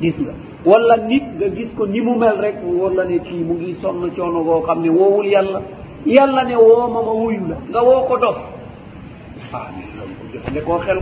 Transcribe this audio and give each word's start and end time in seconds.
gis 0.00 0.16
nga 0.16 0.34
wala 0.64 0.96
nit 1.04 1.24
nga 1.36 1.48
gis 1.52 1.70
ko 1.76 1.84
ni 1.84 2.00
mu 2.00 2.16
mel 2.16 2.40
rek 2.40 2.64
wala 2.64 3.04
ne 3.04 3.20
kii 3.20 3.44
mu 3.44 3.60
ngi 3.60 3.76
sonn 3.84 4.00
coono 4.16 4.40
goo 4.42 4.64
xam 4.64 4.80
ne 4.80 4.88
woowul 4.90 5.28
yàlla 5.28 5.60
yàlla 6.08 6.42
ne 6.48 6.56
woo 6.56 6.84
ma 6.88 7.00
ma 7.04 7.12
wuyu 7.12 7.44
la 7.46 7.56
nga 7.68 7.80
woo 7.84 8.02
ko 8.08 8.16
dof 8.16 8.38
ah, 9.52 9.68
ne 10.52 10.60
koo 10.64 10.78
xel 10.80 11.00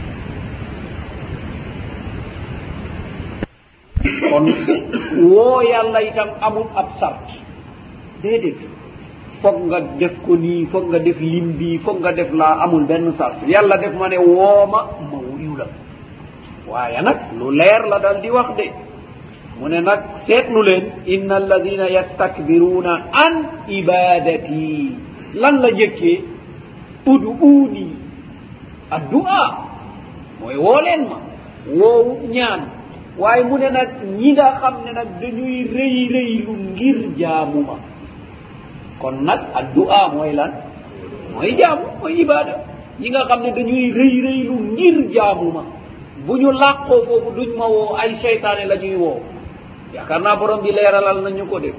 kon 4.30 4.45
woo 5.30 5.62
yàlla 5.62 5.99
itam 6.03 6.29
amul 6.43 6.67
ab 6.75 6.91
sart 6.99 7.23
déedéet 8.23 8.59
foog 9.43 9.59
nga 9.71 9.79
def 9.99 10.15
ko 10.27 10.35
nii 10.35 10.67
foog 10.75 10.91
nga 10.91 10.99
def 10.99 11.19
lim 11.23 11.55
bii 11.59 11.79
foog 11.87 12.01
nga 12.03 12.12
def 12.19 12.30
laa 12.35 12.62
amul 12.67 12.83
benn 12.91 13.15
sart 13.19 13.46
yàlla 13.46 13.77
def 13.79 13.95
ma 13.95 14.09
ne 14.11 14.19
woo 14.19 14.67
ma 14.67 14.80
ma 15.11 15.19
wuyu 15.29 15.55
la 15.57 15.67
waaye 16.69 16.99
nag 17.01 17.19
lu 17.39 17.46
leer 17.59 17.83
la 17.91 17.99
dal 18.03 18.19
di 18.21 18.30
wax 18.35 18.51
de 18.59 18.88
mu 19.59 19.66
ne 19.68 19.79
nag 19.82 20.00
seetlu 20.27 20.60
leen 20.69 20.84
inna 21.14 21.34
alladina 21.42 21.87
yastakbiruuna 21.96 22.92
an 23.24 23.33
ibadati 23.66 24.95
lan 25.42 25.55
la 25.62 25.70
jëkkee 25.78 26.16
udu 27.12 27.30
uuni 27.50 27.86
addu'a 28.97 29.42
mooy 30.41 30.56
wooleen 30.64 31.02
ma 31.10 31.19
woowu 31.78 32.12
ñaan 32.34 32.60
waaye 33.20 33.42
mu 33.48 33.56
ne 33.62 33.69
nag 33.78 33.91
ñi 34.19 34.28
nga 34.34 34.47
xam 34.60 34.74
ne 34.84 34.92
nag 34.98 35.09
dañuy 35.20 35.55
rëy 35.77 35.97
rëy 36.14 36.33
lu 36.47 36.52
ngir 36.72 36.98
jaamu 37.20 37.59
ma 37.69 37.77
kon 39.00 39.16
nag 39.28 39.41
addu'a 39.61 40.00
mooy 40.14 40.33
lan 40.38 40.52
mooy 41.34 41.50
jaamu 41.61 41.84
mooy 42.00 42.14
ibada 42.22 42.55
ñi 43.00 43.09
nga 43.11 43.22
xam 43.28 43.41
ne 43.45 43.50
dañuy 43.59 43.84
rëy 43.98 44.14
rëy 44.27 44.41
lu 44.48 44.56
ngir 44.75 44.97
jaamu 45.14 45.47
ma 45.56 45.62
bu 46.27 46.33
ñu 46.41 46.50
làqoo 46.61 46.98
foofu 47.06 47.30
duñ 47.36 47.50
ma 47.61 47.66
woo 47.75 47.92
ay 48.00 48.11
cheytaane 48.22 48.64
la 48.70 48.77
ñuy 48.83 48.95
woo 49.05 49.19
yaakaar 49.95 50.20
naa 50.24 50.37
borom 50.41 50.60
bi 50.65 50.70
leeralal 50.74 51.20
nañu 51.24 51.45
ko 51.51 51.59
de 51.65 51.70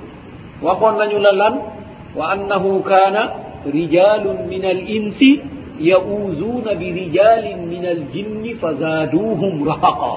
waxoon 0.63 0.96
nañu 1.02 1.18
la 1.26 1.32
lan 1.41 1.54
wa 2.18 2.26
annahu 2.34 2.82
kaana 2.84 3.21
rijaalun 3.70 4.49
min 4.49 4.63
al 4.65 4.82
insi 4.98 5.29
yauzuuna 5.79 6.71
bi 6.80 6.87
rijaalin 7.02 7.60
min 7.70 7.84
al 7.85 8.02
jinni 8.13 8.54
fa 8.62 8.74
zaaduuhum 8.82 9.63
rahaqa 9.68 10.13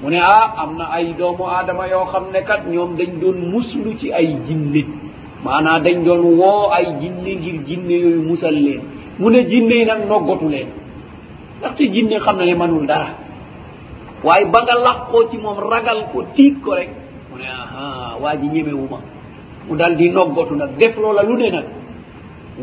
mu 0.00 0.08
ne 0.12 0.20
ah 0.20 0.62
am 0.64 0.76
na 0.80 0.84
ay 0.96 1.06
doomu 1.20 1.44
aadama 1.48 1.84
yoo 1.92 2.04
xam 2.12 2.24
ne 2.32 2.40
kat 2.50 2.62
ñoom 2.72 2.90
dañ 3.00 3.10
doon 3.22 3.38
muslu 3.54 3.90
ci 4.00 4.08
ay 4.18 4.28
jinnit 4.46 4.88
maanaam 5.44 5.82
dañ 5.84 5.96
doon 6.06 6.22
woo 6.40 6.66
ay 6.76 6.86
jinni 7.00 7.32
ngir 7.40 7.58
jinne 7.68 7.94
yooyu 8.04 8.22
musal 8.30 8.56
leen 8.66 8.82
mu 9.18 9.28
ne 9.32 9.40
jinne 9.50 9.74
yi 9.80 9.84
nag 9.88 10.00
noggatu 10.10 10.48
leen 10.54 10.68
ndaxte 11.58 11.84
jinne 11.94 12.16
xam 12.24 12.36
na 12.38 12.44
ne 12.48 12.54
manul 12.60 12.84
dara 12.90 13.25
waaye 14.24 14.44
ba 14.48 14.60
nga 14.64 14.74
làqoo 14.84 15.20
ci 15.30 15.36
moom 15.42 15.58
ragal 15.58 15.98
ko 16.12 16.18
tiit 16.36 16.56
ko 16.64 16.72
rek 16.78 16.88
mu 17.30 17.36
ne 17.38 17.44
aha 17.52 18.16
waa 18.22 18.36
ji 18.40 18.48
ñemewuma 18.48 18.98
mu 19.68 19.74
dal 19.76 19.92
di 19.96 20.08
noggatu 20.08 20.54
nag 20.54 20.76
def 20.78 20.96
loola 20.96 21.20
lu 21.22 21.36
ne 21.36 21.48
nag 21.50 21.66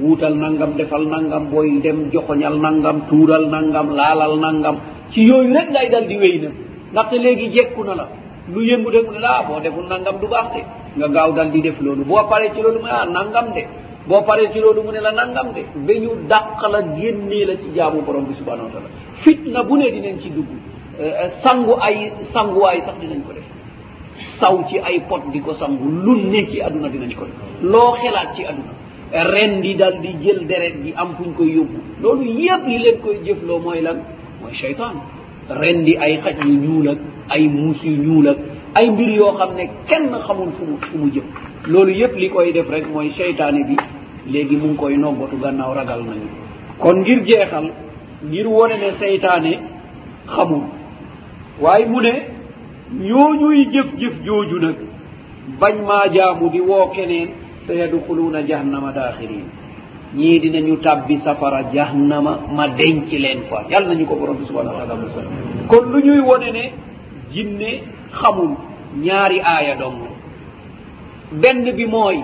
wuutal 0.02 0.34
nangam 0.34 0.72
defal 0.78 1.04
nangam 1.06 1.44
booy 1.52 1.80
dem 1.84 2.10
joxoñal 2.14 2.56
nangam 2.66 2.98
tuural 3.10 3.44
nangam 3.54 3.88
laalal 3.94 4.34
nangam 4.42 4.76
ci 5.12 5.22
yooyu 5.30 5.54
rek 5.54 5.70
ngay 5.70 5.88
dal 5.90 6.06
di 6.08 6.18
wéy 6.18 6.40
nag 6.42 6.54
ndaxte 6.92 7.16
léegi 7.22 7.48
jekku 7.54 7.84
na 7.84 7.94
la 7.96 8.06
lu 8.54 8.60
yëngu 8.66 8.90
de 8.90 9.00
mu 9.06 9.12
ne 9.14 9.20
ah 9.28 9.44
boo 9.48 9.60
defu 9.62 9.80
nangam 9.86 10.18
du 10.20 10.28
baax 10.28 10.48
de 10.56 10.62
nga 10.98 11.08
gaaw 11.08 11.32
dal 11.34 11.52
di 11.52 11.62
def 11.62 11.80
loolu 11.80 12.04
boo 12.06 12.26
paree 12.28 12.52
ci 12.54 12.62
loolu 12.62 12.80
mu 12.80 12.86
ne 12.86 12.92
ah 12.92 13.06
nangam 13.06 13.54
de 13.54 13.62
boo 14.08 14.24
paree 14.24 14.50
ci 14.52 14.60
loolu 14.60 14.82
mu 14.84 14.92
ne 14.92 15.00
la 15.00 15.12
nangam 15.12 15.54
de 15.54 15.62
ba 15.86 15.94
ñu 15.94 16.10
dàq 16.28 16.62
la 16.72 16.80
génnee 16.98 17.46
la 17.46 17.54
ci 17.62 17.70
jaamu 17.76 18.02
borom 18.02 18.26
bi 18.26 18.34
subhanau 18.34 18.66
wa 18.66 18.72
taala 18.74 18.90
fitna 19.24 19.62
bu 19.64 19.78
ne 19.78 19.92
dinañ 19.92 20.18
ci 20.20 20.30
dugg 20.32 20.50
Eh, 20.94 21.34
sangu 21.42 21.74
ay 21.82 22.14
sanguwaay 22.30 22.86
sax 22.86 22.96
dinañ 23.02 23.26
ko 23.26 23.34
def 23.34 23.48
saw 24.38 24.54
ci 24.70 24.78
ay 24.78 25.02
pot 25.10 25.26
di 25.34 25.42
ko 25.42 25.58
sangu 25.58 25.82
lun 25.90 26.30
ne 26.30 26.46
ci 26.46 26.62
adduna 26.62 26.86
dinañ 26.86 27.10
ko 27.18 27.26
def 27.26 27.34
loo 27.66 27.98
xelaat 27.98 28.38
ci 28.38 28.46
adduna 28.46 28.70
ren 29.34 29.58
di 29.58 29.74
dal 29.74 29.98
di 30.06 30.14
jël 30.22 30.46
deret 30.46 30.86
di 30.86 30.94
am 30.94 31.18
fuñ 31.18 31.34
koy 31.34 31.50
yóbbu 31.50 31.98
loolu 31.98 32.22
yépp 32.38 32.62
li 32.70 32.78
leen 32.78 32.98
koy 33.02 33.18
jëfloo 33.26 33.58
mooy 33.66 33.82
lan 33.82 34.06
mooy 34.42 34.54
cheytan 34.54 35.02
ren 35.50 35.82
di 35.84 35.96
ay 35.98 36.22
xaj 36.22 36.38
yu 36.46 36.62
ñuul 36.62 36.88
ak 36.94 37.00
ay 37.34 37.44
muus 37.50 37.80
yu 37.82 37.98
ñuul 37.98 38.28
ak 38.30 38.38
ay 38.78 38.86
mbir 38.94 39.10
yoo 39.18 39.34
xam 39.34 39.50
ne 39.58 39.64
kenn 39.90 40.14
xamul 40.28 40.52
fu 40.56 40.64
mu 40.70 40.78
fu 40.78 40.98
mu 40.98 41.10
jëm 41.10 41.26
loolu 41.74 41.92
yépp 41.92 42.14
li 42.22 42.30
koy 42.30 42.54
def 42.54 42.70
rek 42.70 42.86
mooy 42.94 43.10
cheytaane 43.18 43.66
bi 43.66 43.76
léegi 44.30 44.56
mu 44.62 44.68
ngi 44.68 44.76
koy 44.78 44.94
noggatu 44.98 45.42
gannaaw 45.42 45.74
ragal 45.74 46.06
nañu 46.06 46.28
kon 46.78 47.02
ngir 47.02 47.26
jeexal 47.26 47.66
ngir 48.30 48.46
wone 48.48 48.78
ne 48.78 48.90
cheytaane 49.00 49.54
xamul 50.30 50.64
waaye 51.62 51.86
mu 51.86 52.02
ne 52.02 52.12
ñooñuy 53.08 53.66
jëf 53.74 53.88
jëf 54.00 54.16
jooju 54.26 54.58
nag 54.60 54.78
bañ 55.60 55.76
maa 55.88 56.08
jaamu 56.14 56.50
di 56.50 56.60
woo 56.62 56.88
keneen 56.96 57.30
fa 57.66 57.74
yadxuluuna 57.74 58.40
jahannama 58.48 58.92
daaxirin 58.92 59.46
ñii 60.16 60.40
dinañu 60.42 60.76
tàbbi 60.84 61.18
safara 61.26 61.60
jahannama 61.74 62.32
ma 62.56 62.68
denc 62.68 63.10
leen 63.24 63.42
fa 63.50 63.58
yàlla 63.70 63.88
nañu 63.90 64.06
ko 64.06 64.16
borom 64.16 64.38
bi 64.38 64.46
subhanahu 64.46 64.76
wataala 64.76 64.96
masala 65.04 65.30
kon 65.70 65.86
lu 65.92 66.00
ñuy 66.02 66.22
wone 66.30 66.50
ne 66.58 66.64
jinne 67.32 67.70
xamul 68.20 68.54
ñaari 69.06 69.40
aaya 69.40 69.76
dong 69.82 70.00
benn 71.42 71.66
bi 71.78 71.86
mooy 71.86 72.18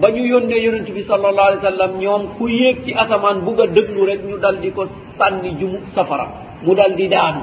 ba 0.00 0.10
ñu 0.10 0.22
yónnee 0.32 0.62
yonent 0.64 0.88
bi 0.94 1.02
sal 1.04 1.24
allahu 1.24 1.46
alih 1.50 1.60
w 1.62 1.70
sallam 1.70 1.92
ñoom 2.02 2.22
ku 2.36 2.48
yéeg 2.48 2.84
ci 2.84 2.92
asamaan 3.02 3.38
bugg 3.44 3.60
a 3.60 3.66
dëglu 3.68 4.06
rek 4.08 4.20
ñu 4.28 4.36
dal 4.38 4.56
di 4.60 4.70
ko 4.72 4.84
sànni 5.18 5.50
jumu 5.58 5.78
safara 5.94 6.26
mu 6.64 6.74
dal 6.74 6.94
di 6.96 7.06
daanu 7.08 7.40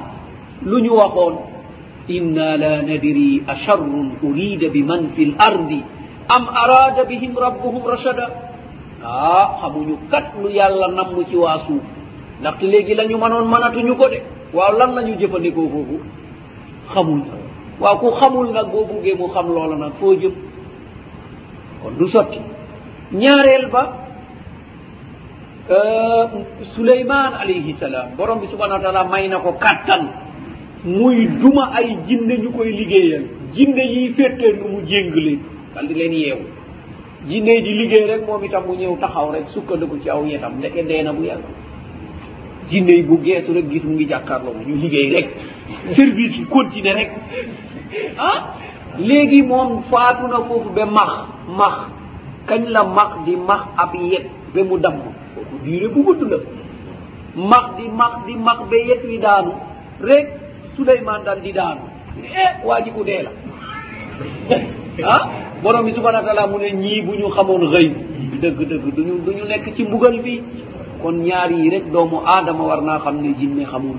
lu 0.65 0.77
ñu 0.81 0.93
waxoon 0.93 1.33
inna 2.07 2.57
la 2.57 2.73
nadiri 2.81 3.41
acharrun 3.47 4.07
urida 4.27 4.69
bi 4.73 4.83
man 4.83 5.09
fi 5.15 5.25
l 5.33 5.35
ardi 5.37 5.79
am 6.35 6.43
arada 6.47 7.03
bihim 7.09 7.33
rabbuhum 7.37 7.83
rachada 7.85 8.25
ah 9.05 9.57
xamuñu 9.61 9.95
kat 10.11 10.29
lu 10.41 10.49
yàlla 10.49 10.87
namm 10.93 11.17
ci 11.29 11.35
waa 11.35 11.59
suuf 11.67 11.83
ndaxte 12.39 12.65
léegi 12.71 12.93
la 12.95 13.05
ñu 13.09 13.17
manoon 13.17 13.47
manatu 13.49 13.79
ñu 13.81 13.95
ko 13.95 14.07
de 14.09 14.19
waaw 14.53 14.71
lan 14.77 14.91
la 14.97 15.01
ñu 15.07 15.13
jëfandikoo 15.19 15.67
foofu 15.73 15.95
xamuñ 16.93 17.19
waaw 17.81 17.97
ku 18.01 18.07
xamul 18.19 18.47
nag 18.53 18.67
boo 18.71 18.85
buggee 18.89 19.15
mu 19.17 19.25
xam 19.33 19.47
loola 19.55 19.75
nag 19.83 19.93
foo 19.99 20.13
jëm 20.21 20.33
kon 21.81 21.93
du 21.97 22.05
sotti 22.13 22.39
ñaareel 23.21 23.65
ba 23.73 23.83
euh, 25.75 26.25
suleymaan 26.75 27.33
alayhi 27.41 27.73
salaam 27.79 28.09
borom 28.17 28.37
bi 28.41 28.47
subhana 28.53 28.75
wa 28.77 28.81
taala 28.85 29.03
may 29.11 29.25
na 29.27 29.37
ko 29.39 29.51
kàttan 29.53 30.05
muy 30.85 31.25
duma 31.43 31.69
ay 31.73 31.95
jinne 32.07 32.37
ñu 32.37 32.49
koy 32.57 32.71
liggéeyal 32.71 33.23
jinne 33.53 33.81
yiy 33.93 34.13
féttee 34.13 34.53
nu 34.53 34.67
mu 34.67 34.79
jéng 34.87 35.13
leen 35.15 35.39
dal 35.75 35.87
di 35.87 35.93
leen 35.93 36.13
yeewu 36.13 36.41
jinne 37.27 37.61
di 37.63 37.73
liggéey 37.73 38.07
rek 38.07 38.25
moom 38.27 38.43
itam 38.43 38.63
mu 38.67 38.73
ñëw 38.73 38.97
taxaw 39.01 39.31
rek 39.31 39.43
sukkandiku 39.53 39.97
ci 40.03 40.09
aw 40.09 40.25
yetam 40.25 40.57
ndeke 40.57 40.83
deena 40.87 41.13
bu 41.13 41.23
yàgg 41.23 41.43
jinne 42.69 42.91
yi 42.97 43.03
bu 43.03 43.17
geesu 43.23 43.53
rek 43.53 43.69
gis 43.69 43.83
mu 43.83 43.91
ngi 43.93 44.05
jàkkaarloo 44.09 44.53
ñu 44.67 44.75
liggéey 44.75 45.09
rek 45.11 45.27
service 45.95 46.35
yi 46.39 46.45
continue 46.49 46.93
rek 46.93 47.11
ah 48.17 48.41
léegi 48.97 49.43
moom 49.43 49.83
faatu 49.91 50.27
na 50.27 50.37
foofu 50.47 50.69
ba 50.75 50.85
max 50.85 51.11
max 51.57 51.77
kañ 52.47 52.63
la 52.69 52.83
max 52.83 53.11
di 53.25 53.35
max 53.35 53.61
ab 53.77 53.93
yet 54.11 54.25
ba 54.55 54.63
mu 54.63 54.77
damm 54.79 54.95
kooku 55.35 55.55
diire 55.63 55.87
bu 55.87 56.03
gudd 56.03 56.21
la 56.31 56.37
max 57.35 57.65
di 57.77 57.83
max 57.99 58.13
di 58.25 58.33
max 58.33 58.57
ba 58.69 58.75
yet 58.87 59.01
wi 59.05 59.17
daanu 59.19 59.51
rek 60.01 60.40
suleyman 60.75 61.21
dan 61.27 61.39
ndiɗano 61.39 61.83
e 62.21 62.45
waji 62.67 62.89
ko 62.91 63.01
ndeela 63.01 63.31
a 65.03 65.15
borom 65.63 65.85
bi 65.85 65.91
subahana 65.93 66.23
taala 66.23 66.47
mu 66.47 66.57
ne 66.59 66.71
ñii 66.71 67.01
buñu 67.05 67.29
xamoon 67.35 67.67
xëy 67.71 67.87
dëgg 68.41 68.59
dëgg 68.69 68.85
duñu 68.95 69.13
duñu 69.25 69.43
nekk 69.47 69.75
ci 69.75 69.83
mbugal 69.83 70.19
fii 70.23 70.43
kon 71.01 71.15
ñaar 71.25 71.51
yi 71.51 71.69
rek 71.69 71.85
doomu 71.91 72.17
aadama 72.25 72.63
war 72.63 72.81
naa 72.81 72.99
xam 72.99 73.21
ne 73.21 73.33
jinne 73.39 73.63
xamul 73.65 73.97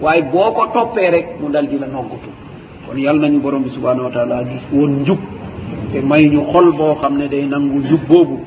waaye 0.00 0.22
boo 0.32 0.50
ko 0.52 0.66
toppee 0.72 1.10
rek 1.10 1.26
mu 1.40 1.48
dal 1.50 1.66
di 1.68 1.78
la 1.78 1.86
noggutu 1.86 2.30
kon 2.86 2.98
yal 2.98 3.18
nañu 3.18 3.40
borom 3.40 3.62
bi 3.62 3.70
subahana 3.70 4.02
wa 4.02 4.10
taala 4.10 4.42
gis 4.44 4.62
woon 4.72 5.00
njub 5.02 5.18
te 5.92 6.00
may 6.00 6.26
ñu 6.28 6.42
xol 6.52 6.72
boo 6.72 6.94
xam 7.00 7.18
ne 7.18 7.28
day 7.28 7.46
nangu 7.46 7.78
njub 7.84 8.00
boobu 8.08 8.38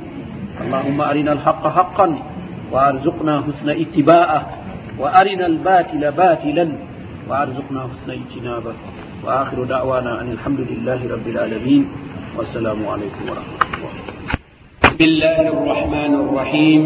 allahuma 0.60 1.06
arina 1.08 1.32
alxaqa 1.32 1.70
xaqan 1.70 2.12
wa 2.72 2.82
arzuqna 2.88 3.42
husna 3.48 3.74
ittibaa 3.76 4.40
wa 4.98 5.10
arina 5.14 5.46
albatila 5.46 6.12
batilan 6.12 6.72
وأرزقنا 7.30 7.82
حسن 7.92 8.12
اجتنابه 8.12 8.74
وآخر 9.26 9.64
دعوانا 9.64 10.22
أن 10.22 10.32
الحمد 10.32 10.60
لله 10.60 11.00
رب 11.14 11.28
العالمين 11.28 11.88
والسلام 12.38 12.88
عليكم 12.88 13.24
ورحمة 13.30 13.60
اللهبسم 13.64 15.04
الله 15.04 15.42
الرحمن 15.64 16.14
الرحيم 16.24 16.84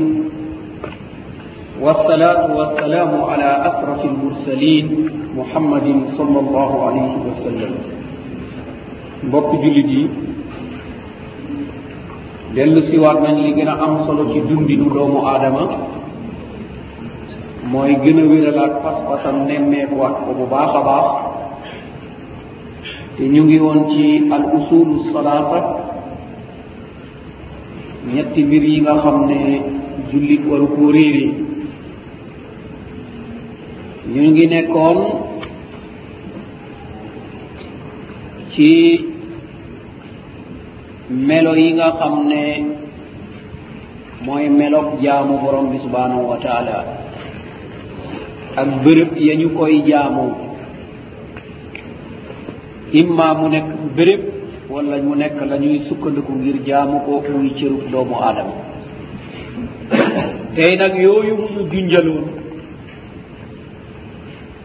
والصلاة 1.81 2.45
والسلام 2.59 3.21
على 3.21 3.49
أسرف 3.69 4.05
المرسلين 4.05 4.85
محمد 5.37 5.87
صلى 6.17 6.39
الله 6.39 6.71
عليه 6.87 7.11
وسلم 7.27 7.73
mbokk 9.27 9.49
jullit 9.63 9.89
yi 9.97 10.03
dellu 12.57 12.85
siwaat 12.89 13.17
nañ 13.25 13.35
li 13.45 13.51
gën 13.57 13.69
a 13.73 13.75
am 13.85 13.93
solo 14.05 14.23
ci 14.33 14.39
dundinu 14.49 14.85
doomu 14.95 15.19
aadama 15.29 15.63
mooy 17.71 17.91
gën 18.03 18.19
a 18.21 18.25
wéralaat 18.31 18.73
pas 18.83 18.97
pasam 19.07 19.37
nemmeekuwaat 19.47 20.15
ko 20.23 20.31
bu 20.39 20.45
baax 20.53 20.71
a 20.79 20.81
baax 20.87 21.07
te 23.15 23.23
ñu 23.33 23.41
ngi 23.43 23.57
woon 23.63 23.79
ci 23.91 24.07
al 24.35 24.43
usulu 24.57 24.95
salaasa 25.11 25.59
ñetti 28.13 28.39
mbir 28.47 28.63
yi 28.71 28.79
nga 28.85 28.93
xam 29.03 29.17
ne 29.29 29.39
jullit 30.09 30.43
waru 30.49 30.67
koo 30.75 30.91
réeri 30.95 31.25
ñu 34.13 34.21
ngi 34.31 34.45
nekkoon 34.53 34.97
ci 38.51 38.71
melo 41.27 41.51
yi 41.61 41.69
nga 41.77 41.87
xam 41.99 42.13
ne 42.31 42.41
mooy 44.25 44.45
melog 44.59 44.87
jaamu 45.03 45.35
borom 45.41 45.67
bi 45.71 45.77
subhanahu 45.85 46.23
wa 46.31 46.37
taala 46.45 46.79
ak 48.57 48.69
béréb 48.83 49.11
ya 49.21 49.35
ñu 49.35 49.49
koy 49.53 49.83
jaamoo 49.87 50.33
imma 52.99 53.27
mu 53.39 53.49
nekk 53.53 53.67
béréb 53.95 54.21
wala 54.69 54.97
mu 55.03 55.13
nekk 55.15 55.37
la 55.49 55.55
ñuy 55.63 55.85
sukkandiku 55.89 56.31
ngir 56.33 56.57
jaamu 56.67 56.99
ko 57.05 57.21
muy 57.37 57.53
cërub 57.57 57.83
doomu 57.91 58.15
aadama 58.17 58.53
tey 60.55 60.73
nag 60.77 60.93
yooyu 61.05 61.37
mu 61.37 61.47
ñu 61.53 61.61
junjaloon 61.71 62.25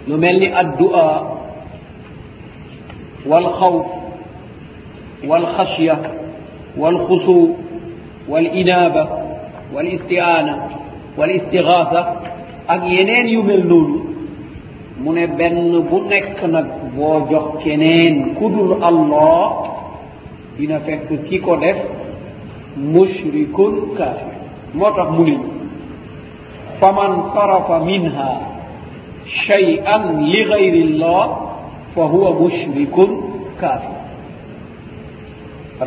lu 0.09 0.17
mel 0.19 0.39
ni 0.41 0.49
addua 0.61 1.05
walxawf 3.31 3.87
walxasya 5.29 5.95
walxusu 6.81 7.39
walinaba 8.33 9.03
walistiana 9.75 10.55
walistigaasa 11.19 12.32
ak 12.67 12.83
yeneen 12.87 13.27
yu 13.29 13.43
mel 13.43 13.65
noonu 13.65 14.01
mu 15.03 15.13
ne 15.15 15.27
benn 15.27 15.89
bu 15.91 15.99
nekk 16.11 16.39
nag 16.55 16.67
boo 16.95 17.27
jox 17.31 17.63
keneen 17.65 18.35
ku 18.35 18.49
dul 18.51 18.73
allah 18.85 19.47
dina 20.57 20.79
fekk 20.81 21.09
ki 21.29 21.39
ko 21.41 21.57
def 21.57 21.77
mushrikun 22.77 23.75
kafir 23.97 24.35
moo 24.75 24.91
tax 24.97 25.09
mu 25.17 25.25
ne 25.27 25.37
fa 26.81 26.93
man 26.93 27.13
sarafa 27.33 27.79
minha 27.89 28.31
cheyan 29.45 30.03
li 30.33 30.43
gayri 30.51 30.85
llah 31.03 31.29
fa 31.95 32.03
huwa 32.13 32.31
mushrikun 32.43 33.11
kafir 33.61 33.99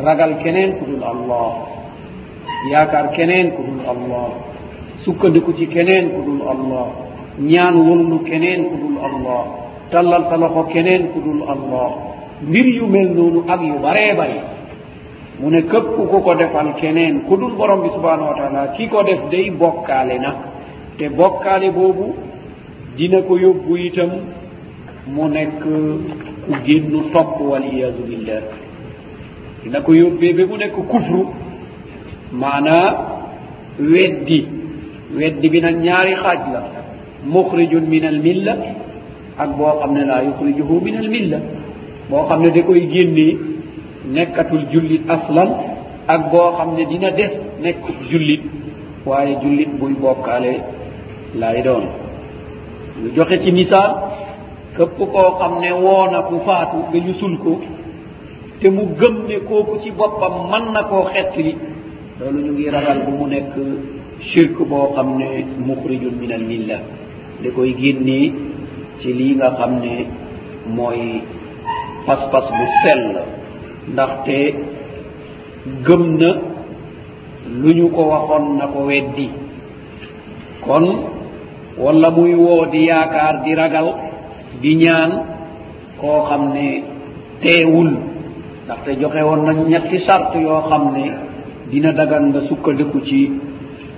ragal 0.04 0.32
keneen 0.42 0.70
ku 0.78 0.84
dul 0.90 1.04
allah 1.14 1.52
yaakaar 2.72 3.06
keneen 3.16 3.46
ku 3.56 3.60
dul 3.68 3.82
allah 3.92 4.28
sukkandiku 5.06 5.52
ci 5.54 5.66
keneen 5.68 6.10
ku 6.10 6.20
dul 6.26 6.42
allah 6.42 6.86
ñaan 7.38 7.76
wonlu 7.88 8.18
keneen 8.26 8.66
ku 8.68 8.74
dul 8.76 8.98
allah 8.98 9.42
tallal 9.90 10.22
sa 10.26 10.36
loxo 10.36 10.66
keneen 10.74 11.14
ku 11.14 11.20
dul 11.22 11.42
allah 11.46 11.90
mbir 12.42 12.66
yu 12.66 12.86
mel 12.90 13.14
noonu 13.14 13.44
ak 13.46 13.60
yu 13.62 13.78
baree 13.78 14.12
bari 14.18 14.40
mu 15.38 15.50
ne 15.50 15.62
këpp 15.62 15.96
ku 16.10 16.18
ko 16.26 16.34
defal 16.34 16.74
keneen 16.74 17.22
ku 17.28 17.36
dul 17.36 17.54
borom 17.54 17.82
bi 17.82 17.88
subhanahu 17.94 18.34
wa 18.34 18.34
taala 18.36 18.60
ki 18.76 18.88
ko 18.90 19.02
def 19.04 19.30
day 19.30 19.50
bokkaale 19.50 20.18
na 20.18 20.32
te 20.98 21.08
bokkaale 21.08 21.70
boobu 21.70 22.14
dina 22.96 23.22
ko 23.22 23.36
yóbbu 23.38 23.76
itam 23.78 24.10
mu 25.06 25.28
nekk 25.28 25.60
ku 25.62 25.70
génnu 26.66 27.10
topp 27.14 27.38
waliyaasu 27.40 28.02
billah 28.08 28.42
dina 29.62 29.80
ko 29.86 29.94
yóbbee 29.94 30.34
ba 30.34 30.42
mu 30.50 30.56
nekk 30.58 30.74
kufru 30.74 31.22
maanaa 32.32 32.88
weddi 33.78 34.55
weddi 35.14 35.48
bi 35.52 35.58
nag 35.64 35.76
ñaari 35.86 36.14
xaaj 36.22 36.40
la 36.52 36.60
muxrijun 37.34 37.84
min 37.92 38.04
almilla 38.12 38.52
ak 39.42 39.50
boo 39.56 39.72
xam 39.80 39.92
ne 39.96 40.02
laa 40.10 40.20
yuxrijuhu 40.26 40.74
min 40.86 40.96
almilla 41.02 41.38
boo 42.10 42.24
xam 42.28 42.40
ne 42.42 42.48
da 42.54 42.62
koy 42.68 42.80
génni 42.92 43.28
nekkatul 44.14 44.64
jullit 44.72 45.02
aslan 45.16 45.48
ak 46.14 46.22
boo 46.32 46.48
xam 46.56 46.70
ne 46.76 46.82
dina 46.90 47.10
def 47.18 47.32
nekk 47.62 47.80
jullit 48.10 48.42
waaye 49.08 49.32
jullit 49.42 49.68
buy 49.80 49.94
bokkaale 50.02 50.54
lay 51.40 51.58
doon 51.66 51.84
ñu 53.02 53.08
joxe 53.16 53.36
ci 53.42 53.50
misaal 53.58 53.92
képp 54.76 54.98
koo 55.12 55.30
xam 55.38 55.54
ne 55.62 55.70
woo 55.84 56.04
na 56.12 56.18
ku 56.28 56.36
faatu 56.46 56.76
nga 56.90 56.98
yusul 57.06 57.34
ko 57.42 57.52
te 58.60 58.66
mu 58.74 58.84
gëm 58.98 59.14
ne 59.28 59.36
kooku 59.48 59.74
ci 59.82 59.90
boppam 59.98 60.34
mën 60.50 60.64
na 60.74 60.80
koo 60.90 61.02
xettli 61.12 61.52
loolu 62.18 62.38
ñu 62.44 62.52
ngi 62.52 62.66
ragal 62.74 62.98
bu 63.04 63.10
mu 63.18 63.26
nekk 63.34 63.54
chirque 64.24 64.64
boo 64.70 64.88
xam 64.96 65.18
ne 65.18 65.28
muxrijun 65.66 66.14
min 66.20 66.30
almilla 66.38 66.78
da 67.42 67.48
koy 67.56 67.70
génnee 67.80 68.26
ci 69.00 69.08
lii 69.18 69.34
nga 69.38 69.48
xam 69.58 69.72
ne 69.84 69.94
mooy 70.76 71.00
pas-pas 72.06 72.46
bu 72.56 72.64
sell 72.82 73.04
ndaxte 73.92 74.38
gëm 75.86 76.04
na 76.20 76.30
lu 77.60 77.68
ñu 77.78 77.86
ko 77.96 78.02
waxoon 78.12 78.44
na 78.58 78.64
ko 78.74 78.78
weddi 78.88 79.26
kon 80.64 80.84
wala 81.84 82.08
muy 82.16 82.32
woo 82.44 82.64
di 82.72 82.80
yaakaar 82.88 83.34
di 83.44 83.52
ragal 83.60 83.88
di 84.62 84.70
ñaan 84.82 85.12
koo 86.00 86.18
xam 86.28 86.42
ne 86.54 86.66
teewul 87.42 87.90
ndaxte 88.64 88.90
joxe 89.00 89.20
woon 89.28 89.40
na 89.46 89.52
ñetti 89.72 89.98
sart 90.06 90.30
yoo 90.46 90.62
xam 90.70 90.84
ne 90.94 91.04
dina 91.70 91.90
dagan 91.98 92.24
nga 92.30 92.40
sukkandiku 92.48 92.98
ci 93.08 93.20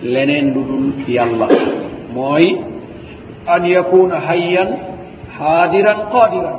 leneen 0.03 0.55
lu 0.55 0.63
dul 0.69 1.15
yàlla 1.15 1.47
mooy 2.15 2.55
an 3.47 3.63
yakuna 3.67 4.19
hayan 4.19 4.69
xaadiran 5.39 5.99
qaadiran 6.13 6.57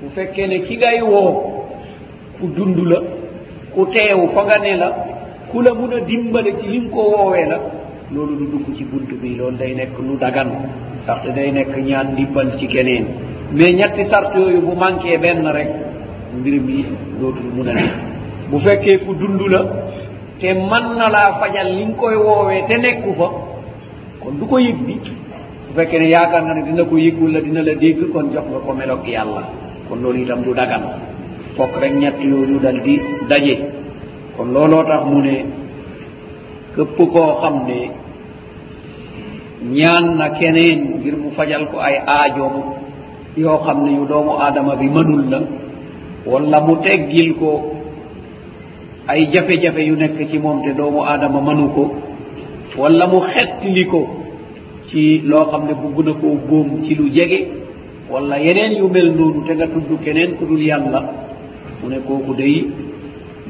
bu 0.00 0.06
fekkee 0.14 0.46
ne 0.48 0.58
ki 0.66 0.76
ngay 0.76 1.00
woo 1.10 1.30
ku 2.40 2.46
dund 2.56 2.76
la 2.90 2.98
ku 3.74 3.86
teewu 3.94 4.28
fa 4.34 4.42
nga 4.44 4.58
ne 4.64 4.76
la 4.76 4.88
ku 5.50 5.60
la 5.62 5.70
mun 5.74 5.92
a 5.96 6.00
dimbale 6.00 6.50
ci 6.60 6.66
lim 6.72 6.90
ko 6.90 7.00
woowee 7.12 7.46
la 7.50 7.58
loolu 8.12 8.34
du 8.38 8.44
dugg 8.58 8.66
ci 8.76 8.84
bunt 8.84 9.08
bi 9.22 9.36
loolu 9.36 9.56
day 9.56 9.74
nekk 9.74 9.96
lu 10.06 10.14
dagan 10.16 10.48
ndax 11.04 11.20
day 11.36 11.50
nekk 11.50 11.74
ñaan 11.86 12.08
ndimbal 12.12 12.48
ci 12.58 12.66
keneen 12.66 13.04
mais 13.54 13.72
ñetti 13.72 14.04
sart 14.10 14.34
yooyu 14.36 14.60
bu 14.66 14.74
manquee 14.82 15.16
benn 15.18 15.46
rek 15.56 15.70
mbir 16.38 16.60
mi 16.60 16.84
loolu 17.20 17.40
mun 17.56 17.68
a 17.68 17.74
ne 17.74 17.82
bu 18.50 18.58
fekkee 18.58 18.98
ku 19.04 19.14
dund 19.20 19.40
la 19.54 19.62
te 20.40 20.50
man 20.54 20.98
na 20.98 21.06
laa 21.14 21.38
fajal 21.38 21.68
li 21.76 21.84
ngu 21.86 21.94
koy 22.00 22.14
woowee 22.26 22.62
te 22.68 22.74
nekku 22.84 23.10
fa 23.18 23.26
kon 24.22 24.34
du 24.38 24.44
ko 24.50 24.56
yibbi 24.58 24.94
su 25.66 25.70
fekkee 25.76 26.00
ne 26.00 26.06
yaakaar 26.14 26.42
nga 26.44 26.54
ne 26.54 26.62
dina 26.66 26.82
ko 26.90 26.94
yëggu 27.04 27.24
la 27.34 27.40
dina 27.44 27.60
la 27.68 27.74
dégg 27.82 28.00
kon 28.12 28.26
jox 28.34 28.46
nga 28.50 28.58
ko 28.66 28.70
melog 28.74 29.02
yàlla 29.06 29.42
kon 29.88 29.98
loolu 30.02 30.18
itam 30.22 30.40
du 30.44 30.50
dagan 30.58 30.82
fokk 31.56 31.72
rek 31.80 31.92
ñett 32.00 32.16
yooyu 32.28 32.56
dal 32.64 32.78
di 32.86 32.94
daje 33.30 33.54
kon 34.36 34.48
looloo 34.54 34.82
tax 34.88 35.02
mu 35.10 35.18
ne 35.26 35.36
këpp 36.74 36.96
koo 37.12 37.30
xam 37.42 37.56
ne 37.68 37.78
ñaan 39.76 40.06
na 40.18 40.26
keneen 40.38 40.80
ngir 40.98 41.16
mu 41.22 41.28
fajal 41.36 41.62
ko 41.70 41.76
ay 41.88 41.96
aajoom 42.18 42.54
yoo 43.42 43.58
xam 43.64 43.78
ne 43.84 43.90
yu 43.98 44.04
doomu 44.10 44.32
aadama 44.42 44.74
bi 44.80 44.86
mënul 44.96 45.24
na 45.32 45.38
wala 46.26 46.58
mu 46.66 46.74
teggil 46.84 47.30
ko 47.40 47.73
ay 49.08 49.28
jafe-jafe 49.32 49.82
yu 49.84 49.96
nekk 49.96 50.18
ci 50.30 50.38
moom 50.38 50.62
te 50.64 50.72
doomu 50.72 51.04
aadama 51.04 51.40
mënu 51.40 51.68
ko 51.76 51.82
wala 52.80 53.06
mu 53.06 53.20
xettli 53.34 53.84
ko 53.90 54.00
ci 54.90 55.20
loo 55.26 55.44
xam 55.50 55.66
ne 55.68 55.74
bugg 55.76 55.98
na 56.06 56.12
koo 56.14 56.36
góom 56.48 56.82
ci 56.84 56.94
lu 56.94 57.10
jege 57.12 57.40
wala 58.10 58.38
yeneen 58.38 58.76
yu 58.80 58.88
mel 58.88 59.08
noonu 59.12 59.44
te 59.46 59.54
nga 59.54 59.66
tudd 59.68 60.00
keneen 60.04 60.36
ku 60.36 60.46
dul 60.46 60.60
yàlla 60.62 61.00
mu 61.82 61.88
ne 61.90 61.98
kooku 62.00 62.32
day 62.34 62.64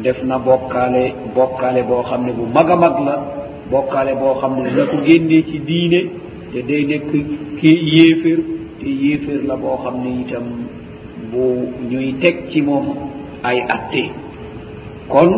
def 0.03 0.23
na 0.25 0.39
bokkaale 0.39 1.15
bokkaale 1.35 1.83
boo 1.87 2.03
xam 2.03 2.27
ne 2.27 2.33
bu 2.33 2.47
mag 2.55 2.69
a 2.71 2.77
mag 2.77 2.97
la 3.07 3.17
bokkaale 3.71 4.15
boo 4.15 4.35
xam 4.41 4.55
ne 4.59 4.71
na 4.75 4.87
ko 4.91 4.97
génnee 5.07 5.43
ci 5.45 5.59
diine 5.61 6.01
te 6.53 6.63
day 6.67 6.83
nekk 6.85 7.13
ki 7.61 7.71
yéeféer 7.95 8.41
te 8.81 8.87
yéeféer 8.89 9.43
la 9.47 9.55
boo 9.57 9.79
xam 9.85 10.03
ne 10.03 10.21
itam 10.21 10.45
bu 11.31 11.69
ñuy 11.91 12.13
teg 12.21 12.47
ci 12.51 12.61
moom 12.63 12.87
ay 13.45 13.61
attee 13.69 14.24
kon 15.11 15.31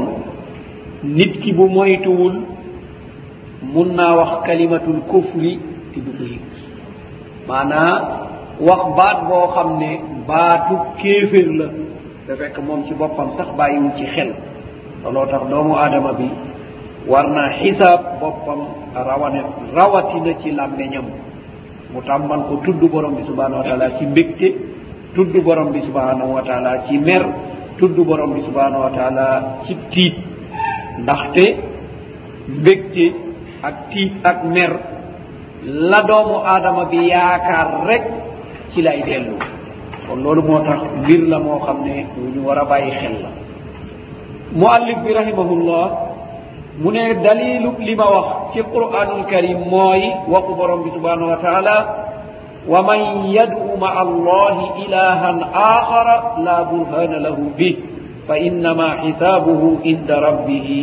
nit 1.14 1.32
ki 1.42 1.50
bu 1.56 1.66
moytuwul 1.70 2.35
mun 3.73 3.88
naa 3.96 4.12
wax 4.18 4.30
kalimatul 4.46 5.00
kufri 5.11 5.52
te 5.94 5.99
du 6.04 6.11
ko 6.18 6.23
yëg 6.30 6.44
maanaa 7.49 7.94
wax 8.66 8.82
baat 8.99 9.18
boo 9.28 9.46
xam 9.54 9.68
ne 9.80 9.90
baatu 10.28 10.75
kéeféer 11.02 11.49
la 11.58 11.68
da 12.26 12.32
fekk 12.40 12.56
moom 12.66 12.80
ci 12.87 12.92
boppam 13.00 13.28
sax 13.37 13.49
bàyyiwul 13.58 13.90
ci 13.99 14.06
xel 14.14 14.30
loloo 15.04 15.26
tax 15.30 15.42
doomu 15.50 15.75
aadama 15.76 16.12
bi 16.18 16.26
war 17.11 17.26
naa 17.35 17.50
xisaab 17.58 18.00
boppam 18.20 18.61
rawane 19.08 19.40
rawatina 19.76 20.32
ci 20.42 20.50
làmmeñam 20.50 21.06
mu 21.92 22.00
tàmbal 22.06 22.40
ko 22.49 22.54
tudd 22.64 22.82
borom 22.92 23.14
bi 23.16 23.23
subhanahu 23.23 23.56
wa 23.61 23.64
taala 23.64 23.99
ci 23.99 24.04
mbégte 24.06 24.49
tudd 25.14 25.32
borom 25.44 25.70
bi 25.73 25.80
subhanahu 25.80 26.35
wa 26.35 26.42
taala 26.42 26.82
ci 26.88 26.99
mer 26.99 27.25
tudd 27.78 27.97
borom 28.09 28.37
bi 28.37 28.42
subhanahu 28.49 28.88
wa 28.88 28.92
taala 28.97 29.28
ci 29.64 29.73
tiit 29.92 30.16
ndaxte 31.04 31.45
mbégte 32.59 33.06
ak 33.62 33.75
tiit 33.92 34.12
ak 34.25 34.38
mer 34.49 34.73
la 35.64 36.00
doomu 36.09 36.37
aadama 36.40 36.88
bi 36.92 36.99
yaakaar 37.12 37.68
rek 37.88 38.04
ci 38.73 38.80
lay 38.87 39.00
dellu 39.09 39.37
kon 40.06 40.18
loolu 40.25 40.42
moo 40.49 40.61
tax 40.66 40.80
mbir 41.02 41.21
la 41.33 41.38
moo 41.47 41.59
xam 41.66 41.78
ne 41.85 41.95
ñu 42.33 42.40
war 42.49 42.59
a 42.62 42.64
bàyyi 42.71 42.90
xel 42.99 43.14
la 43.23 43.30
muallif 44.61 44.99
bi 45.04 45.11
rahimahullah 45.21 45.87
mu 46.83 46.88
ne 46.95 47.02
dalilu 47.25 47.68
li 47.87 47.95
ma 48.00 48.06
wax 48.14 48.26
ci 48.52 48.61
quranul 48.75 49.25
karim 49.30 49.59
mooy 49.73 50.02
waxu 50.33 50.52
borom 50.59 50.80
bi 50.87 50.90
subhanahu 50.97 51.28
wa 51.33 51.37
taala 51.47 51.76
waman 52.66 53.30
yadu 53.30 53.78
maa 53.80 53.96
allahi 54.04 54.85
ilahan 54.87 55.38
akhara 55.54 56.42
la 56.42 56.58
burhana 56.66 57.23
lahu 57.30 57.54
bih 57.54 57.78
fa 58.26 58.35
innama 58.35 59.06
hisabuhu 59.06 59.87
inda 59.87 60.18
rabbihi 60.18 60.82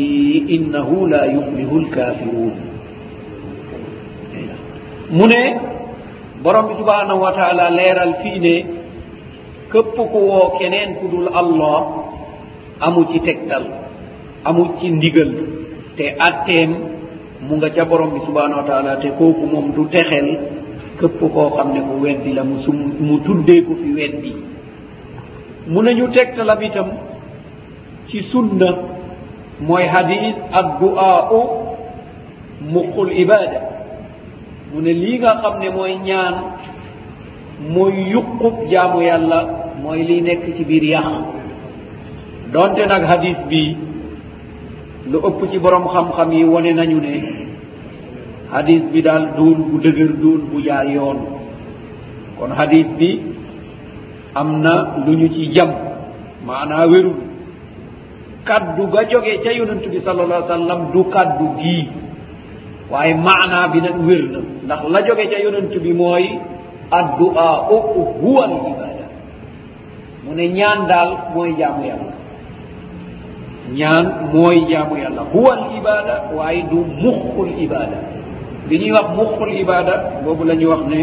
innahu 0.56 1.12
la 1.12 1.28
yuflihu 1.28 1.76
lkafirun 1.88 2.54
mu 5.20 5.28
ne 5.28 5.44
borom 6.40 6.72
bi 6.72 6.80
subhanahu 6.80 7.20
wa 7.20 7.36
taala 7.36 7.68
leeral 7.68 8.16
fii 8.24 8.40
ne 8.48 8.56
këpp 9.76 9.96
ku 10.00 10.20
woo 10.32 10.56
keneen 10.56 11.04
ku 11.04 11.12
dul 11.12 11.28
allah 11.36 12.08
amu 12.80 13.12
ci 13.12 13.20
tegtal 13.28 13.68
amu 14.48 14.80
ci 14.80 14.88
ndigal 14.88 15.30
te 16.00 16.16
atteem 16.28 16.72
mu 17.44 17.60
nga 17.60 17.70
ca 17.76 17.84
borom 17.92 18.16
bi 18.16 18.24
subhanahu 18.24 18.64
wa 18.64 18.68
taala 18.72 19.04
te 19.04 19.12
kooku 19.20 19.44
moom 19.52 19.76
du 19.76 19.84
texel 19.92 20.63
képp 21.04 21.20
koo 21.34 21.50
xam 21.56 21.72
ne 21.74 21.80
mu 21.88 21.94
weddi 22.04 22.34
la 22.34 22.44
mu 22.44 22.56
sum 22.66 22.76
mu 23.08 23.16
tuddeeku 23.26 23.74
fi 23.82 23.90
weddi 23.98 24.32
munañu 25.68 26.08
tegtalab 26.16 26.62
itam 26.62 26.88
ci 28.08 28.20
sunna 28.32 28.70
mooy 29.68 29.86
hadis 29.94 30.36
ak 30.60 30.66
duaau 30.80 31.40
muqul 32.74 33.10
ibada 33.24 33.60
mu 34.72 34.82
ne 34.82 34.92
lii 35.04 35.18
nga 35.20 35.32
xam 35.42 35.56
ne 35.62 35.68
mooy 35.78 35.94
ñaan 36.08 36.36
mooy 37.74 37.94
yuqub 38.14 38.56
jaamu 38.72 39.00
yàlla 39.10 39.40
mooy 39.84 40.00
lii 40.08 40.22
nekk 40.22 40.44
ci 40.56 40.64
biir 40.70 40.84
yax 40.92 41.06
donte 42.54 42.84
nag 42.88 43.04
hadis 43.12 43.38
bii 43.50 43.72
lu 45.12 45.18
ëpp 45.28 45.40
ci 45.52 45.58
boroom 45.64 45.86
xam-xam 45.94 46.30
yi 46.32 46.44
wone 46.54 46.72
nañu 46.74 47.00
ne 47.06 47.43
hadis 48.54 48.86
bi 48.94 49.02
daal 49.02 49.34
duun 49.34 49.58
bu 49.70 49.76
dëgër 49.82 50.12
duun 50.22 50.42
bu 50.54 50.58
jaar 50.62 50.86
yoon 50.86 51.20
kon 52.38 52.52
hadis 52.54 52.86
bi 53.00 53.10
am 54.42 54.50
na 54.66 54.74
lu 55.06 55.12
ñu 55.20 55.28
ci 55.36 55.44
jam 55.56 55.70
maanaa 56.46 56.86
wérul 56.92 57.18
kaddu 58.46 58.84
ga 58.94 59.02
joge 59.12 59.34
ca 59.44 59.52
yonent 59.60 59.84
bi 59.94 59.98
sal 60.06 60.18
allah 60.20 60.42
sallam 60.48 60.80
du 60.94 61.02
kaddu 61.16 61.46
gii 61.62 61.86
waaye 62.92 63.14
maanaa 63.28 63.72
bi 63.74 63.80
nag 63.88 63.98
wér 64.08 64.24
na 64.34 64.40
ndax 64.66 64.82
la 64.94 65.00
joge 65.08 65.26
ca 65.32 65.38
yonent 65.46 65.74
bi 65.86 65.92
mooy 66.02 66.26
addua 67.00 67.48
o 67.76 67.78
huwa 68.24 68.44
l 68.52 68.56
ibada 68.74 69.06
mu 70.24 70.32
ne 70.38 70.46
ñaan 70.58 70.80
daal 70.92 71.10
mooy 71.34 71.50
jaamu 71.60 71.82
yàlla 71.90 72.14
ñaan 73.80 74.06
mooy 74.34 74.58
jaamu 74.72 74.94
yàlla 75.04 75.22
huwa 75.34 75.52
l 75.62 75.64
ibada 75.80 76.16
waaye 76.38 76.62
du 76.72 76.80
muxu 77.04 77.42
l 77.50 77.54
ibada 77.68 78.13
bi 78.68 78.80
ñuy 78.80 78.92
wax 78.96 79.08
muxul 79.18 79.50
ibada 79.52 80.24
boobu 80.24 80.44
la 80.48 80.56
ñu 80.56 80.68
wax 80.72 80.82
ne 80.88 81.00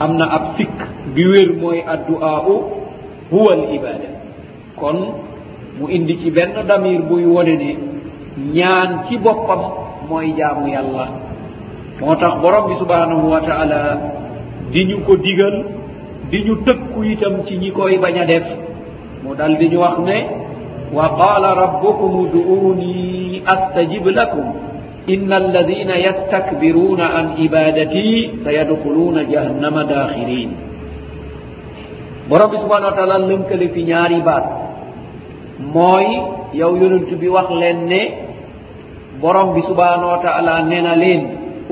am 0.00 0.16
na 0.16 0.26
ab 0.26 0.44
sikk 0.56 0.74
bi 1.14 1.22
wér 1.32 1.48
mooy 1.60 1.80
addu 1.84 2.14
aa 2.22 2.40
u 2.48 2.54
huwa 3.30 3.52
al 3.52 3.64
ibada 3.76 4.08
kon 4.80 4.96
mu 5.78 5.88
indi 5.88 6.16
ci 6.20 6.30
benn 6.30 6.56
damir 6.68 7.02
buy 7.08 7.24
wone 7.26 7.54
ne 7.62 7.70
ñaan 8.56 9.04
ci 9.08 9.16
boppam 9.18 9.62
mooy 10.08 10.32
jaamu 10.38 10.68
yàlla 10.68 11.04
moo 12.00 12.14
tax 12.16 12.40
borom 12.40 12.68
bi 12.68 12.74
subhanahu 12.78 13.24
wa 13.30 13.40
taala 13.40 13.80
di 14.72 14.84
ñu 14.84 15.04
ko 15.04 15.16
digal 15.16 15.54
di 16.30 16.38
ñu 16.44 16.64
tëkku 16.64 17.04
itam 17.04 17.44
ci 17.46 17.56
ñi 17.58 17.70
koy 17.72 17.98
bañ 17.98 18.16
a 18.18 18.24
def 18.26 18.46
mu 19.22 19.34
dal 19.34 19.56
di 19.58 19.68
ñu 19.68 19.78
wax 19.80 19.98
ne 19.98 20.16
wa 20.92 21.08
qaala 21.20 21.54
rabbukum 21.54 22.12
uduuni 22.24 23.42
astajib 23.44 24.06
lakum 24.06 24.65
ان 25.10 25.32
الذين 25.32 25.90
يستكبرون 25.90 27.00
عن 27.00 27.26
عبادتي 27.40 28.30
سيدخلون 28.44 29.16
جهنم 29.30 29.76
داخرين 29.80 30.50
borom 32.26 32.50
bi 32.50 32.56
subhana 32.58 32.90
wataala 32.90 33.16
lënkale 33.30 33.66
fi 33.74 33.80
ñaari 33.90 34.18
baat 34.28 34.44
mooy 35.74 36.06
yow 36.60 36.72
yonent 36.80 37.10
bi 37.20 37.28
wax 37.36 37.48
leen 37.62 37.78
ne 37.92 38.00
borom 39.22 39.48
bi 39.56 39.62
subhana 39.70 40.04
wataala 40.14 40.54
nena 40.70 40.92
leen 41.02 41.22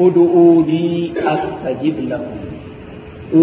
uduuni 0.05 0.85
astajib 1.33 1.97
lakum 2.11 2.39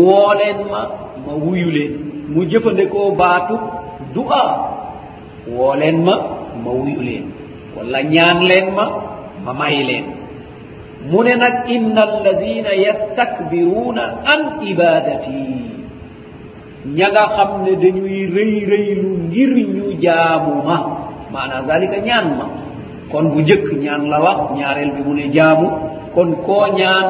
woo 0.08 0.32
leen 0.42 0.58
ma 0.72 0.82
ma 1.26 1.34
wuyu 1.44 1.68
leen 1.78 1.94
mu 2.34 2.42
jëfandekoo 2.52 3.10
baatu 3.22 3.56
du'a 4.16 4.46
woo 5.56 5.74
leen 5.82 5.98
ma 6.08 6.16
ma 6.64 6.72
wuyu 6.82 7.02
leen 7.10 7.24
walla 7.76 8.00
ñaan 8.14 8.38
leen 8.50 8.68
ma 8.78 8.86
ma 9.46 9.52
mayi 9.58 9.82
leen 9.90 10.06
mu 11.10 11.20
ne 11.26 11.34
nag 11.36 11.56
inna 11.74 12.02
allazina 12.10 12.72
yastakbiruuna 12.78 14.04
an 14.34 14.42
ibadati 14.70 15.42
ña 16.98 17.06
nga 17.14 17.24
xam 17.36 17.52
ne 17.66 17.72
dañuy 17.82 18.18
rëy 18.36 18.56
rëylu 18.72 19.10
ngir 19.28 19.52
ñu 19.76 19.86
jaamu 20.04 20.54
ma 20.66 20.78
maanaa 21.34 21.66
zalika 21.68 21.98
ñaan 22.08 22.28
ma 22.40 22.46
kon 23.12 23.26
bu 23.34 23.40
njëkk 23.42 23.68
ñaan 23.86 24.04
la 24.12 24.18
wax 24.26 24.40
ñaareel 24.58 24.92
bi 24.98 25.02
mu 25.08 25.14
ne 25.18 25.26
jaamu 25.36 25.68
kon 26.16 26.30
koo 26.46 26.66
ñaan 26.80 27.06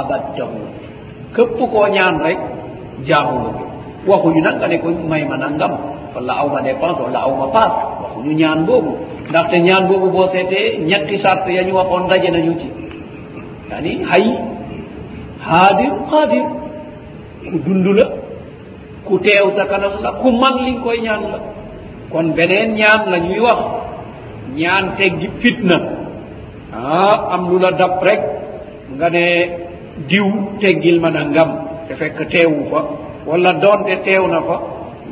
abaddahu 0.00 0.58
képp 1.34 1.56
koo 1.72 1.86
ñaan 1.96 2.14
rek 2.24 2.38
jaamuma 3.08 3.50
ko 3.56 3.64
waxuñu 4.10 4.40
nag 4.44 4.56
nga 4.58 4.68
ne 4.68 4.76
ko 4.82 4.88
may 5.10 5.22
ma 5.30 5.36
nangam 5.36 5.74
wala 6.14 6.32
aw 6.42 6.48
ma 6.52 6.60
dépense 6.64 7.00
wala 7.08 7.20
aw 7.26 7.32
ma 7.40 7.46
passe 7.56 7.82
waxuñu 8.02 8.32
ñaan 8.40 8.60
boobu 8.66 8.92
ndaxte 9.30 9.56
ñaan 9.66 9.82
boobu 9.88 10.08
boo 10.14 10.28
seetee 10.32 10.66
ñetti 10.88 11.16
sart 11.22 11.44
ya 11.56 11.62
ñu 11.66 11.72
waxoon 11.78 12.02
ndaje 12.06 12.28
nañu 12.30 12.52
ci 12.60 12.66
yaani 13.70 13.92
hay 14.10 14.24
xaadir 15.46 15.92
xaadir 16.10 16.46
ku 17.48 17.56
dund 17.64 17.86
la 17.98 18.06
ku 19.06 19.14
teew 19.24 19.46
sa 19.56 19.62
kanam 19.70 19.94
la 20.04 20.10
ku 20.20 20.28
man 20.40 20.54
li 20.66 20.72
nga 20.72 20.82
koy 20.84 20.98
ñaan 21.06 21.22
la 21.32 21.38
kon 22.12 22.26
beneen 22.36 22.70
ñaan 22.80 23.00
la 23.12 23.18
ñuy 23.26 23.40
wax 23.46 23.60
ñaan 24.60 24.84
teggi 24.98 25.28
fitna 25.42 25.76
ah 26.78 27.16
am 27.34 27.42
lu 27.50 27.56
la 27.64 27.70
dab 27.80 27.92
rek 28.08 28.22
nga 28.96 29.08
ne 29.14 29.24
diw 30.08 30.28
teggil 30.60 30.96
ma 31.02 31.10
na 31.10 31.22
ngam 31.32 31.50
te 31.86 31.92
fekk 32.00 32.18
teewu 32.32 32.58
fa 32.70 32.80
wala 33.28 33.50
doonte 33.62 33.92
teew 34.06 34.24
na 34.32 34.38
fa 34.48 34.56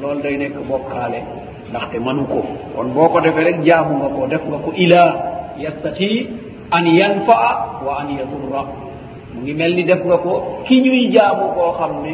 loolu 0.01 0.21
day 0.25 0.37
nekk 0.39 0.57
bokkaale 0.71 1.21
ndaxte 1.75 1.99
manu 1.99 2.23
ko 2.31 2.39
kon 2.71 2.95
boo 2.95 3.11
ko 3.11 3.19
defee 3.19 3.43
rek 3.51 3.59
jaamu 3.67 3.99
nga 3.99 4.09
ko 4.15 4.23
def 4.31 4.43
nga 4.47 4.59
ko 4.63 4.71
ila 4.71 5.03
yastati 5.59 6.31
an 6.71 6.85
yanfaa 6.87 7.83
wa 7.83 7.99
an 8.07 8.15
yadurra 8.15 8.63
mu 9.35 9.43
ngi 9.43 9.53
mel 9.59 9.75
ni 9.75 9.83
def 9.83 9.99
nga 10.07 10.19
ko 10.23 10.63
ki 10.67 10.75
ñuy 10.85 11.11
jaamu 11.11 11.51
koo 11.59 11.75
xam 11.75 11.93
ne 12.07 12.13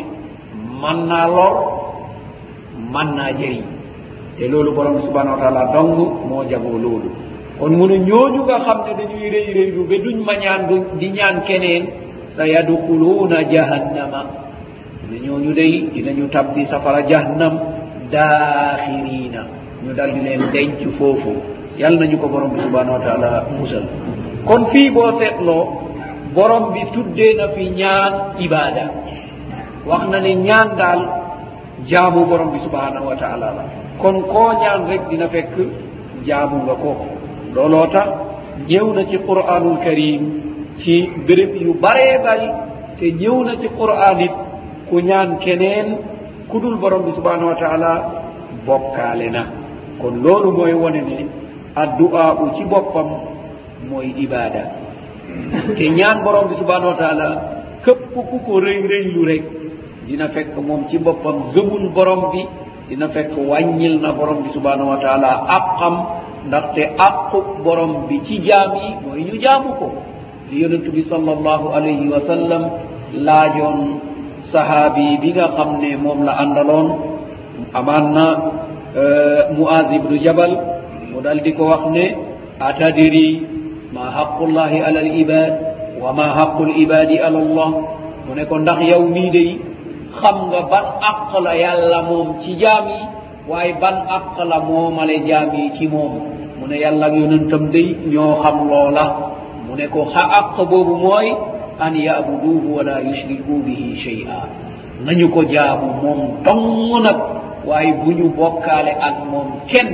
man 0.80 1.04
naa 1.08 1.28
lor 1.28 1.54
man 2.92 3.08
naa 3.16 3.36
jëriñ 3.36 3.66
te 4.40 4.48
loolu 4.48 4.72
borom 4.72 4.96
subhanau 5.04 5.36
wa 5.36 5.40
taala 5.44 5.62
dong 5.76 5.92
moo 6.28 6.40
jagoo 6.50 6.80
loolu 6.80 7.08
kon 7.60 7.72
mun 7.76 7.92
a 7.92 7.98
ñooñu 8.08 8.40
nga 8.48 8.64
xam 8.64 8.78
ne 8.88 8.92
dañuy 8.98 9.28
rëy 9.34 9.46
rëy 9.56 9.68
ru 9.76 9.84
ba 9.88 9.96
duñ 10.04 10.16
ma 10.24 10.34
ñaan 10.40 10.68
du 10.72 10.76
di 10.98 11.10
ñaan 11.12 11.44
keneen 11.44 11.84
sa 12.34 12.44
yadukuluuna 12.48 13.42
jahannama 13.52 14.20
na 15.08 15.16
ñooñu 15.24 15.52
day 15.52 15.72
dinañu 15.92 16.28
tab 16.32 16.54
bi 16.56 16.64
safara 16.64 17.02
jahannam 17.04 17.79
daahirina 18.14 19.42
ñu 19.82 19.90
dal 19.98 20.10
di 20.14 20.20
leen 20.26 20.42
denc 20.54 20.78
foofu 20.98 21.32
yàll 21.80 21.94
nañu 22.00 22.16
ko 22.22 22.26
borom 22.34 22.50
bi 22.54 22.60
subhanahu 22.66 22.96
wa 22.98 23.02
taala 23.06 23.30
musal 23.58 23.84
kon 24.48 24.62
fii 24.70 24.88
boo 24.94 25.10
seetloo 25.18 25.62
borom 26.36 26.64
bi 26.74 26.82
tuddee 26.94 27.32
na 27.38 27.46
fi 27.54 27.62
ñaan 27.80 28.12
ibada 28.46 28.84
wax 29.88 30.02
na 30.12 30.18
ne 30.24 30.32
ñaan 30.46 30.68
daal 30.80 31.00
jaamu 31.90 32.20
borom 32.30 32.50
bi 32.54 32.58
subhanahu 32.66 33.06
wa 33.10 33.16
taala 33.22 33.46
la 33.56 33.64
kon 34.02 34.16
koo 34.32 34.50
ñaan 34.62 34.80
rek 34.90 35.02
dina 35.10 35.26
fekk 35.34 35.56
jaamu 36.26 36.56
nga 36.66 36.74
ko 36.82 36.90
looloo 37.54 37.86
tax 37.96 38.08
ñëw 38.70 38.86
na 38.96 39.02
ci 39.10 39.16
quranul 39.28 39.78
karim 39.86 40.22
ci 40.80 40.94
béréb 41.26 41.52
yu 41.64 41.72
baree 41.82 42.16
bari 42.24 42.48
te 42.98 43.06
ñëw 43.20 43.36
na 43.46 43.52
ci 43.60 43.68
quran 43.78 44.18
it 44.26 44.34
ku 44.88 44.96
ñaan 45.08 45.30
keneen 45.44 45.88
kudul 46.50 46.76
borom 46.82 47.06
bi 47.06 47.14
subahanahu 47.14 47.54
wa 47.54 47.58
taala 47.62 47.92
bokkaale 48.66 49.28
na 49.30 49.42
kon 50.02 50.20
loolu 50.20 50.52
mooy 50.52 50.74
wone 50.74 51.00
ne 51.06 51.16
addu'aau 51.78 52.58
ci 52.58 52.62
boppam 52.66 53.08
mooy 53.88 54.12
ibada 54.18 54.62
te 55.78 55.86
ñaan 55.94 56.26
borom 56.26 56.50
bi 56.50 56.58
subahanahu 56.58 56.92
wa 56.98 56.98
taala 57.00 57.28
képp 57.86 58.12
ku 58.12 58.36
ko 58.44 58.54
rëy 58.60 58.82
rëylu 58.92 59.20
rek 59.30 59.44
dina 60.06 60.28
fekk 60.34 60.58
moom 60.58 60.90
ci 60.90 60.98
boppam 60.98 61.54
gëmul 61.54 61.88
borom 61.96 62.34
bi 62.34 62.42
dina 62.90 63.08
fekk 63.08 63.38
wàññil 63.38 64.02
na 64.02 64.12
borom 64.12 64.42
bi 64.42 64.50
subahanahu 64.50 64.90
wa 64.92 64.98
taala 65.00 65.30
aqam 65.56 65.94
ndaxte 66.50 66.82
aqu 66.98 67.62
borom 67.64 68.06
bi 68.10 68.18
ci 68.26 68.42
jaam 68.42 68.74
yi 68.82 68.88
mooy 69.06 69.20
ñu 69.24 69.38
jaamu 69.38 69.70
ko 69.78 69.86
li 70.50 70.62
yonentu 70.62 70.90
bi 70.92 71.02
sal 71.08 71.22
allahu 71.28 71.66
alayhi 71.70 72.08
wa 72.10 72.20
sallam 72.26 72.62
laajoon 73.14 74.09
sahaabi 74.50 75.18
biga 75.22 75.54
kam 75.54 75.78
ne 75.78 75.94
moom 75.96 76.26
la 76.26 76.34
anndal 76.42 76.68
oon 76.76 76.88
amaanna 77.78 78.26
e, 78.92 79.02
mu'as 79.56 79.88
ibnu 79.96 80.16
jabal 80.22 80.52
mo 81.14 81.18
daldi 81.24 81.50
ko 81.58 81.62
wax 81.70 81.82
ne 81.94 82.04
atadiri 82.68 83.28
ma 83.94 84.04
haqu 84.16 84.44
llahi 84.54 84.78
ala 84.88 85.00
l 85.06 85.10
ibad 85.22 85.52
wa 86.02 86.10
ma 86.18 86.26
haqu 86.36 86.62
l 86.68 86.74
ibadi 86.84 87.16
ala 87.26 87.38
llah 87.56 87.70
mo 88.26 88.30
ne 88.36 88.42
ko 88.50 88.54
ndax 88.58 88.78
yow 88.90 89.02
mii 89.14 89.30
dey 89.36 89.50
xam 90.20 90.36
nga 90.50 90.60
ban 90.70 90.86
aqla 91.10 91.50
yàlla 91.64 91.98
moom 92.10 92.28
ci 92.42 92.50
jaami 92.62 92.98
waaye 93.48 93.72
ban 93.80 93.96
aqla 94.16 94.56
moomale 94.68 95.14
jaami 95.28 95.62
ci 95.78 95.86
moom 95.88 96.12
mu 96.58 96.64
ne 96.66 96.76
yàlla 96.82 97.06
ak 97.06 97.14
yonantam 97.20 97.64
dey 97.72 97.86
ñoo 98.12 98.34
xam 98.42 98.56
loola 98.70 99.04
mu 99.66 99.72
ne 99.78 99.86
ko 99.86 100.04
xa 100.12 100.22
aq 100.40 100.56
boobu 100.70 100.94
mooy 100.98 101.28
an 101.80 101.96
yabuduhu 101.96 102.76
wala 102.76 103.00
yushriku 103.00 103.64
bihi 103.64 103.96
chey 103.96 104.28
a 104.28 104.40
nañu 105.04 105.28
ko 105.32 105.40
jaamu 105.52 105.92
moom 106.04 106.44
dongu 106.44 107.00
nag 107.00 107.18
waaye 107.66 107.92
bu 108.04 108.12
ñu 108.12 108.28
bokkaale 108.36 108.90
ak 109.00 109.16
moom 109.24 109.48
kenn 109.66 109.90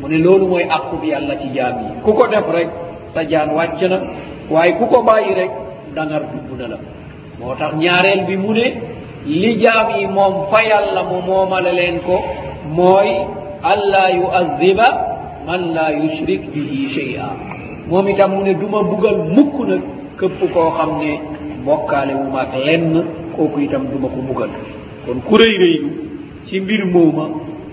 mu 0.00 0.08
ne 0.08 0.18
loolu 0.24 0.46
mooy 0.48 0.64
àqu 0.64 0.96
bi 1.00 1.08
yàlla 1.12 1.36
ci 1.40 1.48
jaam 1.54 1.76
yi 1.84 1.92
ku 2.02 2.10
ko 2.16 2.24
def 2.32 2.48
rek 2.48 2.68
sa 3.14 3.20
jaan 3.30 3.50
wàcc 3.52 3.80
na 3.92 3.98
waaye 4.50 4.72
ku 4.80 4.86
ko 4.88 5.02
bàyyi 5.04 5.32
rek 5.36 5.52
dangar 5.94 6.22
dubb 6.32 6.48
na 6.58 6.66
la 6.72 6.78
moo 7.38 7.54
tax 7.60 7.76
ñaareel 7.76 8.24
bi 8.26 8.36
mu 8.40 8.50
ne 8.56 8.66
li 9.28 9.60
jaam 9.62 9.98
yi 10.00 10.06
moom 10.08 10.46
fa 10.50 10.62
yàlla 10.64 11.02
mu 11.04 11.20
moomale 11.28 11.72
leen 11.76 12.00
ko 12.08 12.16
mooy 12.76 13.08
allaa 13.72 14.08
yuaziba 14.16 14.86
man 15.46 15.74
laa 15.76 15.92
yushrik 15.92 16.42
bihi 16.54 16.80
chey 16.94 17.16
a 17.20 17.28
moom 17.88 18.08
itam 18.08 18.30
mu 18.32 18.40
ne 18.48 18.52
du 18.56 18.64
ma 18.68 18.80
bugal 18.82 19.16
mukk 19.36 19.56
nag 19.68 19.99
képp 20.20 20.52
koo 20.54 20.68
xam 20.76 20.90
ne 21.00 21.12
mokkaale 21.64 22.14
mu 22.20 22.26
ma 22.34 22.42
lenn 22.66 22.92
kooku 23.36 23.58
itam 23.66 23.84
du 23.90 23.96
ma 24.02 24.08
ko 24.14 24.20
mugal 24.28 24.50
kon 25.04 25.18
ku 25.26 25.34
rëy 25.40 25.54
rëy 25.62 25.76
du 25.82 25.90
ci 26.46 26.54
mbir 26.62 26.82
mooma 26.94 27.26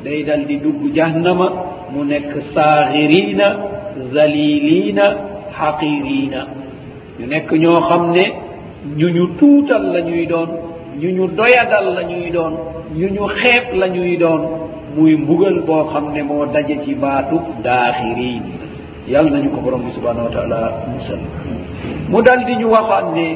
day 0.04 0.20
dal 0.28 0.42
di 0.50 0.56
dugg 0.64 0.82
jahnama 0.98 1.48
mu 1.92 2.02
nekk 2.12 2.32
saahirina 2.54 3.48
zalilina 4.14 5.06
xaqirina 5.56 6.40
ñu 7.18 7.26
nekk 7.34 7.50
ñoo 7.64 7.80
xam 7.90 8.04
ne 8.16 8.26
ñu 9.00 9.08
ñu 9.16 9.24
tuutal 9.40 9.84
la 9.94 10.00
ñuy 10.10 10.24
doon 10.32 10.50
ñu 11.02 11.10
ñu 11.18 11.24
doyadal 11.38 11.86
la 11.98 12.04
ñuy 12.12 12.28
doon 12.38 12.54
ñu 13.00 13.08
ñu 13.16 13.24
xeeb 13.40 13.66
la 13.82 13.88
ñuy 13.96 14.14
doon 14.24 14.42
muy 14.96 15.14
mbugal 15.24 15.58
boo 15.68 15.84
xam 15.92 16.06
ne 16.16 16.22
moo 16.30 16.44
daje 16.54 16.76
ci 16.84 16.92
baatu 17.04 17.36
daaxirin 17.66 18.44
la 18.62 18.67
yal 19.08 19.26
nañu 19.32 19.50
ko 19.56 19.60
borom 19.64 19.88
bi 19.88 19.92
subhanahu 19.96 20.28
wa 20.30 20.34
taala 20.36 20.62
musal 20.92 21.22
mu 22.12 22.20
dal 22.22 22.44
di 22.44 22.54
ñu 22.60 22.68
waxaat 22.68 23.06
ne 23.16 23.28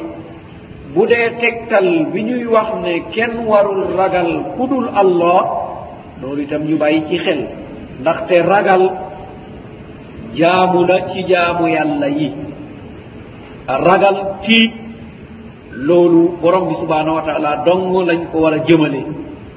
bu 0.92 1.02
dee 1.08 1.26
tegtal 1.40 1.88
bi 2.12 2.20
ñuy 2.28 2.44
wax 2.52 2.68
ne 2.84 2.92
kenn 3.14 3.32
warul 3.50 3.84
ragal 3.96 4.30
ku 4.56 4.64
dul 4.68 4.86
allah 5.02 5.40
loolu 6.20 6.44
itam 6.44 6.62
ñu 6.68 6.76
bàyyi 6.82 7.08
ci 7.08 7.16
xel 7.24 7.40
ndaxte 8.00 8.36
ragal 8.52 8.82
jaamu 10.38 10.80
la 10.88 10.96
ci 11.10 11.20
jaamu 11.30 11.64
yàlla 11.76 12.08
yi 12.20 12.28
ragal 13.88 14.16
tiib 14.44 14.70
loolu 15.88 16.36
borom 16.42 16.64
bi 16.68 16.74
subhanahu 16.82 17.16
wa 17.18 17.24
taala 17.28 17.50
dong 17.66 17.82
lañ 18.08 18.20
ko 18.30 18.36
war 18.44 18.52
a 18.58 18.60
jëmale 18.68 19.00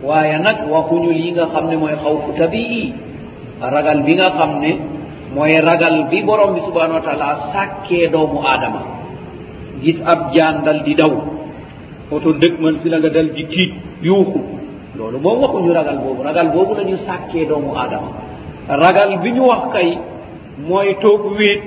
waaye 0.07 0.37
nag 0.45 0.57
waxuñu 0.71 1.11
lii 1.17 1.31
nga 1.35 1.45
xam 1.51 1.65
ne 1.69 1.75
mooy 1.81 1.95
xawfu 2.03 2.29
tabii 2.39 2.93
ragal 3.73 3.99
bi 4.07 4.13
nga 4.19 4.29
xam 4.37 4.51
ne 4.63 4.71
moye 5.35 5.59
ragal 5.67 6.07
bi 6.11 6.23
borom 6.27 6.55
bi 6.55 6.61
subhanau 6.67 6.97
wa 6.99 7.05
taala 7.07 7.27
sakke 7.51 8.07
doomu 8.13 8.39
adama 8.53 8.81
gis 9.83 9.99
ab 10.11 10.31
jandal 10.35 10.77
di 10.87 10.93
daw 11.01 11.11
oto 12.13 12.29
dëkman 12.41 12.79
si 12.79 12.87
la 12.87 12.97
nga 13.03 13.09
dal 13.15 13.27
di 13.35 13.43
kiit 13.53 13.71
yuuxu 14.07 14.39
loolu 14.97 15.17
moom 15.19 15.37
waxu 15.43 15.57
ñu 15.65 15.71
ragal 15.75 15.99
boobu 16.03 16.21
ragal 16.23 16.47
boobu 16.55 16.71
la 16.79 16.83
ñu 16.87 16.95
sàkkee 17.07 17.43
doomu 17.51 17.75
aadama 17.75 18.09
ragal 18.81 19.11
bi 19.21 19.29
ñu 19.35 19.43
wax 19.51 19.63
kay 19.75 19.89
mooy 20.71 20.95
toog 21.03 21.23
wéet 21.37 21.61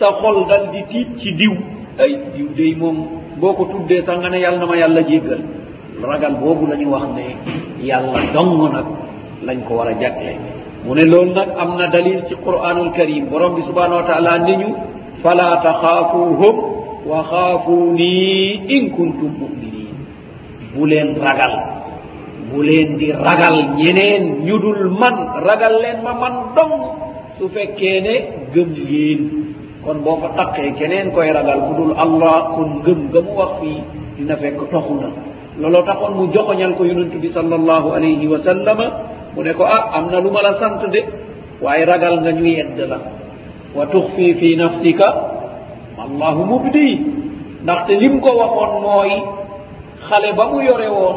sa 0.00 0.08
xol 0.24 0.36
dal 0.48 0.64
di 0.72 0.80
tiit 0.90 1.08
ci 1.20 1.30
diw 1.40 1.54
ay 2.02 2.12
diw 2.34 2.48
day 2.56 2.72
moom 2.80 2.96
boo 3.36 3.52
ko 3.58 3.62
tuddee 3.72 4.00
sax 4.08 4.16
nga 4.22 4.30
ne 4.32 4.38
yàlla 4.40 4.58
na 4.60 4.66
ma 4.70 4.76
yàlla 4.80 5.02
jéggal 5.08 5.40
ragal 6.00 6.34
boobu 6.40 6.64
la 6.70 6.76
ñu 6.80 6.88
wax 6.88 7.04
ne 7.16 7.26
yàlla 7.88 8.18
dong 8.32 8.72
nag 8.72 8.86
lañ 9.46 9.58
ko 9.68 9.72
war 9.76 9.88
a 9.92 9.94
jàkkee 10.00 10.51
mu 10.82 10.92
ne 10.98 11.04
loolu 11.06 11.30
nag 11.34 11.50
am 11.54 11.78
na 11.78 11.86
dalil 11.94 12.26
ci 12.26 12.34
qouranul 12.42 12.90
karim 12.92 13.30
borom 13.30 13.54
bi 13.54 13.62
subhanau 13.62 14.02
wa 14.02 14.06
taala 14.06 14.42
niñu 14.42 14.68
fala 15.22 15.62
taxaafuuhum 15.62 16.56
wa 17.06 17.18
xaafuu 17.22 17.94
nii 17.94 18.66
in 18.66 18.84
kuntum 18.90 19.30
muminin 19.30 19.94
bu 20.74 20.82
leen 20.90 21.14
ragal 21.22 21.54
bu 22.50 22.58
leen 22.66 22.98
di 22.98 23.14
ragal 23.14 23.78
ñeneen 23.78 24.42
ñu 24.42 24.58
dul 24.58 24.90
man 24.90 25.46
ragal 25.46 25.74
leen 25.82 26.02
ma 26.02 26.18
man 26.18 26.34
dong 26.58 26.74
su 27.38 27.46
fekkee 27.46 27.98
ne 28.02 28.14
gëm 28.54 28.68
ngeen 28.74 29.20
kon 29.86 30.02
boo 30.02 30.18
fa 30.18 30.34
taqee 30.34 30.74
keneen 30.78 31.14
koy 31.14 31.30
ragal 31.30 31.58
ku 31.62 31.72
dul 31.78 31.92
allah 31.94 32.58
kon 32.58 32.82
ngëm 32.82 33.00
gëmu 33.14 33.30
wax 33.38 33.52
fii 33.62 33.78
dina 34.18 34.34
fekk 34.36 34.58
toxu 34.70 34.94
na 34.98 35.08
looloo 35.62 35.86
taxoon 35.86 36.12
mu 36.18 36.24
joxoñal 36.34 36.74
ko 36.74 36.82
yonentu 36.84 37.22
bi 37.22 37.30
sal 37.30 37.46
allahu 37.46 37.94
alayhi 37.94 38.26
wa 38.26 38.38
sallama 38.42 38.88
mu 39.34 39.40
ne 39.42 39.52
ko 39.56 39.64
ah 39.64 39.96
am 39.96 40.06
na 40.10 40.18
lu 40.20 40.30
ma 40.30 40.40
la 40.42 40.52
sant 40.60 40.82
de 40.92 41.00
waaye 41.62 41.82
ragal 41.90 42.16
nga 42.20 42.30
ñuy 42.38 42.54
edd 42.62 42.78
la 42.90 42.98
wa 43.76 43.84
tuxfi 43.92 44.26
fi 44.38 44.48
nafsika 44.60 45.08
ma 45.96 46.02
allahu 46.08 46.42
mubdi 46.50 46.86
ndaxte 47.62 47.92
lim 48.02 48.14
ko 48.24 48.28
waxoon 48.40 48.72
mooy 48.84 49.10
xale 50.06 50.28
ba 50.38 50.44
mu 50.52 50.58
yore 50.68 50.88
woon 50.96 51.16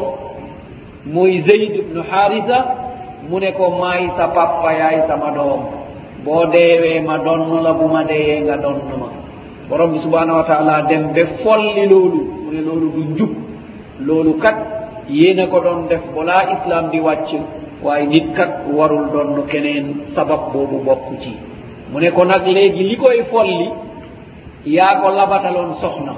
muy 1.14 1.32
zeyd 1.46 1.72
ibnu 1.82 2.00
xaritha 2.10 2.58
mu 3.28 3.36
ne 3.42 3.50
ko 3.58 3.64
maay 3.80 4.02
sa 4.16 4.24
pappa 4.36 4.68
yaay 4.80 4.98
sama 5.08 5.28
doom 5.36 5.60
boo 6.24 6.44
deewee 6.54 7.00
ma 7.08 7.14
donn 7.26 7.60
la 7.66 7.72
bu 7.78 7.86
ma 7.94 8.02
deyee 8.10 8.38
nga 8.44 8.56
donn 8.64 8.80
ma 9.00 9.08
borom 9.68 9.90
bi 9.92 10.00
subhanahu 10.04 10.38
wa 10.40 10.44
taala 10.50 10.74
dem 10.88 11.02
ba 11.14 11.20
folli 11.44 11.84
loolu 11.90 12.20
mu 12.44 12.48
ne 12.54 12.60
loolu 12.66 12.86
du 12.96 13.02
njub 13.12 13.32
loolu 14.06 14.32
kat 14.44 14.56
yéena 15.14 15.44
ko 15.52 15.58
doon 15.64 15.86
def 15.90 16.00
bolaa 16.14 16.42
islam 16.56 16.84
di 16.92 17.00
wàcc 17.00 17.30
waaye 17.82 18.06
nit 18.06 18.32
kat 18.36 18.66
warul 18.72 19.10
doon 19.12 19.36
no 19.36 19.42
keneen 19.42 20.06
sabab 20.14 20.52
boobu 20.52 20.80
bokk 20.84 21.20
ci 21.20 21.36
mu 21.92 22.00
ne 22.00 22.10
ko 22.10 22.24
nag 22.24 22.46
léegi 22.46 22.82
li 22.82 22.96
koy 22.96 23.22
folli 23.30 23.68
yaa 24.66 25.00
ko 25.00 25.10
labataloon 25.10 25.74
soxna 25.80 26.12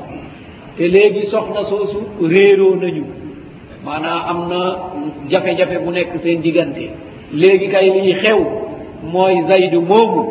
te 0.77 0.88
léegi 0.88 1.27
soxna 1.31 1.64
soosu 1.64 1.99
réeroo 2.23 2.77
nañu 2.77 3.05
maanaam 3.85 4.29
am 4.40 4.49
na 4.49 4.77
jafe-jafe 5.31 5.79
bu 5.85 5.90
nekk 5.90 6.12
seen 6.23 6.40
diggante 6.40 6.90
léegi 7.33 7.68
kay 7.68 7.90
liy 7.90 8.14
xew 8.23 8.40
mooy 9.03 9.42
zaydu 9.49 9.81
moomu 9.81 10.23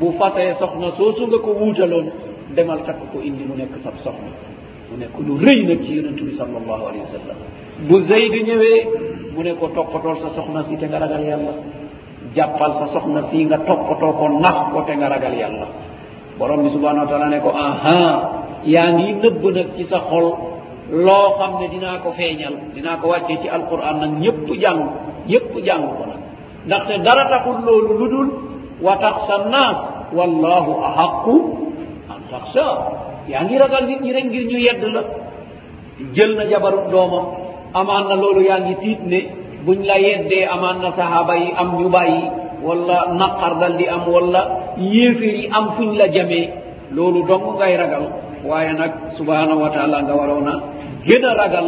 bu 0.00 0.12
fasee 0.18 0.54
soxna 0.58 0.90
soosu 0.96 1.26
nga 1.26 1.38
ko 1.38 1.52
wuutaloon 1.60 2.10
demal 2.56 2.78
takk 2.86 2.98
ko 3.12 3.20
indi 3.22 3.44
mu 3.44 3.54
nekk 3.56 3.78
sab 3.84 3.94
soxna 3.96 4.30
mu 4.90 4.98
nekk 4.98 5.14
lu 5.26 5.38
rëy 5.38 5.66
nag 5.68 5.82
ci 5.84 5.94
yonentu 5.96 6.24
bi 6.24 6.36
sal 6.36 6.48
allahu 6.50 6.86
aleh 6.88 7.00
wa 7.04 7.10
sallam 7.14 7.38
bu 7.88 8.00
zayd 8.00 8.32
ñëwee 8.32 9.13
mu 9.34 9.42
ne 9.46 9.52
ko 9.58 9.66
toqotool 9.76 10.16
sa 10.22 10.28
soxna 10.36 10.62
si 10.70 10.74
te 10.80 10.86
nga 10.86 10.98
ragal 11.02 11.22
yàlla 11.30 11.52
jàppal 12.34 12.72
sa 12.78 12.86
soxna 12.94 13.20
fii 13.30 13.42
nga 13.48 13.58
toqotoo 13.68 14.12
ko 14.18 14.26
nax 14.44 14.58
ko 14.72 14.78
te 14.86 14.94
nga 15.00 15.08
ragal 15.14 15.34
yàlla 15.42 15.66
borom 16.38 16.62
bi 16.64 16.70
subhanau 16.76 17.02
wa 17.04 17.10
taala 17.10 17.28
ne 17.34 17.38
ko 17.46 17.50
ahan 17.50 18.00
yaa 18.74 18.88
ngi 18.96 19.10
nëbb 19.22 19.42
nag 19.56 19.68
ci 19.76 19.84
sa 19.90 19.98
xol 20.10 20.26
loo 21.06 21.26
xam 21.38 21.52
ne 21.60 21.66
dinaa 21.74 21.98
ko 22.04 22.10
feeñal 22.18 22.54
dinaa 22.74 22.96
ko 23.00 23.06
wàccee 23.12 23.38
ci 23.42 23.48
alquran 23.56 23.96
nag 24.02 24.12
ñëpp 24.24 24.46
jàng 24.62 24.80
ñëpp 25.30 25.52
jàng 25.66 25.84
ko 25.96 26.02
nag 26.12 26.20
ndaxte 26.66 26.94
dara 27.06 27.24
taxul 27.30 27.56
loolu 27.66 27.92
lu 28.00 28.06
dul 28.12 28.28
wa 28.86 28.94
taxsa 29.04 29.36
naas 29.54 29.78
wallahu 30.16 30.70
ahaqu 30.88 31.34
an 32.12 32.20
taxsa 32.32 32.66
yaa 33.28 33.42
ngi 33.44 33.56
ragal 33.62 33.84
nit 33.88 34.00
ñi 34.04 34.12
rek 34.16 34.24
ngir 34.24 34.44
ñu 34.50 34.58
yedd 34.66 34.82
la 34.94 35.02
jël 36.14 36.32
na 36.38 36.44
jabarut 36.50 36.86
doomam 36.94 37.43
amaanna 37.78 38.14
loolu 38.20 38.40
yaa 38.48 38.60
ngi 38.64 38.74
tiit 38.82 39.00
ne 39.12 39.18
buñ 39.66 39.78
la 39.90 39.96
yeddee 40.06 40.44
amaan 40.54 40.76
na 40.84 40.90
sahaaba 40.98 41.34
yi 41.42 41.48
am 41.62 41.68
ñu 41.80 41.88
bàyyi 41.96 42.22
wala 42.66 42.96
naqar 43.20 43.52
dal 43.60 43.74
di 43.80 43.86
am 43.96 44.04
wala 44.14 44.40
yéeféer 44.92 45.34
yi 45.42 45.46
am 45.58 45.66
fuñ 45.76 45.90
la 46.00 46.06
jamee 46.16 46.46
loolu 46.96 47.18
dong 47.28 47.44
ngay 47.58 47.74
ragal 47.82 48.04
waaye 48.48 48.70
nag 48.80 48.92
subhanahu 49.18 49.60
wa 49.64 49.70
taala 49.76 49.96
nga 50.06 50.14
waroo 50.18 50.42
na 50.48 50.54
gën 51.06 51.24
a 51.26 51.32
ragal 51.42 51.66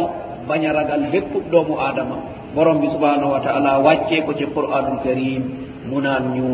bañ 0.49 0.61
a 0.69 0.71
ragal 0.79 1.01
lépp 1.13 1.31
doomu 1.51 1.75
aadama 1.85 2.17
borom 2.55 2.77
bi 2.83 2.87
subhanahu 2.95 3.31
wa 3.35 3.39
taala 3.47 3.71
wàccee 3.85 4.21
ko 4.25 4.31
ci 4.39 4.45
quranul 4.55 4.99
karim 5.05 5.43
mu 5.89 5.99
naan 6.05 6.23
ñu 6.35 6.45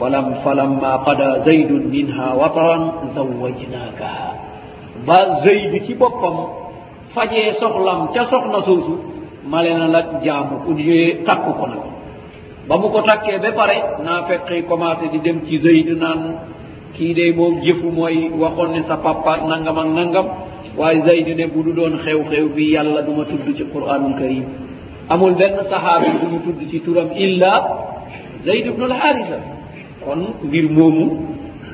walam 0.00 0.26
falamma 0.44 0.92
qada 1.06 1.28
zaydun 1.48 1.84
minha 1.94 2.26
wataran 2.40 2.82
zawajnaaka 3.16 4.10
ba 5.08 5.18
zayd 5.44 5.72
ci 5.88 5.92
boppam 5.96 6.36
fajee 7.14 7.54
soxlam 7.60 8.00
ca 8.14 8.22
soxna 8.30 8.60
suusu 8.66 8.94
ma 9.50 9.58
leen 9.64 9.80
a 9.86 9.88
la 9.94 10.00
jaamu 10.24 10.54
ku 10.64 10.70
ñuy 10.78 11.24
takk 11.26 11.44
ko 11.58 11.64
nag 11.66 11.82
ba 12.68 12.74
mu 12.80 12.86
ko 12.94 13.00
takkee 13.02 13.38
ba 13.42 13.50
pare 13.56 13.76
naa 14.04 14.24
feqi 14.28 14.62
commencé 14.70 15.08
di 15.12 15.18
dem 15.18 15.38
ci 15.46 15.58
zeydu 15.58 15.94
naan 15.98 16.20
kii 16.94 17.14
de 17.18 17.26
moom 17.36 17.54
jëfu 17.64 17.88
mooy 17.90 18.30
waxoon 18.40 18.70
ne 18.74 18.80
sa 18.88 18.96
papa 18.96 19.32
nangam 19.48 19.76
ak 19.82 19.88
nangam 19.98 20.26
waaye 20.78 21.00
zeydu 21.06 21.34
ne 21.34 21.44
bu 21.52 21.58
du 21.64 21.72
doon 21.78 21.94
xew-xew 22.04 22.46
bi 22.54 22.64
yàlla 22.74 23.00
du 23.02 23.12
ma 23.18 23.24
tudd 23.24 23.46
ci 23.56 23.64
qouranul 23.74 24.14
karim 24.20 24.44
amul 25.08 25.34
benn 25.40 25.56
sahaabi 25.70 26.06
du 26.20 26.26
ñu 26.32 26.38
tudd 26.46 26.60
ci 26.70 26.78
turam 26.84 27.08
illa 27.24 27.52
zeydu 28.46 28.70
bnu 28.74 28.86
lharisa 28.92 29.38
kon 30.04 30.20
mbir 30.46 30.66
moomu 30.76 31.06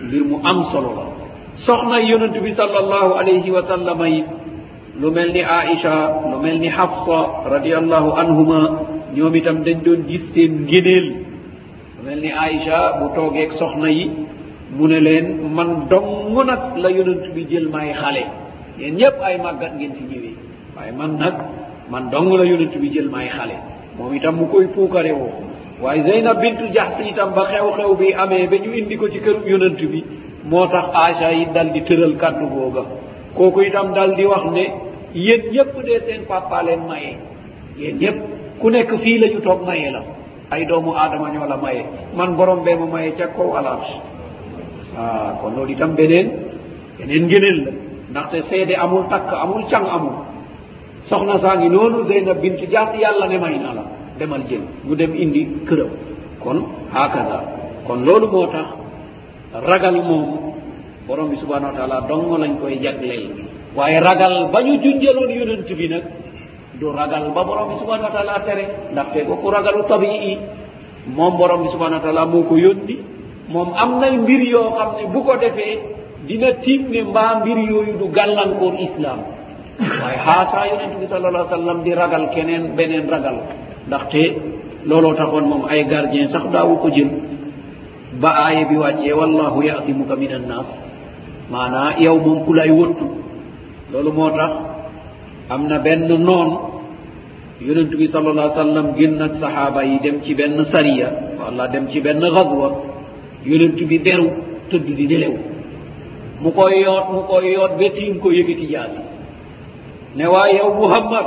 mbir 0.07 0.23
mu 0.29 0.37
am 0.51 0.59
solo 0.73 0.91
la 0.97 1.07
soxna 1.67 1.99
yonent 2.09 2.37
bi 2.45 2.51
sal 2.59 2.71
allahu 2.85 3.11
aleyhi 3.21 3.51
wa 3.57 3.63
sallama 3.69 4.07
yit 4.09 4.27
lu 5.01 5.09
mel 5.13 5.29
ni 5.33 5.41
aicha 5.45 5.95
lu 6.33 6.37
mel 6.45 6.57
ni 6.65 6.69
hafsa 6.69 7.19
radiallahu 7.55 8.09
anhuma 8.23 8.61
ñoom 9.17 9.33
itam 9.39 9.57
dañ 9.67 9.79
doon 9.87 10.01
gis 10.09 10.23
seen 10.35 10.51
ngénéel 10.69 11.07
lu 11.97 12.03
mel 12.07 12.21
ni 12.25 12.31
aicha 12.45 12.81
bu 13.01 13.07
toogeeg 13.17 13.51
soxna 13.61 13.89
yi 13.97 14.05
mu 14.77 14.85
ne 14.91 14.99
leen 15.07 15.27
man 15.57 15.71
dong 15.91 16.11
nag 16.51 16.61
la 16.83 16.89
yonent 16.97 17.25
bi 17.35 17.43
jël 17.51 17.67
maay 17.75 17.89
xale 18.01 18.25
yéen 18.79 18.95
ñëpp 19.01 19.17
ay 19.29 19.37
màggat 19.45 19.73
ngeen 19.79 19.93
si 19.97 20.03
ñëwee 20.11 20.35
waaye 20.77 20.93
man 21.01 21.13
nag 21.23 21.37
man 21.93 22.05
dong 22.13 22.29
la 22.41 22.45
yonent 22.51 22.75
bi 22.83 22.89
jël 22.95 23.09
maay 23.15 23.29
xale 23.37 23.57
moom 23.99 24.15
itam 24.17 24.35
mu 24.39 24.47
koy 24.53 24.67
puukare 24.75 25.13
woo 25.21 25.33
waaye 25.83 26.01
zeynab 26.09 26.37
bintu 26.43 26.65
jaxsi 26.77 27.03
itam 27.13 27.31
ba 27.37 27.43
xew-xew 27.51 27.93
bi 28.01 28.07
amee 28.23 28.47
ba 28.51 28.57
ñu 28.63 28.71
indi 28.81 28.95
ko 29.01 29.07
ci 29.13 29.19
këru 29.25 29.43
yonent 29.53 29.81
bi 29.93 30.01
moo 30.51 30.65
tax 30.73 30.87
aicha 31.05 31.29
yi 31.39 31.43
dal 31.55 31.69
di 31.75 31.81
tëral 31.89 32.15
kàddu 32.23 32.47
googa 32.55 32.83
kooku 33.37 33.61
itam 33.69 33.93
dal 33.93 34.17
di 34.17 34.25
wax 34.25 34.43
ne 34.51 34.65
yéen 35.13 35.53
yépp 35.53 35.77
dee 35.87 36.01
seen 36.09 36.21
papa 36.29 36.65
leen 36.67 36.81
maye 36.89 37.13
yéen 37.79 37.97
yépp 38.03 38.17
ku 38.61 38.67
nekk 38.73 38.91
fii 39.03 39.19
la 39.21 39.27
ñu 39.29 39.41
toog 39.45 39.61
maye 39.69 39.89
la 39.93 40.01
ay 40.51 40.65
doomu 40.65 40.91
aadama 40.97 41.29
ñoo 41.31 41.47
la 41.49 41.57
maye 41.57 41.85
man 42.17 42.35
borom 42.37 42.65
bee 42.65 42.75
ma 42.81 42.87
maye 42.95 43.11
ca 43.19 43.27
kow 43.37 43.53
alarge 43.59 43.93
waa 44.97 45.13
ah, 45.13 45.29
kon 45.41 45.53
loolu 45.57 45.73
itam 45.77 45.93
beneen 45.99 46.29
beneen 46.99 47.23
ngéneen 47.29 47.59
la 47.65 47.71
ndaxte 48.11 48.39
seede 48.49 48.75
amul 48.85 49.05
takk 49.13 49.31
amul 49.45 49.63
càng 49.71 49.89
amul 49.97 50.17
soxna 51.09 51.37
saa 51.43 51.55
ngi 51.61 51.69
noonu 51.69 52.05
zeynab 52.11 52.41
bint 52.43 52.61
jaas 52.73 52.91
yàlla 53.03 53.27
ne 53.29 53.39
may 53.45 53.55
na 53.65 53.71
la 53.79 53.85
demal 54.19 54.43
jën 54.49 54.63
mu 54.85 54.93
dem 55.01 55.13
indi 55.23 55.43
këram 55.69 55.91
kon 56.43 56.59
haakada 56.95 57.39
kon 57.87 58.01
loolu 58.07 58.27
moo 58.33 58.47
tax 58.53 58.69
ragal 59.69 59.95
moomu 60.09 60.46
borom 61.07 61.31
bi 61.31 61.39
subhanau 61.39 61.71
wa 61.73 61.75
taala 61.79 61.97
dongo 62.11 62.37
lañ 62.43 62.53
koy 62.61 62.75
jaglel 62.85 63.23
waaye 63.77 63.99
ragal 64.07 64.51
ba 64.53 64.59
ñu 64.67 64.75
junjaloon 64.83 65.31
yonent 65.39 65.69
bi 65.79 65.87
nag 65.93 66.05
du 66.83 66.87
ragal 66.99 67.25
ba 67.35 67.43
borom 67.49 67.67
bi 67.73 67.77
subhanau 67.81 68.07
wa 68.11 68.15
taala 68.17 68.35
tere 68.47 68.65
ndaxte 68.93 69.19
ko 69.27 69.35
ku 69.43 69.49
ragalu 69.55 69.83
tabii 69.91 70.19
i 70.31 70.33
moom 71.17 71.33
borom 71.41 71.61
bi 71.65 71.69
subhanau 71.75 71.99
wa 71.99 72.05
taala 72.07 72.23
moo 72.33 72.43
ko 72.51 72.55
yónni 72.65 72.97
moom 73.53 73.69
am 73.83 73.91
nay 74.03 74.13
mbir 74.23 74.41
yoo 74.53 74.69
xam 74.77 74.91
ne 74.99 75.03
bu 75.15 75.21
ko 75.27 75.35
defee 75.43 75.75
dina 76.27 76.49
tiim 76.63 76.81
ne 76.93 77.01
mbaa 77.11 77.33
mbir 77.41 77.59
yooyu 77.71 77.95
du 78.03 78.07
gàllankoor 78.17 78.75
islaam 78.87 79.21
waaye 80.03 80.19
xaasa 80.27 80.59
yonent 80.75 80.95
bi 81.01 81.07
sal 81.13 81.23
allah 81.25 81.47
sallam 81.57 81.79
di 81.87 81.93
ragal 82.01 82.25
keneen 82.35 82.65
beneen 82.77 83.07
ragal 83.15 83.37
ndaxte 83.87 84.23
looloo 84.89 85.15
taxoon 85.19 85.45
moom 85.51 85.63
ay 85.73 85.81
gardien 85.93 86.27
sax 86.35 86.45
daawu 86.55 86.75
ko 86.83 86.89
jël 86.95 87.11
ba 88.21 88.31
aaye 88.43 88.63
bi 88.71 88.77
wàccee 88.83 89.13
wallahu 89.21 89.59
yasimuka 89.69 90.15
min 90.23 90.33
annas 90.41 90.86
maanaa 91.51 91.93
yow 92.05 92.17
moom 92.25 92.39
ku 92.47 92.53
lay 92.59 92.71
wëttu 92.79 93.07
loolu 93.93 94.11
moo 94.17 94.31
tax 94.39 94.53
am 95.53 95.63
na 95.71 95.77
benn 95.85 96.09
noon 96.27 96.49
yonentu 97.67 97.95
bi 98.01 98.07
sal 98.13 98.27
allah 98.31 98.49
sallam 98.57 98.87
génn 98.99 99.21
ak 99.27 99.35
sahaaba 99.41 99.81
yi 99.89 99.97
dem 100.05 100.17
ci 100.25 100.35
benn 100.39 100.59
saria 100.73 101.09
wala 101.39 101.65
dem 101.73 101.85
ci 101.91 102.01
benn 102.05 102.21
xadwa 102.35 102.67
yonentu 103.49 103.87
bi 103.91 103.99
beru 104.05 104.29
tëdd 104.71 104.87
di 104.99 105.05
nelew 105.11 105.35
mu 106.43 106.51
koy 106.51 106.75
yoot 106.85 107.07
mu 107.15 107.21
koy 107.31 107.47
yoot 107.55 107.73
ba 107.79 107.87
tiim 107.97 108.13
ko 108.21 108.29
yëgati 108.35 108.67
jaasi 108.73 109.01
ne 110.17 110.25
waa 110.33 110.49
yow 110.57 110.71
muhammad 110.81 111.27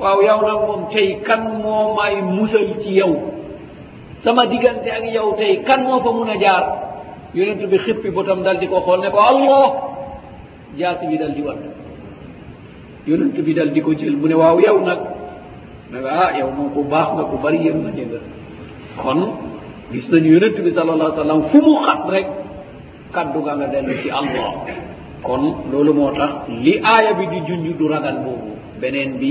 waaw 0.00 0.18
yow 0.26 0.40
nag 0.48 0.60
moom 0.66 0.82
tey 0.92 1.08
kan 1.26 1.42
moo 1.62 1.94
may 1.96 2.16
musal 2.20 2.66
ci 2.82 2.90
yow 3.00 3.12
sama 4.26 4.42
diggante 4.50 4.90
ak 4.90 5.04
yow 5.14 5.34
tey 5.38 5.62
kan 5.66 5.80
moo 5.86 6.00
fa 6.04 6.10
mun 6.12 6.30
a 6.34 6.36
jaar 6.36 6.64
yonentu 7.36 7.66
bi 7.72 7.78
xippi 7.84 8.08
botam 8.16 8.38
dal 8.46 8.56
di 8.62 8.66
ko 8.72 8.76
xool 8.86 8.98
ne 9.04 9.08
ko 9.14 9.18
allah 9.30 9.66
jaasi 10.78 11.04
bi 11.10 11.16
dal 11.22 11.32
di 11.36 11.42
wadd 11.46 11.60
yonent 13.10 13.34
bi 13.46 13.52
dal 13.58 13.70
di 13.74 13.80
ko 13.86 13.90
jël 13.98 14.14
mu 14.20 14.26
ne 14.30 14.36
waaw 14.42 14.56
yow 14.66 14.78
nag 14.88 15.00
ne 15.92 15.98
ko 16.04 16.08
ah 16.22 16.30
yow 16.40 16.48
moom 16.56 16.68
ku 16.74 16.80
baax 16.92 17.08
nga 17.18 17.24
ku 17.30 17.36
bëri 17.42 17.58
yëm 17.66 17.78
na 17.84 17.90
dég 17.96 18.06
nga 18.12 18.22
kon 19.02 19.20
gis 19.92 20.04
nañu 20.10 20.28
yonent 20.34 20.56
bi 20.64 20.70
sal 20.76 20.88
allah 20.94 21.08
sallam 21.22 21.40
fu 21.50 21.58
mu 21.66 21.74
xat 21.86 22.00
rek 22.14 22.26
kaddu 23.14 23.38
nga 23.44 23.52
nga 23.58 23.66
dell 23.72 23.88
ci 24.00 24.08
allah 24.20 24.46
kon 25.26 25.44
loolu 25.70 25.92
moo 25.98 26.10
tax 26.18 26.32
li 26.64 26.74
aaya 26.94 27.12
bi 27.18 27.24
di 27.34 27.38
junj 27.50 27.66
du 27.78 27.84
ragal 27.92 28.18
boobu 28.24 28.50
beneen 28.80 29.10
bi 29.20 29.30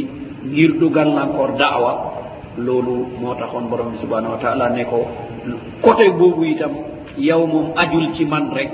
ngir 0.51 0.71
dugal 0.79 1.07
nankoor 1.17 1.51
daawa 1.61 1.91
loolu 2.65 2.95
moo 3.21 3.33
taxoon 3.39 3.65
borom 3.71 3.89
bi 3.93 3.97
subhanahu 4.03 4.33
wa 4.35 4.39
taala 4.43 4.65
ne 4.75 4.83
ko 4.91 4.99
côté 5.83 6.05
boobu 6.19 6.43
itam 6.53 6.73
yow 7.17 7.45
moom 7.45 7.77
ajul 7.77 8.13
ci 8.17 8.25
man 8.25 8.49
rek 8.53 8.71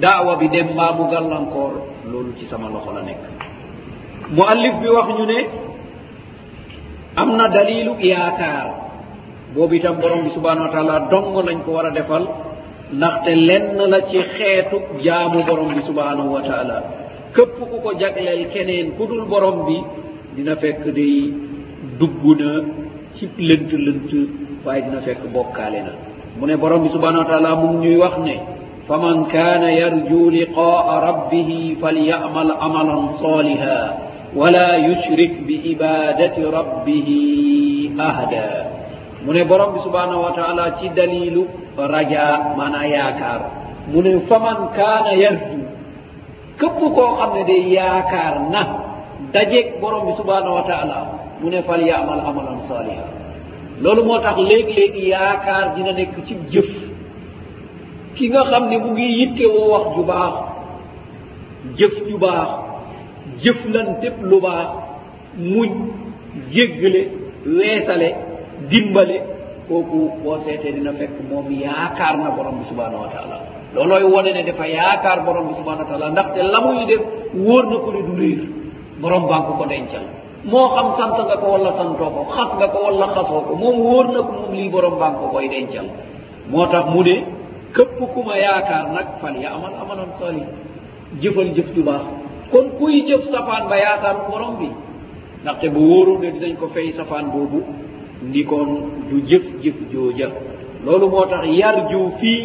daawa 0.00 0.36
bi 0.40 0.48
dem 0.48 0.72
maamu 0.76 1.10
gàllankoor 1.12 1.72
loolu 2.10 2.32
ci 2.38 2.46
sama 2.48 2.68
loxo 2.72 2.92
la 2.96 3.02
nekk 3.02 3.20
mu 4.34 4.42
allif 4.52 4.74
bi 4.82 4.88
wax 4.96 5.08
ñu 5.18 5.26
ne 5.26 5.38
am 7.20 7.36
na 7.36 7.48
dalilu 7.48 7.92
yaakaar 8.00 8.66
boobu 9.54 9.74
itam 9.76 10.00
borom 10.00 10.24
bi 10.24 10.30
subhanau 10.32 10.64
wa 10.66 10.72
taala 10.74 10.94
dong 11.10 11.36
lañ 11.46 11.58
ko 11.64 11.70
war 11.76 11.86
a 11.86 11.90
defal 11.92 12.24
ndaxte 12.96 13.32
lenn 13.48 13.76
la 13.92 13.98
ci 14.08 14.18
xeetu 14.36 14.76
jaamu 15.04 15.42
borom 15.48 15.68
bi 15.76 15.82
subhanahu 15.90 16.30
wa 16.36 16.42
taala 16.48 16.76
képp 17.34 17.56
ku 17.70 17.76
ko 17.84 17.90
jagleel 18.00 18.42
keneen 18.52 18.96
ku 18.96 19.04
dul 19.08 19.24
borom 19.32 19.56
bi 19.66 19.78
dina 20.36 20.54
fekk 20.62 20.84
day 20.96 21.18
dugg 21.98 22.24
na 22.40 22.52
ci 23.14 23.24
lënt 23.48 23.70
lënt 23.84 24.10
waaye 24.64 24.80
dina 24.84 24.98
fekk 25.06 25.20
bokkaale 25.34 25.80
na 25.86 25.92
mu 26.40 26.44
ne 26.46 26.56
borom 26.56 26.82
bi 26.84 26.88
subhanahu 26.92 27.24
wa 27.24 27.28
taala 27.30 27.50
mu 27.60 27.68
ñuy 27.80 27.96
wax 28.02 28.14
ne 28.26 28.36
fa 28.86 28.96
man 29.02 29.24
kaana 29.32 29.68
yarju 29.80 30.20
liqaa 30.36 31.00
rabbihi 31.06 31.80
falyamal 31.80 32.50
amalan 32.66 33.06
saaliha 33.20 33.78
wala 34.40 34.66
yushrik 34.86 35.32
bi 35.48 35.56
ibadati 35.72 36.40
rabbihi 36.44 37.20
ahda 38.08 38.44
mu 39.24 39.30
ne 39.34 39.42
borom 39.48 39.70
bi 39.80 39.80
subhanahu 39.86 40.22
wa 40.28 40.32
taala 40.36 40.64
ci 40.78 40.92
dalilu 40.98 41.42
raja 41.80 42.52
maanaa 42.58 42.84
yaakaar 42.96 43.40
mu 43.90 43.98
ne 44.04 44.12
fa 44.28 44.36
man 44.46 44.58
kaana 44.76 45.12
yarju 45.24 45.60
këpp 46.60 46.78
koo 46.96 47.10
xam 47.18 47.30
ne 47.36 47.42
day 47.50 47.62
yaakaar 47.78 48.34
na 48.52 48.62
dajeeg 49.34 49.66
borom 49.80 50.02
bi 50.12 50.12
subhanahu 50.20 50.56
wa 50.60 50.64
taala 50.70 50.98
mu 51.40 51.48
ne 51.52 51.60
falyamal 51.68 52.20
amalan 52.28 52.60
saaliha 52.68 53.15
loolu 53.82 54.02
moo 54.08 54.18
tax 54.24 54.36
léegi-léegi 54.50 55.00
yaakaar 55.12 55.64
dina 55.74 55.92
nekk 55.98 56.14
ci 56.26 56.34
jëf 56.52 56.68
ki 58.16 58.24
nga 58.30 58.42
xam 58.50 58.64
ne 58.70 58.76
mu 58.82 58.88
ngi 58.92 59.06
yitte 59.18 59.44
woo 59.54 59.70
wax 59.72 59.86
ju 59.96 60.02
baax 60.10 60.34
jëf 61.78 61.94
ju 62.08 62.16
baax 62.24 62.48
jëf 63.42 63.58
lantépp 63.74 64.16
lu 64.30 64.38
baax 64.46 64.68
muñ 65.52 65.70
jéggale 66.54 67.02
weesale 67.56 68.08
dimbale 68.70 69.16
kooku 69.68 69.98
boo 70.22 70.36
seetee 70.44 70.72
dina 70.76 70.92
fekk 70.98 71.14
moom 71.30 71.46
yaakaar 71.66 72.14
na 72.22 72.28
borom 72.36 72.58
bi 72.58 72.64
subhanahu 72.70 73.02
wa 73.04 73.10
taala 73.14 73.36
looloy 73.74 74.02
wone 74.12 74.30
ne 74.36 74.42
dafa 74.48 74.66
yaakaar 74.76 75.18
borom 75.26 75.48
bi 75.48 75.54
subhanahu 75.60 75.84
wa 75.84 75.90
taala 75.90 76.06
ndaxte 76.14 76.40
la 76.52 76.58
muy 76.64 76.86
def 76.90 77.02
wóor 77.46 77.64
na 77.70 77.76
ko 77.84 77.88
ne 77.94 78.00
du 78.08 78.14
réir 78.20 78.40
borom 79.02 79.22
banku 79.32 79.52
ko 79.58 79.64
dencal 79.72 80.04
moo 80.50 80.68
xam 80.76 80.86
sant 80.98 81.14
nga 81.28 81.36
ko 81.42 81.46
wala 81.54 81.70
santoo 81.78 82.10
ko 82.16 82.20
xas 82.36 82.50
nga 82.58 82.66
ko 82.72 82.78
wala 82.88 83.06
xasoo 83.16 83.40
ko 83.46 83.52
moom 83.62 83.76
wóor 83.86 84.06
na 84.14 84.20
ko 84.26 84.32
moom 84.38 84.50
lii 84.54 84.68
borom 84.74 84.94
baa 85.00 85.18
ko 85.18 85.24
koy 85.34 85.46
dencal 85.52 85.86
moo 86.50 86.66
tax 86.72 86.84
mu 86.92 87.00
ne 87.08 87.16
képp 87.74 87.98
ku 88.14 88.20
ma 88.28 88.36
yaakaar 88.46 88.84
nag 88.96 89.08
fan 89.20 89.34
ya 89.42 89.48
amal 89.56 89.74
amalam 89.82 90.10
soli 90.20 90.42
jëfal 91.20 91.50
jëf 91.56 91.68
ju 91.74 91.82
baax 91.88 92.04
kon 92.52 92.66
kuy 92.78 92.94
jëf 93.08 93.22
safaan 93.34 93.64
ba 93.70 93.76
yaakaaru 93.84 94.20
borom 94.30 94.52
bi 94.60 94.68
ndaxte 95.42 95.66
bu 95.74 95.80
wóorul 95.90 96.18
ne 96.22 96.28
dinañ 96.34 96.54
ko 96.62 96.66
fey 96.74 96.88
safaan 96.98 97.26
boobu 97.34 97.60
ndi 98.30 98.40
koon 98.50 98.68
du 99.10 99.16
jëf 99.30 99.44
jëf 99.64 99.76
jooja 99.92 100.28
loolu 100.84 101.06
moo 101.14 101.26
tax 101.30 101.42
yar 101.60 101.76
juu 101.90 102.08
fii 102.20 102.40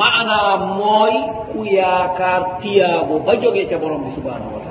maanaa 0.00 0.50
mooy 0.78 1.14
ku 1.50 1.60
yaakaar 1.78 2.42
tiyaabo 2.62 3.14
ba 3.26 3.32
jógee 3.42 3.66
ca 3.70 3.76
borom 3.82 4.02
bi 4.06 4.10
subhanahu 4.18 4.50
wa 4.54 4.60
taala 4.62 4.63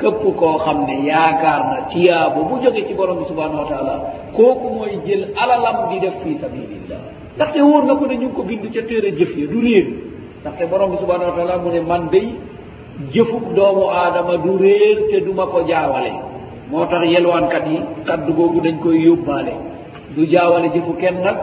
képp 0.00 0.18
koo 0.36 0.58
xam 0.58 0.78
ne 0.88 0.96
yaakaar 1.10 1.60
na 1.72 1.78
tiyaabu 1.90 2.40
bu 2.48 2.54
jóge 2.62 2.82
ci 2.88 2.94
borom 2.94 3.18
bi 3.18 3.24
subhanahu 3.28 3.58
wa 3.62 3.66
taala 3.70 3.94
kooku 4.36 4.68
mooy 4.76 4.92
jël 5.06 5.24
alalam 5.36 5.76
di 5.90 5.98
def 6.04 6.14
fii 6.22 6.36
sabilillah 6.40 7.00
ndaxte 7.36 7.58
wóor 7.68 7.84
na 7.86 7.94
ko 7.94 8.04
ne 8.06 8.16
ñu 8.16 8.22
ngi 8.28 8.34
ko 8.36 8.42
bind 8.42 8.64
ca 8.74 8.80
téere 8.88 9.10
jëf 9.18 9.32
ya 9.40 9.46
du 9.52 9.58
réer 9.64 9.86
ndaxte 10.42 10.64
borom 10.70 10.90
bi 10.90 10.96
subhanahu 11.02 11.30
wa 11.30 11.36
taala 11.36 11.56
mu 11.64 11.68
ne 11.74 11.80
man 11.80 12.08
day 12.12 12.28
jëfub 13.12 13.44
doomu 13.56 13.84
aadama 13.98 14.36
du 14.44 14.50
réer 14.62 14.96
te 15.10 15.16
du 15.24 15.32
ma 15.32 15.46
ko 15.46 15.58
jaawale 15.68 16.12
moo 16.70 16.84
tax 16.90 17.02
yelwaankat 17.12 17.64
yi 17.70 17.78
kaddu 18.06 18.32
googu 18.38 18.60
dañ 18.64 18.76
koy 18.82 18.98
yóbbaale 19.06 19.54
du 20.14 20.22
jaawale 20.32 20.68
jëfu 20.74 20.92
kenn 21.00 21.16
nag 21.24 21.38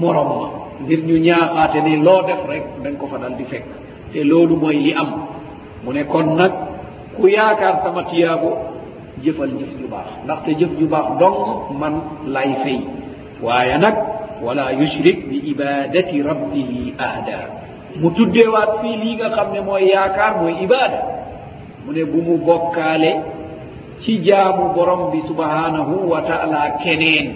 moroma 0.00 0.40
ngir 0.84 1.00
ñu 1.08 1.16
ñaaxaate 1.26 1.78
ni 1.86 1.92
loo 2.06 2.20
def 2.28 2.40
rek 2.50 2.64
dañ 2.84 2.94
ko 3.00 3.06
fa 3.10 3.16
dal 3.22 3.34
di 3.38 3.44
fekk 3.50 3.64
te 4.12 4.20
loolu 4.30 4.54
mooy 4.62 4.76
li 4.84 4.92
am 5.00 5.08
mu 5.84 5.90
ne 5.96 6.02
kon 6.12 6.28
nag 6.40 6.52
ku 7.16 7.28
yaakaar 7.28 7.84
sama 7.84 8.08
tiyaago 8.08 8.50
jëfal 9.24 9.52
jëf 9.60 9.72
ju 9.80 9.86
baax 9.92 10.08
ndaxte 10.24 10.50
jëf 10.60 10.72
ju 10.80 10.86
baax 10.92 11.06
dong 11.20 11.38
man 11.80 11.94
lay 12.34 12.50
fay 12.64 12.78
waaye 13.44 13.74
nag 13.84 13.96
wala 14.44 14.64
yushrik 14.80 15.18
bi 15.28 15.36
ibadati 15.52 16.16
rabbihi 16.28 16.78
ahda 17.08 17.38
mu 18.00 18.08
tuddeewaat 18.16 18.72
fii 18.80 18.96
lii 19.02 19.14
nga 19.20 19.28
xam 19.36 19.48
ne 19.54 19.60
mooy 19.66 19.84
yaakaar 19.94 20.32
mooy 20.40 20.54
ibada 20.64 21.00
mu 21.84 21.90
ne 21.96 22.02
bu 22.10 22.18
mu 22.26 22.34
bokkaale 22.48 23.12
ci 24.02 24.12
jaamu 24.26 24.64
borom 24.76 25.02
bi 25.12 25.20
subhanahu 25.28 25.94
wa 26.12 26.20
taala 26.30 26.62
keneen 26.82 27.26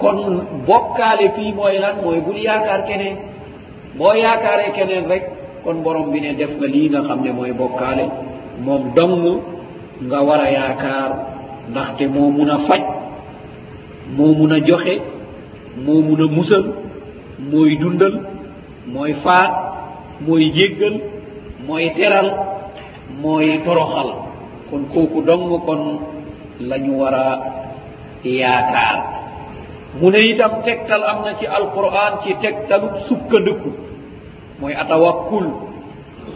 kon 0.00 0.16
bokkaale 0.66 1.26
fii 1.38 1.52
mooy 1.58 1.76
lan 1.82 1.94
mooy 2.04 2.18
bul 2.26 2.38
yaakaar 2.48 2.80
keneen 2.88 3.16
boo 3.98 4.12
yaakaaree 4.24 4.72
keneen 4.76 5.04
rek 5.12 5.24
kon 5.64 5.76
borom 5.86 6.10
bi 6.12 6.18
ne 6.20 6.34
def 6.38 6.50
nga 6.58 6.66
lii 6.74 6.88
nga 6.90 7.00
xam 7.06 7.20
ne 7.24 7.30
mooy 7.38 7.52
bokkaale 7.60 8.06
moom 8.60 8.94
dongu 8.94 9.34
nga 10.06 10.18
war 10.22 10.40
a 10.42 10.48
yaakaar 10.54 11.10
ndaxte 11.70 12.04
moo 12.14 12.30
mun 12.36 12.50
a 12.54 12.58
faj 12.68 12.82
moo 14.16 14.32
mun 14.38 14.52
a 14.52 14.58
joxe 14.68 14.94
moo 15.84 16.00
mun 16.06 16.20
a 16.22 16.26
musal 16.36 16.64
mooy 17.50 17.72
dundal 17.80 18.14
mooy 18.92 19.12
faat 19.24 19.50
mooy 20.26 20.44
jéggal 20.56 20.94
mooy 21.66 21.84
teral 21.96 22.28
mooy 23.22 23.48
toroxal 23.64 24.10
kon 24.70 24.82
kooku 24.92 25.18
dong 25.26 25.44
kon 25.66 25.80
la 26.68 26.76
ñu 26.84 26.92
war 27.00 27.14
a 27.14 27.26
yaakaar 28.40 28.96
mu 30.00 30.10
ne 30.10 30.20
itam 30.30 30.52
tegtal 30.64 31.02
am 31.10 31.18
na 31.24 31.32
ci 31.38 31.46
alquran 31.46 32.12
ci 32.22 32.30
tegtalub 32.42 32.92
sukkandëku 33.08 33.70
mooy 34.60 34.74
atawakkul 34.74 35.46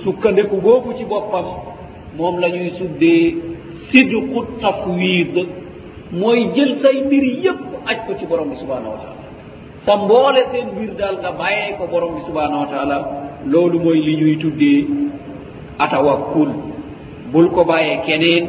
sukkandëku 0.04 0.56
boobu 0.62 0.92
ci 0.98 1.04
boppam 1.04 1.67
moom 2.16 2.38
la 2.40 2.48
ñuy 2.48 2.70
suddee 2.78 3.34
sidqu 3.90 4.40
tafwid 4.62 5.34
mooy 6.12 6.48
jël 6.54 6.72
say 6.82 6.96
mbir 7.04 7.24
yépp 7.44 7.60
aj 7.86 7.98
ko 8.06 8.12
ci 8.18 8.26
borom 8.26 8.48
bi 8.50 8.56
subhanahu 8.56 8.92
wa 8.96 9.00
taala 9.02 9.22
sa 9.84 9.96
mboole 9.96 10.40
seen 10.52 10.66
mbir 10.74 10.90
daal 10.98 11.16
nga 11.18 11.30
bàyyee 11.38 11.76
ko 11.78 11.84
borom 11.92 12.14
bi 12.16 12.22
subhanahu 12.28 12.60
wa 12.64 12.68
taala 12.72 12.96
loolu 13.46 13.78
mooy 13.80 13.98
li 14.00 14.14
ñuy 14.20 14.36
tuddee 14.42 14.86
atawakkul 15.78 16.50
bul 17.32 17.50
ko 17.50 17.64
bàyyee 17.64 17.96
keneen 18.06 18.44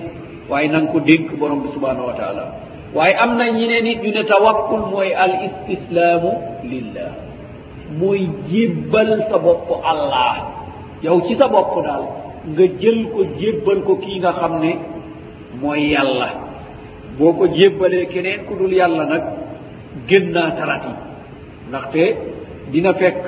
waaye 0.49 0.67
nanga 0.67 0.91
ko 0.91 0.99
dénk 0.99 1.35
borom 1.39 1.61
bi 1.63 1.69
subhanahu 1.75 2.07
wa 2.07 2.13
taala 2.13 2.43
waaye 2.95 3.13
am 3.19 3.37
na 3.37 3.47
ñeneen 3.51 3.87
it 3.91 3.99
ñu 4.03 4.11
ne 4.11 4.23
tawakkul 4.23 4.85
mooy 4.91 5.13
al 5.13 5.33
istislaamu 5.47 6.31
lillah 6.71 7.11
mooy 7.99 8.21
jébbal 8.51 9.27
sa 9.29 9.37
bopp 9.37 9.67
allah 9.83 10.35
yow 11.03 11.19
ci 11.27 11.35
sa 11.35 11.47
bopp 11.47 11.75
daal 11.83 12.28
nga 12.47 12.65
jël 12.79 13.09
ko 13.11 13.21
jébbal 13.37 13.79
ko 13.83 13.99
kii 13.99 14.19
nga 14.23 14.31
xam 14.39 14.53
ne 14.63 14.71
mooy 15.61 15.91
yàlla 15.93 16.27
boo 17.17 17.31
ko 17.37 17.43
jébbalee 17.47 18.05
keneen 18.11 18.45
ku 18.47 18.55
dul 18.55 18.71
yàlla 18.71 19.03
nag 19.05 19.23
gën 20.07 20.25
naa 20.33 20.51
tarat 20.57 20.83
yi 20.87 20.93
ndaxte 21.69 22.03
dina 22.71 22.93
fekk 22.93 23.25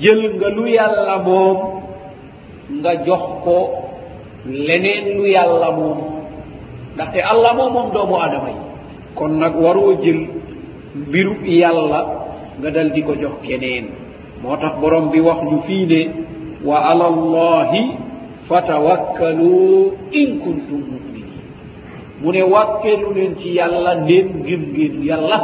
jël 0.00 0.20
nga 0.36 0.48
lu 0.56 0.64
yàlla 0.70 1.16
moom 1.26 1.58
nga 2.80 2.92
jox 3.06 3.22
ko 3.44 3.56
leneen 4.66 5.04
lu 5.18 5.24
yàlla 5.28 5.68
moom 5.78 5.98
ndaxte 6.94 7.18
àlla 7.32 7.50
moo 7.56 7.70
moom 7.70 7.92
doomu 7.92 8.16
aadama 8.16 8.48
yi 8.50 8.60
kon 9.18 9.30
nag 9.38 9.54
waroo 9.62 9.92
jël 10.02 10.20
mbirub 11.06 11.42
yàlla 11.44 12.00
nga 12.60 12.68
dal 12.70 12.88
di 12.92 13.02
ko 13.02 13.12
jox 13.22 13.34
keneen 13.46 13.84
moo 14.42 14.56
tax 14.56 14.74
borom 14.80 15.10
bi 15.10 15.20
wax 15.20 15.38
ñu 15.48 15.60
fii 15.66 15.86
ne 15.86 16.00
wa 16.68 16.76
ala 16.90 17.04
allahi 17.06 18.03
fatawakkalu 18.44 19.96
in 20.12 20.28
kuntum 20.44 20.80
muminin 20.84 21.28
mune 22.20 22.42
wakkelu 22.48 23.08
len 23.16 23.32
ci 23.40 23.56
yàlla 23.56 24.04
nen 24.04 24.26
ngim 24.44 24.62
ngenu 24.72 25.00
yàlla 25.08 25.38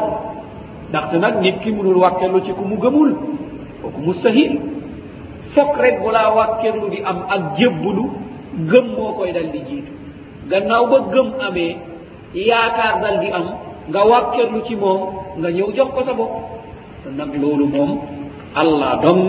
ndaxte 0.90 1.16
nag 1.18 1.40
nit 1.40 1.56
ki 1.64 1.72
munul 1.72 2.00
wakkelu 2.00 2.38
ci 2.44 2.52
ku 2.52 2.62
mu 2.64 2.76
gëmul 2.76 3.10
koku 3.82 4.00
mustahil 4.04 4.52
fokk 5.56 5.74
rek 5.80 5.96
bula 6.04 6.22
wakkelu 6.36 6.88
di 6.92 6.98
am 7.10 7.18
ak 7.34 7.42
jébbulu 7.60 8.04
gëm 8.70 8.86
moo 8.96 9.12
koy 9.16 9.32
dal 9.32 9.48
di 9.52 9.60
jiitu 9.68 9.92
gannaaw 10.50 10.84
ba 10.90 10.98
gëm 11.12 11.28
amee 11.46 11.76
yaakaar 12.36 12.94
dal 13.02 13.16
di 13.22 13.28
am 13.32 13.46
nga 13.88 14.00
wakkelu 14.10 14.60
ci 14.68 14.76
moom 14.76 15.00
nga 15.40 15.48
ñëw 15.56 15.68
jox 15.76 15.88
ko 15.96 16.00
sa 16.04 16.12
bopp 16.12 16.34
nag 17.18 17.32
loolu 17.40 17.64
moom 17.66 17.90
allah 18.54 19.00
dong 19.02 19.22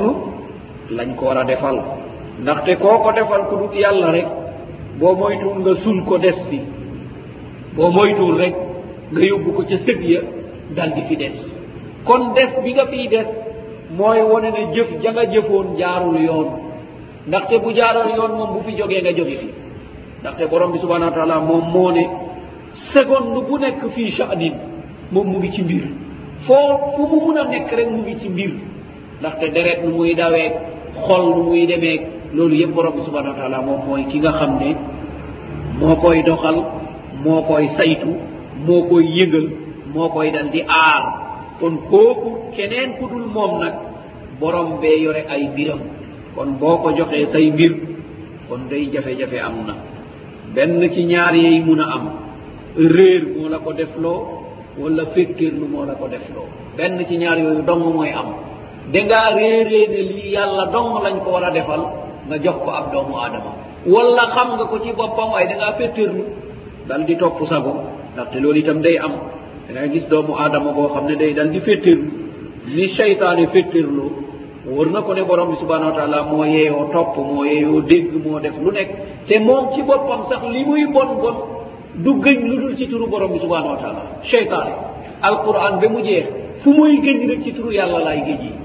lañ 0.92 1.16
ko 1.16 1.26
war 1.32 1.38
a 1.48 1.48
defal 1.48 2.01
ndaxte 2.42 2.74
koo 2.82 2.98
ko 3.04 3.10
defal 3.18 3.42
ku 3.50 3.56
dut 3.62 3.74
yàlla 3.84 4.08
rek 4.18 4.28
boo 5.00 5.14
moytuwul 5.22 5.60
nga 5.62 5.74
sul 5.84 6.00
ko 6.08 6.16
des 6.26 6.40
bi 6.50 6.60
boo 7.76 7.90
moytuwul 7.96 8.36
rek 8.44 8.56
nga 9.12 9.22
yóbbu 9.30 9.50
ko 9.58 9.62
ca 9.70 9.78
sëb 9.86 10.00
ya 10.12 10.22
dal 10.78 10.92
di 10.96 11.02
fi 11.08 11.16
des 11.22 11.32
kon 12.08 12.34
des 12.38 12.52
bi 12.64 12.70
nga 12.76 12.86
fiy 12.92 13.08
des 13.14 13.26
mooy 13.98 14.22
wone 14.30 14.50
ne 14.56 14.62
jëf 14.74 14.90
ja 15.04 15.12
nga 15.14 15.24
jëfoon 15.34 15.68
jaarul 15.80 16.18
yoon 16.28 16.48
ndaxte 17.30 17.56
bu 17.64 17.70
jaarul 17.78 18.10
yoon 18.18 18.32
moom 18.38 18.52
bu 18.54 18.60
fi 18.66 18.72
jogee 18.80 19.02
nga 19.04 19.14
jóge 19.18 19.36
fi 19.42 19.50
ndaxte 20.22 20.44
borom 20.52 20.72
bi 20.72 20.80
subhana 20.80 21.06
wa 21.08 21.12
taala 21.12 21.40
moom 21.40 21.64
moo 21.74 21.92
ne 21.92 22.04
seconde 22.94 23.42
bu 23.48 23.56
nekk 23.60 23.82
fii 23.94 24.12
chanin 24.18 24.56
moom 25.12 25.28
mu 25.32 25.38
ngi 25.38 25.52
ci 25.54 25.62
mbir 25.64 25.84
foo 26.48 26.74
fu 26.96 27.02
mu 27.10 27.18
mun 27.26 27.38
a 27.38 27.44
nekk 27.52 27.70
rek 27.78 27.88
mu 27.92 27.98
ngi 28.02 28.16
ci 28.22 28.30
mbir 28.30 28.52
ndaxte 29.20 29.46
deret 29.56 29.84
nu 29.84 29.92
muy 29.96 30.16
dawee 30.16 30.48
xol 31.06 31.24
nu 31.36 31.44
muy 31.44 31.66
demeek 31.68 32.04
loolu 32.36 32.56
yëpp 32.62 32.72
borom 32.76 32.94
bi 32.96 33.02
subhanau 33.08 33.34
wa 33.36 33.40
taala 33.40 33.58
moom 33.68 33.82
mooy 33.88 34.04
ki 34.10 34.18
nga 34.24 34.32
xam 34.40 34.52
ne 34.62 34.70
moo 35.80 35.96
koy 36.04 36.18
doxal 36.28 36.58
moo 37.24 37.42
koy 37.50 37.66
saytu 37.78 38.12
moo 38.66 38.82
koy 38.90 39.04
yëngal 39.18 39.48
moo 39.94 40.08
koy 40.16 40.28
dal 40.36 40.48
di 40.56 40.62
aar 40.84 41.04
kon 41.60 41.76
kooku 41.92 42.30
keneen 42.56 42.90
ku 42.98 43.04
dul 43.12 43.28
moom 43.36 43.54
nag 43.62 43.76
borom 44.40 44.80
bee 44.82 44.98
yore 45.04 45.22
ay 45.34 45.42
mbiram 45.52 45.82
kon 46.36 46.50
boo 46.60 46.76
ko 46.84 46.88
joxee 46.98 47.28
say 47.34 47.46
mbir 47.52 47.74
kon 48.48 48.62
day 48.72 48.84
jafe-jafe 48.94 49.38
am 49.48 49.56
na 49.68 49.74
benn 50.56 50.80
ci 50.94 51.02
ñaar 51.12 51.36
yay 51.36 51.60
mun 51.68 51.82
a 51.84 51.86
am 51.98 52.06
réer 52.96 53.24
moo 53.36 53.48
la 53.52 53.58
ko 53.60 53.72
defloo 53.80 54.18
wala 54.80 55.04
fekkéer 55.14 55.54
lu 55.60 55.68
moo 55.68 55.84
la 55.86 55.94
ko 56.00 56.08
defloo 56.08 56.48
benn 56.78 56.96
ci 57.08 57.16
ñaar 57.22 57.38
yooyu 57.44 57.62
dong 57.68 57.84
mooy 57.96 58.10
am 58.20 58.30
dangaa 58.94 59.36
réeréene 59.36 60.00
lii 60.10 60.32
yàlla 60.36 60.64
dong 60.74 60.92
lañ 61.04 61.16
ko 61.24 61.30
war 61.36 61.44
a 61.50 61.52
defal 61.52 61.84
nga 62.28 62.38
jox 62.38 62.56
ko 62.62 62.70
ab 62.70 62.86
doomu 62.94 63.14
aadama 63.18 63.52
wala 63.88 64.24
xam 64.36 64.50
nga 64.60 64.66
ko 64.70 64.76
ci 64.84 64.94
boppam 64.94 65.34
waaye 65.34 65.50
da 65.50 65.56
ngaa 65.58 65.78
fettirlu 65.80 66.24
dal 66.86 67.02
di 67.06 67.16
topp 67.18 67.42
sago 67.50 67.74
ndaxte 68.14 68.38
loolu 68.40 68.60
itam 68.62 68.80
day 68.82 68.98
am 69.02 69.14
da 69.66 69.70
ngaa 69.74 69.88
gis 69.94 70.06
doomu 70.10 70.38
aadama 70.38 70.70
koo 70.74 70.90
xam 70.94 71.06
ne 71.10 71.16
day 71.18 71.34
dal 71.34 71.50
di 71.50 71.60
fettirlu 71.60 72.08
li 72.76 72.86
cheytaani 72.94 73.48
fettirlu 73.48 74.06
wër 74.70 74.90
na 74.94 75.02
ko 75.02 75.12
ne 75.14 75.24
borom 75.26 75.50
bi 75.52 75.58
subhanaa 75.58 75.90
wa 75.90 75.98
taala 75.98 76.18
moo 76.30 76.46
yeeyoo 76.46 76.92
topp 76.94 77.18
moo 77.18 77.44
yeeyoo 77.44 77.82
dégg 77.90 78.14
moo 78.24 78.38
def 78.40 78.54
lu 78.62 78.70
nekk 78.72 78.92
te 79.28 79.36
moom 79.40 79.74
ci 79.74 79.82
boppam 79.82 80.22
sax 80.30 80.42
li 80.54 80.62
muy 80.64 80.86
bon 80.94 81.18
bon 81.22 81.36
du 81.98 82.12
gëñ 82.22 82.40
lu 82.50 82.56
dul 82.62 82.74
ci 82.78 82.86
turu 82.88 83.08
borom 83.10 83.32
bi 83.34 83.40
subhanaa 83.42 83.72
wa 83.74 83.78
taala 83.82 84.02
cheytaani 84.24 84.74
alquran 85.22 85.80
ba 85.82 85.88
mu 85.90 86.00
jeex 86.06 86.26
fu 86.64 86.70
muy 86.74 86.98
gëñ 87.02 87.28
rek 87.34 87.40
ci 87.44 87.52
turu 87.54 87.72
yàlla 87.74 87.98
laay 88.06 88.22
gëj 88.22 88.42
yi 88.46 88.61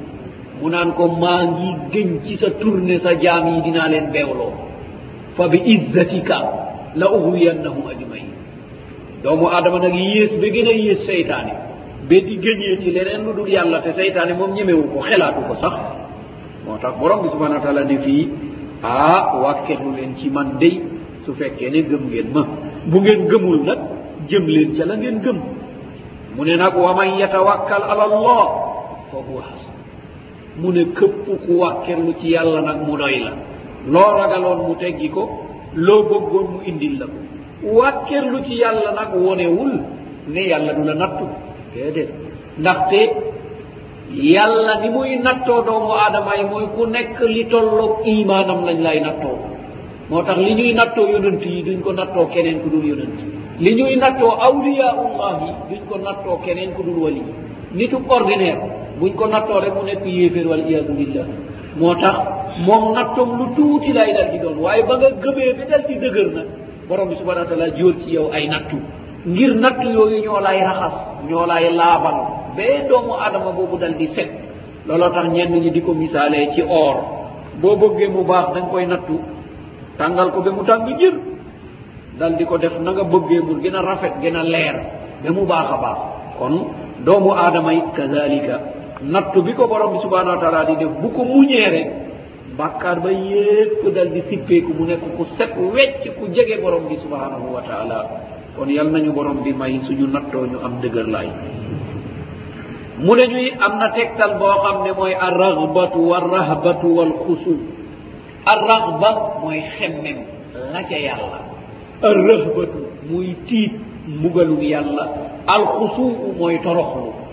mu 0.60 0.68
naan 0.72 0.90
ko 0.96 1.04
maa 1.20 1.42
ngi 1.52 1.68
gëñ 1.92 2.08
ci 2.24 2.32
sa 2.40 2.48
tourné 2.60 2.96
sa 3.04 3.12
jaam 3.22 3.44
yi 3.54 3.60
dinaa 3.68 3.88
leen 3.92 4.08
beewloo 4.12 4.52
fa 5.36 5.44
bi 5.52 5.58
izzatika 5.74 6.38
la 6.96 7.06
uhriyannahum 7.16 7.84
ajmain 7.92 8.28
doomu 9.22 9.46
aadama 9.52 9.78
nag 9.84 9.94
yées 9.94 10.32
ba 10.40 10.48
gën 10.48 10.68
a 10.68 10.72
yées 10.84 11.00
seytaani 11.06 11.52
ba 12.08 12.16
di 12.26 12.34
gëñee 12.44 12.74
ci 12.82 12.90
leneen 12.96 13.22
lu 13.26 13.32
dul 13.36 13.48
yàlla 13.48 13.78
te 13.84 13.92
seytaani 13.92 14.32
moom 14.32 14.52
ñemewu 14.56 14.82
ko 14.92 14.98
xelaatu 15.08 15.40
ko 15.48 15.54
sax 15.62 15.74
moo 16.64 16.78
tax 16.80 16.94
borom 17.00 17.20
bi 17.24 17.28
subhanaa 17.34 17.60
taala 17.64 17.84
ne 17.84 17.96
fii 18.04 18.22
ah 18.82 19.20
wàkkexu 19.42 19.90
leen 19.96 20.12
ci 20.18 20.30
man 20.30 20.48
day 20.60 20.80
su 21.24 21.30
fekkee 21.38 21.70
ne 21.70 21.80
gëm 21.88 22.02
ngeen 22.08 22.28
ma 22.34 22.42
bu 22.90 22.96
ngeen 23.04 23.22
gëmul 23.30 23.58
nag 23.68 23.80
jëm 24.28 24.44
leen 24.54 24.70
ca 24.76 24.84
la 24.88 24.94
ngeen 24.96 25.18
gëm 25.24 25.38
mu 26.36 26.42
ne 26.44 26.54
nag 26.62 26.74
wa 26.84 26.92
man 26.98 27.08
yatawakkal 27.20 27.82
ala 27.92 28.04
allah 28.10 28.44
fa 29.10 29.18
huwa 29.28 29.42
xas 29.52 29.65
mu 30.60 30.70
ne 30.76 30.84
këpp 30.98 31.26
ku 31.44 31.52
wàkkerlu 31.60 32.12
ci 32.20 32.28
yàlla 32.30 32.60
nag 32.62 32.78
mu 32.86 32.96
doy 32.96 33.16
la 33.24 33.32
loo 33.92 34.10
ragaloon 34.20 34.58
mu 34.66 34.74
teggi 34.80 35.08
ko 35.10 35.22
loo 35.86 36.02
bëggoon 36.10 36.46
mu 36.52 36.58
indil 36.68 36.94
la 37.00 37.06
ko 37.06 37.16
wàkkerlu 37.78 38.38
ci 38.46 38.54
yàlla 38.62 38.90
nag 38.98 39.10
wonewul 39.24 39.72
ne 40.34 40.40
yàlla 40.50 40.72
du 40.76 40.82
la 40.88 40.94
nattu 40.94 41.24
déedéet 41.74 42.10
ndaxte 42.58 43.00
yàlla 44.34 44.74
ni 44.80 44.88
muy 44.88 45.18
nattoo 45.26 45.58
doomu 45.66 45.92
aadama 46.02 46.32
yi 46.38 46.44
mooy 46.50 46.66
ku 46.76 46.86
nekk 46.86 47.18
li 47.34 47.44
tolloog 47.52 47.92
imaanam 48.06 48.60
lañ 48.66 48.78
lay 48.86 48.98
nattoo 49.00 49.36
moo 50.10 50.22
tax 50.22 50.38
li 50.44 50.54
ñuy 50.58 50.72
nattoo 50.72 51.06
yonent 51.12 51.42
yi 51.50 51.62
duñ 51.66 51.78
ko 51.84 51.92
nattoo 51.92 52.26
keneen 52.32 52.58
ku 52.62 52.68
dul 52.70 52.84
yonent 52.90 53.18
li 53.64 53.70
ñuy 53.78 53.96
nattoo 53.96 54.32
awliyaullah 54.48 55.32
yi 55.46 55.52
duñ 55.70 55.82
ko 55.88 55.96
nattoo 56.06 56.36
keneen 56.44 56.70
ku 56.76 56.82
dul 56.82 56.98
wali 57.04 57.22
nitu 57.76 57.96
ordinaire 58.08 58.56
buñ 59.00 59.12
ko 59.12 59.26
nattoo 59.28 59.60
rek 59.60 59.74
mu 59.76 59.82
nekk 59.84 60.04
yéeféer 60.08 60.46
wal 60.48 60.64
iyadu 60.64 60.92
billah 60.96 61.26
moo 61.76 61.94
tax 62.00 62.16
moom 62.64 62.96
nattoom 62.96 63.28
lu 63.38 63.44
tuuti 63.56 63.92
laay 63.92 64.12
dal 64.16 64.28
di 64.32 64.38
doon 64.40 64.56
waaye 64.56 64.82
ba 64.88 64.96
nga 64.96 65.10
gëmee 65.20 65.52
bi 65.58 65.64
dal 65.68 65.82
di 65.88 65.94
dëgër 66.02 66.28
na 66.32 66.42
borom 66.88 67.08
bi 67.12 67.16
subhana 67.20 67.44
wa 67.44 67.48
taala 67.50 67.68
jóor 67.76 67.94
ci 68.00 68.10
yow 68.16 68.32
ay 68.32 68.48
nattu 68.48 68.78
ngir 69.28 69.52
nattu 69.60 69.86
yooyu 69.94 70.24
ñoo 70.24 70.40
laay 70.40 70.60
raxas 70.64 70.96
ñoo 71.28 71.44
laay 71.46 71.64
laabal 71.76 72.16
bee 72.56 72.88
doomu 72.88 73.12
adama 73.26 73.50
boobu 73.52 73.76
dal 73.76 73.94
di 74.00 74.08
set 74.16 74.30
looloo 74.88 75.12
tax 75.12 75.26
ñenn 75.36 75.52
ñi 75.60 75.70
di 75.76 75.82
ko 75.84 75.92
misaalee 75.92 76.52
ci 76.54 76.62
oor 76.62 76.96
boo 77.60 77.76
bëggee 77.76 78.08
mu 78.14 78.24
baax 78.24 78.46
da 78.54 78.60
nga 78.60 78.68
koy 78.72 78.86
nattu 78.86 79.16
tàngal 80.00 80.28
ko 80.32 80.40
ba 80.40 80.50
mu 80.56 80.62
tàng 80.64 80.88
jir 80.98 81.14
dal 82.16 82.32
di 82.36 82.44
ko 82.48 82.56
def 82.56 82.74
na 82.84 82.90
nga 82.96 83.04
bëggee 83.12 83.40
mu 83.46 83.52
gën 83.60 83.76
a 83.76 83.82
rafet 83.82 84.14
gën 84.22 84.36
a 84.40 84.42
leer 84.42 84.76
ba 85.22 85.28
mu 85.36 85.42
baax 85.50 85.68
a 85.74 85.76
baax 85.84 85.98
kon 86.38 86.54
doomu 87.04 87.30
aadama 87.36 87.72
yi 87.76 87.82
kazalika 87.96 88.72
nattu 89.02 89.42
bi 89.44 89.52
ko 89.54 89.66
borom 89.68 89.92
bi 89.92 90.00
subhanau 90.00 90.32
wa 90.40 90.40
taala 90.40 90.64
di 90.64 90.74
def 90.80 90.88
bu 91.00 91.08
ko 91.12 91.22
muñee 91.24 91.68
rek 91.68 91.88
bakkaar 92.56 93.00
ba 93.04 93.12
yépp 93.12 93.84
dal 93.92 94.08
di 94.08 94.22
sippeeku 94.28 94.72
mu 94.72 94.86
nekk 94.88 95.04
ku 95.16 95.24
set 95.36 95.52
wecc 95.52 96.02
ku 96.16 96.24
jege 96.32 96.56
borom 96.64 96.88
bi 96.88 96.96
subhanahu 96.96 97.52
wa 97.52 97.60
taala 97.68 97.98
kon 98.56 98.68
yal 98.72 98.88
nañu 98.88 99.12
borom 99.12 99.44
bi 99.44 99.52
may 99.52 99.80
suñu 99.84 100.06
nattoo 100.08 100.48
ñu 100.48 100.58
am 100.64 100.80
dëgër 100.80 101.06
laay 101.12 101.28
mu 103.04 103.12
ne 103.14 103.24
ñuy 103.28 103.52
am 103.60 103.76
na 103.78 103.88
tegtal 103.92 104.38
boo 104.40 104.54
xam 104.64 104.78
ne 104.84 104.92
mooy 104.96 105.12
arragbatu 105.12 106.00
waarrahbatu 106.08 106.86
waalxusu 106.96 107.54
arragba 108.52 109.10
mooy 109.42 109.60
xemmem 109.76 110.18
laca 110.72 110.96
yàlla 110.96 111.38
arrahbatu 112.08 112.78
muy 113.10 113.36
tiit 113.46 113.72
mbugalu 114.08 114.56
yàlla 114.72 115.04
alxusuu 115.46 116.32
mooy 116.38 116.56
toroxlu 116.64 117.25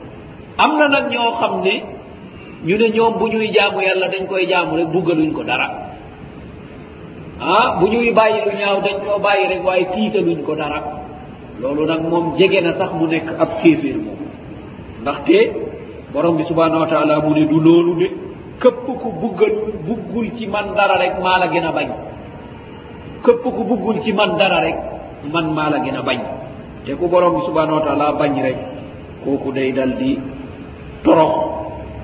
am 0.58 0.72
na 0.78 0.88
nag 0.90 1.06
ñoo 1.12 1.32
xam 1.40 1.62
ne 1.64 1.76
ñu 2.66 2.76
ne 2.78 2.88
ñoom 2.94 3.18
bu 3.18 3.28
ñuy 3.28 3.50
jaamu 3.54 3.82
yàlla 3.82 4.08
dañ 4.14 4.28
koy 4.28 4.46
jaamu 4.48 4.76
rek 4.78 4.88
buggaluñ 4.94 5.32
ko 5.34 5.44
dara 5.44 5.68
ah 7.42 7.80
bu 7.80 7.88
ñuy 7.88 8.12
bàyyi 8.14 8.42
lu 8.46 8.52
ñaaw 8.60 8.82
dañ 8.86 8.98
koo 9.04 9.20
bàyyi 9.20 9.48
rek 9.48 9.64
waaye 9.66 9.86
tiitaluñ 9.94 10.44
ko 10.46 10.56
dara 10.56 10.80
loolu 11.60 11.86
nag 11.88 12.02
moom 12.06 12.36
jege 12.38 12.62
na 12.62 12.72
sax 12.78 12.92
mu 13.00 13.06
nekk 13.08 13.28
ab 13.40 13.50
kéefér 13.64 13.98
moom 13.98 14.20
ndaxte 15.02 15.38
borom 16.14 16.36
bi 16.38 16.44
subhanahu 16.44 16.80
wa 16.82 16.88
taala 16.88 17.20
mu 17.22 17.34
ne 17.34 17.46
du 17.48 17.60
loolu 17.60 17.94
de 18.00 18.08
këpp 18.62 18.86
ku 18.86 19.10
buggal 19.22 19.54
buggul 19.88 20.28
ci 20.38 20.46
man 20.48 20.76
dara 20.76 20.98
rek 20.98 21.14
maa 21.24 21.38
la 21.40 21.48
gën 21.48 21.66
a 21.66 21.72
bañ 21.72 21.88
këpp 23.24 23.44
ku 23.44 23.64
buggul 23.70 24.02
ci 24.04 24.14
man 24.14 24.38
dara 24.38 24.60
rek 24.62 24.78
man 25.34 25.52
maa 25.54 25.70
la 25.70 25.80
gën 25.80 25.96
a 25.96 26.02
bañ 26.02 26.20
te 26.86 26.92
ku 26.96 27.08
borom 27.10 27.34
bi 27.38 27.42
subhanahu 27.48 27.80
wa 27.82 27.86
taala 27.86 28.12
bañ 28.14 28.42
rek 28.44 28.58
kooku 29.26 29.52
day 29.54 29.72
dal 29.72 29.96
di 29.98 30.20
toro 31.04 31.28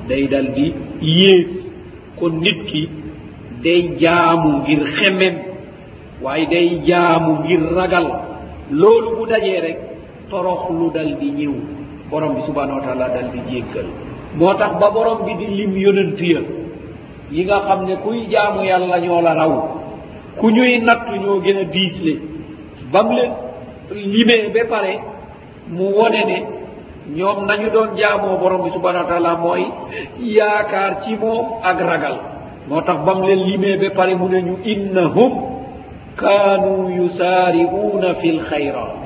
day 0.07 0.27
dal 0.27 0.47
di 0.53 0.67
yées 1.01 1.47
kon 2.19 2.39
nit 2.43 2.59
ki 2.69 2.89
day 3.63 3.95
jaamu 3.99 4.49
ngir 4.59 4.81
xemen 4.95 5.33
waaye 6.23 6.45
day 6.51 6.67
jaamu 6.88 7.31
ngir 7.39 7.62
ragal 7.75 8.07
loolu 8.79 9.09
bu 9.17 9.23
dajee 9.31 9.59
rek 9.65 9.77
torox 10.29 10.63
lu 10.77 10.88
dal 10.95 11.09
di 11.19 11.29
ñëw 11.39 11.55
borom 12.09 12.35
bi 12.35 12.41
subhanau 12.47 12.75
wa 12.79 12.83
taala 12.85 13.07
dal 13.15 13.27
di 13.33 13.39
jéggal 13.49 13.88
moo 14.38 14.53
tax 14.59 14.71
ba 14.81 14.88
borom 14.95 15.19
bi 15.25 15.33
di 15.39 15.47
lim 15.57 15.73
yonant 15.83 16.19
ya 16.33 16.41
yi 17.31 17.41
nga 17.45 17.57
xam 17.67 17.81
ne 17.88 17.95
kuy 18.03 18.19
jaamu 18.31 18.62
yàlla 18.69 18.97
ñoo 19.05 19.21
la 19.27 19.33
raw 19.39 19.53
ku 20.39 20.45
ñuy 20.55 20.71
natt 20.88 21.07
ñoo 21.23 21.39
gën 21.45 21.57
a 21.63 21.63
diisle 21.73 22.13
ba 22.91 22.99
mu 23.07 23.13
leen 23.17 23.31
limee 24.13 24.49
ba 24.53 24.62
pare 24.73 24.93
mu 25.75 25.83
wone 25.97 26.23
ne 26.31 26.59
ñoom 27.07 27.45
nañu 27.47 27.67
doon 27.75 27.89
jaamoo 27.99 28.35
borom 28.41 28.62
bi 28.65 28.69
subhanau 28.75 29.03
wa 29.03 29.09
taala 29.12 29.31
mooy 29.43 29.63
yaakaar 30.38 30.93
ci 31.03 31.15
moom 31.21 31.45
ak 31.69 31.79
ragal 31.89 32.15
moo 32.69 32.81
tax 32.88 32.99
ba 33.05 33.13
m 33.17 33.21
leen 33.27 33.41
limee 33.47 33.77
ba 33.81 33.88
pare 33.97 34.13
mu 34.19 34.27
ne 34.33 34.39
ñu 34.47 34.55
innahum 34.73 35.31
kanu 36.23 36.73
yusaariuuna 36.99 38.09
fi 38.19 38.27
lxayrat 38.39 39.05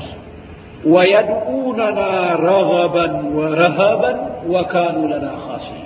wa 0.94 1.02
yaduuunana 1.14 2.06
ragaban 2.50 3.12
wa 3.38 3.46
rahaban 3.64 4.16
wa 4.54 4.62
kanu 4.76 5.02
lana 5.12 5.32
xaasi 5.46 5.78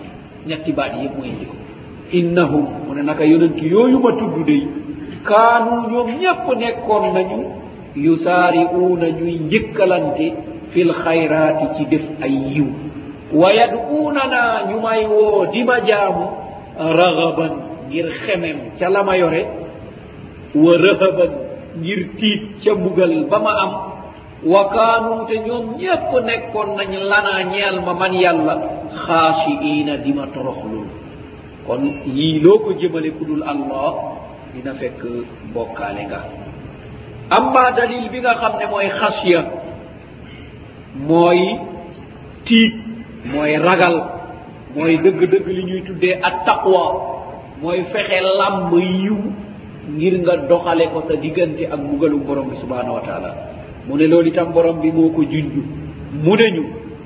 ñetti 0.48 0.72
baat 0.78 0.91
yëpp 1.04 1.13
mooy 1.17 1.32
ndiko 1.36 1.56
innahum 2.20 2.65
mu 2.86 2.91
ne 2.96 3.02
naka 3.04 3.24
yonent 3.32 3.58
yooyu 3.74 3.98
ma 4.04 4.12
tudd 4.20 4.36
day 4.50 4.62
kanu 5.32 5.74
ñoom 5.91 6.08
ñëpp 6.22 6.43
nekkoon 6.62 7.06
nañu 7.15 7.39
yusaariuuna 8.06 9.08
ñuy 9.17 9.34
njëkkalante 9.46 10.28
fi 10.78 10.84
l 10.92 10.94
xayrati 11.04 11.63
ci 11.76 11.84
def 11.92 12.06
ay 12.26 12.36
yiw 12.54 12.68
wa 13.42 13.48
yad'uunana 13.60 14.42
ñu 14.70 14.78
may 14.86 15.02
woo 15.13 15.42
di 15.52 15.62
ma 15.70 15.78
jaamu 15.90 16.26
ragaban 17.00 17.54
ngir 17.90 18.06
xemem 18.22 18.58
ca 18.78 18.88
la 18.94 19.02
ma 19.08 19.13
yore 19.22 19.42
wa 20.66 20.74
rahaban 20.86 21.32
ngir 21.82 22.00
tiit 22.22 22.42
ca 22.62 22.72
mbugal 22.80 23.16
ba 23.30 23.38
ma 23.46 23.54
am 23.66 23.72
wa 24.54 24.62
kaanu 24.76 25.13
te 25.28 25.36
ñoom 25.48 25.66
ñépp 25.82 26.12
nekkoon 26.28 26.70
nañ 26.78 26.90
lanaa 27.12 27.42
ñeel 27.52 27.78
ma 27.86 27.94
man 28.02 28.13
yàlla 28.24 28.54
xaashiina 29.08 29.94
di 30.04 30.12
ma 30.18 30.26
toroxlul 30.34 30.88
kon 31.66 31.82
yii 32.18 32.40
loo 32.46 32.60
ko 32.63 32.70
jëmale 32.80 33.10
ku 33.18 33.24
dul 33.30 33.42
allah 33.54 33.92
dina 34.54 34.72
fekk 34.80 35.02
mbokkaale 35.50 36.04
nga 36.10 36.20
am 37.38 37.44
maa 37.54 37.70
dalil 37.78 38.06
bi 38.13 38.20
nga 38.24 38.34
xam 38.40 38.54
ne 38.60 38.66
mooy 38.72 38.90
xasya 39.00 39.42
mooy 41.06 41.42
tiib 42.48 42.74
mooy 43.32 43.54
ragal 43.62 43.96
mooy 44.74 44.98
dëgg-dëgg 44.98 45.46
li 45.48 45.62
ñuy 45.70 45.82
tuddee 45.86 46.18
at 46.24 46.42
taqwa 46.48 46.84
mooy 47.62 47.86
fexe 47.94 48.20
làmb 48.40 48.72
yiw 48.74 49.20
ngir 49.94 50.16
nga 50.26 50.36
doxale 50.50 50.88
ko 50.94 51.00
sa 51.08 51.16
diggante 51.22 51.70
ak 51.70 51.78
mugalu 51.80 52.18
borom 52.26 52.50
bi 52.50 52.58
subhaanahu 52.58 52.98
wa 52.98 53.04
taala 53.06 53.30
mu 53.88 53.94
ne 53.96 54.06
loolu 54.10 54.30
itam 54.34 54.50
borom 54.52 54.82
bi 54.82 54.90
moo 54.92 55.14
ko 55.14 55.22
junju 55.22 55.62
mu 56.24 56.34
ne 56.36 56.48
ñu 56.56 56.64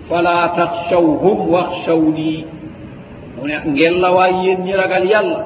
fala 0.10 0.56
taxshawhum 0.56 1.52
waxshaw 1.52 2.02
nii 2.16 2.38
mu 3.38 3.44
ne 3.48 3.56
ngeen 3.76 3.96
la 4.00 4.10
waay 4.16 4.34
yéen 4.46 4.60
ñi 4.66 4.72
ragal 4.74 5.04
yàlla 5.10 5.40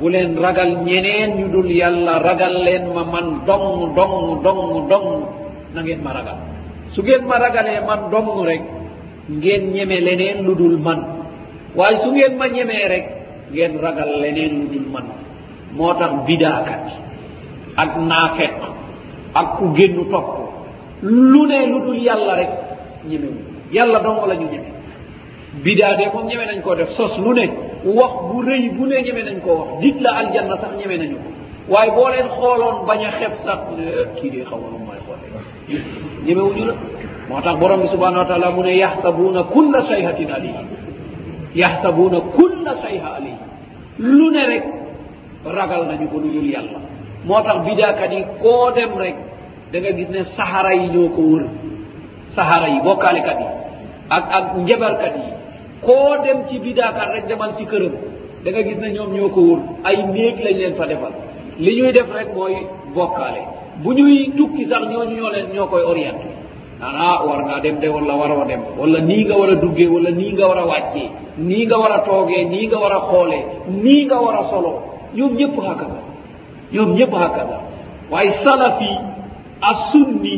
bu 0.00 0.08
leen 0.10 0.34
ragal 0.36 0.70
ñeneen 0.86 1.30
ñu 1.38 1.46
dul 1.54 1.70
yàlla 1.70 2.18
ragal 2.26 2.54
leen 2.66 2.84
ma 2.94 3.04
man 3.06 3.46
dong 3.46 3.94
dong 3.96 4.42
dong 4.44 4.66
dong 4.90 5.08
na 5.74 5.80
ngeen 5.82 6.02
ma 6.02 6.12
ragal 6.12 6.47
su 6.94 7.02
ngeen 7.02 7.24
ma 7.28 7.38
ragalee 7.38 7.80
man 7.86 8.10
domngu 8.10 8.42
rek 8.48 8.62
ngeen 9.28 9.62
ñeme 9.74 9.96
leneen 10.06 10.38
lu 10.46 10.54
dul 10.54 10.76
man 10.86 10.98
waaye 11.76 11.96
su 12.02 12.10
ngeen 12.12 12.34
ma 12.38 12.46
ñemee 12.48 12.84
rek 12.94 13.06
ngeen 13.52 13.72
ragal 13.84 14.10
leneen 14.22 14.52
lu 14.60 14.66
dul 14.72 14.86
man 14.94 15.06
moo 15.76 15.94
tax 16.00 16.12
bidaakat 16.26 16.84
ak 17.82 17.90
naafet 18.10 18.54
ak 19.40 19.46
ku 19.58 19.64
génnu 19.76 20.02
topp 20.12 20.28
lu 21.32 21.42
ne 21.50 21.58
lu 21.70 21.78
dul 21.86 21.98
yàlla 22.08 22.34
rek 22.42 22.50
ñeme 23.08 23.26
wu 23.34 23.40
yàlla 23.76 23.98
dong 24.06 24.24
la 24.28 24.34
ñu 24.40 24.46
ñeme 24.52 24.68
bidaa 25.64 25.96
dee 25.98 26.08
moom 26.14 26.26
ñeme 26.26 26.44
nañ 26.46 26.60
koo 26.62 26.74
def 26.74 26.90
sos 26.96 27.14
lu 27.24 27.32
ne 27.34 27.44
wax 27.98 28.12
bu 28.30 28.36
rëy 28.46 28.62
bu 28.76 28.86
ne 28.86 29.02
ñeme 29.06 29.22
nañ 29.22 29.38
koo 29.44 29.54
wax 29.58 29.68
dit 29.82 29.96
la 30.00 30.10
aljanna 30.20 30.56
sax 30.60 30.72
ñeme 30.80 30.96
nañu 30.96 31.16
ko 31.22 31.30
waaye 31.74 31.90
boo 31.94 32.08
leen 32.08 32.28
xooloon 32.36 32.86
bañ 32.86 33.00
a 33.08 33.10
xeb 33.18 33.32
sax 33.44 33.58
eh, 33.78 34.06
kii 34.16 34.30
dee 34.30 34.44
xawaluma 34.50 34.92
xoolee 35.04 36.07
ñeme 36.28 36.42
wujura 36.48 36.74
moo 37.28 37.40
tax 37.46 37.56
borom 37.60 37.80
bi 37.84 37.88
subhanau 37.94 38.18
wa 38.22 38.28
taala 38.30 38.48
mu 38.56 38.62
ne 38.64 38.72
yaxsabuna 38.84 39.40
kulla 39.54 39.78
shayhatin 39.90 40.30
alii 40.36 40.56
yaxsabuna 41.62 42.18
kulla 42.38 42.72
shayha 42.84 43.08
alii 43.18 43.36
lu 44.18 44.26
ne 44.34 44.42
rek 44.52 44.64
ragal 45.56 45.82
nañu 45.88 46.06
ko 46.12 46.16
lu 46.22 46.28
jul 46.34 46.48
yàlla 46.56 46.78
moo 47.26 47.40
tax 47.46 47.56
bidaakat 47.66 48.12
yi 48.16 48.22
koo 48.42 48.66
dem 48.76 48.92
rek 49.04 49.16
da 49.72 49.76
nga 49.80 49.90
gis 49.98 50.08
ne 50.16 50.20
sahara 50.36 50.72
yi 50.80 50.86
ñoo 50.94 51.08
ko 51.16 51.22
wër 51.32 51.44
sahara 52.36 52.66
yi 52.74 52.78
bokkaalikat 52.86 53.38
yi 53.44 53.48
ak 54.16 54.24
ak 54.38 54.44
njabarkat 54.64 55.14
yi 55.24 55.28
koo 55.86 56.12
dem 56.24 56.38
ci 56.48 56.54
bidaakat 56.64 57.08
rek 57.14 57.24
demal 57.30 57.50
ci 57.58 57.64
këram 57.70 57.94
da 58.44 58.48
nga 58.52 58.62
gis 58.68 58.78
ne 58.82 58.88
ñoom 58.96 59.10
ñoo 59.16 59.28
ko 59.34 59.40
wër 59.48 59.60
ay 59.88 59.96
néeg 60.14 60.36
lañ 60.44 60.56
leen 60.60 60.74
fa 60.78 60.84
defal 60.90 61.14
li 61.64 61.70
ñuy 61.76 61.90
def 61.96 62.08
rek 62.18 62.28
mooy 62.36 62.54
bokkaale 62.94 63.42
bu 63.84 63.90
ñuy 63.98 64.16
tukki 64.36 64.62
sax 64.70 64.82
ñooñu 64.92 65.14
ñoo 65.18 65.30
leen 65.34 65.46
ñoo 65.54 65.66
koy 65.72 65.82
orient 65.90 66.18
naan 66.80 66.96
ah 67.08 67.16
war 67.28 67.40
ngaa 67.46 67.60
dem 67.64 67.76
de 67.82 67.88
wala 67.94 68.14
war 68.20 68.30
a 68.42 68.44
dem 68.50 68.60
wala 68.80 68.98
nii 69.08 69.22
nga 69.26 69.36
war 69.40 69.50
a 69.50 69.54
duggee 69.62 69.88
wala 69.94 70.10
nii 70.18 70.30
nga 70.36 70.44
war 70.50 70.58
a 70.62 70.64
wàccee 70.72 71.06
nii 71.48 71.62
nga 71.66 71.76
war 71.82 71.92
a 71.92 71.98
toogee 72.08 72.42
nii 72.52 72.64
nga 72.68 72.78
war 72.84 72.92
a 72.98 73.00
xoolee 73.10 73.42
nii 73.84 74.02
nga 74.06 74.16
war 74.24 74.36
a 74.40 74.42
solo 74.50 74.72
ñoom 75.16 75.32
ñëpp 75.38 75.54
hakada 75.66 75.98
ñoom 76.74 76.90
ñëpp 76.98 77.12
hakada 77.20 77.56
waaye 78.12 78.30
salaf 78.44 78.76
yi 78.84 78.92
a 79.68 79.70
sunni 79.90 80.36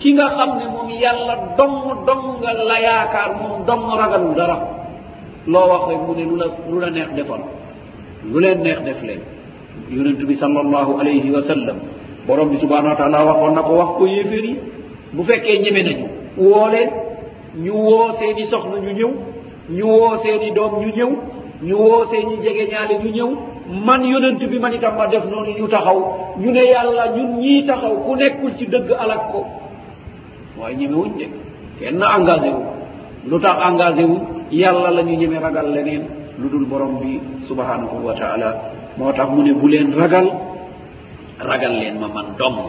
ki 0.00 0.08
nga 0.16 0.26
xam 0.36 0.50
ne 0.58 0.64
moom 0.74 0.88
yàlla 1.04 1.34
dong 1.58 1.78
dong 2.08 2.24
nga 2.42 2.50
la 2.70 2.76
yaakaar 2.86 3.30
moom 3.40 3.54
dong 3.68 3.84
ragalu 4.00 4.30
dara 4.38 4.56
loo 5.52 5.66
waxe 5.72 5.92
mu 6.04 6.12
ne 6.18 6.24
lu 6.30 6.36
la 6.42 6.46
lu 6.70 6.76
la 6.84 6.88
neex 6.96 7.10
defal 7.18 7.42
lu 8.30 8.36
leen 8.44 8.58
neex 8.66 8.80
def 8.88 9.00
leen 9.08 9.20
yonentu 9.94 10.24
bi 10.28 10.34
sal 10.40 10.56
allahu 10.64 10.90
alayhi 11.02 11.28
wa 11.36 11.42
sallam 11.50 11.78
borom 12.30 12.48
bi 12.54 12.58
subhanau 12.62 12.94
wa 12.94 12.96
taala 12.96 13.26
waxoon 13.26 13.54
na 13.58 13.62
ko 13.66 13.72
wax 13.74 13.90
ko 13.98 14.04
yéeféri 14.06 14.52
bu 15.12 15.22
fekkee 15.26 15.58
ñeme 15.66 15.82
nañu 15.82 16.06
woole 16.38 16.82
ñu 17.58 17.72
woo 17.74 18.06
seen 18.18 18.38
i 18.38 18.46
soxna 18.46 18.78
ñu 18.78 18.92
ñëw 18.98 19.10
ñu 19.78 19.84
woo 19.90 20.14
seen 20.22 20.42
i 20.46 20.50
doom 20.54 20.72
ñu 20.80 20.90
ñëw 20.98 21.10
ñu 21.68 21.74
woo 21.82 22.04
seen 22.10 22.30
i 22.30 22.36
jege 22.44 22.64
ñaale 22.70 22.94
ñu 23.02 23.10
ñëw 23.18 23.30
man 23.86 24.02
yonent 24.12 24.40
bi 24.50 24.58
man 24.62 24.72
itam 24.74 24.94
ma 24.96 25.06
def 25.08 25.24
noonu 25.26 25.50
ñu 25.58 25.66
taxaw 25.68 25.98
ñu 26.40 26.48
ne 26.52 26.62
yàlla 26.72 27.04
ñun 27.16 27.30
ñii 27.42 27.64
taxaw 27.66 27.94
ku 28.04 28.14
nekkul 28.16 28.52
ci 28.58 28.64
dëgg 28.66 28.90
alak 29.02 29.22
ko 29.32 29.40
waaye 30.60 30.76
ñemewuñ 30.76 31.10
de 31.18 31.26
kenn 31.80 32.02
engagé 32.18 32.50
wu 32.56 32.62
lu 33.30 33.40
tax 33.40 33.56
engagé 33.68 34.04
wu 34.04 34.16
yàlla 34.52 34.90
la 34.90 35.02
ñu 35.02 35.14
ñeme 35.18 35.38
ragal 35.38 35.68
leneen 35.74 36.02
lu 36.38 36.48
dul 36.48 36.64
borom 36.66 36.98
bi 37.00 37.20
subhanahu 37.48 38.06
wa 38.06 38.14
taala 38.14 38.48
moo 38.96 39.12
tax 39.12 39.28
mu 39.30 39.42
ne 39.42 39.52
bu 39.52 39.66
leen 39.68 39.92
ragal 39.98 40.28
ragal 41.48 41.72
leen 41.80 41.96
ma 42.02 42.08
man 42.08 42.36
dongo 42.38 42.68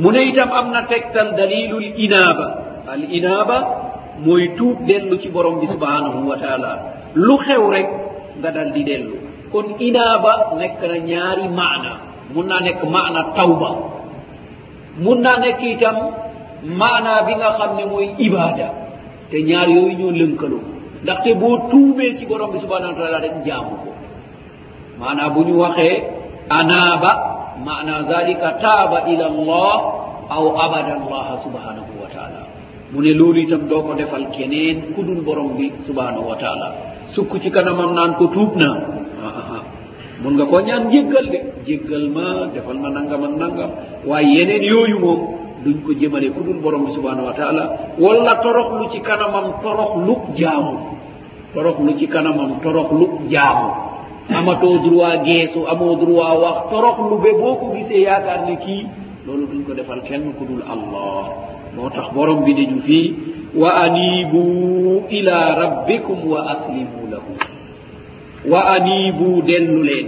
mu 0.00 0.08
ne 0.14 0.20
itam 0.30 0.50
am 0.58 0.66
na 0.74 0.82
tegtal 0.90 1.28
dalilul 1.36 1.84
inaba 2.04 2.46
al 2.94 3.02
inaba 3.18 3.58
mooy 4.24 4.44
tuub 4.58 4.78
dellu 4.88 5.16
ci 5.22 5.28
borom 5.34 5.60
bi 5.60 5.66
subhanahu 5.74 6.18
wa 6.30 6.36
taala 6.42 6.72
lu 7.26 7.36
xew 7.44 7.62
rek 7.74 7.88
nga 8.40 8.50
dal 8.56 8.70
di 8.76 8.82
dellu 8.88 9.14
kon 9.52 9.66
inaba 9.88 10.32
nekk 10.60 10.80
na 10.90 10.96
ñaari 11.10 11.46
mana 11.60 11.92
mun 12.32 12.44
naa 12.50 12.62
nekk 12.66 12.82
mana 12.96 13.20
tawba 13.36 13.70
mun 15.04 15.18
naa 15.24 15.38
nekk 15.44 15.60
itam 15.72 15.96
mana 16.80 17.14
bi 17.26 17.32
nga 17.40 17.50
xam 17.60 17.70
ne 17.78 17.84
mooy 17.90 18.06
ibada 18.26 18.68
te 19.30 19.36
ñaar 19.48 19.68
yooyu 19.74 19.96
ñoo 19.98 20.10
lënkalo 20.20 20.58
ndaxte 21.04 21.30
boo 21.40 21.56
tuubee 21.70 22.16
ci 22.18 22.24
borom 22.30 22.50
bi 22.54 22.58
subhanahu 22.64 22.92
wa 22.94 22.98
taala 23.00 23.18
rek 23.24 23.34
jaamu 23.46 23.72
ko 23.82 23.90
maanaa 25.00 25.28
bu 25.34 25.40
ñu 25.48 25.54
waxee 25.62 25.94
anaaba 26.58 27.33
mana 27.62 28.02
dalika 28.10 28.58
taaba 28.58 29.06
ila 29.06 29.26
llah 29.38 29.78
aw 30.34 30.44
abada 30.66 30.94
llaha 31.12 31.34
subhanahu 31.46 31.92
wa 32.02 32.08
taala 32.14 32.42
mune 32.90 33.12
luuli 33.20 33.46
tam 33.50 33.68
do 33.70 33.78
ko 33.86 33.94
defal 34.00 34.26
keneen 34.34 34.90
ku 34.96 35.00
ɗum 35.06 35.20
borom 35.26 35.48
bi 35.58 35.68
subhanahu 35.86 36.26
wa 36.30 36.36
taala 36.42 36.68
sukku 37.14 37.38
ci 37.44 37.50
kanamam 37.56 37.94
naan 37.98 38.18
ko 38.18 38.26
tuubna 38.34 38.70
mun 40.24 40.34
nga 40.38 40.44
ko 40.50 40.56
ñaan 40.66 40.82
jéggal 40.92 41.26
de 41.34 41.38
jéggal 41.68 42.04
ma 42.16 42.28
defal 42.54 42.78
ma 42.84 42.88
nanngam 42.96 43.22
ak 43.28 43.34
nanngam 43.44 43.70
waaye 44.10 44.34
yeneen 44.34 44.64
yooyu 44.72 44.98
moom 45.04 45.20
duñ 45.64 45.76
ko 45.86 45.92
jëmale 46.00 46.28
ku 46.34 46.40
dul 46.46 46.58
borom 46.64 46.82
bi 46.86 46.92
subhanahu 46.98 47.28
wa 47.30 47.34
taala 47.40 47.64
wala 48.04 48.34
toroxlu 48.44 48.84
ci 48.92 48.98
kanamam 49.08 49.46
toroxlu 49.64 50.14
jaamu 50.40 50.74
toroxlu 51.54 51.90
ci 52.02 52.06
kanamam 52.14 52.50
toroxlu 52.64 53.06
jaamu 53.32 53.70
amato 54.28 54.78
droit 54.78 55.22
geeso 55.24 55.66
amo 55.68 55.96
droit 56.00 56.36
wax 56.42 56.56
torok 56.70 56.96
nduɓe 57.06 57.30
boo 57.40 57.54
ko 57.60 57.66
gisee 57.76 58.00
yaakaar 58.08 58.40
ne 58.48 58.56
kii 58.56 58.86
loolu 59.26 59.46
duñ 59.46 59.62
ko 59.66 59.74
defal 59.74 60.00
kenn 60.02 60.32
ko 60.38 60.44
dul 60.48 60.62
allah 60.74 61.24
moo 61.76 61.90
tax 61.90 62.08
borom 62.14 62.44
bi 62.44 62.54
ne 62.54 62.64
ñu 62.66 62.80
fii 62.86 63.12
wa 63.54 63.70
anibu 63.84 64.42
ila 65.10 65.38
rabbikum 65.62 66.18
wa 66.30 66.40
aslimu 66.54 67.00
lahu 67.12 67.32
wa 68.50 68.60
anibu 68.76 69.42
dellu 69.42 69.82
leen 69.82 70.06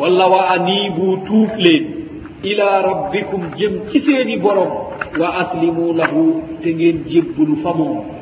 walla 0.00 0.26
wa 0.28 0.42
anibu 0.56 1.16
tuuf 1.26 1.50
leen 1.56 1.84
ila 2.42 2.68
rabbikum 2.88 3.40
jëm 3.56 3.72
ci 3.92 3.98
seeni 4.02 4.36
borom 4.42 4.70
wa 5.20 5.28
aslimu 5.42 5.92
lahu 5.94 6.42
te 6.62 6.70
ngeen 6.74 7.04
jébbulu 7.06 7.56
fa 7.62 7.72
moom 7.78 8.15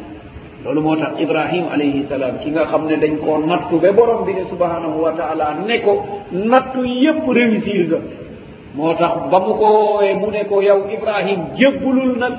loolu 0.64 0.80
moo 0.80 0.96
tax 0.96 1.20
ibrahima 1.20 1.72
alayhi 1.76 2.08
salam 2.08 2.38
ki 2.40 2.48
nga 2.50 2.64
xam 2.66 2.86
ne 2.88 2.96
dañ 2.96 3.14
koo 3.20 3.38
nattu 3.44 3.76
ba 3.84 3.92
borom 3.92 4.24
bi 4.24 4.32
ne 4.32 4.44
subhanahu 4.50 4.96
wa 5.02 5.12
taala 5.12 5.54
ne 5.68 5.76
ko 5.84 5.92
nattu 6.32 6.80
yépp 7.02 7.24
réussir 7.28 7.84
nga 7.92 7.98
moo 8.76 8.94
tax 8.96 9.14
ba 9.30 9.38
mu 9.44 9.52
ko 9.60 9.66
woowee 9.76 10.14
mu 10.16 10.30
ne 10.32 10.44
ko 10.48 10.62
yow 10.64 10.88
ibrahim 10.88 11.40
jébbulul 11.58 12.16
nag 12.18 12.34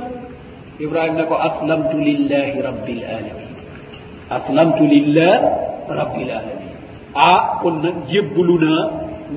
ibrahim 0.79 1.13
ne 1.15 1.23
ko 1.29 1.35
aslamtu 1.37 1.97
lillahi 2.01 2.55
rabbil 2.67 3.01
alamin 3.05 3.53
aslamtu 4.29 4.83
lillah 4.89 5.33
rabbil 5.89 6.29
alamin 6.41 6.73
ah 7.13 7.59
kon 7.61 7.77
nag 7.85 8.09
jébbulu 8.09 8.55
naa 8.57 8.83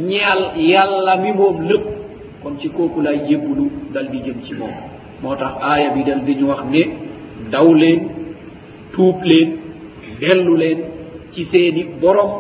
ñaal 0.09 0.43
yàlla 0.57 1.17
mi 1.17 1.31
moom 1.37 1.61
lépp 1.69 1.85
kon 2.43 2.57
ci 2.59 2.69
kooku 2.73 3.03
laay 3.05 3.21
jébbulu 3.29 3.71
dal 3.93 4.09
di 4.11 4.19
jëm 4.25 4.41
ci 4.49 4.55
moom 4.57 4.73
moo 5.23 5.37
tax 5.37 5.61
aaya 5.61 5.91
bi 5.93 6.05
dal 6.09 6.25
di 6.25 6.33
ñu 6.41 6.47
wax 6.49 6.65
ne 6.73 6.83
daw 7.53 7.69
leen 7.75 8.18
tuub 8.99 9.23
leen 9.31 9.49
dellu 10.21 10.55
leen 10.63 10.79
ci 11.33 11.47
seeni 11.55 11.83
borom 12.03 12.33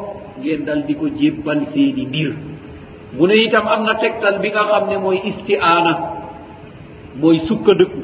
ngeen 0.42 0.66
dal 0.66 0.80
di 0.86 0.94
ko 1.00 1.06
jébbal 1.18 1.60
seeni 1.72 2.02
mbir 2.10 2.30
mu 3.14 3.24
ne 3.30 3.36
itam 3.46 3.66
am 3.74 3.82
na 3.86 3.94
tegtal 4.02 4.34
bi 4.42 4.48
nga 4.52 4.64
xam 4.68 4.84
ne 4.90 4.96
mooy 5.04 5.18
isti 5.30 5.54
aana 5.70 5.92
mooy 7.22 7.38
sukka 7.48 7.72
dëkku 7.80 8.02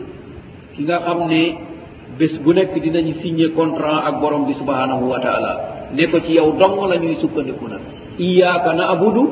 ki 0.73 0.81
nga 0.87 0.99
xam 1.05 1.21
ne 1.31 1.43
bés 2.19 2.35
bu 2.43 2.51
nekk 2.55 2.75
dinañ 2.85 3.09
signé 3.21 3.47
contrat 3.59 4.07
ak 4.07 4.15
borom 4.23 4.47
bi 4.47 4.55
subhanahu 4.61 5.05
wa 5.13 5.19
taala 5.25 5.53
ne 5.95 6.05
ko 6.11 6.19
ci 6.25 6.33
yow 6.39 6.51
dong 6.61 6.79
la 6.91 6.97
ñuy 7.03 7.17
sukkandiku 7.23 7.67
nag 7.69 7.83
iyaaka 8.27 8.71
na 8.79 8.85
abudu 8.95 9.23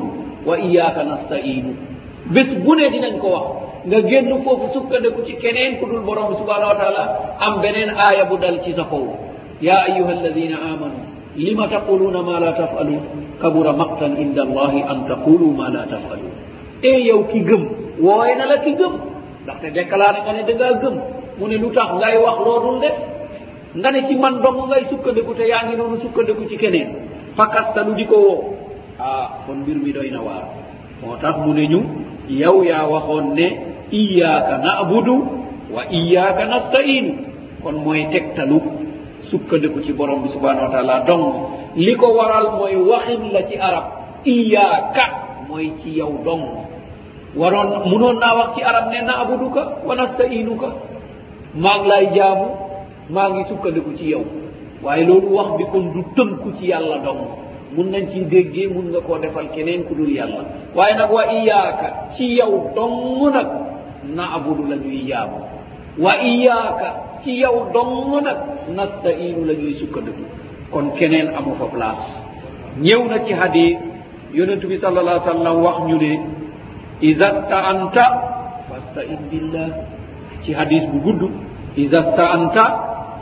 wa 0.47 0.55
iyaaka 0.67 1.01
nastainu 1.07 1.71
bés 2.33 2.49
bu 2.63 2.71
ne 2.75 2.85
dinañ 2.93 3.15
ko 3.23 3.27
wax 3.35 3.47
nga 3.87 3.99
génnu 4.01 4.39
foofu 4.47 4.71
sukkandeku 4.71 5.27
ci 5.27 5.35
keneen 5.35 5.77
ku 5.79 5.85
dul 5.91 6.07
borom 6.07 6.31
bi 6.31 6.35
subhanahu 6.39 6.71
wa 6.71 6.77
taala 6.79 7.03
am 7.43 7.59
beneen 7.59 7.91
aaya 7.91 8.23
bu 8.31 8.39
dal 8.39 8.63
ci 8.63 8.71
sa 8.71 8.87
kow 8.87 9.03
ya 9.59 9.91
ayuha 9.91 10.23
alladina 10.23 10.55
amanu 10.71 11.03
lima 11.35 11.67
taquluna 11.67 12.23
ma 12.23 12.39
la 12.39 12.55
tafalun 12.55 13.03
kabura 13.43 13.75
maqtan 13.75 14.15
inda 14.23 14.47
allahi 14.47 14.79
an 14.87 15.03
taqulu 15.03 15.51
ma 15.51 15.67
la 15.67 15.83
tafalun 15.83 16.31
e 16.79 16.87
eh, 16.87 16.97
yow 17.11 17.27
ki 17.27 17.43
gëm 17.43 17.61
wooye 17.99 18.33
na 18.39 18.45
la 18.55 18.63
ki 18.63 18.71
gëm 18.71 18.93
ndaxte 19.43 19.67
déclaré 19.75 20.19
nga 20.23 20.31
ne 20.31 20.43
dangaa 20.47 20.73
gëm 20.79 20.95
mu 21.39 21.45
ne 21.51 21.55
lu 21.59 21.67
tax 21.75 21.89
ngay 21.99 22.15
wax 22.23 22.37
loolul 22.39 22.79
de 22.79 22.89
nga 23.83 23.89
ne 23.91 23.99
ci 24.07 24.15
man 24.15 24.39
dong 24.39 24.71
ngay 24.71 24.87
sukkandeku 24.87 25.35
te 25.35 25.43
yaa 25.43 25.67
ngi 25.67 25.75
noonu 25.75 25.99
sukkandeku 25.99 26.47
ci 26.47 26.55
keneen 26.55 26.87
fakastalu 27.35 27.95
di 27.99 28.05
ko 28.07 28.15
woo 28.15 28.39
ah 28.95 29.43
kon 29.45 29.59
mbir 29.67 29.75
mi 29.75 29.91
doy 29.91 30.07
na 30.09 30.21
waar 30.23 30.47
moo 31.03 31.19
tax 31.19 31.35
mu 31.43 31.51
ne 31.51 31.67
ñu 31.67 31.79
yow 32.31 32.63
yaa 32.63 32.87
waxoon 32.87 33.33
ne 33.35 33.72
iyaka 33.93 34.57
nabudu 34.57 35.15
wa 35.69 35.85
iyaka 35.93 36.41
nastahinu 36.49 37.11
kon 37.61 37.85
mooy 37.85 38.09
tegtalu 38.09 38.57
sukkandiku 39.29 39.85
ci 39.85 39.93
borom 39.93 40.25
bi 40.25 40.33
subhanahu 40.33 40.65
wa 40.67 40.73
taala 40.73 40.95
donc 41.05 41.29
li 41.77 41.93
ko 41.93 42.09
waral 42.17 42.57
mooy 42.57 42.73
waxin 42.75 43.29
la 43.29 43.45
ci 43.45 43.55
arab 43.61 43.85
iyaka 44.25 45.05
mooy 45.45 45.77
ci 45.85 45.93
yow 46.01 46.09
dong 46.25 46.43
waroon 47.37 47.85
munoon 47.87 48.17
naa 48.17 48.33
wax 48.35 48.49
ci 48.57 48.61
arab 48.65 48.89
ne 48.89 48.99
nabuduka 49.05 49.85
wa 49.85 49.93
nastahinuka 49.93 50.69
maa 51.53 51.77
ngi 51.79 51.87
lay 51.89 52.05
jaamu 52.17 52.47
maa 53.13 53.29
ngi 53.29 53.43
sukkandiku 53.49 53.91
ci 53.97 54.09
yow 54.11 54.25
waaye 54.83 55.03
loolu 55.05 55.37
wax 55.37 55.47
bi 55.61 55.65
kon 55.71 55.93
du 55.93 56.01
tënku 56.17 56.49
ci 56.57 56.69
yàlla 56.73 56.97
dong 57.05 57.21
mun 57.77 57.87
nañ 57.93 58.09
ci 58.11 58.19
déggee 58.25 58.67
mun 58.69 58.85
nga 58.89 59.01
koo 59.05 59.17
defal 59.21 59.47
keneen 59.53 59.83
ku 59.85 59.93
dul 59.95 60.09
yàlla 60.11 60.43
waaye 60.75 60.93
nag 60.97 61.09
wa 61.11 61.23
iyaaka 61.31 61.87
ci 62.17 62.25
yow 62.41 62.51
dong 62.75 62.93
nag 63.33 63.49
nabudu 64.07 64.67
la 64.67 64.75
ñuy 64.75 65.07
yaamu 65.09 65.39
wa 65.99 66.13
iyaaka 66.19 67.19
ci 67.23 67.39
yow 67.41 67.71
dong 67.71 68.19
nag 68.23 68.39
nastainu 68.75 69.45
la 69.45 69.53
ñuy 69.53 69.79
sukkandiku 69.79 70.23
kon 70.71 70.91
keneen 70.99 71.31
amu 71.35 71.55
fa 71.55 71.65
place 71.71 72.07
ñëw 72.81 73.07
na 73.07 73.23
ci 73.23 73.33
hadir 73.33 73.77
yonentu 74.33 74.67
bi 74.67 74.77
sal 74.77 74.97
allah 74.97 75.19
sallam 75.25 75.63
wax 75.63 75.77
ñu 75.87 75.97
ne 75.97 76.13
ida 77.01 77.43
staanta 77.45 78.05
fastain 78.69 79.19
billah 79.31 79.69
ci 80.43 80.53
hadis 80.53 80.83
bu 80.91 80.99
gudd 80.99 81.31
ida 81.77 82.03
staanta 82.13 82.65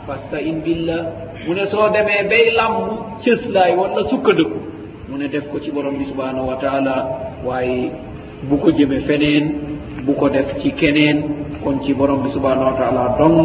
fastain 0.06 0.60
billah 0.60 1.12
mu 1.46 1.52
ne 1.54 1.64
soo 1.68 1.88
demee 1.92 2.24
bay 2.28 2.50
làmb 2.56 3.20
cës 3.22 3.42
laay 3.52 3.76
wala 3.76 4.08
sukkandëku 4.08 4.56
mu 5.12 5.14
ne 5.20 5.28
def 5.28 5.44
ko 5.52 5.60
ci 5.60 5.70
borom 5.70 5.98
bi 5.98 6.04
subhanahu 6.08 6.46
wa 6.48 6.56
taala 6.56 6.94
waaye 7.44 7.90
bu 8.48 8.56
ko 8.56 8.70
jëme 8.72 9.00
feneen 9.04 9.71
bu 10.06 10.12
ko 10.18 10.26
def 10.32 10.48
ci 10.62 10.70
keneen 10.72 11.18
kon 11.62 11.78
ci 11.86 11.94
borom 11.94 12.22
bi 12.24 12.30
subhanahu 12.34 12.68
wa 12.74 12.76
taala 12.78 13.02
dong 13.18 13.36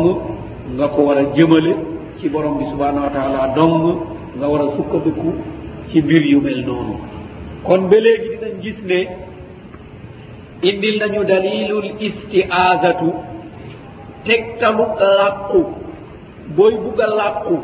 nga 0.78 0.86
ko 0.90 1.00
war 1.06 1.18
a 1.18 1.26
jëmale 1.36 1.72
ci 2.20 2.30
borom 2.34 2.58
bi 2.58 2.66
subhanahu 2.74 3.06
wa 3.06 3.14
taala 3.14 3.54
dong 3.54 3.74
nga 4.38 4.48
war 4.50 4.62
a 4.66 4.70
sukkandiku 4.78 5.30
ci 5.92 6.02
mbir 6.02 6.24
yu 6.34 6.40
mel 6.42 6.60
noonu 6.66 6.96
kon 7.68 7.82
ba 7.90 7.98
léegi 8.06 8.28
dinañ 8.36 8.56
gis 8.62 8.80
ne 8.90 9.00
indil 10.70 10.96
nañu 11.00 11.22
dalilul 11.30 11.90
istiaasatu 12.08 13.08
tegtalu 14.26 14.84
làqu 14.98 15.62
booy 16.56 16.74
bugg 16.82 17.00
a 17.06 17.08
làqu 17.22 17.56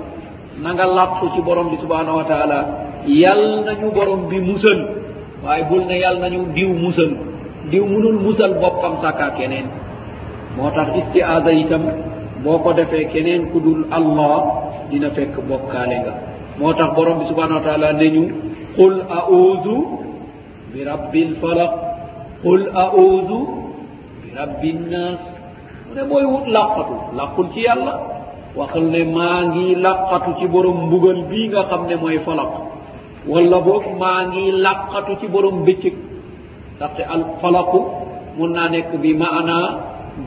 na 0.61 0.69
nga 0.77 0.85
làqu 0.85 1.25
ci 1.33 1.39
borom 1.41 1.67
bi 1.73 1.77
subhanahu 1.81 2.17
wa 2.21 2.25
taala 2.29 2.57
yal 3.07 3.41
nañu 3.65 3.89
borom 3.97 4.21
bi 4.29 4.37
musal 4.39 4.79
waaye 5.45 5.63
bul 5.69 5.81
ne 5.89 5.97
yal 5.99 6.17
nañu 6.21 6.45
diw 6.55 6.69
musal 6.73 7.32
diw 7.71 7.85
munul 7.87 8.17
musal 8.19 8.59
boppam 8.59 8.99
sakka 8.99 9.37
keneen 9.39 9.67
moo 10.59 10.67
tax 10.75 10.91
istiaasa 10.99 11.51
itam 11.55 11.83
boo 12.43 12.59
ko 12.59 12.75
defee 12.75 13.07
keneen 13.13 13.51
ku 13.55 13.63
dul 13.63 13.87
allah 13.87 14.39
dina 14.91 15.07
fekk 15.15 15.39
bokkaale 15.47 15.97
nga 16.03 16.13
moo 16.59 16.75
tax 16.75 16.91
borom 16.97 17.23
bi 17.23 17.29
subhanau 17.31 17.61
wa 17.63 17.65
taala 17.67 17.95
ne 17.95 18.07
ñu 18.15 18.23
qul 18.75 18.95
auzu 19.07 19.77
bi 20.73 20.79
rabbi 20.83 21.21
lfalaq 21.33 21.73
qul 22.43 22.61
auzu 22.83 23.39
bi 24.21 24.27
rabbi 24.39 24.69
nnas 24.75 25.21
ne 25.95 26.01
mooy 26.09 26.25
wut 26.27 26.45
làqatu 26.55 26.95
làqul 27.15 27.47
ci 27.55 27.63
yàlla 27.67 27.93
waxal 28.59 28.85
ne 28.91 29.01
maa 29.15 29.39
ngi 29.53 29.75
làqatu 29.85 30.31
ci 30.39 30.45
borom 30.51 30.77
mbugal 30.87 31.19
bii 31.29 31.47
nga 31.47 31.61
xam 31.69 31.81
ne 31.87 31.95
mooy 32.01 32.19
falaq 32.27 32.51
wala 33.31 33.57
boog 33.65 33.85
maa 34.01 34.27
ngi 34.29 34.51
làqatu 34.65 35.11
ci 35.21 35.27
borom 35.31 35.63
bëccëg 35.65 35.95
ndaxte 36.83 37.03
al 37.15 37.23
falaku 37.41 37.79
mun 38.37 38.51
naa 38.57 38.67
nekk 38.73 38.91
bi 39.03 39.09
maana 39.23 39.55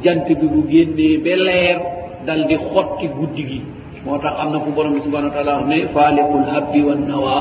jant 0.02 0.24
bi 0.40 0.46
bu 0.52 0.61
génnee 0.72 1.18
ba 1.24 1.34
leer 1.46 1.78
dal 2.26 2.40
di 2.48 2.57
xotti 2.70 3.07
guddi 3.16 3.42
gi 3.48 3.61
moo 4.04 4.18
tax 4.22 4.34
am 4.42 4.48
na 4.52 4.59
fu 4.64 4.70
borom 4.76 4.92
bi 4.96 5.00
subhana 5.07 5.26
wa 5.30 5.34
taala 5.36 5.52
wax 5.59 5.66
ne 5.72 5.78
faaliqul 5.94 6.44
habbi 6.54 6.80
wa 6.88 6.94
nawa 7.11 7.36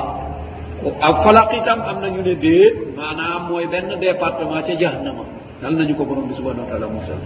ak 1.08 1.16
falaq 1.24 1.50
itam 1.60 1.80
am 1.90 1.98
na 2.04 2.08
ñu 2.14 2.22
ne 2.28 2.34
dée 2.44 2.64
maanaam 2.98 3.42
mooy 3.50 3.66
benn 3.74 3.90
département 4.02 4.62
ca 4.68 4.74
jahnama 4.82 5.24
dal 5.62 5.74
nañu 5.80 5.94
ko 6.00 6.04
borom 6.10 6.26
bi 6.30 6.34
subhana 6.40 6.60
wa 6.66 6.70
taala 6.72 6.88
musal 6.96 7.20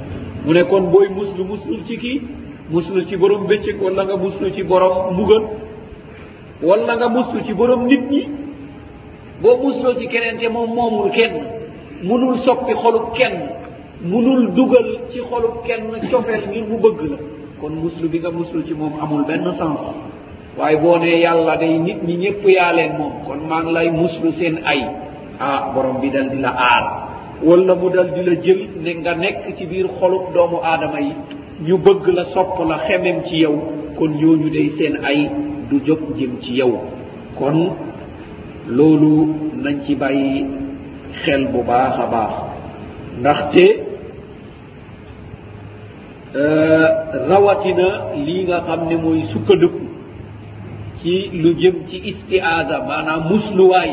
mu 0.45 0.51
ne 0.55 0.61
kon 0.69 0.83
booy 0.91 1.07
muslu 1.17 1.41
muslul 1.51 1.81
ci 1.87 1.95
kii 2.03 2.19
muslul 2.73 3.03
ci 3.09 3.15
borom 3.21 3.41
béccëg 3.49 3.77
wala 3.83 4.01
nga 4.07 4.17
muslu 4.25 4.45
ci 4.55 4.61
borom 4.71 4.95
mbugal 5.13 5.43
wala 6.67 6.93
nga 6.99 7.07
muslu 7.15 7.37
ci 7.45 7.53
borom 7.59 7.81
nit 7.89 8.03
ñi 8.13 8.23
boo 9.41 9.55
muslo 9.63 9.89
ci 9.99 10.05
keneen 10.11 10.37
te 10.41 10.47
moom 10.55 10.69
moomul 10.77 11.09
kenn 11.17 11.35
munul 12.03 12.39
soppi 12.45 12.73
xolub 12.73 13.05
kenn 13.17 13.35
munul 14.11 14.41
dugal 14.55 14.87
ci 15.11 15.19
xolub 15.29 15.55
kenn 15.65 15.83
cofeel 16.11 16.43
ngir 16.49 16.63
mu 16.69 16.77
bëgg 16.83 16.99
la 17.11 17.17
kon 17.59 17.73
muslu 17.83 18.05
bi 18.11 18.17
nga 18.19 18.31
muslu 18.39 18.59
ci 18.67 18.73
moom 18.79 18.93
amul 19.03 19.23
benn 19.27 19.43
sens 19.59 19.81
waaye 20.57 20.77
boo 20.81 20.97
nee 20.97 21.17
yàlla 21.25 21.55
day 21.57 21.73
nit 21.87 21.99
ñi 22.07 22.15
ñëpp 22.23 22.41
yaa 22.57 22.71
leen 22.77 22.91
moom 22.99 23.13
kon 23.25 23.39
maa 23.49 23.61
ngi 23.63 23.71
lay 23.73 23.89
muslu 23.91 24.31
seen 24.39 24.55
ay 24.65 24.81
ah 25.39 25.71
borom 25.73 25.99
bi 26.01 26.09
dal 26.09 26.29
di 26.29 26.37
la 26.37 26.49
aar 26.55 26.85
wala 27.43 27.75
mu 27.75 27.89
dal 27.89 28.09
di 28.15 28.21
la 28.23 28.35
jël 28.43 28.59
ne 28.83 28.91
nga 28.93 29.13
nekk 29.15 29.55
ci 29.57 29.65
biir 29.65 29.87
xolub 29.99 30.33
doomu 30.33 30.57
aadama 30.63 30.99
yi 31.01 31.11
ñu 31.67 31.77
bëgg 31.77 32.07
la 32.15 32.23
sopp 32.33 32.59
la 32.69 32.77
xemem 32.87 33.23
ci 33.25 33.35
yow 33.39 33.55
kon 33.97 34.09
ñooñu 34.19 34.49
day 34.53 34.69
seen 34.77 34.95
ay 35.03 35.29
du 35.69 35.79
jóg 35.85 35.99
jëm 36.17 36.39
ci 36.41 36.53
yow 36.53 36.77
kon 37.37 37.71
loolu 38.69 39.27
nañ 39.63 39.81
ci 39.85 39.95
bàyyi 39.95 40.45
xel 41.25 41.41
bu 41.53 41.63
baax 41.67 41.93
a 41.99 42.05
baax 42.13 42.31
ndaxte 43.21 43.65
e, 46.39 46.43
rawatina 47.29 47.89
lii 48.25 48.43
nga 48.47 48.57
xam 48.67 48.79
ne 48.89 48.95
mooy 49.03 49.19
sukkadëpp 49.33 49.75
ci 51.01 51.11
lu 51.41 51.49
jëm 51.61 51.75
ci 51.89 51.97
istiaada 52.11 52.75
maanaam 52.87 53.21
musluwaay 53.29 53.91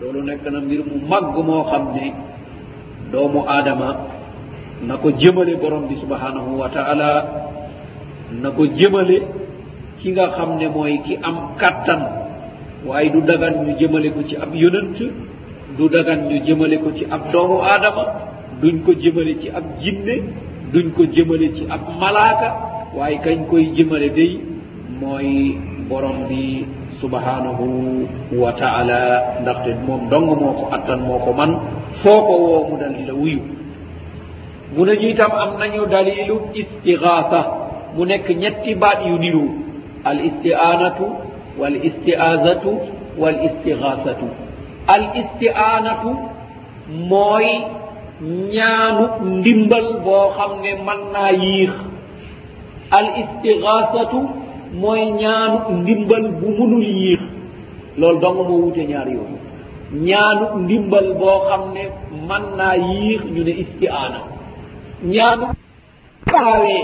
loolu 0.00 0.20
nekk 0.28 0.44
na 0.52 0.58
mbir 0.64 0.80
mu 0.90 0.94
màgg 1.10 1.34
moo 1.48 1.62
xam 1.70 1.84
ne 1.96 2.06
doomu 3.10 3.40
aadama 3.54 3.88
na 4.86 4.94
ko 5.02 5.08
jëmale 5.20 5.54
borom 5.62 5.84
bi 5.88 5.94
subhaanahu 6.02 6.52
wa 6.60 6.68
taala 6.76 7.08
na 8.42 8.48
ko 8.56 8.62
jëmale 8.78 9.18
ki 9.98 10.08
nga 10.12 10.26
xam 10.36 10.50
ne 10.60 10.66
mooy 10.74 10.94
ki 11.04 11.12
am 11.28 11.36
kàttan 11.60 12.02
waaye 12.86 13.08
du 13.12 13.20
dagan 13.28 13.54
ñu 13.64 13.72
jëmale 13.80 14.08
ko 14.14 14.20
ci 14.28 14.34
ab 14.44 14.52
yonant 14.54 14.98
du 15.78 15.88
dagan 15.88 16.18
ñu 16.28 16.36
jëmale 16.46 16.76
ko 16.82 16.88
ci 16.96 17.04
ab 17.10 17.22
doomu 17.32 17.62
aadama 17.62 18.04
duñ 18.62 18.74
ko 18.84 18.92
jëmale 19.02 19.32
ci 19.40 19.48
ab 19.50 19.64
jinne 19.82 20.16
duñ 20.72 20.86
ko 20.96 21.02
jëmale 21.14 21.48
ci 21.56 21.64
ab 21.74 21.80
malaaka 22.00 22.48
waaye 22.96 23.16
kañ 23.24 23.38
koy 23.50 23.64
jëmale 23.76 24.08
day 24.18 24.32
mooy 25.00 25.56
borom 25.88 26.28
bi 26.28 26.66
subhanahu 27.00 27.66
wa 28.40 28.52
taala 28.60 28.98
ndaxte 29.40 29.72
moom 29.86 30.08
dong 30.12 30.26
moo 30.40 30.52
ko 30.60 30.64
attan 30.76 31.00
moo 31.08 31.18
ko 31.24 31.30
man 31.32 31.50
foo 32.04 32.20
ko 32.26 32.34
woo 32.44 32.62
mu 32.68 32.74
dal 32.82 32.92
di 32.98 33.04
la 33.08 33.14
wuyu 33.14 33.40
mu 34.76 34.82
ne 34.84 34.92
ñu 35.00 35.08
itam 35.08 35.32
am 35.42 35.56
nañu 35.58 35.86
dalilu 35.88 36.36
istigaasa 36.60 37.40
mu 37.96 38.04
nekk 38.04 38.28
ñetti 38.40 38.74
baat 38.76 39.00
yu 39.08 39.16
niru 39.18 39.44
al 40.04 40.18
istianatu 40.28 41.06
wal 41.58 41.74
istiasatu 41.88 42.70
wal 43.20 43.36
istigaasatu 43.48 44.51
al 44.90 45.04
istianatu 45.18 46.12
mooy 47.08 47.46
ñaanu 48.54 49.04
ndimbal 49.36 49.86
boo 50.04 50.26
xam 50.36 50.50
ne 50.62 50.70
mën 50.86 51.00
naa 51.14 51.30
yiix 51.42 51.70
al 52.96 53.06
istigasatu 53.22 54.18
mooy 54.80 55.02
ñaanu 55.20 55.56
ndimbal 55.80 56.24
bu 56.38 56.46
munul 56.58 56.84
yiix 56.98 57.22
loolu 57.98 58.18
dong 58.22 58.38
moo 58.48 58.60
wute 58.64 58.82
ñaar 58.90 59.08
yooyu 59.14 59.36
ñaanu 60.08 60.44
ndimbal 60.64 61.06
boo 61.20 61.38
xam 61.48 61.62
ne 61.74 61.82
mën 62.28 62.44
naa 62.58 62.74
yiix 62.88 63.22
ñu 63.32 63.40
ne 63.46 63.52
istiana 63.64 64.20
ñaanu 65.14 65.44
kaawee 66.30 66.82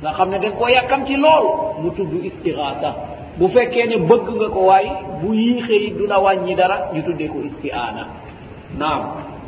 nga 0.00 0.10
xam 0.16 0.28
ne 0.30 0.38
dañ 0.42 0.52
koo 0.58 0.68
yàkkam 0.76 1.00
ci 1.06 1.14
lool 1.24 1.44
mu 1.80 1.88
tudd 1.96 2.12
istigasa 2.30 2.90
bu 3.40 3.46
fekkee 3.54 3.84
ne 3.90 3.96
bëgg 4.10 4.26
nga 4.38 4.48
ko 4.54 4.60
waay 4.68 4.86
bu 5.20 5.28
yiixee 5.42 5.80
it 5.86 5.94
du 5.98 6.04
la 6.12 6.16
wàññi 6.24 6.54
dara 6.60 6.76
ñu 6.94 7.00
tuddee 7.06 7.28
ko 7.34 7.38
istiaana 7.48 8.02
naam 8.80 9.00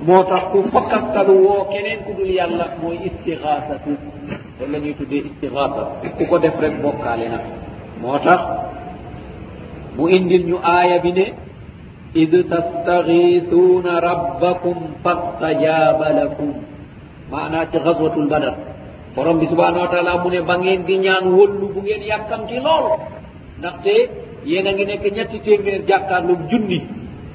moo 0.06 0.22
tax 0.30 0.42
ku 0.52 0.58
fokkastalu 0.74 1.32
woo 1.46 1.60
keneen 1.72 1.98
ku 2.04 2.10
dul 2.18 2.30
yàlla 2.38 2.66
mooy 2.80 2.96
istixaasatu 3.08 3.90
loolu 4.56 4.70
la 4.72 4.78
ñuy 4.82 4.94
tuddee 5.00 5.22
istixaasa 5.30 5.82
ku 6.16 6.22
ko 6.30 6.36
def 6.44 6.56
rek 6.62 6.74
bokkaale 6.84 7.26
na 7.32 7.38
moo 8.02 8.18
tax 8.26 8.40
mu 9.96 10.04
indil 10.16 10.42
ñu 10.50 10.56
aaya 10.74 10.96
bi 11.04 11.10
ne 11.18 11.24
id 12.22 12.32
tastahiisuuna 12.52 13.92
rabbakum 14.08 14.76
fastajaaba 15.04 16.06
lakum 16.20 16.50
maanaa 17.32 17.64
ci 17.70 17.76
xaswatul 17.84 18.28
badar 18.32 18.56
borom 19.14 19.36
bi 19.40 19.46
subhanaa 19.52 19.82
wa 19.86 19.90
taala 19.92 20.12
mu 20.22 20.28
ne 20.30 20.40
ba 20.48 20.54
ngeen 20.60 20.80
di 20.88 20.94
ñaan 21.04 21.24
wëllu 21.38 21.66
bu 21.74 21.78
ngeen 21.82 22.02
yàkkamti 22.10 22.56
lool 22.66 22.86
ndaxte 23.60 23.94
yéen 24.48 24.66
a 24.68 24.72
ngi 24.72 24.84
nekk 24.90 25.04
ñetti 25.16 25.38
téeméer 25.44 25.80
jàkkaarlu 25.88 26.34
junni 26.50 26.78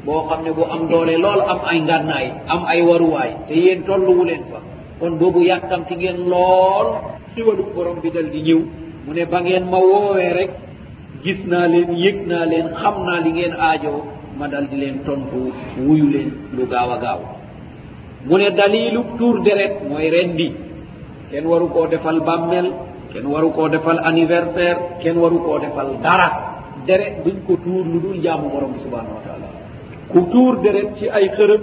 boo 0.05 0.21
xam 0.29 0.39
ne 0.45 0.51
bu 0.57 0.63
am 0.73 0.81
doole 0.91 1.15
lool 1.23 1.41
am 1.51 1.59
ay 1.71 1.79
ngànnaay 1.87 2.25
am 2.53 2.61
ay 2.71 2.79
waruwaay 2.87 3.31
te 3.47 3.53
yéen 3.63 3.79
tollu 3.87 4.23
leen 4.29 4.41
fa 4.51 4.59
kon 4.99 5.13
boobu 5.19 5.39
yàttamti 5.49 5.93
ngeen 5.95 6.17
lool 6.31 6.87
siwalu 7.33 7.63
borom 7.75 7.97
bi 8.03 8.09
dal 8.15 8.27
di 8.33 8.39
ñëw 8.47 8.61
mu 9.05 9.11
ne 9.15 9.23
ba 9.31 9.37
ngeen 9.43 9.65
ma 9.71 9.79
woowee 9.89 10.31
rek 10.39 10.51
gis 11.23 11.41
naa 11.51 11.65
leen 11.73 11.89
yëg 12.03 12.17
naa 12.29 12.45
leen 12.51 12.67
xam 12.81 12.95
naa 13.05 13.19
li 13.23 13.29
ngeen 13.37 13.53
aajoo 13.65 14.01
ma 14.37 14.45
dal 14.53 14.65
di 14.71 14.77
leen 14.83 14.97
tontu 15.07 15.41
wuyu 15.85 16.05
leen 16.13 16.29
lu 16.55 16.63
gaaw 16.73 16.89
a 16.95 16.97
gaaw 17.03 17.19
mu 18.27 18.35
ne 18.37 18.49
dalilu 18.59 19.01
tour 19.17 19.35
deret 19.45 19.73
mooy 19.89 20.07
ren 20.13 20.29
bi 20.37 20.47
kenn 21.29 21.45
waru 21.51 21.67
koo 21.73 21.85
defal 21.93 22.19
bàmmel 22.27 22.67
ken 23.13 23.25
waru 23.31 23.53
koo 23.53 23.69
defal 23.69 23.99
anniversaire 24.09 24.97
ken 25.01 25.15
waru 25.21 25.37
koo 25.45 25.59
defal 25.59 25.89
dara 26.03 26.29
dere 26.87 27.21
duñ 27.23 27.37
ko 27.47 27.53
tuur 27.63 27.85
lu 27.91 27.99
dul 28.03 28.17
jaamu 28.25 28.49
borom 28.53 28.71
bi 28.73 28.79
subhanahu 28.85 29.13
wa 29.15 29.21
taala 29.25 29.47
ku 30.11 30.19
tuur 30.31 30.53
deret 30.63 30.89
ci 30.99 31.05
ay 31.17 31.25
xërëb 31.35 31.61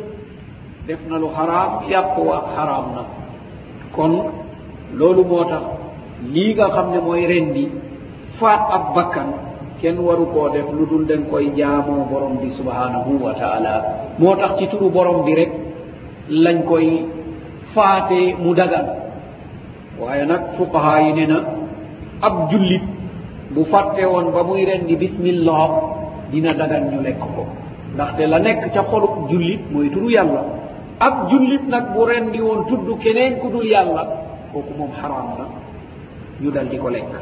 def 0.86 1.00
na 1.10 1.16
lu 1.22 1.28
xaraam 1.36 1.72
yàpp 1.90 2.14
waat 2.28 2.46
xaraam 2.56 2.86
na 2.94 3.02
kon 3.94 4.12
loolu 4.98 5.22
moo 5.30 5.44
tax 5.50 5.64
lii 6.34 6.52
nga 6.56 6.66
xam 6.74 6.88
ne 6.92 7.00
mooy 7.06 7.22
ren 7.30 7.46
di 7.54 7.64
faat 8.38 8.62
ab 8.76 8.84
bakkan 8.94 9.28
kenn 9.80 9.96
waru 10.06 10.24
koo 10.32 10.48
def 10.54 10.66
lu 10.76 10.84
dul 10.90 11.04
da 11.08 11.14
nga 11.18 11.26
koy 11.30 11.46
jaamoo 11.58 12.02
borom 12.10 12.34
bi 12.42 12.48
subhanahu 12.58 13.10
wa 13.24 13.32
taala 13.40 13.72
moo 14.20 14.32
tax 14.40 14.50
ci 14.58 14.64
turu 14.72 14.86
borom 14.96 15.18
bi 15.26 15.32
rek 15.40 15.52
lañ 16.44 16.58
koy 16.70 16.88
faatee 17.74 18.26
mu 18.42 18.52
dagan 18.60 18.86
waaye 20.00 20.24
nag 20.26 20.42
fuqaha 20.56 20.92
yi 21.06 21.12
ne 21.14 21.24
na 21.26 21.38
ab 22.22 22.50
jullit 22.50 22.82
bu 23.54 23.64
fàtte 23.64 24.02
woon 24.12 24.30
ba 24.32 24.42
muy 24.42 24.64
ren 24.64 24.82
di 24.86 24.96
bismillah 24.96 25.68
dina 26.30 26.52
dagan 26.54 26.90
ñu 26.90 27.02
lekk 27.02 27.18
ko 27.36 27.44
ndaxte 27.94 28.22
la 28.26 28.38
nekk 28.38 28.70
ca 28.72 28.82
xolub 28.90 29.28
jullit 29.30 29.60
mooy 29.70 29.90
turu 29.90 30.10
yàlla 30.10 30.42
ab 30.98 31.30
jullit 31.30 31.62
nag 31.68 31.92
bu 31.94 32.04
ren 32.06 32.30
di 32.32 32.40
woon 32.40 32.64
tudd 32.68 32.88
keneen 33.02 33.38
ku 33.40 33.48
dul 33.50 33.66
yàlla 33.66 34.02
kooku 34.52 34.72
moom 34.78 34.90
xaraam 35.00 35.26
na 35.38 35.44
ñu 36.42 36.50
dal 36.50 36.68
di 36.68 36.76
ko 36.78 36.88
lekk 36.88 37.12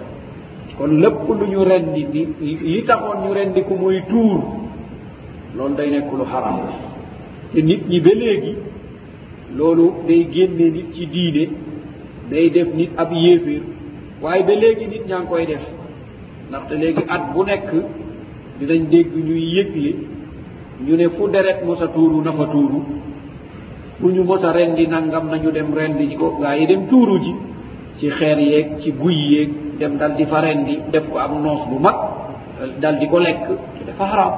kon 0.79 0.93
lépp 1.03 1.29
lu 1.39 1.47
ñu 1.47 1.65
ren 1.65 1.93
di 1.95 2.03
di 2.13 2.23
li 2.73 2.85
taxoon 2.87 3.19
ñu 3.25 3.33
ren 3.33 3.51
di 3.55 3.63
ko 3.63 3.75
muy 3.75 4.03
tuur 4.09 4.39
loolu 5.57 5.75
day 5.77 5.91
nekk 5.91 6.09
lu 6.19 6.25
xaraam 6.33 6.57
la 6.67 6.73
te 7.53 7.61
nit 7.63 7.83
ñi 7.89 8.01
ba 8.01 8.13
léegi 8.21 8.55
loolu 9.57 9.85
day 10.07 10.29
génne 10.33 10.65
nit 10.75 10.89
ci 10.95 11.07
diine 11.07 11.45
day 12.31 12.49
def 12.53 12.69
nit 12.77 12.91
ab 13.01 13.11
yéeféer 13.13 13.63
waaye 14.23 14.43
ba 14.49 14.55
léegi 14.61 14.87
nit 14.93 15.05
ñaa 15.09 15.21
ngi 15.23 15.29
koy 15.31 15.45
def 15.51 15.65
ndaxte 16.49 16.75
léegi 16.83 17.03
at 17.15 17.23
bu 17.35 17.41
nekk 17.45 17.69
dinañ 18.59 18.83
dégg 18.93 19.11
ñuy 19.27 19.43
yëgle 19.57 19.91
ñu 20.85 20.97
ne 20.97 21.09
fu 21.09 21.29
deret 21.33 21.61
mos 21.65 21.81
a 21.83 21.87
tuuru 21.89 22.21
nafa 22.25 22.45
tuuru 22.53 22.79
fu 24.01 24.09
ñu 24.11 24.23
mos 24.25 24.43
a 24.45 24.53
rendi 24.53 24.87
nangam 24.87 25.31
nañu 25.31 25.51
dem 25.51 25.73
rendi 25.75 26.17
ko 26.17 26.37
gaa 26.41 26.55
yi 26.57 26.67
dem 26.67 26.87
tuuru 26.89 27.21
ji 27.23 27.35
ci 27.99 28.09
xeer 28.11 28.39
yeeg 28.39 28.79
ci 28.81 28.93
guy 28.93 29.15
yeeg 29.33 29.51
dem 29.79 29.97
dal 29.97 30.15
di 30.15 30.25
fa 30.27 30.41
rendi 30.41 30.79
def 30.93 31.09
ko 31.11 31.19
ak 31.19 31.31
noos 31.31 31.67
bu 31.69 31.79
mag 31.79 31.97
dal 32.81 32.99
di 32.99 33.07
ko 33.09 33.19
lekk 33.19 33.47
dafa 33.87 34.05
xaram 34.11 34.33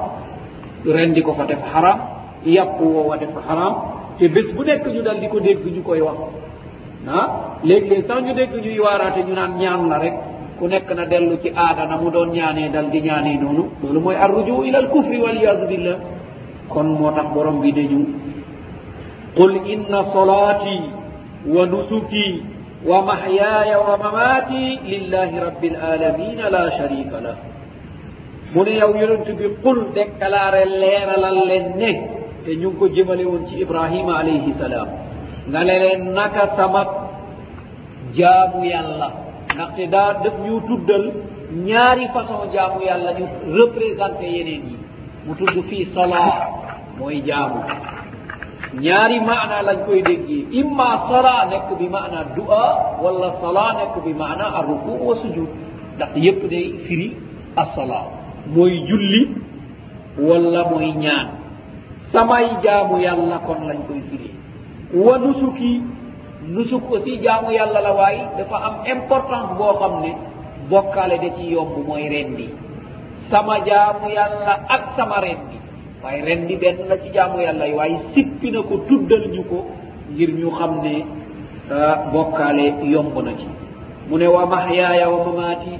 rendi 0.85 1.21
ko 1.21 1.33
fa 1.33 1.45
def 1.45 1.59
xaram 1.73 1.99
yàpp 2.45 2.79
woowa 2.79 3.17
def 3.17 3.33
xaram 3.47 3.73
te 4.17 4.27
bés 4.27 4.53
bu 4.55 4.63
nekk 4.63 4.87
ñu 4.87 5.01
dal 5.01 5.19
di 5.19 5.27
ko 5.27 5.39
dégg 5.39 5.65
ñu 5.75 5.81
koy 5.83 5.99
wax 6.01 6.17
ah 7.07 7.57
léegi 7.63 7.97
sans 8.07 8.21
ñu 8.23 8.33
dégg 8.33 8.53
ñuy 8.63 8.79
waaraate 8.79 9.23
ñu 9.27 9.33
naan 9.33 9.57
ñaan 9.57 9.89
la 9.89 9.97
rek 9.97 10.13
ku 10.59 10.67
nekk 10.67 10.89
na 10.97 11.03
dellu 11.05 11.35
ci 11.43 11.49
aadana 11.55 11.95
mu 11.97 12.09
doon 12.11 12.29
ñaanee 12.31 12.69
dal 12.69 12.89
di 12.91 13.01
ñaanee 13.01 13.37
noonu 13.41 13.63
loolu 13.81 13.99
mooy 14.01 14.15
arrujou 14.15 14.63
ila 14.63 14.77
al 14.83 14.89
kufri 14.89 15.17
waliyaasu 15.17 15.65
billah 15.71 15.97
kon 16.69 16.87
moo 16.97 17.11
tax 17.15 17.27
borom 17.33 17.59
bi 17.61 17.71
deñu 17.73 17.99
qul 19.37 19.53
inna 19.73 19.99
solaati 20.13 20.77
wa 21.55 21.65
nusuki 21.65 22.43
wa 22.85 22.97
mahyaaya 23.07 23.77
wa 23.81 23.97
mamaati 23.97 24.65
lillahi 24.93 25.35
rabi 25.45 25.69
lalamina 25.73 26.45
la 26.49 26.63
sharika 26.77 27.17
la 27.25 27.33
mu 28.53 28.61
ne 28.65 28.71
yow 28.81 28.91
yonent 29.01 29.25
bi 29.39 29.45
qul 29.63 29.79
dekkalaare 29.95 30.63
leeralal 30.65 31.39
leen 31.49 31.67
ne 31.81 31.91
te 32.45 32.51
ñu 32.55 32.69
ngi 32.69 32.77
ko 32.77 32.85
jëmale 32.93 33.23
woon 33.25 33.43
ci 33.49 33.55
ibrahima 33.65 34.13
alayhi 34.21 34.53
salaam 34.61 35.00
nga 35.49 35.59
ne 35.65 35.75
leen 35.81 36.03
naka 36.15 36.43
samat 36.57 36.89
jaamu 38.17 38.59
yàlla 38.71 39.07
ndaxte 39.53 39.83
daa 39.93 40.11
def 40.23 40.35
ñu 40.45 40.55
tuddal 40.67 41.05
ñaari 41.67 42.03
façon 42.13 42.41
jaamu 42.53 42.77
yàlla 42.89 43.11
ñu 43.17 43.25
représenté 43.59 44.25
yeneen 44.35 44.61
yi 44.69 44.75
mu 45.25 45.31
tudd 45.39 45.55
fii 45.69 45.85
salaa 45.95 46.35
mooy 46.97 47.17
jaamu 47.27 47.59
ñaari 48.83 49.17
maana 49.29 49.55
lañ 49.67 49.79
koy 49.85 49.99
déggee 50.07 50.43
imma 50.61 50.89
sala 51.09 51.33
nekk 51.49 51.67
bi 51.79 51.87
maana 51.95 52.19
dua 52.35 52.63
wala 53.03 53.29
sala 53.41 53.65
nekk 53.79 53.95
bi 54.05 54.11
maana 54.21 54.45
arruku 54.59 54.91
wa 55.07 55.13
sujud 55.21 55.49
ndax 55.95 56.09
yëpp 56.25 56.41
day 56.53 56.67
firi 56.85 57.07
asala 57.63 57.99
mooy 58.53 58.73
julli 58.87 59.21
wala 60.27 60.61
mooy 60.69 60.89
ñaan 61.03 61.27
samay 62.13 62.45
jaamu 62.63 62.95
yàlla 63.05 63.37
kon 63.47 63.59
lañ 63.69 63.79
koy 63.89 64.01
firee 64.09 64.40
wa 64.91 65.15
nusuki 65.19 65.79
nusuk 66.51 66.83
aussi 66.91 67.19
jaamu 67.23 67.51
yàlla 67.55 67.79
la 67.79 67.91
waay 67.95 68.17
dafa 68.35 68.57
am 68.59 68.75
importance 68.83 69.55
boo 69.55 69.71
xam 69.79 69.93
ne 70.03 70.11
bokkaale 70.69 71.15
da 71.23 71.29
ci 71.35 71.43
yomb 71.55 71.73
mooy 71.87 72.09
ren 72.11 72.35
di 72.35 72.47
sama 73.31 73.55
jaamu 73.67 74.09
yàlla 74.11 74.53
ak 74.75 74.83
sama 74.99 75.17
ren 75.23 75.39
di 75.51 75.57
waaye 76.03 76.21
ren 76.27 76.41
di 76.47 76.55
benn 76.59 76.77
la 76.91 76.97
ci 76.99 77.07
jaamu 77.09 77.39
yàlla 77.39 77.65
yi 77.71 77.75
waaye 77.75 77.95
sippi 78.13 78.51
na 78.51 78.59
ko 78.69 78.75
tuddal 78.87 79.25
ñu 79.33 79.43
ko 79.49 79.57
ngir 80.11 80.31
ñu 80.39 80.49
xam 80.59 80.73
ne 80.83 80.95
euh, 81.75 81.95
bokkaale 82.11 82.65
yomb 82.93 83.15
na 83.25 83.31
ci 83.39 83.47
mu 84.09 84.17
ne 84.17 84.27
wa 84.27 84.43
mahyaaya 84.45 85.07
wa 85.09 85.19
mamaati 85.25 85.73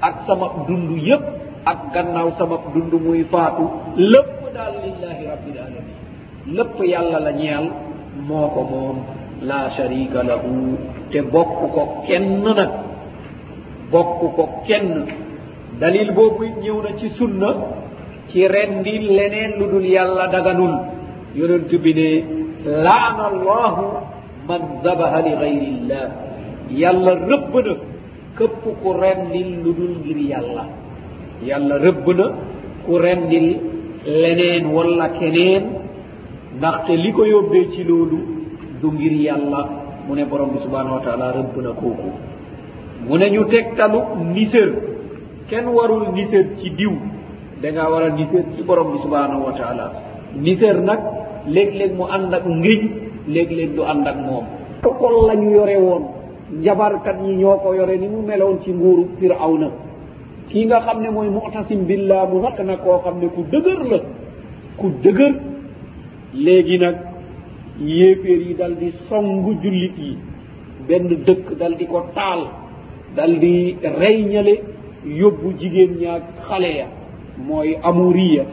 ak 0.00 0.14
sama 0.30 0.46
dund 0.68 0.88
yëpp 1.08 1.24
ak 1.64 1.78
gannaaw 1.92 2.30
sama 2.38 2.56
dund 2.74 2.92
muy 3.02 3.24
faatu 3.26 3.64
lépp 3.96 4.32
daal 4.54 4.74
lillahi 4.84 5.22
rabbil 5.30 5.58
alamin 5.66 5.96
lépp 6.56 6.78
yàlla 6.92 7.18
la 7.20 7.32
ñeel 7.34 7.66
moo 8.28 8.46
ko 8.54 8.60
moom 8.70 8.98
laa 9.48 9.66
sharika 9.76 10.20
lahu 10.30 10.52
te 11.10 11.18
bokk 11.34 11.58
ko 11.74 11.82
kenn 12.06 12.42
nag 12.44 12.70
bokk 13.92 14.18
ko 14.36 14.44
kenn 14.66 14.88
dalil 15.80 16.10
boobu 16.16 16.44
ñëw 16.62 16.78
na 16.84 16.90
ci 17.00 17.08
sunna 17.18 17.50
ci 18.28 18.40
rendi 18.54 18.94
leneen 19.16 19.52
lu 19.58 19.66
dul 19.72 19.84
yàlla 19.96 20.24
daganul 20.34 20.74
yonent 21.38 21.70
bi 21.84 21.92
ne 21.98 22.08
laana 22.84 23.24
allahu 23.32 23.84
man 24.48 24.62
dabaha 24.84 25.18
li 25.26 25.32
gayri 25.42 25.68
illah 25.78 26.06
yàlla 26.82 27.12
rëbb 27.30 27.52
na 27.66 27.74
këpp 28.38 28.64
ku 28.82 28.88
rendil 29.02 29.50
lu 29.62 29.70
dul 29.78 29.94
ngir 30.02 30.18
yàlla 30.32 30.64
yàlla 31.48 31.74
rëbb 31.86 32.06
na 32.18 32.26
ku 32.84 32.92
rendil 33.04 33.46
leneen 34.22 34.64
wala 34.74 35.08
keneen 35.18 35.64
ndaxte 36.58 36.92
li 36.96 37.10
ko 37.12 37.22
yóbbee 37.26 37.70
ci 37.72 37.82
loolu 37.84 38.18
du 38.80 38.88
ngir 38.92 39.12
yàlla 39.26 39.60
mu 40.06 40.14
ne 40.14 40.24
borom 40.24 40.50
bi 40.52 40.58
subhanahu 40.62 40.94
wa 40.96 41.00
taala 41.02 41.32
rëbb 41.32 41.54
na 41.62 41.70
kooku 41.72 42.10
mu 43.08 43.16
ne 43.18 43.30
ñu 43.30 43.44
tegtalu 43.46 44.00
nisër 44.34 44.68
kenn 45.50 45.66
warul 45.66 46.12
nisër 46.12 46.46
ci 46.60 46.70
diw 46.70 46.92
da 47.62 47.68
ngaa 47.72 47.90
war 47.90 48.02
a 48.02 48.10
nisër 48.10 48.44
ci 48.56 48.62
borom 48.62 48.92
bi 48.92 48.98
subhanahu 49.02 49.44
wa 49.46 49.52
taala 49.58 49.92
nisër 50.38 50.80
nag 50.80 51.00
léeg-léeg 51.48 51.92
mu 51.96 52.04
ànd 52.10 52.32
ak 52.34 52.44
ngëñ 52.46 52.80
léeg-léeg 53.28 53.74
du 53.74 53.82
ànd 53.82 54.06
ak 54.06 54.16
moom 54.18 54.44
tokol 54.82 55.26
lañu 55.26 55.50
yore 55.50 55.76
woon 55.80 56.02
njabarkat 56.60 57.16
ñi 57.22 57.36
ñoo 57.36 57.56
ko 57.58 57.74
yore 57.74 57.96
ni 57.98 58.06
mu 58.08 58.22
meloon 58.22 58.60
ci 58.62 58.70
nguuru 58.70 59.08
firaw 59.18 59.58
na 59.58 59.70
kii 60.48 60.66
nga 60.66 60.80
xam 60.80 61.00
ne 61.02 61.08
mooy 61.10 61.28
mutasim 61.30 61.84
billaa 61.86 62.26
mu 62.26 62.40
naq 62.40 62.58
na 62.60 62.76
koo 62.76 63.00
xam 63.02 63.18
ne 63.18 63.26
ku 63.34 63.42
dëgër 63.50 63.80
la 63.90 63.98
ku 64.78 64.86
dëgër 65.02 65.34
léegi 66.34 66.78
nag 66.78 66.94
yéeféer 67.80 68.36
yi 68.46 68.54
dal 68.58 68.74
di 68.80 68.92
song 69.08 69.56
jullit 69.62 69.96
yi 69.98 70.16
benn 70.88 71.08
dëkk 71.26 71.56
dal 71.60 71.74
di 71.78 71.84
ko 71.86 72.00
taal 72.14 72.40
dal 73.16 73.38
di 73.38 73.74
reyñale 74.00 74.54
yóbbu 75.20 75.48
jigéen 75.60 75.90
ñaag 76.00 76.22
xale 76.48 76.70
ya 76.78 76.86
mooy 77.46 77.76
amouriya 77.82 78.44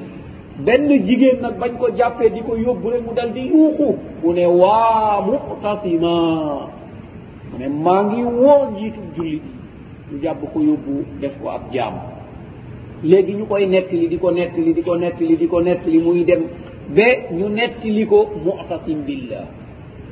benn 0.66 0.88
jigéen 1.08 1.42
nag 1.42 1.60
bañ 1.60 1.74
ko 1.80 1.90
jàppee 1.98 2.30
di 2.30 2.42
ko 2.48 2.54
yóbbu 2.66 2.90
rek 2.92 3.02
mu 3.06 3.14
dal 3.16 3.30
di 3.34 3.42
yuuxu 3.50 3.88
mu 4.24 4.34
ne 4.34 4.46
waa 4.46 5.22
muqtasima 5.28 6.14
mu 7.52 7.56
ne 7.60 7.68
maa 7.68 8.02
ngi 8.04 8.22
woo 8.24 8.64
njiitu 8.74 9.00
jullit 9.16 9.44
yi 9.46 9.54
mu 10.12 10.18
jàpp 10.24 10.42
ko 10.54 10.60
yóbbu 10.60 10.94
def 11.22 11.34
ko 11.42 11.50
ab 11.50 11.64
jaam 11.74 11.94
léegi 13.04 13.34
ñu 13.34 13.46
koy 13.48 13.66
nett 13.68 13.92
li 13.92 14.08
di 14.08 14.18
ko 14.18 14.32
nett 14.32 14.54
li 14.58 14.74
di 14.74 14.82
ko 14.84 14.96
nett 14.96 15.20
li 15.20 15.36
di 15.38 15.48
ko 15.48 15.60
nett 15.62 15.86
li 15.86 16.00
muy 16.00 16.24
dem 16.24 16.44
be 16.90 17.30
ñu 17.38 17.46
nettili 17.54 18.06
ko 18.10 18.26
mutasim 18.44 19.04
billah 19.08 19.46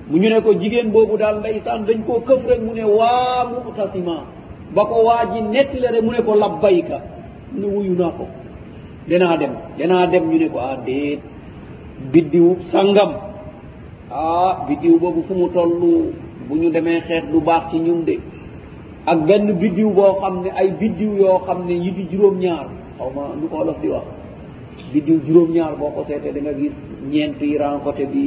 mu 0.09 0.17
ñu 0.20 0.30
ne 0.30 0.39
ko 0.41 0.53
jigéen 0.53 0.91
boobu 0.91 1.17
daal 1.17 1.39
ndeysaan 1.39 1.86
dañ 1.88 1.99
koo 2.07 2.20
këf 2.28 2.41
rek 2.49 2.61
mu 2.61 2.74
ne 2.74 2.84
waa 2.84 3.45
mutasima 3.65 4.17
ba 4.76 4.84
ko 4.89 5.03
waa 5.07 5.24
ji 5.34 5.39
nettile 5.41 5.88
rek 5.91 6.03
mu 6.05 6.11
ne 6.11 6.22
ko 6.22 6.36
labbayka 6.36 6.97
ne 7.57 7.65
wuyu 7.74 7.93
naa 7.99 8.11
ko 8.17 8.26
danaa 9.09 9.36
dem 9.41 9.53
danaa 9.78 10.05
dem 10.11 10.24
ñu 10.30 10.38
ne 10.39 10.47
ko 10.49 10.57
ah 10.59 10.78
déet 10.86 11.22
biddiwu 12.11 12.51
sàngam 12.72 13.11
ah 14.11 14.65
biddiw 14.67 14.99
boobu 14.99 15.22
fu 15.28 15.34
mu 15.36 15.47
toll 15.49 15.72
bu 16.47 16.53
ñu 16.61 16.70
demee 16.72 17.01
xeex 17.07 17.24
du 17.32 17.39
baax 17.41 17.63
ci 17.72 17.78
ñun 17.80 18.03
de 18.07 18.15
ak 19.05 19.20
benn 19.28 19.51
biddiw 19.61 19.89
boo 19.89 20.13
xam 20.22 20.41
ne 20.43 20.49
ay 20.59 20.70
biddiw 20.80 21.11
yoo 21.22 21.39
xam 21.47 21.65
ne 21.67 21.74
yidi 21.84 22.03
juróom-ñaar 22.11 22.65
xaw 22.97 23.09
ma 23.15 23.24
lu 23.41 23.47
ko 23.49 23.57
olof 23.61 23.78
di 23.82 23.88
wax 23.89 24.05
biddiw 24.94 25.18
juróom 25.28 25.50
ñaar 25.56 25.74
boo 25.80 25.92
ko 25.96 26.02
seete 26.08 26.30
da 26.36 26.40
nga 26.44 26.54
gis 26.60 26.72
ñeent 27.12 27.40
yi 27.50 27.58
ran 27.62 27.78
côté 27.86 28.06
bi 28.14 28.24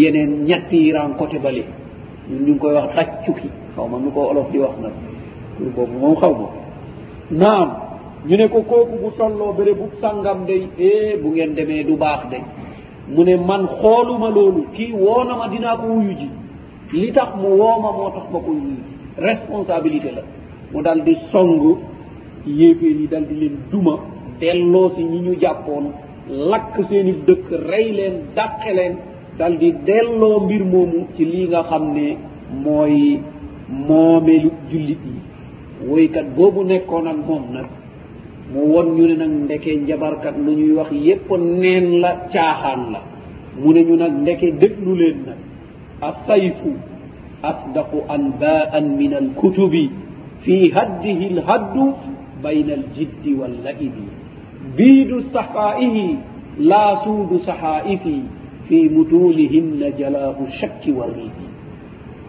yeneen 0.00 0.30
ñett 0.48 0.66
yi 0.70 0.92
ran 0.92 1.10
côté 1.20 1.38
bali 1.44 1.62
ñun 2.30 2.42
ñu 2.44 2.52
ngi 2.52 2.58
koy 2.60 2.74
wax 2.76 2.84
xaj 2.96 3.08
cukki 3.26 3.48
xaw 3.74 3.86
ma 3.90 3.98
nu 3.98 4.08
ko 4.14 4.20
olof 4.30 4.48
di 4.52 4.58
wax 4.64 4.74
nag 4.84 4.94
pour 5.56 5.68
boobu 5.76 5.94
moom 6.00 6.16
xaw 6.22 6.32
ma 6.40 6.46
naam 7.40 7.68
ñu 8.28 8.34
ne 8.36 8.48
ko 8.48 8.60
kooku 8.70 8.96
bu 9.02 9.10
tolloo 9.18 9.52
bere 9.58 9.72
bu 9.74 9.86
sàngam 10.00 10.38
day 10.48 10.62
e 10.78 10.88
eh, 10.88 11.18
bu 11.22 11.28
ngeen 11.30 11.54
demee 11.56 11.84
du 11.88 11.96
baax 11.96 12.20
day 12.30 12.42
mu 13.14 13.22
ne 13.22 13.36
man 13.48 13.66
xooluma 13.80 14.28
loolu 14.36 14.62
kii 14.74 14.92
woo 14.92 15.24
na 15.28 15.34
ma 15.36 15.48
dinaa 15.52 15.76
ko 15.76 15.86
wuyu 15.86 16.12
ji 16.20 16.28
li 17.00 17.12
tax 17.12 17.28
mu 17.40 17.48
woo 17.60 17.76
ma 17.82 17.90
moo 17.96 18.10
tax 18.16 18.26
ma 18.32 18.38
ko 18.44 18.50
wuyu 18.50 18.76
responsabilité 19.18 20.10
la 20.16 20.22
mu 20.72 20.82
dal 20.82 21.00
di 21.04 21.14
song 21.32 21.62
yéeféer 22.46 22.96
yi 23.00 23.06
dal 23.08 23.24
di 23.28 23.34
leen 23.34 23.56
duma 23.70 23.94
delloo 24.40 24.86
si 24.94 25.02
ñi 25.10 25.18
ñu 25.26 25.32
jàppoon 25.42 25.86
lakk 26.50 26.72
seen 26.88 27.08
i 27.12 27.14
dëkk 27.26 27.46
rey 27.70 27.86
leen 27.98 28.14
dàqe 28.36 28.70
leen 28.78 28.94
dal 29.38 29.54
di 29.62 29.68
delloo 29.88 30.36
mbir 30.44 30.62
moomu 30.72 30.98
ci 31.14 31.22
lii 31.32 31.46
nga 31.50 31.62
xam 31.70 31.84
ne 31.96 32.06
mooy 32.64 32.96
moomelu 33.88 34.50
jullit 34.70 35.02
yi 35.12 35.18
woykat 35.88 36.26
boobu 36.36 36.60
nekkoon 36.70 37.06
ak 37.12 37.18
moom 37.28 37.44
nag 37.56 37.68
mu 38.52 38.60
won 38.72 38.88
ñu 38.96 39.04
ne 39.10 39.14
nag 39.22 39.32
ndeke 39.44 39.70
njabarkat 39.82 40.34
lu 40.44 40.50
ñuy 40.58 40.72
wax 40.78 40.90
yépp 41.06 41.28
neen 41.62 41.86
la 42.02 42.10
caaxaan 42.32 42.82
la 42.94 43.00
mu 43.60 43.68
ne 43.74 43.80
ñu 43.88 43.94
nag 43.98 44.12
ndeke 44.22 44.46
déglu 44.62 44.92
leen 45.00 45.18
nag 45.28 45.40
asayfu 46.08 46.70
asdaqu 47.50 47.98
anbaan 48.14 48.84
min 48.98 49.12
alkutubi 49.22 49.84
fi 50.42 50.54
haddihi 50.76 51.26
lhaddu 51.38 51.84
bayn 52.42 52.68
aljiddi 52.76 53.30
wallaibi 53.40 54.06
biidu 54.80 55.16
sahaa'ihi 55.36 56.04
laa 56.72 56.92
suudu 57.04 57.36
sahaa'ifi 57.48 58.14
fi 58.68 58.78
mutuulihinna 58.96 59.88
jalaahu 60.00 60.44
chakki 60.60 60.90
warriidi 60.98 61.46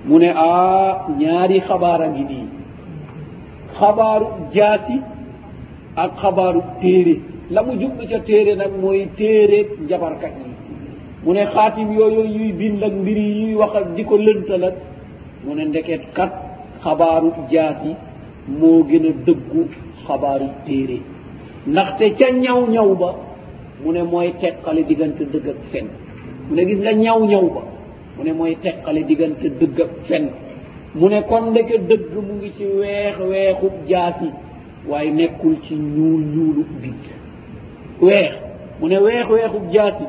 mu 0.10 0.16
ne 0.24 0.30
aa 0.48 0.90
ñaari 1.22 1.58
xabaara 1.68 2.08
ngi 2.14 2.24
ɗii 2.32 2.46
xabaaru 3.80 4.28
jaati 4.56 4.98
ak 6.04 6.12
xabaaru 6.24 6.62
téere 6.82 7.16
la 7.56 7.60
mu 7.68 7.72
jumɓi 7.82 8.04
ca 8.12 8.20
téere 8.30 8.52
nag 8.62 8.72
mooy 8.82 9.00
téere 9.20 9.60
njabarkat 9.84 10.34
yi 10.44 10.52
mu 11.24 11.32
ne 11.38 11.44
xaatim 11.56 11.88
yooyoo 12.00 12.28
yuy 12.36 12.50
bindag 12.60 12.94
mbiri 13.02 13.24
yuy 13.40 13.54
wax 13.62 13.74
ak 13.82 13.86
di 13.96 14.04
ko 14.10 14.16
lëntalag 14.26 14.76
mu 15.44 15.52
ne 15.58 15.64
ndeket 15.70 16.04
kat 16.18 16.34
xabaaru 16.84 17.30
jaati 17.54 17.92
moo 18.60 18.78
gën 18.90 19.04
a 19.12 19.14
dëggu 19.26 19.62
xabaaru 20.06 20.48
téere 20.68 21.00
ndaxte 21.68 22.06
ca 22.18 22.30
ñaw 22.32 22.60
ñaw 22.74 22.90
ba 23.00 23.10
mu 23.84 23.92
ne 23.94 24.04
mooy 24.04 24.34
teqale 24.42 24.84
diggante 24.88 25.22
dëgg 25.32 25.48
ak 25.50 25.58
fen 25.72 25.86
mu 26.50 26.56
ne 26.56 26.64
gis 26.66 26.78
nga 26.80 26.94
ñaw 26.94 27.20
ñaw 27.30 27.46
ba 27.56 27.62
mu 28.18 28.24
ne 28.26 28.34
mooy 28.34 28.54
teqale 28.64 29.04
diggante 29.04 29.46
dëgg 29.60 29.78
ak 29.86 29.92
fen 30.08 30.24
mu 31.00 31.08
ne 31.10 31.22
kon 31.30 31.44
ndeke 31.52 31.78
dëgg 31.90 32.06
mu 32.26 32.34
ngi 32.38 32.52
ci 32.58 32.64
weex 32.66 33.16
weexub 33.30 33.74
jaasi 33.90 34.30
waaye 34.90 35.12
nekkul 35.12 35.56
ci 35.64 35.76
ñuul 35.76 36.22
ñuulub 36.34 36.70
bit 36.82 37.04
weex 38.02 38.32
mu 38.80 38.88
ne 38.88 38.98
weex 38.98 39.26
weexub 39.30 39.66
jaasi 39.74 40.06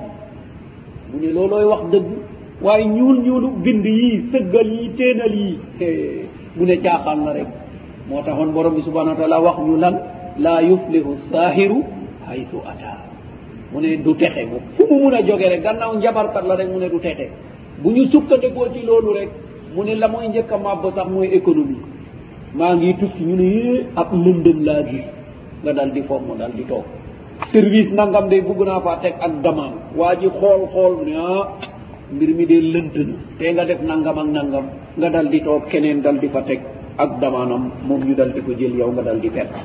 mu 1.11 1.21
ne 1.21 1.29
looloy 1.37 1.65
wax 1.65 1.83
dëgg 1.93 2.09
waaye 2.63 2.85
ñuul 2.87 3.19
ñuulub 3.27 3.55
bind 3.65 3.85
yii 3.85 4.17
sëggal 4.33 4.69
yii 4.73 4.91
téenal 4.97 5.35
yii 5.35 5.59
mu 6.57 6.65
ne 6.65 6.77
caaxaan 6.81 7.25
na 7.25 7.33
rek 7.33 7.49
moo 8.09 8.23
taxoon 8.23 8.53
borom 8.53 8.75
bi 8.75 8.83
subhanau 8.83 9.13
wa 9.13 9.17
taala 9.21 9.39
wax 9.41 9.57
ñu 9.61 9.77
lan 9.77 9.97
laa 10.45 10.61
yuflihu 10.70 11.12
saahiru 11.33 11.78
haytu 12.26 12.59
ata 12.72 12.93
mu 13.72 13.80
ne 13.85 13.97
du 14.05 14.14
texe 14.20 14.43
mo 14.51 14.59
fu 14.76 14.85
mu 14.91 14.97
mun 15.05 15.14
a 15.18 15.20
jogere 15.28 15.59
gannaaw 15.64 15.93
njabarkat 15.97 16.45
la 16.49 16.57
rek 16.59 16.68
mu 16.74 16.78
ne 16.83 16.89
du 16.95 16.99
texe 17.07 17.26
bu 17.83 17.91
ñu 17.95 18.05
sukkandikoo 18.12 18.68
ci 18.74 18.80
loolu 18.89 19.12
rek 19.18 19.28
mu 19.74 19.85
ne 19.87 19.95
la 20.03 20.09
mooy 20.12 20.28
njëkk 20.28 20.53
a 20.55 20.59
màbb 20.64 20.85
sax 20.97 21.09
mooy 21.14 21.28
économie 21.39 21.80
maa 22.59 22.74
ngi 22.76 22.95
tukki 23.01 23.22
ñu 23.28 23.37
ne 23.41 23.45
yé 23.59 23.74
ab 24.01 24.09
lëndëm 24.24 24.59
laa 24.68 24.83
gis 24.91 25.07
nga 25.62 25.72
dal 25.78 25.91
di 25.93 26.03
fomm 26.09 26.28
dal 26.41 26.53
di 26.59 26.64
toog 26.70 26.85
service 27.53 27.91
nangam 27.99 28.28
day 28.30 28.41
bugg 28.49 28.61
naa 28.70 28.80
faa 28.80 28.97
teg 29.03 29.14
ak 29.20 29.33
damaam 29.45 29.74
waa 29.99 30.12
ji 30.20 30.28
xool 30.41 30.62
xool 30.72 30.95
ne 31.07 31.12
ah 31.16 31.45
mbir 32.14 32.30
mi 32.37 32.45
dee 32.51 32.62
lënt 32.72 32.95
na 33.09 33.16
te 33.39 33.45
nga 33.55 33.64
def 33.68 33.80
nangam 33.89 34.16
ak 34.22 34.28
nangam 34.37 34.66
nga 34.99 35.09
dal 35.14 35.26
di 35.33 35.39
toog 35.47 35.62
keneen 35.70 36.01
dal 36.05 36.16
di 36.22 36.28
fa 36.35 36.41
teg 36.49 36.61
ak 37.03 37.11
damaanam 37.20 37.64
moom 37.87 38.01
ñu 38.07 38.14
dal 38.20 38.30
di 38.35 38.41
ko 38.47 38.53
jël 38.59 38.74
yow 38.80 38.91
nga 38.95 39.03
dal 39.09 39.18
di 39.24 39.28
perte 39.37 39.62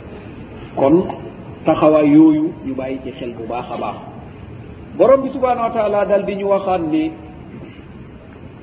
kon 0.77 1.09
taxawaay 1.65 2.07
yooyu 2.13 2.53
ñu 2.63 2.73
bàyyi 2.77 3.01
ci 3.03 3.11
xel 3.19 3.33
bu 3.35 3.43
baax 3.49 3.67
a 3.73 3.77
baax 3.81 3.97
borom 4.97 5.19
bi 5.25 5.29
subhanahu 5.33 5.67
wa 5.67 5.73
taala 5.75 6.05
dal 6.05 6.23
di 6.23 6.33
ñu 6.39 6.45
waxaat 6.47 6.81
ne 6.93 7.03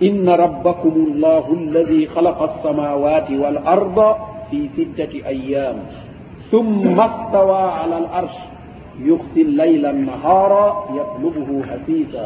inna 0.07 0.37
rabbakum 0.39 0.97
llahu 1.21 1.53
alladi 1.59 2.07
xalaqa 2.15 2.45
alsamawati 2.55 3.35
wal 3.37 3.59
arda 3.67 4.09
fi 4.49 4.71
sittati 4.79 5.21
ayam 5.27 5.77
summa 6.51 7.07
stawa 7.29 7.83
ala 7.83 7.97
al 8.07 8.09
arsh 8.23 8.39
yuxsi 9.05 9.43
llayla 9.51 9.91
annahaara 9.91 10.95
yatlubuhu 10.97 11.67
hasisa 11.69 12.25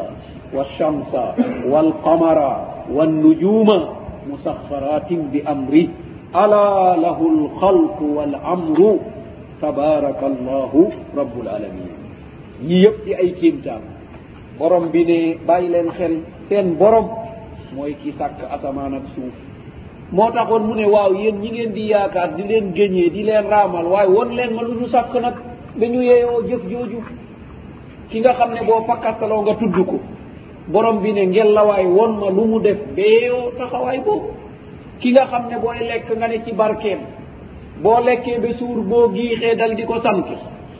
walchamsa 0.54 1.24
walqamara 1.72 2.52
walnujuma 2.94 3.78
musaffaratin 4.28 5.32
bi 5.32 5.40
amri 5.48 5.88
ala 6.32 6.92
lahu 7.00 7.24
alxalqu 7.32 8.04
walamru 8.16 9.00
tabaraka 9.62 10.24
allahu 10.26 10.90
rabbul 11.14 11.48
alamin 11.50 11.90
yi 12.62 12.82
yëpp 12.86 12.98
di 13.04 13.12
ay 13.14 13.28
kéemtaam 13.40 13.82
borom 14.58 14.90
bi 14.90 15.02
ne 15.04 15.18
bàyyi 15.46 15.68
leen 15.70 15.90
xel 15.98 16.14
seen 16.48 16.74
borom 16.78 17.06
mooy 17.74 17.94
ki 18.02 18.14
sàkk 18.18 18.38
asamaan 18.50 18.94
ak 18.94 19.04
suuf 19.14 19.34
moo 20.10 20.30
taxoon 20.30 20.62
mu 20.66 20.74
ne 20.74 20.86
waaw 20.86 21.12
yéen 21.14 21.36
ñi 21.42 21.50
ngeen 21.50 21.72
di 21.74 21.90
yaakaar 21.90 22.34
di 22.36 22.42
leen 22.42 22.72
géñee 22.74 23.10
di 23.14 23.22
leen 23.22 23.46
raamal 23.46 23.86
waaye 23.86 24.10
won 24.10 24.30
leen 24.36 24.54
ma 24.54 24.62
lu 24.62 24.74
ñu 24.80 24.86
sàkk 24.88 25.14
nag 25.20 25.34
ba 25.78 25.86
ñu 25.86 26.00
yeeyoo 26.02 26.42
jëf 26.48 26.62
jooju 26.70 26.98
ki 28.10 28.18
nga 28.20 28.32
xam 28.38 28.50
ne 28.54 28.62
boo 28.64 28.84
pakkastaloo 28.86 29.42
nga 29.42 29.54
tudd 29.60 29.76
ko 29.86 29.98
borom 30.68 31.02
bi 31.02 31.12
ne 31.12 31.22
ngel 31.26 31.50
la 31.52 31.62
waay 31.68 31.86
won 31.86 32.12
ma 32.18 32.28
lu 32.30 32.44
mu 32.50 32.58
def 32.60 32.78
ba 32.96 33.00
yeeyoo 33.02 33.50
taxawaay 33.58 33.98
boobu 34.06 34.28
ki 35.00 35.08
nga 35.12 35.24
xam 35.30 35.44
ne 35.50 35.56
booy 35.62 35.78
lekk 35.88 36.08
nga 36.18 36.26
ne 36.28 36.38
ci 36.44 36.52
barkeem 36.54 37.00
boo 37.82 38.00
lekkee 38.04 38.38
ba 38.42 38.48
suur 38.58 38.78
boo 38.90 39.08
giixee 39.14 39.54
dal 39.58 39.72
di 39.76 39.84
ko 39.84 39.98
sant 40.04 40.26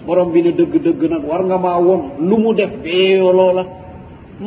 borom 0.07 0.33
bi 0.33 0.43
ne 0.43 0.51
dëgg-dëgg 0.59 1.03
nag 1.11 1.25
war 1.31 1.43
nga 1.47 1.59
maa 1.65 1.79
won 1.87 2.03
lu 2.29 2.37
mu 2.43 2.55
def 2.55 2.71
beeyoo 2.83 3.33
loola 3.39 3.65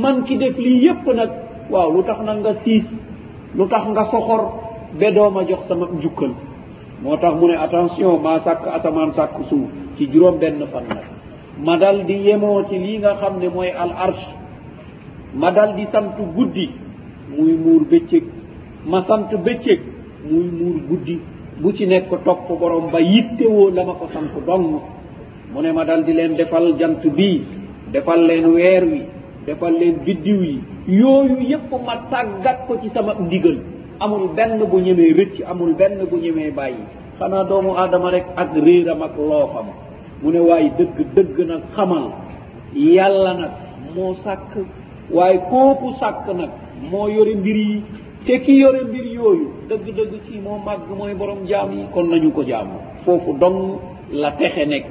man 0.02 0.24
ki 0.26 0.38
def 0.38 0.56
lii 0.58 0.84
yépp 0.86 1.06
nag 1.20 1.30
waaw 1.72 1.90
lu 1.94 2.02
tax 2.08 2.20
nag 2.28 2.40
nga 2.44 2.54
siis 2.64 2.84
lu 3.58 3.64
tax 3.72 3.84
nga 3.94 4.04
soxor 4.12 4.42
ba 5.00 5.12
dooma 5.16 5.42
jox 5.48 5.62
sama 5.68 5.86
njukkal 5.96 6.34
moo 7.02 7.18
tax 7.22 7.34
mu 7.40 7.46
ne 7.48 7.56
attention 7.66 8.20
maa 8.26 8.40
sàkk 8.46 8.66
asamaan 8.68 9.12
sàkk 9.18 9.36
suuf 9.50 9.68
ci 9.98 10.04
juróom 10.12 10.38
benn 10.42 10.64
fan 10.72 10.84
nag 10.96 11.04
ma 11.66 11.78
dal 11.82 11.98
di 12.08 12.14
yemoo 12.28 12.64
ci 12.68 12.78
lii 12.84 12.98
nga 13.02 13.12
xam 13.20 13.36
ne 13.40 13.48
mooy 13.56 13.70
al 13.82 13.92
arche 14.06 14.28
ma 15.40 15.52
dal 15.56 15.74
di 15.78 15.86
sant 15.92 16.16
guddi 16.36 16.68
muy 17.38 17.54
muur 17.64 17.82
bëccëg 17.92 18.26
ma 18.90 19.00
sant 19.08 19.30
bëccëg 19.46 19.80
muy 20.30 20.48
muur 20.60 20.78
guddi 20.90 21.18
bu 21.62 21.70
ci 21.78 21.86
nekk 21.86 22.10
topp 22.26 22.50
borom 22.60 22.90
ba 22.92 23.00
yitte 23.00 23.46
woo 23.46 23.70
la 23.70 23.86
ma 23.86 23.94
ko 23.94 24.10
sant 24.12 24.34
dong 24.48 24.82
mu 25.54 25.60
ne 25.62 25.70
ma 25.72 25.86
dal 25.86 26.02
di 26.04 26.14
leen 26.18 26.34
defal 26.36 26.66
jant 26.80 27.02
bii 27.18 27.42
defal 27.94 28.20
leen 28.30 28.46
weer 28.54 28.84
wi 28.92 29.02
defal 29.46 29.72
leen 29.82 29.96
biddiw 30.06 30.42
yi 30.50 30.58
yooyu 31.02 31.38
yépp 31.52 31.70
ma 31.86 31.96
tàggat 32.12 32.58
ko 32.68 32.74
ci 32.82 32.90
sama 32.90 33.14
ndigal 33.24 33.58
amul 34.02 34.28
benn 34.38 34.58
bu 34.72 34.78
ñemee 34.86 35.14
rëcc 35.20 35.36
amul 35.50 35.74
benn 35.80 36.02
bu 36.10 36.18
ñemee 36.24 36.52
bàyyi 36.58 36.82
xanaa 37.20 37.44
doomu 37.50 37.72
aadama 37.78 38.10
rek 38.12 38.26
ak 38.42 38.52
réeram 38.66 39.02
ak 39.06 39.16
loofam 39.30 39.68
mu 40.22 40.28
ne 40.34 40.40
waaye 40.50 40.70
dëgg 40.78 40.98
dëgg 41.16 41.38
nag 41.52 41.64
xamal 41.76 42.06
yàlla 42.74 43.32
nag 43.40 43.52
moo 43.96 44.14
sàkk 44.26 44.52
waaye 45.16 45.38
kooku 45.50 45.88
sàkk 46.02 46.26
nag 46.40 46.50
moo 46.92 47.06
yore 47.16 47.34
mbir 47.42 47.56
yi 47.70 47.78
te 48.26 48.34
ki 48.42 48.54
yore 48.62 48.82
mbir 48.90 49.06
yooyu 49.18 49.61
dëgg-dëgg 49.72 50.16
ci 50.28 50.40
moo 50.44 50.60
màgg 50.66 50.90
mooy 50.98 51.14
borom 51.16 51.46
jaam 51.52 51.70
yi 51.78 51.84
kon 51.94 52.04
nañu 52.10 52.32
ko 52.36 52.42
jaamu 52.44 52.76
foofu 53.06 53.34
dong 53.40 53.60
la 54.22 54.32
texe 54.32 54.66
nekk 54.68 54.86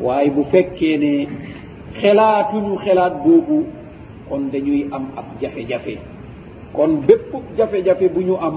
waaye 0.00 0.30
bu 0.30 0.44
fekkee 0.50 0.96
ne 1.02 1.12
xelaatuñu 2.00 2.74
xelaat 2.84 3.14
boobu 3.24 3.56
kon 4.28 4.48
dañuy 4.52 4.88
am 4.90 5.04
ab 5.16 5.24
jafe-jafe 5.40 5.96
kon 6.72 6.90
bépp 7.06 7.26
jafe-jafe 7.56 8.08
bu 8.12 8.20
ñu 8.20 8.36
am 8.40 8.56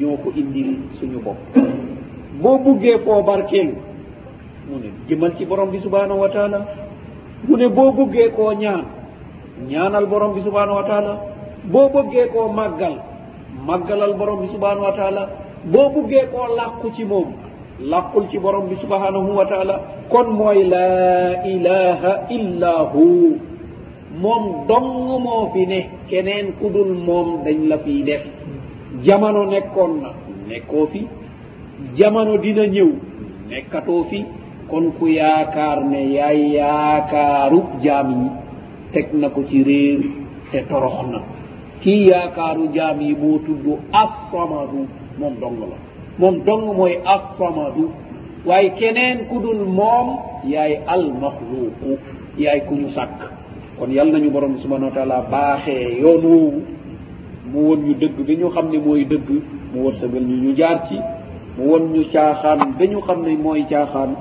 ñoo 0.00 0.16
ko 0.16 0.30
indil 0.36 0.70
suñu 1.00 1.18
bopp 1.24 1.38
boo 2.42 2.58
buggee 2.58 2.98
foo 3.04 3.22
barkeelu 3.22 3.74
mu 4.68 4.78
ne 4.78 4.90
jëmal 5.08 5.34
ci 5.36 5.44
borom 5.44 5.70
bi 5.70 5.80
subhanahu 5.80 6.20
wa 6.20 6.28
taala 6.28 6.66
mu 7.48 7.56
ne 7.56 7.68
boo 7.68 7.92
buggee 7.92 8.30
koo 8.36 8.52
ñaan 8.52 8.84
ñaanal 9.68 10.06
borom 10.06 10.34
bi 10.34 10.40
subhanahu 10.42 10.76
wa 10.76 10.84
taala 10.84 11.20
boo 11.64 11.88
buggee 11.88 12.28
koo 12.32 12.48
màggal 12.52 13.09
maggalal 13.70 14.12
borom 14.18 14.42
bi 14.42 14.48
subahanahu 14.50 14.86
wa 14.90 14.94
taala 14.98 15.22
boo 15.72 15.86
buggee 15.94 16.26
koo 16.34 16.46
làkku 16.58 16.88
ci 16.96 17.04
moom 17.10 17.28
làkkul 17.92 18.24
ci 18.30 18.38
borom 18.44 18.66
bi 18.70 18.76
subahanahu 18.82 19.30
wa 19.38 19.46
taala 19.52 19.74
kon 20.12 20.28
mooy 20.40 20.60
la 20.74 20.86
ilaha 21.54 22.12
illa 22.36 22.72
hu 22.92 23.04
moom 24.22 24.42
dong 24.68 24.90
moo 25.26 25.42
fi 25.52 25.62
ne 25.72 25.80
keneen 26.10 26.46
ku 26.58 26.66
dul 26.74 26.92
moom 27.08 27.28
dañ 27.44 27.58
la 27.70 27.76
fiy 27.84 28.00
def 28.08 28.22
jamono 29.06 29.42
nekkoon 29.52 29.92
na 30.02 30.10
nekkoo 30.50 30.84
fi 30.92 31.00
jamono 31.98 32.34
dina 32.44 32.64
ñëw 32.74 32.90
nekkatoo 33.50 34.02
fi 34.10 34.18
kon 34.70 34.86
ku 34.98 35.04
yaakaar 35.20 35.78
ne 35.90 36.00
yaay 36.18 36.38
yaakaaru 36.58 37.60
jaam 37.84 38.08
yi 38.20 38.28
teg 38.92 39.06
na 39.20 39.26
ko 39.34 39.40
ci 39.48 39.56
réer 39.68 40.00
te 40.50 40.58
torox 40.68 40.96
na 41.12 41.18
kiyakaru 41.82 42.68
jami 42.72 43.14
ɓotuddu 43.16 43.78
assamadu 43.92 44.86
mom 45.18 45.34
dongolo 45.40 45.76
mom 46.18 46.34
dongo 46.44 46.72
moye 46.74 47.00
assamadu 47.14 47.90
way 48.46 48.70
kenen 48.76 49.24
kudul 49.32 49.64
mom 49.64 50.18
yay 50.44 50.76
almahluku 50.86 51.96
yay 52.38 52.60
kuñu 52.68 52.90
sakk 52.92 53.18
kon 53.78 53.90
yal 53.92 54.12
nañu 54.12 54.30
borom 54.30 54.58
subhana 54.60 54.86
wa 54.92 54.92
taala 54.92 55.24
baaxe 55.30 55.72
yoonuwowu 56.00 56.62
mu 57.52 57.58
won 57.68 57.80
ñu 57.80 57.94
dëgg 57.94 58.16
bi 58.26 58.36
ñu 58.36 58.50
xam 58.50 58.68
ne 58.70 58.78
mooy 58.78 59.04
dëgg 59.04 59.28
mu 59.74 59.84
wërsëgal 59.84 60.24
ñu 60.24 60.36
ñu 60.48 60.56
jaar 60.56 60.84
ci 60.88 60.98
mu 61.56 61.64
won 61.70 61.82
ñu 61.92 62.04
caaxaan 62.12 62.58
ba 62.78 62.84
ñu 62.86 63.00
xam 63.00 63.22
ne 63.24 63.36
mooy 63.36 63.64
caaxaan 63.64 64.14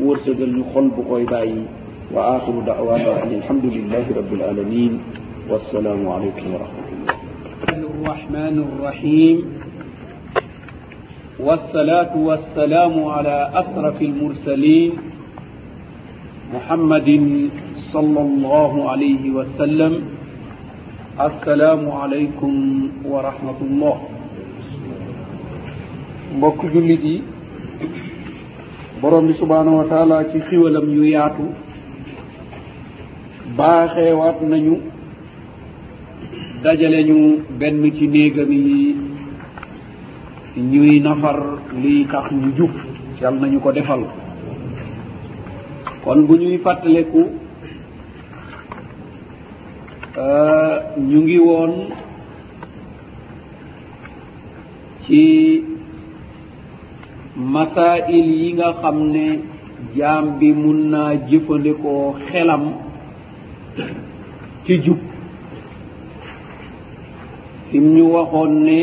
mu 0.00 0.10
wërsëgal 0.10 0.50
ñu 0.50 0.64
xol 0.72 0.90
bu 0.90 1.02
koy 1.02 1.24
bàyyi 1.24 1.62
wa 2.14 2.36
axiru 2.36 2.62
dawana 2.66 3.10
an 3.22 3.30
alhamdulilahi 3.42 4.10
rabilalamin 4.14 4.98
wassalaamu 5.50 6.10
aleykum 6.12 6.46
wa 6.52 6.58
rahmatu 6.66 6.83
الرحمن 7.62 8.56
الرحيم 8.66 9.36
والصلاة 11.40 12.14
والسلام 12.28 12.94
على 13.04 13.36
أسرف 13.62 13.98
المرسلين 14.02 14.90
محمد 16.54 17.08
صلى 17.92 18.20
الله 18.28 18.72
عليه 18.90 19.24
وسلم 19.30 19.92
السلام 21.28 21.82
عليكم 21.90 22.52
ورحمة 23.12 23.58
الله 23.68 23.96
mbokk 26.34 26.66
jullit 26.74 26.98
yi 27.06 27.22
borom 28.98 29.30
bi 29.30 29.34
subhanahu 29.38 29.78
wa 29.86 29.86
taala 29.86 30.18
ci 30.34 30.42
xiwalam 30.50 30.82
yu 30.90 31.04
yaatu 31.06 31.46
baaxeewaat 33.56 34.42
nañu 34.42 34.82
dajaleñu 36.64 37.20
benn 37.60 37.84
ci 37.96 38.04
néegami 38.08 38.96
ñuy 40.72 40.92
nafar 41.06 41.38
liy 41.82 41.98
tax 42.12 42.26
ñu 42.40 42.48
juf 42.56 42.74
yal 43.20 43.34
nañu 43.40 43.58
ko 43.60 43.70
defal 43.72 44.02
kon 46.04 46.18
bu 46.26 46.34
ñuy 46.42 46.56
fàttaleku 46.64 47.22
euh, 50.24 50.74
ñu 51.08 51.18
ngi 51.24 51.38
woon 51.46 51.72
ci 55.04 55.22
masail 57.36 58.26
yi 58.40 58.54
nga 58.56 58.68
xam 58.82 58.96
ne 59.14 59.26
jaam 59.96 60.24
bi 60.38 60.48
mun 60.62 60.78
naa 60.92 61.12
jëfandikoo 61.28 62.04
xelam 62.28 62.62
ci 64.64 64.74
jub 64.84 64.98
fim 67.70 67.84
ñu 67.96 68.04
waxoon 68.14 68.52
ne 68.66 68.80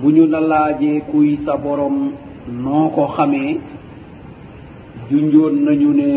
bu 0.00 0.08
ñu 0.16 0.24
la 0.32 0.40
laajee 0.40 1.00
kuy 1.10 1.38
sa 1.44 1.54
borom 1.62 1.96
noo 2.62 2.88
ko 2.96 3.04
xamee 3.16 3.60
junjoon 5.10 5.54
nañu 5.66 5.90
ne 5.98 6.08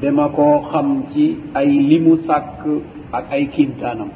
dema 0.00 0.26
koo 0.36 0.56
xam 0.70 0.88
ci 1.12 1.24
ay 1.58 1.68
limu 1.88 2.12
sàkk 2.26 2.60
ak 3.16 3.26
ay 3.36 3.44
kintaanam 3.54 4.10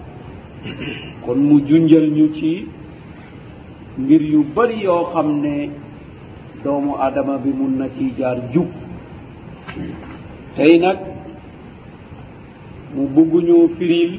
kon 1.24 1.38
mu 1.48 1.56
junjal 1.68 2.06
ñu 2.16 2.26
ci 2.36 2.52
ngir 4.00 4.22
yu 4.32 4.40
bëri 4.54 4.78
yoo 4.84 5.04
xam 5.12 5.28
ne 5.42 5.68
doomu 6.64 6.92
adama 7.06 7.38
bi 7.38 7.50
mun 7.58 7.72
na 7.78 7.86
ci 7.96 8.04
jaar 8.18 8.38
jub 8.52 8.68
tey 10.56 10.78
nag 10.78 10.98
mu 12.94 13.06
bugguñu 13.14 13.68
firil 13.76 14.18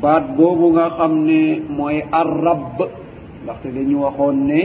baat 0.00 0.24
boobu 0.36 0.66
nga 0.76 0.86
xam 0.98 1.12
ne 1.28 1.40
mooy 1.76 1.98
arrab 2.22 2.62
ndaxte 3.42 3.68
dañu 3.74 3.96
waxoon 4.04 4.36
ne 4.48 4.60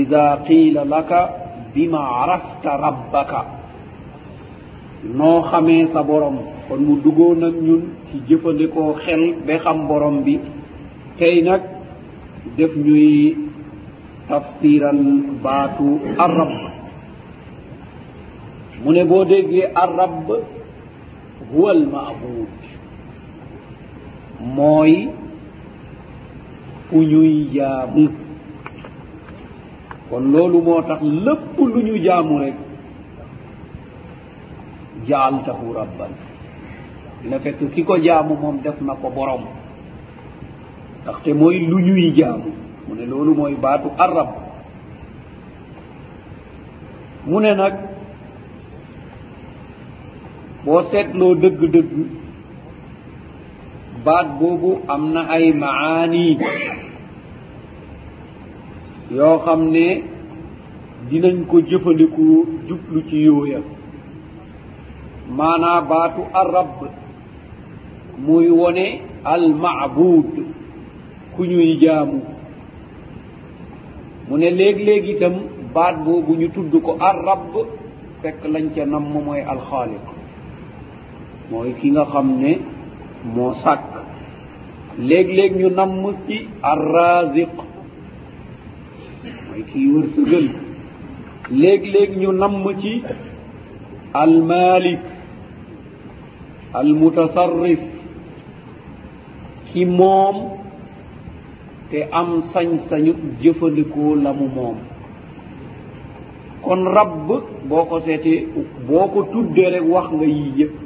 ida 0.00 0.24
qiila 0.46 0.82
laka 0.92 1.20
bima 1.74 2.00
arafta 2.22 2.70
rabbaka 2.84 3.40
noo 5.18 5.38
xamee 5.50 5.84
sa 5.92 6.00
borom 6.08 6.36
kon 6.66 6.80
mu 6.86 6.94
duggoo 7.04 7.32
nag 7.42 7.54
ñun 7.66 7.82
ci 8.06 8.14
jëfandikoo 8.28 8.90
xel 9.04 9.22
ba 9.46 9.54
xam 9.64 9.78
borom 9.88 10.16
bi 10.24 10.34
tey 11.18 11.36
nag 11.48 11.62
def 12.56 12.72
ñuy 12.84 13.08
tafsiral 14.28 15.00
baatu 15.44 15.86
arrab 16.24 16.52
mu 18.82 18.88
ne 18.92 19.02
boo 19.10 19.24
déggee 19.30 19.66
arrab 19.84 20.12
huwa 21.54 21.70
almabud 21.70 22.48
mooy 24.56 24.94
fu 26.90 26.98
ñuy 27.10 27.32
jaamu 27.54 28.04
kon 30.10 30.20
loolu 30.32 30.58
moo 30.66 30.82
tax 30.82 31.00
lépp 31.24 31.58
lu 31.74 31.80
ñu 31.86 31.96
jaamu 32.06 32.38
rek 32.38 32.54
jaaltahu 35.08 35.72
rabban 35.76 36.12
le 37.30 37.38
fait 37.40 37.58
ki 37.74 37.84
ko 37.84 37.96
jaamu 37.98 38.34
moom 38.42 38.60
def 38.62 38.80
na 38.80 38.94
ko 38.94 39.10
borom 39.10 39.42
ndaxte 41.02 41.32
mooy 41.34 41.58
lu 41.70 41.80
ñuy 41.82 42.12
jaamu 42.14 42.50
mu 42.88 42.94
ne 42.94 43.06
loolu 43.06 43.34
mooy 43.34 43.54
baatu 43.62 43.88
arab 43.98 44.28
mu 47.26 47.40
ne 47.40 47.54
nag 47.54 47.74
boo 50.64 50.80
seetloo 50.90 51.34
dëgg-dëgg 51.42 51.90
baat 54.04 54.26
boobu 54.38 54.70
am 54.92 55.02
na 55.14 55.20
ay 55.34 55.46
maani 55.62 56.24
yoo 59.16 59.36
xam 59.44 59.60
ne 59.74 59.86
dinañ 61.08 61.36
ko 61.50 61.56
jëfandikoo 61.68 62.36
jublu 62.66 62.98
ci 63.08 63.16
yooya 63.26 63.58
maanaa 65.36 65.80
baatu 65.90 66.22
arab 66.42 66.70
muy 68.24 68.46
wone 68.58 68.84
almabud 69.32 70.28
ku 71.34 71.40
ñuy 71.50 71.70
jaamu 71.82 72.20
mu 74.26 74.34
ne 74.40 74.48
léeg-léeg 74.58 75.04
itam 75.12 75.34
baat 75.74 75.94
boobu 76.04 76.32
ñu 76.40 76.46
tudd 76.54 76.72
ko 76.86 76.92
arab 77.10 77.40
fekk 78.20 78.38
lañ 78.52 78.66
ca 78.74 78.82
namm 78.92 79.04
mooy 79.24 79.40
alxaaliq 79.52 80.06
mooy 81.50 81.70
ki 81.80 81.86
nga 81.94 82.04
xam 82.12 82.28
ne 82.42 82.52
moo 83.34 83.52
sàkk 83.62 83.90
léeg-léeg 85.08 85.52
ñu 85.60 85.68
namm 85.78 86.02
ci 86.26 86.36
arrasiq 86.72 87.54
mooy 89.46 89.62
kii 89.70 89.86
wërsëgal 89.94 90.46
léeg-léeg 91.60 92.10
ñu 92.22 92.30
namm 92.40 92.64
ci 92.82 92.92
almalik 94.22 95.02
almutasarrif 96.80 97.82
ki 99.68 99.82
moom 99.98 100.36
te 101.90 101.98
am 102.20 102.28
sañ-sañu 102.52 103.12
jëfandikoo 103.40 104.12
lamu 104.24 104.46
moom 104.56 104.78
kon 106.64 106.80
rab 106.94 107.10
boo 107.68 107.84
ko 107.88 107.96
seetee 108.04 108.40
boo 108.86 109.06
ko 109.12 109.20
tuddee 109.32 109.70
rek 109.72 109.84
wax 109.92 110.06
nga 110.14 110.26
yii 110.36 110.54
yëpp 110.58 110.76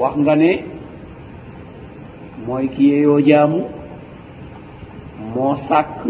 wax 0.00 0.12
nga 0.24 0.34
ne 0.40 0.50
mooy 2.44 2.64
kiyeeyoo 2.74 3.20
jaamu 3.28 3.60
moo 5.32 5.54
sàkk 5.68 6.00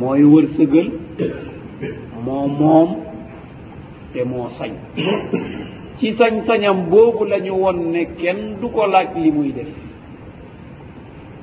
mooy 0.00 0.22
wërsëgal 0.32 0.88
moo 2.24 2.44
moom 2.60 2.90
te 4.12 4.20
moo 4.30 4.48
sañ 4.58 4.72
ci 5.98 6.06
sañ-sañam 6.18 6.78
boobu 6.90 7.22
la 7.30 7.38
ñu 7.44 7.52
won 7.62 7.78
ne 7.92 8.02
kenn 8.20 8.40
du 8.60 8.66
ko 8.74 8.82
laaj 8.92 9.08
li 9.22 9.30
muy 9.36 9.50
def 9.56 9.70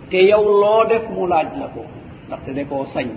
te 0.10 0.18
yow 0.30 0.44
loo 0.62 0.82
def 0.90 1.04
mu 1.16 1.24
laaj 1.32 1.50
la 1.60 1.68
ko 1.76 1.82
ndaxte 2.28 2.52
da 2.58 2.64
koo 2.72 2.86
sañ 2.94 3.08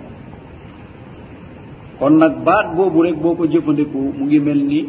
kon 1.99 2.13
nag 2.21 2.33
baat 2.47 2.67
boobu 2.75 2.97
rek 3.05 3.17
boo 3.23 3.35
ko 3.39 3.43
jëfandikoo 3.51 4.07
mu 4.17 4.23
ngi 4.25 4.39
mel 4.47 4.61
ni 4.71 4.79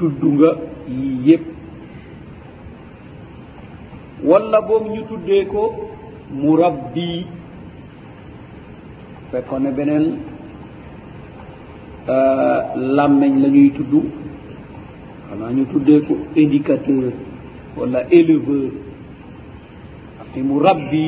tudd 0.00 0.20
nga 0.38 0.50
lii 0.88 1.16
yépp 1.28 1.44
wala 4.28 4.58
boog 4.66 4.84
ñu 4.94 5.02
tuddee 5.12 5.44
ko 5.52 5.62
murabbi 6.40 7.08
fekkoon 9.30 9.62
ne 9.64 9.70
beneen 9.76 10.04
euh, 12.14 12.58
làmmeñ 12.96 13.32
la 13.42 13.48
ñuy 13.54 13.70
tudd 13.76 13.92
xanaa 15.28 15.52
ñu 15.56 15.62
tuddee 15.72 16.00
ko 16.08 16.12
indicateur 16.42 17.04
wala 17.78 18.00
éleveur 18.18 18.72
afi 20.22 20.40
murabbi 20.50 21.04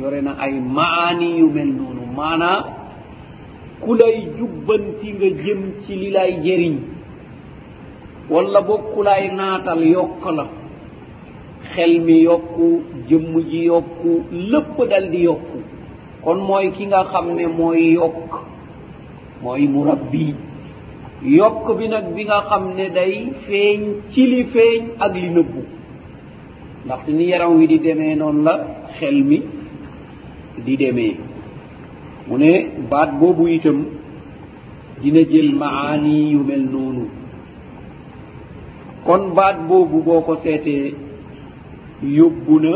yore 0.00 0.20
na 0.26 0.32
ay 0.44 0.54
maani 0.76 1.26
yu 1.40 1.46
mel 1.56 1.70
noonu 1.78 2.02
maanaa 2.18 2.60
ku 3.82 3.90
lay 4.00 4.16
jubbanti 4.38 5.06
nga 5.16 5.28
jëm 5.42 5.60
ci 5.84 5.92
li 6.00 6.08
lay 6.16 6.32
jëriñ 6.44 6.76
walla 8.32 8.60
bokkulay 8.68 9.24
naatal 9.38 9.82
yokk 9.98 10.22
la 10.36 10.44
xel 11.72 11.92
mi 12.06 12.16
yokku 12.28 12.66
jëmm 13.08 13.32
ji 13.50 13.60
yokku 13.72 14.10
lépp 14.50 14.76
dal 14.90 15.04
di 15.12 15.20
yokku 15.30 15.58
kon 16.24 16.38
mooy 16.48 16.66
ki 16.76 16.84
nga 16.90 17.00
xam 17.12 17.26
ne 17.36 17.44
mooy 17.58 17.82
yokk 18.00 18.30
mooy 19.42 19.64
mu 19.72 19.80
rabbi 19.90 20.26
yokk 21.40 21.64
bi 21.78 21.84
nag 21.92 22.06
bi 22.14 22.22
nga 22.28 22.38
xam 22.48 22.64
ne 22.78 22.86
day 22.98 23.14
feeñ 23.46 23.80
ci 24.12 24.20
li 24.30 24.40
feeñ 24.52 24.80
ak 25.04 25.10
li 25.14 25.22
nëbbu 25.36 25.62
ndaxte 26.84 27.10
ni 27.18 27.24
yaram 27.30 27.52
wi 27.58 27.64
di 27.70 27.78
demee 27.86 28.14
noonu 28.18 28.40
la 28.46 28.54
xel 28.96 29.16
mi 29.28 29.38
di 30.64 30.74
demee 30.82 31.14
mu 32.26 32.34
ne 32.42 32.52
baat 32.90 33.10
boobu 33.20 33.44
itam 33.56 33.78
dina 35.00 35.20
jël 35.30 35.50
maani 35.62 36.12
yu 36.32 36.40
mel 36.48 36.64
noonu 36.74 37.04
kon 39.10 39.34
baat 39.34 39.58
boobu 39.68 39.98
boo 40.06 40.20
ko 40.26 40.34
seetee 40.42 40.94
yóbbu 42.16 42.54
na 42.62 42.72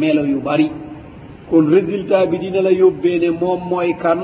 melo 0.00 0.22
yu 0.32 0.40
bari 0.46 0.66
kon 1.48 1.64
résultat 1.72 2.28
bi 2.30 2.36
dina 2.42 2.60
la 2.60 2.68
yóbbee 2.80 3.18
ne 3.22 3.28
moom 3.40 3.60
mooy 3.70 3.94
kan 4.02 4.18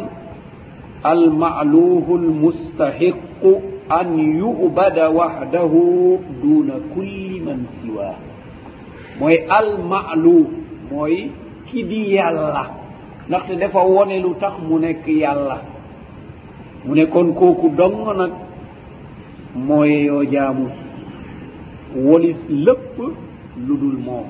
almaluhu 1.12 2.12
lmustahiqu 2.24 3.52
an 3.98 4.08
yubada 4.42 5.06
waxdahu 5.18 5.82
duna 6.42 6.74
kulli 6.92 7.40
man 7.48 7.60
siwa 7.80 8.08
mooy 9.18 9.36
almaluh 9.58 10.44
mooy 10.92 11.14
ki 11.66 11.80
di 11.88 12.12
yàlla 12.14 12.64
ndaxte 13.28 13.54
dafa 13.56 13.80
wone 13.88 14.20
lu 14.22 14.34
tax 14.40 14.54
mu 14.68 14.76
nekk 14.78 15.06
yàlla 15.08 15.56
mu 16.84 16.92
ne 16.94 17.06
kon 17.08 17.32
kooku 17.34 17.68
dong 17.76 17.98
nag 18.20 18.32
mooyeyoo 19.68 20.24
jaamus 20.28 20.79
woni 21.96 22.34
lépp 22.48 22.96
lu 23.66 23.76
dul 23.78 23.98
moom 24.06 24.26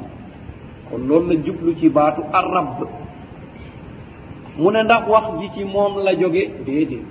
kon 0.90 1.00
loolu 1.08 1.28
la 1.34 1.40
jublu 1.44 1.74
ci 1.78 1.88
baatu 1.88 2.22
arab 2.32 2.66
mu 4.58 4.70
ne 4.70 4.82
ndax 4.84 5.04
wax 5.08 5.24
ji 5.40 5.48
ci 5.54 5.64
moom 5.64 6.02
la 6.02 6.12
jóge 6.18 6.48
déedée 6.66 7.02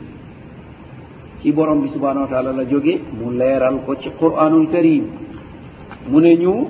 ci 1.42 1.52
borom 1.52 1.82
bi 1.82 1.90
subhanahu 1.90 2.22
wa 2.22 2.28
taala 2.28 2.52
la 2.52 2.66
jóge 2.66 3.00
mu 3.18 3.32
leeral 3.32 3.80
ko 3.86 3.96
ci 3.96 4.10
quranul 4.20 4.70
karim 4.72 5.06
mu 6.10 6.20
ne 6.20 6.36
ñu 6.36 6.68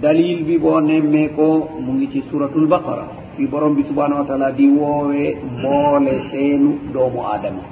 dalil 0.00 0.44
bi 0.44 0.58
boo 0.58 0.80
nemmee 0.80 1.30
koo 1.34 1.68
mu 1.80 1.92
ngi 1.94 2.08
ci 2.12 2.22
suratul 2.30 2.66
baqara 2.66 3.08
fi 3.36 3.46
borom 3.46 3.74
bi 3.74 3.82
subhanahu 3.84 4.20
wa 4.20 4.26
taala 4.26 4.52
di 4.52 4.68
woowee 4.68 5.34
mboole 5.58 6.22
seenu 6.30 6.78
doomu 6.92 7.24
aadama 7.26 7.62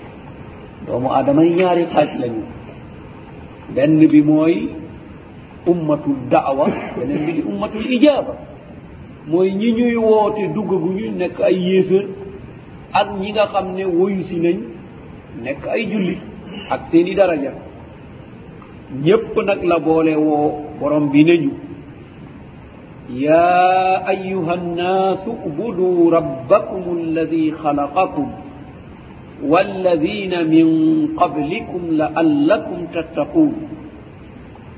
doomu 0.87 1.09
aadama 1.13 1.45
yi 1.45 1.55
ñaari 1.55 1.85
xaaj 1.93 2.09
lañu 2.19 2.43
benn 3.75 3.99
bi 3.99 4.23
mooy 4.23 4.80
ummatul 5.67 6.17
dawa 6.31 6.67
enen 7.03 7.23
mbiɗi 7.23 7.43
ummatul 7.45 7.85
ijaba 7.95 8.33
mooy 9.31 9.51
ñi 9.59 9.69
ñuy 9.77 9.97
woote 10.05 10.43
duggaguñu 10.55 11.07
nekk 11.19 11.37
ay 11.49 11.55
yéeféer 11.67 12.05
ak 12.99 13.09
ñi 13.21 13.29
nga 13.35 13.45
xam 13.53 13.67
ne 13.77 13.83
woyu 13.99 14.21
si 14.29 14.37
nañ 14.45 14.59
nekk 15.45 15.63
ay 15.75 15.83
jullit 15.91 16.19
ak 16.75 16.81
seen 16.91 17.07
i 17.09 17.15
daraja 17.15 17.53
ñépp 19.05 19.37
nag 19.47 19.63
la 19.71 19.79
boole 19.79 20.15
woo 20.27 20.51
borom 20.81 21.11
bi 21.13 21.25
ne 21.25 21.35
ñu 21.43 21.51
yaa 23.11 24.07
ayuha 24.11 24.53
annaasu 24.55 25.31
ubuduu 25.47 26.11
rabbakum 26.11 26.85
alladi 27.01 27.53
xalaqakum 27.63 28.29
walladina 29.51 30.39
min 30.45 30.65
qablikum 31.19 31.83
laallakum 31.99 32.81
tattaquun 32.95 33.53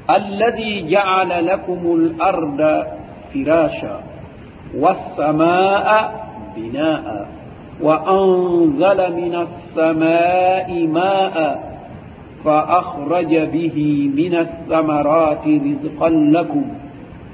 alladi 0.08 0.88
jaala 0.90 1.42
lakum 1.42 2.10
larda 2.18 2.74
firasha 3.30 4.02
wassamaa 4.74 6.10
binaa 6.54 7.26
wa 7.80 7.94
anzala 8.06 9.08
min 9.10 9.34
assamaai 9.34 10.82
maa 10.86 11.46
faahraja 12.44 13.46
bihi 13.52 14.10
min 14.14 14.34
athamarati 14.34 15.58
rizqan 15.68 16.32
lakum 16.34 16.64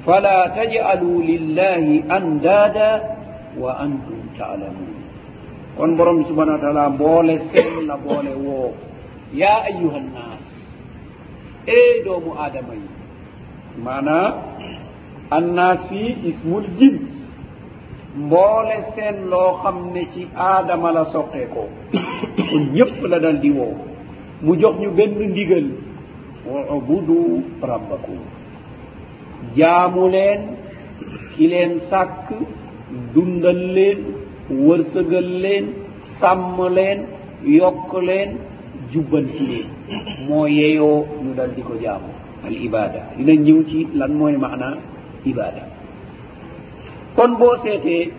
fala 0.05 0.53
tajalu 0.57 1.25
lillahi 1.33 2.05
andada 2.16 2.91
wa 3.62 3.71
antum 3.81 4.21
talamun 4.39 4.97
kon 5.77 5.91
borom 5.97 6.21
subhana 6.29 6.57
wa 6.61 6.61
taala 6.62 6.85
boole 6.99 7.35
sehla 7.53 7.97
boole 8.05 8.33
woo 8.45 8.69
ya 9.33 9.55
ayuha 9.71 10.01
nnas 10.07 10.47
ɓeydoomo 11.69 12.33
adama 12.47 12.75
yi 12.81 12.89
mana 13.85 14.14
annasi 15.37 16.01
ismul 16.29 16.64
jin 16.79 16.97
mboole 18.23 18.77
seen 18.95 19.16
loo 19.31 19.51
xam 19.62 19.79
ne 19.95 20.03
ci 20.12 20.23
aadama 20.47 20.89
la 20.97 21.05
soqee 21.12 21.45
ko 21.55 21.62
on 22.55 22.62
ñëpp 22.77 22.97
la 23.11 23.19
dal 23.25 23.37
di 23.43 23.51
woo 23.59 23.75
mu 24.45 24.53
jox 24.61 24.75
ñu 24.83 24.89
benn 24.97 25.14
ndigal 25.33 25.66
wabudu 26.71 27.19
rabbakum 27.71 28.21
jaamu 29.57 30.03
leen 30.14 30.41
ki 31.33 31.45
leen 31.53 31.73
sàkk 31.91 32.27
dundal 33.14 33.61
leen 33.77 33.99
wërsëgal 34.64 35.29
leen 35.45 35.64
sàmm 36.21 36.57
leen 36.77 36.99
yokk 37.59 37.91
leen 38.09 38.31
jubbantire 38.93 39.61
moo 40.28 40.47
yeyoo 40.47 41.07
ñu 41.22 41.34
dal 41.34 41.51
di 41.57 41.62
ko 41.62 41.74
jaamo 41.82 42.09
al 42.47 42.55
ibada 42.66 43.01
dina 43.16 43.32
ñëw 43.45 43.61
ci 43.68 43.78
lan 43.99 44.12
mooy 44.18 44.36
maana 44.36 44.68
ibada 45.26 45.62
kon 47.16 47.36
boo 47.39 47.57
seetee 47.64 48.11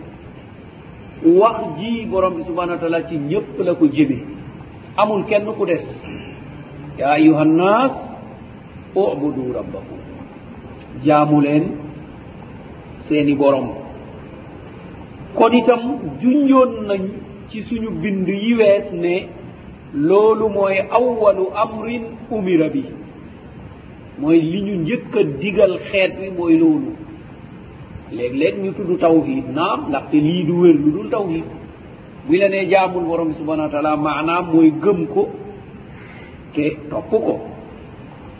wax 1.40 1.56
ji 1.78 2.06
borom 2.06 2.34
bi 2.36 2.42
subhanau 2.48 2.74
wa 2.74 2.78
taala 2.80 3.02
ci 3.08 3.18
ñëpp 3.18 3.58
la 3.66 3.74
ko 3.74 3.86
jëme 3.86 4.18
amul 4.96 5.24
kenn 5.24 5.46
ku 5.58 5.66
des 5.66 5.84
ya 6.98 7.10
ayuha 7.10 7.44
nnas 7.44 7.92
ubudu 8.94 9.52
rabbakum 9.52 9.98
jaamu 11.04 11.40
leen 11.40 11.64
seeni 13.08 13.34
borom 13.36 13.68
kon 15.34 15.52
itam 15.52 15.80
junjoon 16.20 16.72
nañ 16.88 17.00
ci 17.48 17.62
suñu 17.62 17.90
bind 18.02 18.28
yi 18.28 18.54
wees 18.54 18.86
ne 18.92 19.39
loolu 19.94 20.48
mooy 20.48 20.76
awalu 20.98 21.44
amrin 21.62 22.02
umira 22.30 22.68
bi 22.68 22.84
mooy 24.18 24.40
li 24.40 24.58
ñu 24.66 24.74
njëkk 24.82 25.14
a 25.18 25.22
digal 25.40 25.72
xeet 25.90 26.12
wi 26.20 26.28
mooy 26.38 26.54
loolu 26.62 26.90
léeg-léeg 28.16 28.56
ñu 28.62 28.70
tudd 28.76 29.00
tawhid 29.00 29.44
naam 29.56 29.80
ndaxte 29.88 30.16
lii 30.26 30.42
du 30.46 30.54
wér 30.62 30.76
lu 30.84 30.90
dul 30.94 31.08
tawhid 31.10 31.44
bu 32.26 32.32
la 32.40 32.48
nee 32.48 32.68
jaamul 32.70 33.04
borom 33.08 33.28
bi 33.28 33.34
subhanaa 33.40 33.66
wa 33.68 33.72
taala 33.74 33.96
maanaam 33.96 34.44
mooy 34.52 34.70
gëm 34.82 35.06
ko 35.06 35.22
te 36.54 36.64
topp 36.90 37.10
ko 37.10 37.34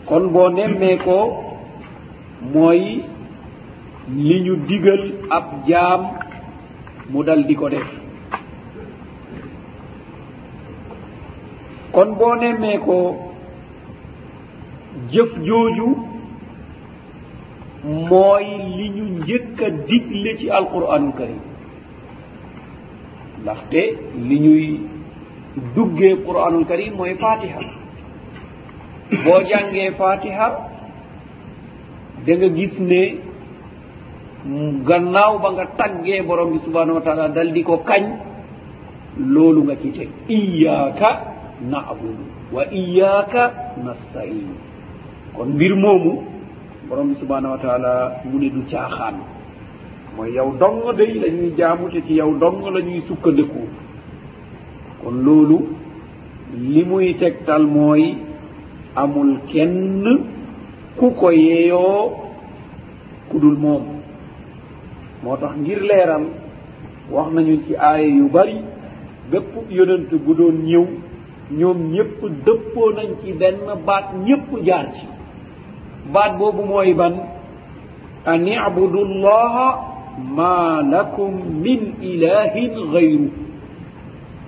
kon 0.07 0.23
boo 0.33 0.49
nemmee 0.49 0.97
koo 1.05 1.27
mooy 2.53 2.83
li 4.27 4.37
ñu 4.45 4.55
digal 4.67 5.03
ab 5.29 5.45
jaam 5.67 6.01
mu 7.09 7.19
dal 7.23 7.43
di 7.47 7.55
ko 7.55 7.69
def 7.69 8.00
kon 11.93 12.15
boo 12.19 12.35
nemmee 12.41 12.77
ko 12.85 12.97
jëf 15.13 15.31
jooju 15.47 15.87
mooy 18.09 18.47
li 18.77 18.87
ñu 18.95 19.05
njëkk 19.19 19.61
a 19.67 19.69
digle 19.89 20.31
ci 20.39 20.49
alquranu 20.59 21.11
karim 21.17 21.39
ndaxte 23.41 23.81
li 24.27 24.35
ñuy 24.45 24.65
duggee 25.75 26.13
quranul 26.27 26.65
karim 26.69 26.93
mooy 26.97 27.13
fatiha 27.23 27.59
boo 29.23 29.41
jàngee 29.49 29.91
fatiha 30.03 30.47
da 32.27 32.31
nga 32.37 32.47
gis 32.57 32.75
ne 32.89 33.01
gannaaw 34.87 35.33
ba 35.43 35.49
nga 35.53 35.65
taggee 35.79 36.21
borom 36.27 36.51
bi 36.53 36.59
subhanahu 36.65 36.97
wa 36.99 37.03
taala 37.07 37.27
dal 37.29 37.51
di 37.51 37.63
ko 37.63 37.77
kañ 37.89 38.03
loolu 39.17 39.63
nga 39.63 39.75
ci 39.81 39.89
teg 39.97 40.09
iyaka 40.37 41.30
nabudu 41.69 42.25
wa 42.55 42.63
iyaka 42.73 43.41
nastainu 43.85 44.55
kon 45.37 45.45
mbir 45.49 45.75
moomu 45.75 46.13
borom 46.89 47.13
bi 47.13 47.19
subhanahu 47.19 47.53
wa 47.53 47.57
taala 47.61 47.93
mu 48.29 48.39
ne 48.39 48.49
du 48.49 48.61
caaxaan 48.71 49.15
mooy 50.17 50.33
yow 50.35 50.49
dong 50.59 50.81
day 50.97 51.13
la 51.21 51.27
ñuy 51.29 51.49
jaamu 51.57 51.89
te 51.93 52.01
ci 52.07 52.13
yow 52.17 52.33
dong 52.41 52.63
la 52.73 52.81
ñuy 52.81 53.01
sukkandëku 53.07 53.61
kon 55.03 55.15
loolu 55.25 55.57
li 56.73 56.83
muy 56.85 57.13
tegtal 57.15 57.65
mooy 57.67 58.15
amul 58.95 59.37
kenn 59.47 60.05
ku 60.97 61.11
ko 61.11 61.29
yeeyoo 61.29 62.13
ku 63.29 63.39
dul 63.39 63.55
moom 63.57 63.83
moo 65.23 65.37
tax 65.37 65.53
ngir 65.61 65.79
leeral 65.89 66.23
wax 67.11 67.27
nañu 67.33 67.55
ci 67.67 67.73
aaya 67.77 68.07
yu 68.17 68.27
bëri 68.33 68.55
bépp 69.31 69.49
yonent 69.71 70.09
bu 70.23 70.33
doon 70.33 70.57
ñëw 70.65 70.85
ñoom 71.59 71.79
ñëpp 71.95 72.19
dëppoo 72.45 72.89
nañ 72.97 73.09
ci 73.21 73.29
benn 73.39 73.55
baat 73.87 74.05
ñëpp 74.25 74.47
jaar 74.67 74.85
ci 74.95 75.05
baat 76.13 76.31
boobu 76.39 76.61
mooy 76.69 76.91
ban 76.99 77.13
an 78.31 78.45
ibudu 78.47 79.01
llaha 79.23 79.67
ma 80.37 80.51
lakum 80.93 81.33
min 81.63 81.81
ilahin 82.11 82.71
gayru 82.93 83.29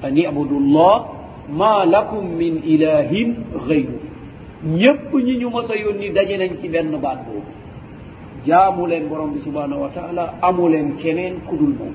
an 0.05 0.15
ibudu 0.23 0.57
llah 0.73 0.97
ma 1.59 1.71
lakum 1.93 2.23
min 2.39 2.55
ilahin 2.73 3.29
gayru 3.67 3.95
ñëpp 4.79 5.03
ñi 5.25 5.33
ñu 5.39 5.47
mos 5.53 5.67
a 5.71 5.75
yónni 5.83 6.07
daje 6.15 6.35
nañ 6.37 6.51
ci 6.61 6.67
benn 6.73 6.91
baat 7.03 7.19
boobu 7.25 7.51
jaamu 8.47 8.87
leen 8.89 9.05
borom 9.09 9.31
bi 9.33 9.39
subhanahu 9.45 9.81
wa 9.85 9.89
taala 9.97 10.23
amu 10.47 10.69
leen 10.69 10.89
keneen 11.01 11.35
ku 11.47 11.55
dul 11.59 11.73
moom 11.79 11.93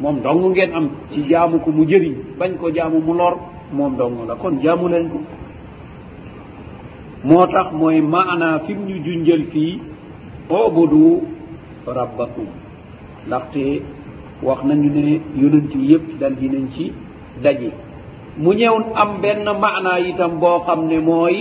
moom 0.00 0.16
dong 0.24 0.42
ngeen 0.50 0.72
am 0.78 0.86
ci 1.10 1.18
jaamu 1.30 1.56
ko 1.64 1.70
mu 1.76 1.82
jëriñ 1.90 2.14
bañ 2.38 2.50
ko 2.60 2.66
jaamu 2.76 2.98
mu 3.06 3.14
lor 3.20 3.34
moom 3.72 3.96
dongola 3.96 4.34
kon 4.42 4.54
jaamu 4.64 4.88
leen 4.92 5.06
ko 5.12 5.18
moo 7.28 7.44
tax 7.54 7.68
mooy 7.80 7.98
maana 8.14 8.48
fi 8.64 8.72
mu 8.78 8.84
ñu 8.88 8.96
junjël 9.04 9.42
fii 9.52 9.74
obodu 10.58 11.02
rabbakum 11.96 12.48
ndaxte 13.26 13.64
wax 14.46 14.60
nañu 14.68 14.88
ne 14.94 15.14
yonent 15.40 15.70
yi 15.74 15.86
yëpp 15.90 16.06
dal 16.20 16.34
di 16.40 16.46
nañ 16.54 16.64
ci 16.74 16.84
daje 17.44 17.68
mu 18.42 18.50
ñëwn 18.58 18.84
am 19.02 19.10
benn 19.22 19.44
maana 19.62 19.92
itam 20.10 20.32
boo 20.40 20.58
xam 20.66 20.80
ne 20.88 20.96
mooy 21.08 21.34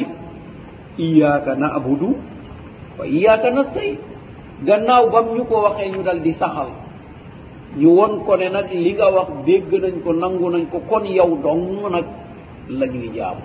iyaaka 1.05 1.51
na 1.61 1.67
abudu 1.77 2.09
wa 2.97 3.05
iyaaka 3.15 3.47
nastayin 3.55 3.97
gannaaw 4.67 5.03
bam 5.13 5.25
ñu 5.35 5.41
ko 5.49 5.55
waxee 5.65 5.91
ñu 5.93 6.01
dal 6.07 6.19
di 6.25 6.31
saxal 6.39 6.69
ñu 7.77 7.89
won 7.97 8.25
ko 8.25 8.35
ne 8.35 8.49
nag 8.49 8.71
li 8.73 8.91
nga 8.93 9.07
wax 9.13 9.27
dégg 9.45 9.71
nañ 9.81 9.93
ko 10.03 10.11
nangu 10.13 10.49
nañ 10.49 10.63
ko 10.71 10.79
kon 10.89 11.05
yow 11.05 11.37
dong 11.43 11.85
nag 11.91 12.05
la 12.69 12.85
ñuy 12.87 13.09
jaamu 13.15 13.41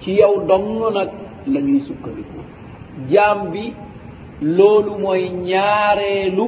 ci 0.00 0.12
yow 0.12 0.44
dong 0.48 0.80
nag 0.94 1.10
la 1.46 1.60
ñuy 1.60 1.80
sukkandiku 1.80 2.38
jaam 3.12 3.50
bi 3.52 3.74
loolu 4.40 4.96
mooy 4.98 5.28
ñaareelu 5.30 6.44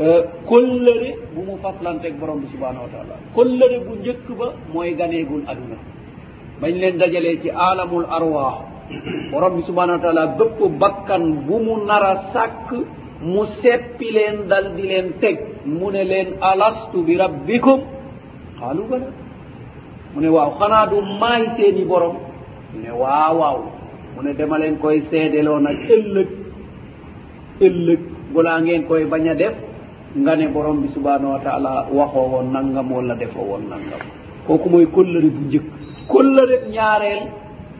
euh, 0.00 0.22
kollëre 0.48 1.14
bu 1.34 1.40
mu 1.42 1.56
fatlanteeg 1.60 2.14
borom 2.20 2.40
bi 2.40 2.46
subhanahu 2.52 2.84
wa 2.86 2.90
taala 2.94 3.14
kollëre 3.34 3.78
bu 3.86 3.94
njëkk 3.98 4.26
ba 4.38 4.46
mooy 4.72 4.94
ganeegul 4.94 5.42
aduna 5.50 5.76
bañ 6.60 6.74
leen 6.80 6.96
dajalee 6.98 7.40
ci 7.42 7.50
aalamul 7.50 8.06
arwaa 8.10 8.54
borom 9.32 9.54
bi 9.56 9.62
subhanahu 9.66 9.98
wa 9.98 10.02
taala 10.02 10.26
bépp 10.38 10.58
bakkan 10.78 11.42
bu 11.46 11.58
mu 11.58 11.84
nar 11.86 12.02
a 12.02 12.14
sàkk 12.32 12.70
mu 13.22 13.44
seppi 13.62 14.10
leen 14.14 14.46
dal 14.46 14.74
di 14.76 14.82
leen 14.90 15.18
teg 15.18 15.36
mu 15.66 15.90
ne 15.90 16.02
leen 16.04 16.28
alastu 16.40 17.02
bi 17.02 17.16
rabbikum 17.16 17.80
xaalu 18.58 18.82
bala 18.90 19.08
mu 20.14 20.18
ne 20.22 20.28
waaw 20.28 20.50
xanaa 20.58 20.86
du 20.90 20.98
maay 21.20 21.42
seeni 21.56 21.82
borom 21.84 22.16
ne 22.82 22.90
waaw 23.00 23.34
waaw 23.40 23.58
mu 24.14 24.20
ne 24.22 24.32
dema 24.38 24.56
leen 24.58 24.76
koy 24.78 25.02
seedeloo 25.10 25.58
nag 25.58 25.76
ëllëg 25.94 26.30
ëllëg 27.66 28.00
golaa 28.34 28.58
ngeen 28.62 28.86
koy 28.86 29.02
bañ 29.10 29.24
a 29.32 29.34
def 29.34 29.54
nga 30.22 30.36
ne 30.36 30.46
borom 30.54 30.78
bi 30.82 30.88
subhanau 30.96 31.32
wa 31.34 31.40
taala 31.46 31.72
waxoo 31.98 32.28
woon 32.32 32.48
nangam 32.54 32.88
wala 32.96 33.14
defoo 33.20 33.44
woon 33.50 33.64
nangam 33.72 34.00
kooku 34.46 34.68
mooy 34.70 34.86
kóllëre 34.94 35.28
bu 35.34 35.40
njëkk 35.48 35.66
kóllëre 36.12 36.56
ñaareel 36.74 37.20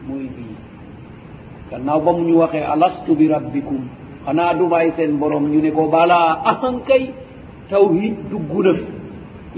mooy 0.07 0.25
bii 0.35 0.55
gannaaw 1.69 1.99
ba 2.05 2.11
mu 2.15 2.21
ñu 2.29 2.35
waxee 2.41 2.65
alastu 2.73 3.15
bi 3.15 3.25
rabbikum 3.35 3.83
ana 4.29 4.53
dumay 4.59 4.87
sen 4.97 5.11
borom 5.19 5.45
ñu 5.51 5.59
ne 5.61 5.71
ko 5.77 5.83
bala 5.93 6.17
ahan 6.51 6.75
kay 6.87 7.03
tawhid 7.69 8.15
dugguna 8.31 8.71
fi 8.79 8.85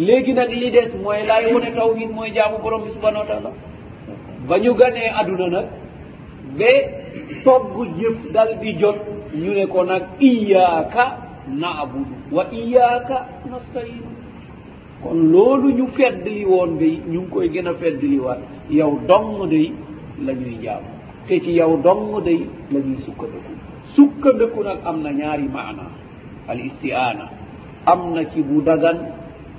léegi 0.05 0.31
nag 0.39 0.49
li 0.61 0.69
des 0.75 0.89
mooy 1.03 1.19
laay 1.29 1.43
wone 1.53 1.69
tawhid 1.79 2.09
mooy 2.17 2.29
jaamu 2.37 2.57
borom 2.63 2.81
bi 2.85 2.89
subhanau 2.95 3.21
wa 3.23 3.27
taala 3.29 3.49
ba 4.47 4.55
ñu 4.63 4.71
ganee 4.81 5.09
aduna 5.19 5.45
nag 5.55 5.67
ba 6.59 6.71
togg 7.45 7.71
jëf 7.99 8.17
dal 8.35 8.49
di 8.61 8.71
jot 8.81 8.99
ñu 9.41 9.51
ne 9.57 9.65
ko 9.73 9.79
nag 9.91 10.03
iyaaka 10.29 11.03
naabudu 11.61 12.13
wa 12.35 12.43
iyaaka 12.61 13.15
nastahinu 13.51 14.09
kon 15.03 15.17
loolu 15.33 15.67
ñu 15.77 15.85
feddli 15.97 16.45
woon 16.51 16.71
day 16.81 16.95
ñu 17.11 17.19
ngi 17.21 17.29
koy 17.33 17.47
gën 17.53 17.67
a 17.71 17.73
feddli 17.81 18.17
waat 18.25 18.39
yow 18.77 18.93
dong 19.09 19.31
day 19.53 19.67
la 20.25 20.31
ñuy 20.41 20.55
jaamu 20.63 20.89
te 21.27 21.33
ci 21.43 21.51
yow 21.59 21.73
dong 21.85 22.05
day 22.27 22.41
la 22.71 22.79
ñuy 22.85 22.99
sukkadëkku 23.05 23.60
sukkandëku 23.95 24.59
nag 24.63 24.79
am 24.87 25.03
na 25.03 25.11
ñaari 25.11 25.47
maana 25.55 25.85
al 26.49 26.59
istiana 26.59 27.25
am 27.85 28.13
na 28.13 28.21
ci 28.31 28.41
bu 28.47 28.61
dagan 28.65 28.97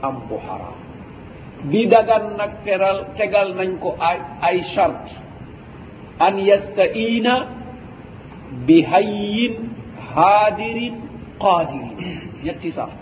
am 0.06 0.16
bu 0.28 0.36
xaram 0.46 0.76
bi 1.70 1.80
dagan 1.92 2.24
nag 2.38 2.52
teral 2.64 2.98
tegal 3.18 3.48
nañ 3.58 3.70
ko 3.82 3.90
ay 4.00 4.18
ay 4.48 4.58
chart 4.74 5.04
an 6.18 6.34
yastaina 6.48 7.34
bi 8.66 8.76
hayin 8.90 9.54
haadirin 10.12 10.94
qaadirin 11.38 11.96
ñetti 12.44 12.70
sart 12.76 13.00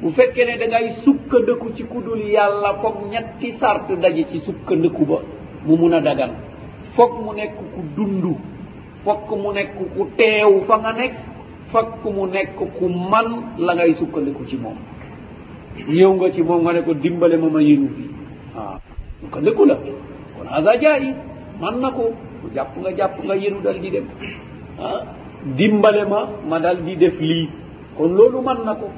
bu 0.00 0.10
fekkee 0.16 0.44
ne 0.46 0.56
da 0.58 0.66
ngay 0.66 0.86
sukkandëku 1.04 1.66
ci 1.76 1.82
kudul 1.84 2.20
yàlla 2.34 2.70
foog 2.82 2.98
ñetti 3.12 3.52
sart 3.60 3.86
daje 4.02 4.22
ci 4.30 4.38
sukkandëku 4.46 5.02
ba 5.08 5.18
mu 5.66 5.74
mun 5.76 5.94
a 5.96 6.00
dagan 6.00 6.32
foog 6.94 7.12
mu 7.24 7.30
nekk 7.34 7.56
ku 7.74 7.82
dundu 7.96 8.34
fokk 9.04 9.30
mu 9.42 9.52
nekk 9.54 9.78
ku 9.96 10.04
teew 10.18 10.52
fa 10.66 10.76
nga 10.82 10.92
nekk 10.96 11.14
fokk 11.72 12.02
mu 12.14 12.26
nekk 12.26 12.58
ku 12.74 12.86
man 12.88 13.28
la 13.58 13.72
ngay 13.74 13.94
sukkandiku 13.98 14.42
ci 14.50 14.56
moom 14.58 14.78
ñëw 15.88 16.10
nga 16.18 16.28
ci 16.34 16.42
moom 16.42 16.60
nga 16.66 16.72
ne 16.72 16.80
ko 16.82 16.92
dimbale 16.94 17.36
ma 17.38 17.48
ma 17.48 17.60
yénu 17.62 17.88
fii 17.94 18.10
waaw 18.54 18.74
ah, 18.74 18.76
sukkandiku 19.20 19.62
la 19.70 19.74
kon 20.34 20.48
aza 20.56 20.70
jaayis 20.82 21.16
man 21.60 21.74
na 21.82 21.88
ko 21.94 22.04
jàpp 22.54 22.70
nga 22.82 22.90
jàpp 22.98 23.14
nga 23.24 23.34
yénu 23.36 23.58
dal 23.62 23.78
di 23.80 23.88
dem 23.90 24.06
ah 24.82 25.00
dimbale 25.58 26.02
ma 26.12 26.20
ma 26.50 26.56
dal 26.58 26.78
di 26.82 26.94
def 26.98 27.16
lii 27.20 27.48
kon 27.96 28.10
loolu 28.18 28.42
man 28.48 28.58
na 28.66 28.74
ko 28.74 28.88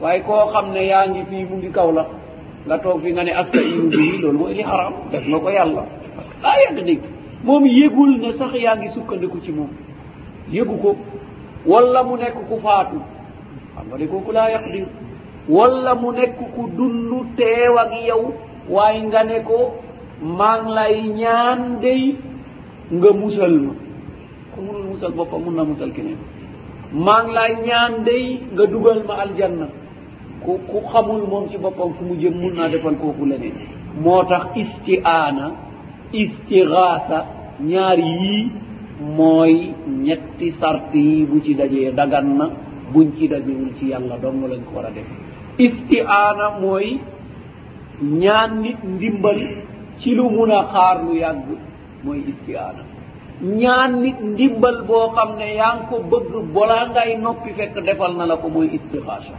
waaye 0.00 0.20
koo 0.26 0.50
xam 0.52 0.66
ne 0.74 0.82
yaa 0.90 1.06
ngi 1.06 1.22
fii 1.30 1.44
mu 1.48 1.54
ngi 1.62 1.70
kaw 1.70 1.90
la 1.94 2.04
nga 2.66 2.76
toog 2.82 3.00
fi 3.02 3.08
nga 3.14 3.22
ne 3.22 3.32
astahinu 3.40 3.86
bii 3.90 4.12
loolu 4.22 4.38
mooy 4.38 4.54
li 4.58 4.62
xaram 4.70 4.92
def 5.12 5.24
nga 5.30 5.38
ko 5.42 5.48
yàlla 5.56 5.82
parce 6.16 6.26
que 6.28 6.36
laa 6.42 6.58
yegg 6.66 6.80
dégg 6.90 7.02
moom 7.46 7.64
yëgul 7.78 8.12
ne 8.22 8.28
sax 8.38 8.52
yaa 8.64 8.76
ngi 8.78 8.88
sukkandiku 8.94 9.38
ci 9.44 9.50
moom 9.56 9.68
yëgu 10.54 10.74
ko 10.82 10.90
wala 11.70 12.00
mu 12.08 12.14
nekk 12.22 12.38
ku 12.48 12.56
faatu 12.64 12.96
xam 13.74 13.84
nga 13.88 13.96
li 14.00 14.06
kooku 14.12 14.30
laa 14.36 14.50
yaqdir 14.54 14.86
wala 15.56 15.90
mu 16.00 16.08
nekk 16.18 16.38
ku 16.54 16.62
dund 16.76 17.36
teew 17.38 17.74
ak 17.84 17.92
yow 18.08 18.22
waaye 18.74 19.00
nga 19.08 19.20
ne 19.28 19.36
ko 19.48 19.58
maa 20.38 20.58
ngi 20.62 20.72
lay 20.78 20.96
ñaan 21.20 21.60
day 21.82 22.02
nga 22.96 23.10
musal 23.20 23.54
ma 23.66 23.72
ko 24.54 24.58
munul 24.66 24.86
musal 24.94 25.12
boppam 25.16 25.40
mun 25.44 25.54
na 25.56 25.64
musal 25.70 25.90
keneen 25.96 26.20
maa 27.04 27.20
ngi 27.24 27.32
lay 27.38 27.52
ñaan 27.68 27.92
day 28.08 28.24
nga 28.52 28.64
dugal 28.72 29.00
ma 29.08 29.14
aljanna 29.22 29.66
ku 30.42 30.50
ku 30.70 30.78
xamul 30.90 31.22
moom 31.30 31.44
ci 31.50 31.56
boppam 31.64 31.90
fu 31.96 32.02
mu 32.08 32.14
jëm 32.20 32.34
mun 32.40 32.54
naa 32.56 32.68
defal 32.72 32.96
kooku 33.02 33.24
leneen 33.30 33.56
moo 34.02 34.22
tax 34.30 34.44
istiaana 34.62 35.46
istigaasa 36.22 37.18
ñaar 37.70 37.98
yii 38.18 38.42
mooy 39.16 39.54
ñetti 40.06 40.46
sart 40.60 40.90
yi 41.04 41.14
bu 41.30 41.36
ci 41.44 41.50
dajee 41.60 41.90
dagan 41.98 42.26
na 42.38 42.46
buñ 42.92 43.08
ci 43.18 43.24
dajewul 43.32 43.72
ci 43.78 43.84
yàlla 43.92 44.16
dong 44.24 44.40
lañ 44.52 44.62
ko 44.66 44.70
war 44.76 44.86
a 44.86 44.90
def 44.96 45.08
isti 45.66 45.98
aana 46.16 46.46
mooy 46.62 46.86
ñaan 48.22 48.52
nit 48.62 48.78
ndimbal 48.94 49.38
ci 49.98 50.08
lu 50.16 50.24
mun 50.34 50.50
a 50.50 50.62
xaar 50.72 50.96
lu 51.04 51.12
yàgg 51.22 51.46
mooy 52.04 52.20
isti 52.30 52.52
aana 52.64 52.82
ñaan 53.60 53.92
nit 54.02 54.18
ndimbal 54.32 54.76
boo 54.88 55.06
xam 55.16 55.30
ne 55.38 55.46
yaa 55.58 55.72
ngi 55.74 55.84
ko 55.90 55.96
bëgg 56.10 56.28
bola 56.54 56.76
ngay 56.90 57.10
noppi 57.24 57.50
fekk 57.58 57.74
defal 57.86 58.12
na 58.18 58.24
la 58.30 58.36
ko 58.42 58.46
mooy 58.54 58.68
istixaasa 58.76 59.36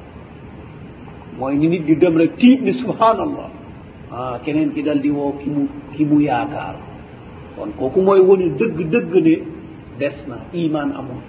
mooy 1.40 1.54
ni 1.60 1.68
nit 1.72 1.84
di 1.88 1.96
dem 2.02 2.16
rek 2.22 2.34
tiit 2.42 2.60
ni 2.66 2.74
subhanallah 2.82 3.50
a 4.16 4.40
keneen 4.44 4.72
ki 4.74 4.82
dal 4.82 5.00
di 5.02 5.10
woo 5.10 5.34
kimu 5.44 5.68
kimu 5.96 6.20
yaakaar 6.24 6.76
kon 7.56 7.70
kooku 7.80 8.02
mooy 8.02 8.20
woni 8.28 8.48
dëgg 8.60 8.80
dëgg 8.94 9.14
ne 9.26 9.36
des 10.00 10.16
na 10.30 10.38
iman 10.54 10.90
amul 11.00 11.20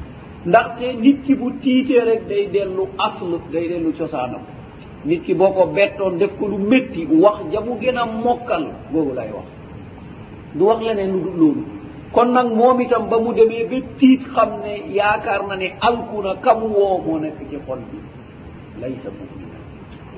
ndaxte 0.48 0.86
nit 1.02 1.18
ki 1.26 1.34
bu 1.34 1.46
tiitee 1.62 2.04
rek 2.08 2.22
day 2.28 2.42
dellu 2.54 2.84
asl 3.06 3.32
day 3.52 3.66
dellu 3.70 3.90
cosaanam 3.98 4.42
nit 5.04 5.20
ki 5.26 5.34
boo 5.34 5.50
ko 5.56 5.62
bettoon 5.76 6.16
def 6.20 6.32
ko 6.38 6.44
lu 6.48 6.58
métti 6.70 7.00
wax 7.22 7.36
jamu 7.52 7.72
gën 7.80 7.96
a 8.02 8.04
mokkal 8.24 8.64
googu 8.92 9.12
lay 9.18 9.30
wax 9.36 9.48
du 10.56 10.62
wax 10.68 10.80
leneen 10.84 11.10
lu 11.14 11.20
dut 11.24 11.36
loolu 11.40 11.64
kon 12.14 12.28
nag 12.36 12.48
moom 12.58 12.80
itam 12.84 13.04
ba 13.10 13.16
mu 13.24 13.30
demee 13.38 13.64
ba 13.70 13.78
tiit 13.98 14.20
xam 14.34 14.50
ne 14.64 14.74
yaakaar 14.98 15.40
na 15.48 15.54
ne 15.62 15.68
alkuna 15.88 16.32
kamu 16.44 16.66
woo 16.76 16.98
moo 17.06 17.18
nekk 17.18 17.38
ci 17.50 17.56
xol 17.66 17.80
bi 17.90 17.98
laysa 18.80 19.08
mumina 19.16 19.58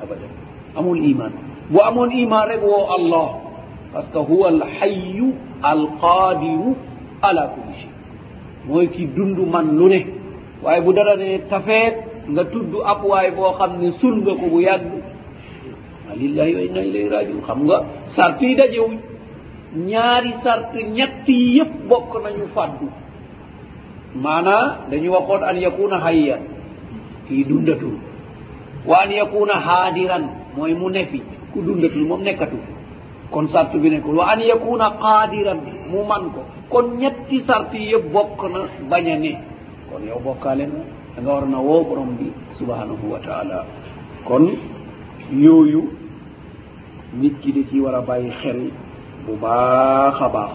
abadan 0.02 0.32
amul 0.78 0.98
iman 1.12 1.32
wo 1.70 1.80
amon 1.84 2.10
iman 2.12 2.44
rek 2.48 2.62
wo 2.64 2.80
allah 2.96 3.28
par 3.92 4.02
ce 4.04 4.10
que 4.12 4.18
huwa 4.18 4.48
al 4.48 4.60
hayu 4.80 5.28
alqadiru 5.62 6.76
ala 7.22 7.44
kulli 7.54 7.74
chei 7.76 7.94
mooy 8.68 8.86
ki 8.88 9.06
dund 9.16 9.38
man 9.52 9.76
lu 9.76 9.88
ne 9.88 10.06
waaye 10.62 10.80
bu 10.80 10.92
dara 10.92 11.16
ne 11.16 11.38
tafeet 11.50 11.94
nga 12.30 12.44
tudd 12.52 12.72
abwaay 12.92 13.30
boo 13.36 13.52
xam 13.58 13.70
ne 13.80 13.90
sun 14.00 14.20
nga 14.22 14.32
ko 14.40 14.46
bu 14.52 14.60
yàgg 14.60 14.86
alillahi 16.12 16.54
wa 16.54 16.60
inna 16.60 16.80
ilay 16.88 17.08
rajiun 17.08 17.42
xam 17.46 17.58
nga 17.66 17.76
sart 18.16 18.42
yi 18.42 18.54
dajewuñ 18.56 18.98
ñaari 19.90 20.32
sart 20.44 20.72
ñett 20.96 21.28
yi 21.28 21.58
yëpp 21.58 21.74
bokk 21.88 22.12
nañu 22.24 22.46
faddu 22.54 22.86
maanaa 24.16 24.88
dañu 24.90 25.10
waxoon 25.12 25.42
an 25.44 25.56
yakuna 25.60 25.96
hayyan 25.98 26.40
kii 27.28 27.44
dundatul 27.44 27.96
wa 28.86 28.96
an 29.04 29.10
yakuna 29.10 29.54
haadiran 29.60 30.24
mooy 30.56 30.74
mu 30.74 30.88
ne 30.90 31.04
fi 31.04 31.22
ku 31.52 31.64
dundatul 31.64 32.04
moom 32.04 32.22
nekkatul 32.24 32.60
kon 33.32 33.48
sart 33.52 33.72
bi 33.76 33.88
nekkul 33.92 34.16
wa 34.20 34.32
an 34.32 34.40
yakuna 34.40 34.96
qadiran 35.00 35.60
mu 35.88 36.04
man 36.04 36.32
ko 36.32 36.40
kon 36.72 36.96
ñetti 37.00 37.44
sart 37.46 37.72
yëpp 37.72 38.12
bokk 38.12 38.40
na 38.52 38.60
bañ 38.90 39.04
a 39.12 39.16
ne 39.16 39.32
kon 39.90 40.02
yow 40.04 40.20
bokkaale 40.24 40.64
na 40.66 40.80
da 41.14 41.20
nga 41.20 41.30
war 41.32 41.44
na 41.48 41.58
woo 41.60 41.84
borom 41.88 42.10
bi 42.18 42.26
subhanahu 42.58 43.04
wa 43.12 43.20
taala 43.24 43.64
kon 44.24 44.44
yooyu 45.32 45.82
nit 47.20 47.34
ki 47.40 47.50
da 47.56 47.62
ci 47.68 47.76
war 47.80 47.94
a 48.00 48.00
bàyyi 48.02 48.28
xel 48.42 48.60
bu 49.26 49.32
baax 49.40 50.18
a 50.26 50.28
baax 50.28 50.52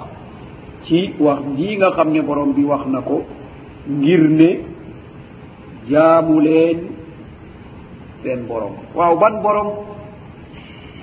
ci 0.86 1.00
wax 1.20 1.42
lii 1.58 1.78
nga 1.78 1.90
xam 1.96 2.10
ne 2.14 2.22
borom 2.22 2.54
bi 2.54 2.64
wax 2.66 2.84
na 2.90 3.00
ko 3.02 3.18
ngir 3.98 4.24
ne 4.40 4.50
jaamuleen 5.90 6.80
seen 8.24 8.42
borom 8.50 8.74
waaw 8.96 9.14
ban 9.22 9.42
borom 9.46 9.93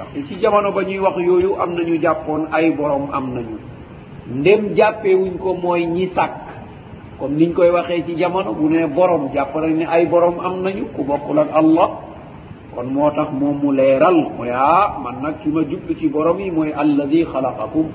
ndax 0.01 0.29
ci 0.29 0.35
jamono 0.43 0.73
ba 0.73 0.83
ñuy 0.83 0.99
wax 0.99 1.17
yooyu 1.27 1.51
am 1.63 1.71
nañu 1.77 1.97
jàppoon 2.03 2.49
ay 2.53 2.71
borom 2.77 3.05
am 3.17 3.27
nañu 3.35 3.57
ndem 4.39 4.75
jàppeewuñ 4.77 5.35
ko 5.43 5.51
mooy 5.63 5.83
ñi 5.87 6.07
sàkk 6.17 6.33
comme 7.19 7.37
niñ 7.39 7.53
koy 7.55 7.69
waxee 7.71 8.03
ci 8.07 8.17
jamono 8.17 8.53
bu 8.55 8.69
nee 8.71 8.87
borom 8.87 9.29
jàpp 9.35 9.55
nañ 9.55 9.75
ne 9.79 9.85
ay 9.85 10.07
borom 10.07 10.37
am 10.41 10.63
nañu 10.65 10.85
ku 10.97 11.05
bokkulak 11.05 11.51
allah 11.53 11.91
kon 12.75 12.87
moo 12.95 13.11
tax 13.11 13.29
moom 13.39 13.57
mu 13.63 13.73
leeral 13.73 14.17
mooy 14.37 14.51
ah 14.51 14.97
man 15.05 15.21
nag 15.23 15.35
ci 15.43 15.49
ma 15.49 15.63
jublu 15.69 15.93
ci 15.95 16.09
borom 16.09 16.39
yi 16.41 16.51
mooy 16.51 16.73
alladi 16.73 17.25
xalaqakum 17.25 17.87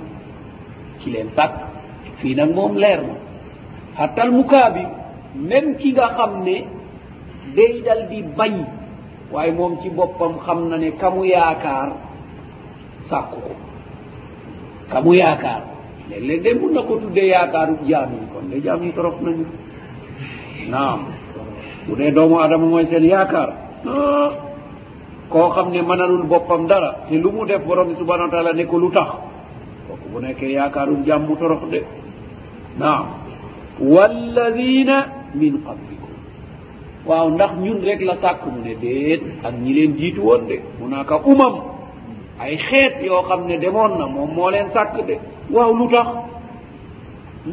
ci 0.99 1.09
leen 1.11 1.29
sàkk 1.35 1.55
fii 2.19 2.35
nag 2.35 2.53
moom 2.53 2.75
leer 2.77 3.01
na 3.01 3.15
xattal 3.97 4.31
mukaa 4.31 4.69
bi 4.69 4.81
même 5.35 5.75
ki 5.77 5.91
nga 5.93 6.07
xam 6.17 6.43
ne 6.43 6.65
day 7.55 7.81
dal 7.81 8.07
di 8.07 8.21
bañ 8.37 8.84
waaye 9.31 9.51
moom 9.51 9.81
ci 9.81 9.89
boppam 9.89 10.37
xam 10.45 10.69
na 10.69 10.77
ne 10.77 10.91
kamu 10.91 11.25
yaakaar 11.25 11.89
sàkku 13.09 13.39
ko 13.41 13.53
kamu 14.91 15.11
yaakaar 15.13 15.61
léeg-léeg 16.09 16.41
day 16.43 16.53
mun 16.53 16.73
na 16.73 16.81
ko 16.85 16.93
tuddee 17.01 17.25
yaakaaru 17.27 17.75
jaam 17.89 18.09
yi 18.13 18.25
kon 18.33 18.45
de 18.49 18.57
jaam 18.65 18.79
yi 18.85 18.91
torof 18.93 19.17
nañu 19.21 19.45
naam 20.69 20.99
bu 21.87 21.95
dee 21.95 22.11
doomu 22.11 22.37
adama 22.39 22.65
mooy 22.67 22.85
seen 22.85 23.03
yaakaar 23.05 23.49
ah. 23.89 24.29
koo 25.29 25.49
xam 25.49 25.71
ne 25.73 25.81
manalul 25.81 26.23
boppam 26.29 26.67
dara 26.69 26.91
te 27.09 27.15
lu 27.17 27.31
mu 27.31 27.45
def 27.45 27.61
borom 27.65 27.87
bi 27.89 27.95
subhanau 27.97 28.27
wa 28.29 28.33
taala 28.33 28.53
ne 28.53 28.63
ko 28.65 28.77
lu 28.77 28.89
tax 28.93 29.09
kook 29.89 29.99
bu 30.13 30.19
nekkee 30.21 30.51
yaakaarul 30.53 31.01
jàmm 31.05 31.29
torox 31.41 31.61
de 31.73 31.81
naam 32.79 33.05
walladina 33.81 34.97
min 35.33 35.53
qabli 35.65 35.94
waaw 37.09 37.27
ndax 37.35 37.51
ñun 37.63 37.79
rek 37.87 37.99
la 38.07 38.15
sàkk 38.23 38.41
mu 38.53 38.59
ne 38.65 38.73
déet 38.83 39.21
ak 39.47 39.53
ñi 39.63 39.71
leen 39.77 39.93
jiitu 39.99 40.19
woon 40.27 40.43
de 40.49 40.55
mu 40.81 40.85
naa 40.91 41.03
ka 41.09 41.15
umam 41.31 41.53
ay 42.43 42.55
xeet 42.65 42.93
yoo 43.07 43.21
xam 43.29 43.41
ne 43.49 43.55
demoon 43.63 43.91
na 43.99 44.05
moom 44.13 44.29
moo 44.35 44.49
leen 44.53 44.67
sàkk 44.75 44.95
de 45.07 45.15
waaw 45.53 45.71
lu 45.79 45.85
tax 45.93 46.07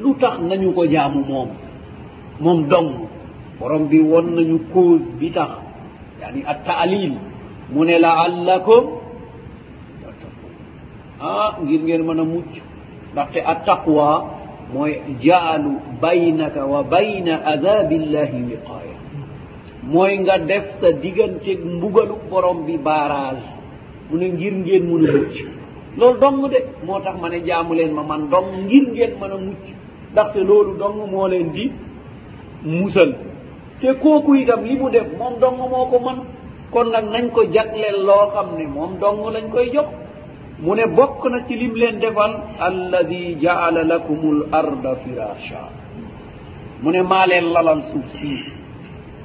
lu 0.02 0.10
tax 0.22 0.34
nañu 0.48 0.68
ko 0.76 0.82
jaamu 0.92 1.20
moom 1.30 1.48
moom 2.44 2.60
dong 2.70 2.90
borom 3.60 3.84
bi 3.90 3.98
woon 4.08 4.26
nañu 4.36 4.56
cause 4.72 5.04
bi 5.20 5.28
tax 5.36 5.50
yaani 6.20 6.40
a 6.46 6.54
taalil 6.66 7.12
mu 7.72 7.80
ne 7.88 7.94
la 8.04 8.10
allakum 8.26 8.84
ah 11.28 11.50
ngir 11.62 11.80
ngeen 11.84 12.02
mën 12.06 12.20
a 12.20 12.24
mucc 12.32 12.50
ndaxte 13.12 13.40
a 13.44 13.54
taqwa 13.66 14.08
mooy 14.72 14.92
jaalu 15.24 15.72
baynaka 16.02 16.60
wa 16.72 16.80
bayna 16.92 17.34
adabillahi 17.52 18.38
wiqaya 18.50 18.91
mooy 19.92 20.24
nga 20.24 20.40
def 20.40 20.80
sa 20.80 20.88
digganteeg 20.96 21.60
mbugalu 21.60 22.16
borom 22.32 22.64
bi 22.64 22.80
baaraage 22.80 23.44
mu 24.08 24.16
ne 24.16 24.26
ngir 24.32 24.54
ngeen 24.64 24.84
mun 24.88 25.04
a 25.04 25.12
mucc 25.12 25.36
loolu 26.00 26.16
dong 26.18 26.38
de 26.48 26.60
moo 26.86 26.98
tax 27.04 27.14
ma 27.20 27.28
ne 27.28 27.38
jaamu 27.46 27.74
leen 27.76 27.92
ma 27.92 28.02
man 28.02 28.32
dong 28.32 28.48
ngir 28.64 28.84
ngeen 28.92 29.12
mën 29.20 29.32
a 29.36 29.36
mucc 29.46 29.62
ndaxte 30.12 30.40
loolu 30.48 30.72
dong 30.80 30.96
moo 31.12 31.28
leen 31.28 31.52
di 31.52 31.64
musal 32.64 33.10
te 33.80 33.88
kooku 34.02 34.32
itam 34.40 34.64
li 34.64 34.74
mu 34.80 34.88
def 34.90 35.06
moom 35.20 35.34
dong 35.40 35.56
moo 35.60 35.84
ko 35.92 35.98
man 36.00 36.18
kon 36.72 36.88
nag 36.90 37.04
nañ 37.12 37.24
ko 37.36 37.40
jagleel 37.52 37.98
loo 38.08 38.32
xam 38.32 38.48
ne 38.58 38.66
moom 38.66 38.92
dong 39.00 39.28
lañ 39.34 39.44
koy 39.52 39.68
jox 39.76 39.88
mu 40.62 40.72
ne 40.74 40.84
bokk 40.86 41.20
na 41.30 41.38
ci 41.46 41.54
lim 41.60 41.74
leen 41.80 41.98
defal 42.00 42.32
alladi 42.66 43.36
jaala 43.44 43.82
lakum 43.92 44.20
l 44.38 44.40
arda 44.60 44.92
firasha 45.04 45.62
mu 46.82 46.88
ne 46.90 47.00
maa 47.10 47.26
leen 47.30 47.46
lalal 47.54 47.80
suuf 47.90 48.06
siir 48.16 48.61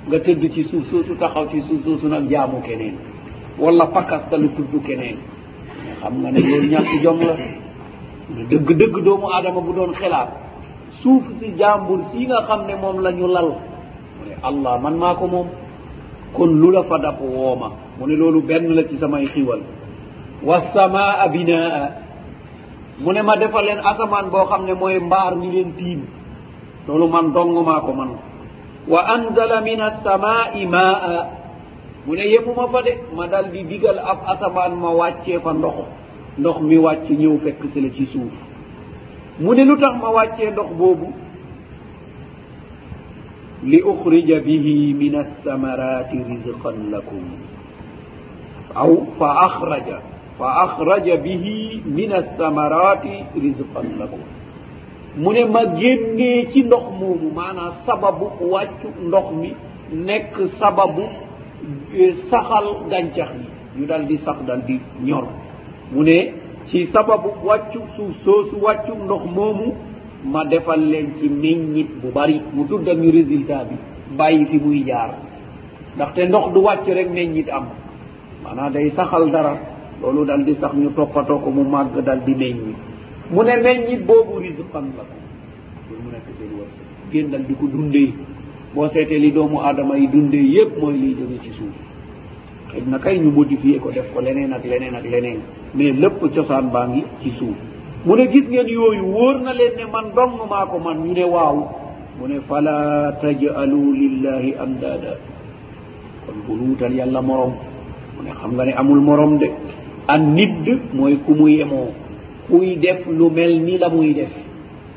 nga 0.08 0.18
tëdd 0.24 0.44
ci 0.56 0.62
suuf 0.72 0.88
soosu 0.88 1.20
taxaw 1.20 1.52
ci 1.52 1.60
suuf 1.68 1.84
soosu 1.84 2.08
nag 2.08 2.32
jaamu 2.32 2.62
keneen 2.64 2.96
wala 3.60 3.86
pakas 3.92 4.24
dala 4.32 4.48
tudd 4.56 4.72
keneen 4.88 5.18
xam 6.02 6.14
nga 6.24 6.30
ne 6.32 6.40
loolu 6.48 6.68
ñàkk 6.72 6.92
jom 7.04 7.20
la 7.28 7.36
dëgg-dëgg 8.50 8.96
doomu 9.06 9.28
aadama 9.34 9.60
bu 9.62 9.72
doon 9.76 9.92
xelaat 10.00 10.30
suuf 11.04 11.24
si 11.40 11.48
jàmbul 11.60 12.02
sii 12.12 12.26
nga 12.28 12.46
xam 12.48 12.62
ne 12.68 12.76
moom 12.82 12.98
la 13.04 13.12
ñu 13.12 13.28
lal 13.28 13.50
mu 13.52 14.24
ne 14.32 14.36
allah 14.48 14.80
man 14.84 14.96
maa 14.96 15.16
ko 15.20 15.28
moom 15.28 15.48
kon 16.34 16.52
lu 16.60 16.72
la 16.72 16.84
fa 16.88 16.98
dap 17.00 17.20
wooma 17.22 17.70
mu 18.00 18.08
ne 18.08 18.16
loolu 18.16 18.42
benn 18.44 18.72
la 18.76 18.84
ci 18.88 18.96
samay 18.98 19.26
xiwal 19.36 19.60
wa 20.44 20.56
samaa 20.74 21.28
binaa 21.28 21.86
mu 23.04 23.12
ne 23.12 23.22
ma 23.24 23.36
defa 23.36 23.60
leen 23.62 23.80
asamaan 23.84 24.30
boo 24.32 24.48
xam 24.48 24.64
ne 24.68 24.74
mooy 24.74 25.00
mbaar 25.00 25.36
ñi 25.36 25.52
leen 25.52 25.72
tiim 25.76 26.00
loolu 26.88 27.08
man 27.12 27.28
dong 27.36 27.52
maa 27.68 27.82
ko 27.84 27.92
man 27.92 28.12
wa 28.88 29.03
anzala 29.05 29.59
min 29.61 29.81
assamai 29.84 30.64
ma 30.65 30.89
a 30.95 31.14
mune 32.07 32.23
yemuma 32.34 32.72
fade 32.72 32.93
ma 33.14 33.27
dal 33.27 33.49
di 33.51 33.65
digal 33.68 33.97
af 33.99 34.19
asaman 34.34 34.73
ma 34.81 34.89
wacce 34.99 35.34
fa 35.43 35.51
ndox 35.59 35.77
ndox 36.39 36.57
mi 36.69 36.77
wacce 36.85 37.11
ñëw 37.22 37.35
fekk 37.43 37.61
si 37.73 37.80
la 37.84 37.89
ci 37.95 38.05
suuf 38.11 38.31
mu 39.43 39.51
ne 39.55 39.64
lu 39.68 39.76
tax 39.81 39.91
ma 40.01 40.09
wàccee 40.18 40.49
ndox 40.51 40.69
boobu 40.80 41.07
li 43.69 43.80
uxrija 43.91 44.38
bihi 44.45 44.76
min 44.99 45.14
alsamarati 45.23 46.18
risqan 46.34 46.77
lakum 46.91 47.26
aw 48.81 48.91
fa 49.19 49.27
axraja 49.47 49.97
fa 50.39 50.47
axraja 50.64 51.14
bihi 51.26 51.55
min 51.97 52.09
alsamarati 52.22 53.14
risqan 53.43 53.88
lakum 53.99 54.23
mu 55.22 55.34
ne 55.34 55.41
ma 55.53 55.61
génnee 55.80 56.35
ci 56.53 56.60
ndox 56.68 56.84
moomu 56.99 57.27
maanaam 57.38 57.73
sababu 57.85 58.26
wàccu 58.53 58.88
ndox 59.07 59.26
mi 59.41 59.49
nekk 60.07 60.34
sababu 60.60 61.02
euh, 61.99 62.14
saxal 62.30 62.65
gàncax 62.91 63.30
mi 63.39 63.45
ñu 63.81 63.85
dal 63.91 64.03
di 64.10 64.15
sax 64.26 64.38
dal 64.48 64.61
di 64.68 64.76
ñor 65.07 65.26
mu 65.91 66.02
ne 66.07 66.18
ci 66.68 66.80
sababu 66.94 67.30
wàccu 67.48 67.80
suuf 67.95 68.11
soosu 68.23 68.56
wàccu 68.65 68.91
ndox 69.06 69.22
moomu 69.38 69.68
ma 70.34 70.41
defal 70.52 70.80
leen 70.91 71.07
ci 71.19 71.26
meññit 71.41 71.88
bu 71.99 72.07
bëri 72.15 72.38
mu 72.56 72.61
tudda 72.69 72.91
ñu 73.02 73.10
résultat 73.18 73.64
bi 73.69 73.76
bàyyi 74.18 74.45
fi 74.49 74.57
muy 74.64 74.80
jaar 74.89 75.11
ndaxte 75.95 76.22
ndox 76.30 76.45
du 76.53 76.60
wàcc 76.68 76.85
rek 76.98 77.07
meññit 77.15 77.49
am 77.57 77.65
maanaam 78.44 78.72
day 78.73 78.88
saxal 78.98 79.31
dara 79.31 79.53
loolu 80.02 80.22
dal 80.30 80.41
di 80.45 80.53
sax 80.61 80.73
ñu 80.81 80.89
toppatoo 80.98 81.39
ko 81.44 81.49
mu 81.57 81.64
màgg 81.73 81.94
dal 82.07 82.19
di 82.26 82.34
meññit 82.41 82.80
mu 83.32 83.41
ne 83.44 83.56
meññi 83.64 83.95
boobu 84.08 84.36
risqan 84.44 84.86
la 84.95 85.04
loolu 85.08 85.94
mu 86.04 86.10
nekk 86.14 86.28
seen 86.38 86.52
wërsa 86.60 86.82
géndal 87.12 87.44
di 87.48 87.54
ko 87.60 87.66
dundey 87.74 88.08
boo 88.74 88.88
seetee 88.94 89.20
li 89.24 89.30
doomu 89.36 89.58
aadama 89.68 89.95
yi 90.02 90.08
dundee 90.14 90.45
yépp 90.56 90.74
mooy 90.82 90.95
liy 91.02 91.14
jóge 91.20 91.38
ci 91.44 91.52
suuf 91.60 91.76
xëj 92.72 92.84
na 92.91 92.98
kay 93.04 93.18
ñu 93.24 93.32
modifier 93.36 93.80
ko 93.84 93.91
def 93.91 94.08
ko 94.14 94.20
leneen 94.22 94.54
ak 94.56 94.64
leneen 94.72 94.95
ak 94.95 95.04
leneen 95.12 95.40
mais 95.76 95.91
lépp 96.02 96.16
cosaan 96.36 96.72
baa 96.74 96.88
ngi 96.88 97.02
ci 97.22 97.30
suuf 97.40 97.58
mu 98.06 98.16
ne 98.16 98.26
gis 98.32 98.48
ngeen 98.48 98.68
yooyu 98.68 99.04
wóor 99.06 99.36
na 99.44 99.52
leen 99.60 99.76
ne 99.78 99.86
man 99.91 100.16
dong 100.16 100.40
maa 100.49 100.64
ko 100.72 100.80
man 100.80 100.98
ñu 101.04 101.12
ne 101.14 101.26
waaw 101.28 101.58
mu 102.20 102.24
ne 102.32 102.40
fala 102.48 103.12
tajalu 103.22 103.84
lillahi 104.02 104.56
amdada 104.56 105.14
kon 106.26 106.38
bu 106.48 106.54
luutal 106.60 106.95
yàlla 106.95 107.22
morom 107.22 107.54
mu 108.16 108.20
ne 108.24 108.32
xam 108.40 108.52
nga 108.56 108.64
ne 108.66 108.72
amul 108.74 109.02
morom 109.04 109.36
de 109.40 109.52
an 110.08 110.32
nidd 110.34 110.80
mooy 110.95 111.20
ku 111.28 111.36
mu 111.36 111.48
yemoo 111.52 111.91
kuy 112.49 112.78
def 112.80 113.03
lu 113.07 113.30
mel 113.30 113.53
ni 113.61 113.78
la 113.78 113.88
muy 113.90 114.14
def 114.14 114.32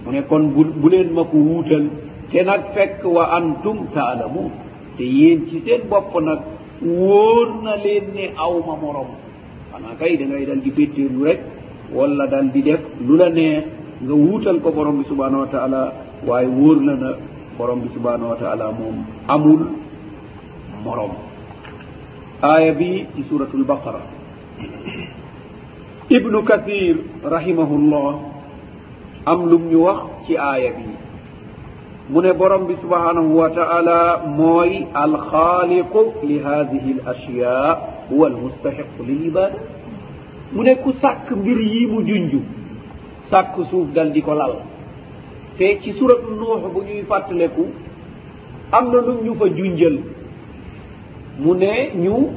mu 0.05 0.11
ne 0.13 0.23
kon 0.31 0.45
bu 0.81 0.89
leen 0.89 1.09
ma 1.17 1.23
ko 1.31 1.37
wuutal 1.49 1.85
te 2.31 2.39
nag 2.49 2.63
fekk 2.75 3.03
wa 3.17 3.25
antum 3.39 3.79
taalamun 3.95 4.51
te 4.97 5.05
yéen 5.19 5.41
ci 5.49 5.57
seen 5.67 5.83
bopp 5.91 6.15
nag 6.29 6.41
wóor 6.99 7.49
na 7.65 7.75
leen 7.85 8.05
ne 8.15 8.25
aw 8.45 8.55
ma 8.67 8.75
morom 8.83 9.11
xanaa 9.73 9.99
kay 10.01 10.17
dangay 10.21 10.45
dal 10.49 10.61
di 10.65 10.71
bétteerlu 10.77 11.21
rek 11.27 11.41
wala 11.97 12.25
dal 12.33 12.47
di 12.55 12.61
def 12.69 12.81
lu 13.07 13.15
la 13.21 13.29
neex 13.37 13.65
nga 14.05 14.15
wuutal 14.23 14.57
ko 14.63 14.69
borom 14.77 14.97
bi 15.01 15.05
subhanahu 15.11 15.43
wa 15.45 15.51
taala 15.55 15.83
waaye 16.27 16.49
wóor 16.57 16.77
na 16.87 16.95
na 17.03 17.11
borom 17.59 17.79
bi 17.85 17.89
subhanahu 17.97 18.31
wa 18.33 18.39
taala 18.43 18.67
moom 18.79 18.97
amul 19.35 19.63
morom 20.85 21.13
aaya 22.49 22.73
bi 22.79 22.91
ci 23.15 23.23
suratul 23.29 23.65
baqara 23.71 24.03
ibnu 26.11 26.43
kathir 26.43 26.97
rahimahullah 27.23 28.11
am 29.31 29.47
lum 29.47 29.71
ñu 29.71 29.85
wax 29.87 30.27
ci 30.27 30.35
aaya 30.37 30.73
bi 30.75 30.85
mu 32.11 32.19
ne 32.21 32.33
borom 32.35 32.67
bi 32.67 32.75
subhanahu 32.83 33.39
wa 33.39 33.47
taala 33.55 34.25
mooy 34.27 34.87
alxaaliqu 34.93 36.03
li 36.27 36.41
hadihi 36.43 36.91
l 36.99 37.01
ashiya 37.15 37.79
huwa 38.11 38.27
almustahiqu 38.27 39.03
lil 39.07 39.27
ibada 39.31 39.55
mu 40.53 40.63
ne 40.67 40.75
ku 40.83 40.91
sàkk 40.99 41.31
mbir 41.31 41.61
yii 41.63 41.87
mu 41.87 42.03
junju 42.03 42.41
sàkk 43.31 43.55
suuf 43.71 43.95
dal 43.95 44.11
di 44.11 44.19
ko 44.23 44.35
lal 44.35 44.55
te 45.63 45.79
ci 45.81 45.93
suratu 45.95 46.35
nuux 46.35 46.71
bu 46.75 46.81
ñuy 46.91 47.03
fàttaleku 47.07 47.67
am 48.73 48.91
na 48.91 48.99
lum 48.99 49.23
ñu 49.25 49.33
fa 49.39 49.47
junjal 49.49 49.97
mu 51.39 51.55
ne 51.55 51.93
ñu 51.95 52.33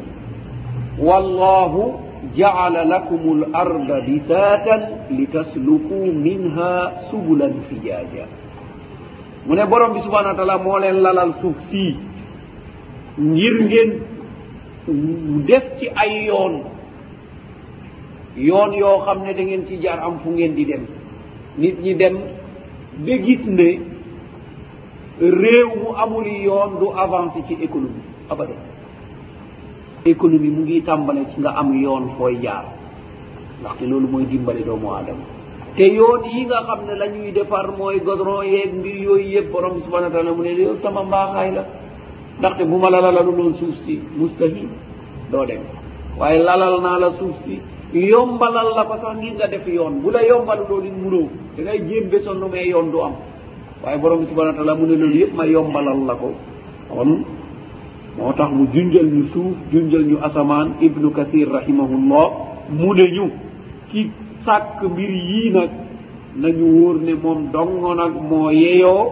wallahu 1.02 2.03
jaala 2.32 2.88
lakum 2.88 3.44
l 3.44 3.44
arda 3.52 4.00
bitatan 4.08 4.82
litaslukuu 5.12 6.08
minha 6.16 7.04
subulan 7.12 7.52
fijaja 7.68 8.26
mu 9.46 9.52
ne 9.56 9.64
borom 9.68 9.92
bi 9.94 10.00
subhana 10.08 10.30
wa 10.32 10.38
taala 10.40 10.56
moo 10.64 10.80
leen 10.80 11.02
lalal 11.04 11.32
suuf 11.44 11.58
sii 11.70 11.92
ngir 13.30 13.56
ngeen 13.68 13.92
def 15.48 15.66
ci 15.80 15.86
ay 16.04 16.12
yoon 16.32 16.54
yoon 18.48 18.72
yoo 18.82 18.98
xam 19.06 19.20
ne 19.28 19.32
da 19.36 19.44
ngeen 19.44 19.68
ci 19.68 19.76
jaar 19.84 20.00
am 20.00 20.20
fu 20.24 20.30
ngeen 20.32 20.56
di 20.56 20.64
dem 20.66 20.84
nit 21.60 21.76
ñi 21.84 21.94
dem 22.00 22.16
ba 23.06 23.14
gis 23.26 23.44
ne 23.46 23.70
réew 25.20 25.68
mu 25.82 25.90
amul 26.04 26.26
yoon 26.46 26.72
du 26.80 26.88
avancé 27.04 27.40
ci 27.48 27.54
économie 27.62 28.04
abadan 28.32 28.73
économie 30.12 30.52
mu 30.52 30.62
ngi 30.64 30.84
tàmbale 30.84 31.24
ci 31.34 31.40
nga 31.42 31.52
am 31.60 31.72
yoon 31.84 32.16
fooy 32.18 32.36
jaar 32.42 32.66
ndaxte 33.60 33.84
loolu 33.88 34.08
mooy 34.12 34.26
dimbale 34.26 34.64
doomu 34.64 34.92
aadama 34.92 35.24
te 35.76 35.84
yoon 35.96 36.24
yi 36.26 36.44
nga 36.46 36.58
xam 36.68 36.80
ne 36.86 36.94
la 36.96 37.08
ñuy 37.08 37.32
defar 37.32 37.68
mooy 37.78 38.00
godron 38.04 38.44
yeeg 38.46 38.72
mbir 38.80 38.96
yooyu 38.96 39.28
yëpp 39.36 39.52
borom 39.52 39.82
subhana 39.84 40.08
wa 40.08 40.14
taala 40.14 40.32
mu 40.38 40.44
ne 40.44 40.52
yow 40.56 40.76
sama 40.82 41.04
mbaaxaay 41.04 41.50
la 41.52 41.64
ndaxte 42.40 42.64
bu 42.68 42.76
ma 42.78 42.90
la 42.90 43.00
lalalu 43.02 43.32
loon 43.38 43.54
suuf 43.56 43.76
si 43.86 44.00
mustahim 44.18 44.70
doo 45.32 45.46
dem 45.46 45.62
waaye 46.20 46.40
lalal 46.44 46.82
naa 46.82 47.00
la 47.00 47.10
suuf 47.20 47.36
si 47.46 47.58
yombalal 47.94 48.74
la 48.76 48.84
ba 48.84 48.98
sax 49.00 49.16
ngir 49.18 49.34
nga 49.36 49.48
def 49.48 49.66
yoon 49.68 50.02
bu 50.02 50.10
la 50.12 50.22
yombalu 50.22 50.64
loolu 50.68 50.88
it 50.88 50.94
munoo 50.98 51.28
da 51.56 51.62
ngay 51.64 51.80
jéem 51.88 52.10
be 52.10 52.20
sonnu 52.20 52.48
mee 52.52 52.68
yoon 52.68 52.92
du 52.92 53.00
am 53.02 53.14
waaye 53.84 53.98
borom 54.00 54.26
subhana 54.28 54.50
wa 54.52 54.56
taala 54.58 54.76
mu 54.76 54.86
ne 54.86 54.96
loolu 54.98 55.16
yëpp 55.22 55.34
ma 55.34 55.46
yombalal 55.46 56.00
la 56.08 56.16
ko 56.16 56.30
kon 56.92 57.14
moo 58.18 58.32
tax 58.40 58.50
mu 58.58 58.64
junjal 58.74 59.08
ñu 59.16 59.24
suuf 59.34 59.56
junjal 59.72 60.04
ñu 60.10 60.16
asamaan 60.28 60.68
ibnu 60.86 61.08
kathir 61.18 61.48
rahimahullah 61.56 62.26
mu 62.78 62.90
ne 62.98 63.06
ñu 63.16 63.26
ki 63.90 64.02
sàkk 64.46 64.78
mbir 64.92 65.10
yii 65.30 65.50
nag 65.56 65.72
nañu 66.42 66.66
wóor 66.78 66.96
ne 67.06 67.14
moom 67.24 67.40
dongo 67.54 67.90
nag 68.02 68.14
moo 68.30 68.50
yeyoo 68.62 69.04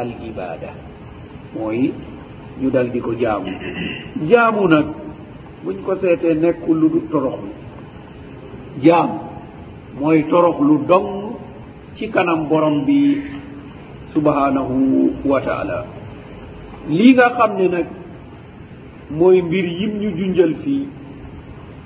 al 0.00 0.10
ibada 0.30 0.70
mooy 1.54 1.80
ñu 2.60 2.66
dal 2.74 2.88
di 2.92 3.00
ko 3.04 3.10
jaamu 3.22 3.50
jaamu 4.30 4.62
nag 4.74 4.86
buñ 5.64 5.76
ko 5.86 5.92
seetee 6.00 6.34
nekk 6.42 6.60
lu 6.80 6.86
du 6.92 7.00
toroxlu 7.10 7.50
jaam 8.84 9.10
mooy 10.00 10.18
toroxlu 10.30 10.74
dong 10.90 11.08
ci 11.96 12.04
kanam 12.14 12.40
borom 12.48 12.76
bi 12.86 12.98
subhanahu 14.12 14.74
wa 15.30 15.40
taala 15.42 15.78
lii 16.88 17.12
nga 17.16 17.28
xam 17.36 17.52
ne 17.56 17.66
nag 17.68 17.86
mooy 19.16 19.40
mbir 19.42 19.66
yim 19.78 19.92
ñu 20.00 20.08
junjal 20.18 20.52
fii 20.62 20.84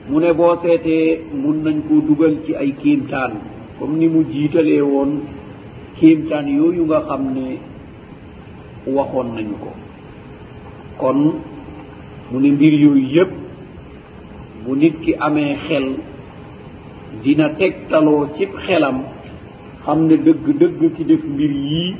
mu 0.08 0.18
ne 0.20 0.30
boo 0.38 0.54
seetee 0.62 1.20
mun 1.42 1.56
nañ 1.64 1.76
koo 1.86 2.00
dugal 2.06 2.34
ci 2.44 2.52
ay 2.54 2.70
kéemtaan 2.82 3.32
comme 3.78 3.96
ni 3.98 4.08
mu 4.08 4.22
jiitalee 4.32 4.80
woon 4.82 5.10
kéemtaan 5.98 6.46
yooyu 6.56 6.82
nga 6.86 6.98
xam 7.08 7.22
ne 7.36 7.46
waxoon 8.94 9.28
nañu 9.34 9.56
ko 9.64 9.70
kon 11.00 11.18
mu 12.30 12.36
ne 12.40 12.50
mbir 12.52 12.72
yooyu 12.82 13.06
yépp 13.14 13.30
bu 14.64 14.76
nit 14.76 14.94
ki 15.02 15.12
amee 15.26 15.54
xel 15.66 15.86
dina 17.22 17.46
tegtaloo 17.58 18.28
cib 18.36 18.50
xelam 18.66 18.96
xam 19.84 19.98
ne 20.08 20.16
dëgg 20.16 20.46
dëgg 20.60 20.80
ki 20.96 21.04
def 21.04 21.22
mbir 21.24 21.50
yii 21.52 21.96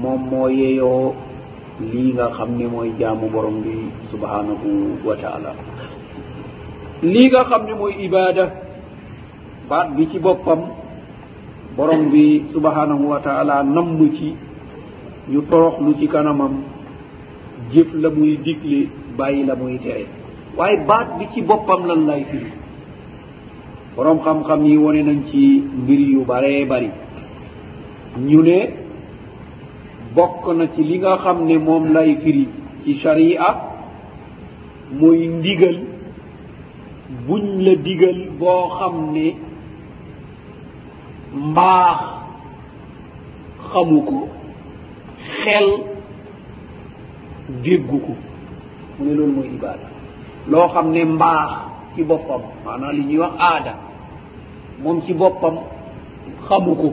moom 0.00 0.20
moo 0.30 0.48
yeeyoo 0.48 1.27
lii 1.80 2.12
nga 2.18 2.26
xam 2.36 2.58
ne 2.58 2.66
mooy 2.66 2.90
jaamu 2.98 3.30
borom 3.30 3.62
bi 3.62 3.86
subhanahu 4.10 4.98
wa 5.06 5.14
taala 5.22 5.54
lii 7.02 7.28
nga 7.30 7.42
xam 7.50 7.62
ne 7.66 7.74
mooy 7.78 7.94
ibada 8.06 8.44
baat 9.70 9.94
bi 9.94 10.10
ci 10.10 10.18
boppam 10.18 10.60
borom 11.78 12.10
bi 12.10 12.42
subhanahu 12.52 13.04
wa 13.12 13.20
taala 13.26 13.62
namm 13.62 14.10
ci 14.18 14.34
ñu 15.30 15.40
toroxlu 15.50 15.94
ci 16.00 16.06
kanamam 16.10 16.54
jëf 17.70 17.88
la 17.94 18.08
muy 18.10 18.36
digle 18.44 18.90
bàyyi 19.16 19.46
la 19.46 19.54
muy 19.54 19.78
tere 19.78 20.06
waaye 20.58 20.82
baat 20.88 21.14
bi 21.18 21.26
ci 21.32 21.42
boppam 21.46 21.86
lan 21.86 22.06
lay 22.10 22.22
fi 22.30 22.42
borom 23.96 24.18
xam-xam 24.24 24.64
yi 24.66 24.76
wone 24.78 25.02
nañ 25.02 25.20
ci 25.30 25.62
mbir 25.80 26.00
yu 26.12 26.24
baree 26.26 26.64
bari 26.70 26.90
ñu 28.26 28.42
ne 28.42 28.87
bokk 30.14 30.46
na 30.56 30.64
ci 30.74 30.82
li 30.84 30.96
nga 30.98 31.12
xam 31.22 31.38
ne 31.46 31.56
moom 31.58 31.84
lay 31.94 32.10
firi 32.22 32.44
ci 32.84 32.92
sharia 33.02 33.48
muy 34.98 35.28
ndigal 35.38 35.76
buñ 37.26 37.44
la 37.64 37.74
digal 37.86 38.18
boo 38.40 38.62
xam 38.78 38.94
ne 39.14 39.26
mbaax 41.50 42.00
xamu 43.70 43.98
ko 44.08 44.18
xel 45.42 45.68
déggu 47.64 47.96
ko 48.06 48.12
mu 48.98 49.02
ne 49.06 49.12
loolu 49.16 49.32
mooy 49.36 49.48
ibaada 49.56 49.88
loo 50.50 50.66
xam 50.74 50.86
ne 50.94 51.02
mbaax 51.16 51.50
ci 51.94 52.00
boppam 52.08 52.42
maanaam 52.64 52.94
li 52.96 53.02
ñuy 53.08 53.20
wax 53.24 53.34
aada 53.48 53.72
moom 54.82 54.98
ci 55.04 55.12
boppam 55.20 55.54
xamu 56.48 56.72
ko 56.80 56.88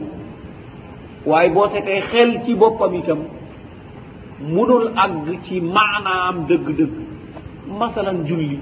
waaye 1.32 1.50
boo 1.56 1.68
setee 1.74 2.02
xel 2.12 2.30
ci 2.44 2.52
boppam 2.62 2.94
itam 3.02 3.20
munul 4.54 4.86
àgg 5.04 5.28
ci 5.46 5.56
maanaam 5.76 6.36
dëgg-dëgg 6.50 6.96
masalan 7.80 8.20
julli 8.28 8.58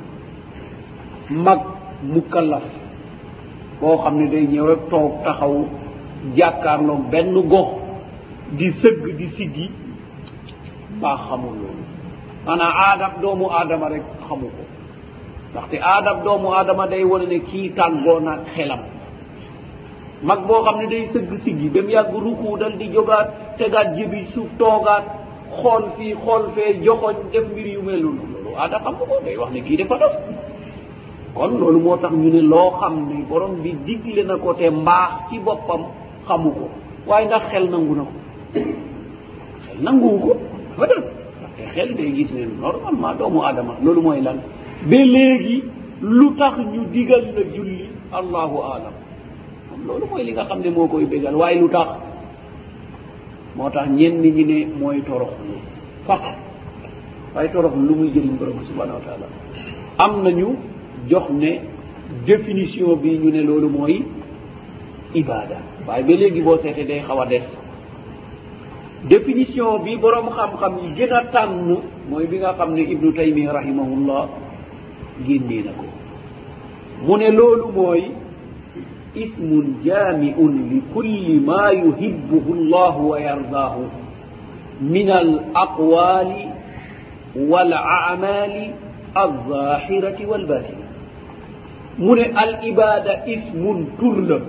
mag 1.45 1.61
mukkalaf 2.13 2.67
koo 3.79 3.95
xam 4.03 4.13
ne 4.19 4.25
day 4.33 4.45
ñëw 4.51 4.65
rek 4.71 4.81
toog 4.91 5.11
taxaw 5.25 5.55
jàkkaarloo 6.37 6.99
benn 7.11 7.31
gox 7.51 7.69
di 8.57 8.67
sëgg 8.81 9.03
di 9.19 9.27
siggi 9.35 9.65
baax 11.01 11.19
xamul 11.27 11.55
loolu 11.59 11.83
maanaa 12.45 12.73
aadab 12.87 13.13
doomu 13.21 13.45
aadama 13.57 13.87
rek 13.93 14.05
xamu 14.27 14.47
ko 14.55 14.63
ndaxte 15.51 15.75
aadab 15.91 16.17
doomu 16.25 16.47
aadama 16.57 16.85
day 16.91 17.03
wane 17.11 17.25
ne 17.31 17.39
kii 17.49 17.69
tàggoo 17.77 18.19
na 18.27 18.33
xelam 18.55 18.83
mag 20.23 20.47
boo 20.47 20.61
xam 20.63 20.79
ne 20.79 20.87
day 20.87 21.03
sëgg 21.13 21.31
siggi 21.43 21.67
dem 21.69 21.87
yàgg 21.91 22.13
ruku 22.25 22.57
dal 22.57 22.73
di 22.79 22.87
jógaat 22.95 23.27
tegaat 23.59 23.87
jëbi 23.97 24.21
suuf 24.33 24.47
toogaat 24.59 25.03
xool 25.59 25.83
fii 25.95 26.13
xool 26.23 26.43
fee 26.55 26.71
joxoñ 26.85 27.15
def 27.31 27.45
mbir 27.51 27.67
yu 27.75 27.81
mel 27.83 27.99
lul 28.03 28.15
loolu 28.21 28.51
aada 28.57 28.77
xam 28.83 28.93
ko 28.99 29.03
ko 29.11 29.15
day 29.25 29.35
wax 29.37 29.51
ne 29.53 29.61
kii 29.61 29.77
dafa 29.79 29.95
dof 30.01 30.13
kon 31.35 31.51
loolu 31.59 31.79
moo 31.79 31.97
tax 31.97 32.11
ñu 32.21 32.29
ne 32.35 32.41
loo 32.41 32.69
xam 32.79 32.93
ne 33.09 33.15
borom 33.29 33.53
bi 33.63 33.71
digle 33.85 34.23
na 34.23 34.35
ko 34.37 34.53
te 34.53 34.69
mbaax 34.69 35.09
ci 35.29 35.39
boppam 35.45 35.81
xamu 36.27 36.49
ko 36.57 36.65
waaye 37.07 37.25
ndax 37.27 37.43
xel 37.51 37.65
nangu 37.73 37.93
na 37.95 38.03
ko 38.11 38.15
xel 39.63 39.79
nanguwu 39.85 40.17
ko 40.25 40.31
dafa 40.79 40.85
dof 40.93 41.03
parce 41.35 41.53
que 41.57 41.65
xel 41.75 41.95
day 41.95 42.09
gis 42.15 42.31
ne 42.33 42.45
normalement 42.63 43.13
doomu 43.19 43.39
aadama 43.43 43.73
loolu 43.83 44.01
mooy 44.01 44.21
lan 44.21 44.37
ba 44.89 44.97
léegi 45.13 45.57
lu 46.01 46.27
tax 46.39 46.53
ñu 46.71 46.81
digal 46.93 47.23
na 47.35 47.41
julli 47.55 47.89
allahu 48.19 48.57
aalam 48.71 48.95
loolu 49.87 50.05
mooy 50.09 50.23
li 50.23 50.31
nga 50.31 50.45
xam 50.47 50.59
ne 50.63 50.69
moo 50.71 50.87
koy 50.87 51.05
bégal 51.05 51.35
waaye 51.35 51.59
lu 51.59 51.67
tax 51.69 51.87
moo 53.55 53.69
tax 53.69 53.87
ñenn 53.89 54.21
ñi 54.21 54.43
ne 54.45 54.65
mooy 54.79 55.01
torox 55.01 55.31
lu 55.47 55.55
faq 56.07 56.23
waaye 57.35 57.49
torox 57.51 57.73
lu 57.87 57.93
muy 57.95 58.09
jëriñ 58.13 58.35
borom 58.39 58.63
subhanahu 58.69 58.97
wa 58.99 59.03
taala 59.05 59.27
am 59.97 60.23
nañu 60.23 60.47
jox 61.09 61.29
ne 61.31 61.51
définition 62.25 62.95
bi 62.95 63.17
ñu 63.19 63.29
ne 63.31 63.41
loolu 63.43 63.69
mooy 63.69 64.05
ibada 65.13 65.57
waaye 65.87 66.03
ba 66.03 66.09
léegi 66.11 66.41
boo 66.41 66.57
seete 66.57 66.83
day 66.87 67.01
xaw 67.01 67.19
a 67.21 67.25
des 67.25 67.43
définition 69.09 69.79
bi 69.83 69.97
borom 69.97 70.29
xam-xam 70.35 70.73
yi 70.83 70.93
gën 70.97 71.11
a 71.13 71.25
tànn 71.25 71.77
mooy 72.09 72.25
bi 72.27 72.37
nga 72.37 72.53
xam 72.53 72.73
ne 72.73 72.81
ibnu 72.81 73.13
taymia 73.13 73.51
rahimahullah 73.51 74.29
génnee 75.27 75.63
na 75.63 75.71
ko 75.71 75.85
mu 77.05 77.17
ne 77.17 77.31
loolu 77.31 77.67
mooy 77.73 78.22
اسم 79.15 79.49
جامع 79.83 80.35
لكل 80.43 81.39
ما 81.47 81.69
يهبه 81.71 82.53
الله 82.57 82.97
ويرضاه 82.97 83.79
من 84.81 85.09
الأقوال 85.11 86.31
والأعمال 87.35 88.73
الظاهرة 89.17 90.27
والباتنة 90.29 91.99
من 91.99 92.19
العبادة 92.19 93.11
اسم 93.35 93.85
ترل 93.99 94.41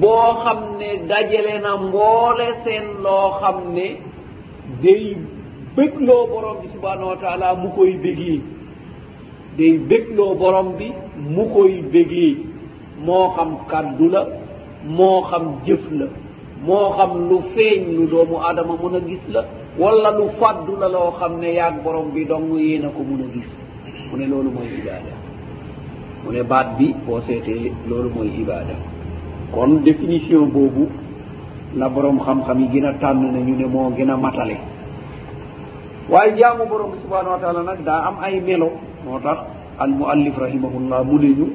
bo 0.00 0.18
xam 0.42 0.58
ne 0.80 0.90
dajale 1.10 1.58
na 1.62 1.76
mboole 1.76 2.46
seen 2.64 2.84
loo 3.04 3.28
xam 3.40 3.56
ne 3.74 3.86
day 4.82 5.04
bégloo 5.76 6.22
borom 6.32 6.56
bi 6.62 6.68
subhanahu 6.74 7.10
wa 7.12 7.18
taala 7.24 7.48
mu 7.62 7.68
koy 7.76 7.90
bégee 8.04 8.38
day 9.58 9.72
bégloo 9.90 10.34
borom 10.42 10.68
bi 10.78 10.88
mu 11.34 11.44
koy 11.54 11.72
bégee 11.92 12.36
moo 13.06 13.26
xam 13.36 13.48
kàddu 13.68 14.08
la 14.14 14.22
moo 14.96 15.20
xam 15.30 15.42
jëf 15.66 15.82
la 15.90 16.06
moo 16.66 16.90
xam 16.98 17.28
lu 17.28 17.38
feeñ 17.54 17.80
lu 17.96 18.06
doomu 18.10 18.36
aadama 18.38 18.74
mun 18.82 18.94
a 18.94 19.00
gis 19.08 19.22
la 19.34 19.42
wala 19.78 20.10
lu 20.18 20.24
faddu 20.40 20.72
la 20.80 20.88
loo 20.94 21.10
xam 21.20 21.32
ne 21.40 21.48
yaag 21.58 21.74
borom 21.84 22.10
bi 22.14 22.24
dong 22.24 22.48
yéena 22.58 22.88
ko 22.88 23.00
mun 23.08 23.20
a 23.26 23.26
gis 23.34 23.50
mu 24.10 24.16
ne 24.18 24.26
loolu 24.26 24.50
mooy 24.50 24.68
ibaada 24.78 25.12
mu 26.24 26.30
ne 26.32 26.42
baat 26.42 26.66
bi 26.78 26.86
boo 27.06 27.20
seetee 27.26 27.72
loolu 27.88 28.10
mooy 28.14 28.28
ibaada 28.42 28.74
kon 29.54 29.70
définition 29.86 30.44
boobu 30.54 30.88
la 31.74 31.88
borom 31.88 32.18
xam-xam 32.24 32.58
yi 32.60 32.66
gën 32.72 32.84
a 32.86 32.92
tànn 33.00 33.32
na 33.32 33.40
ñu 33.40 33.54
ne 33.56 33.66
moo 33.66 33.90
gën 33.96 34.10
a 34.10 34.16
matale 34.16 34.56
waaye 36.10 36.36
jaamu 36.36 36.66
borom 36.68 36.90
bi 36.92 36.98
subhanahu 37.04 37.32
wa 37.34 37.38
taala 37.42 37.62
nag 37.62 37.82
daa 37.84 38.00
am 38.08 38.16
ay 38.22 38.40
melo 38.40 38.68
moo 39.04 39.18
tax 39.24 39.38
almuallif 39.78 40.38
rahimahullah 40.38 41.04
mu 41.04 41.18
ne 41.18 41.28
ñu 41.28 41.46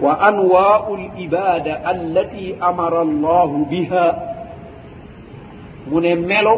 wa 0.00 0.18
anwau 0.20 0.96
l 0.98 1.06
ibada 1.22 1.84
allati 1.86 2.54
amara 2.60 3.02
allahu 3.06 3.66
biha 3.70 4.06
mune 5.90 6.14
melo 6.18 6.56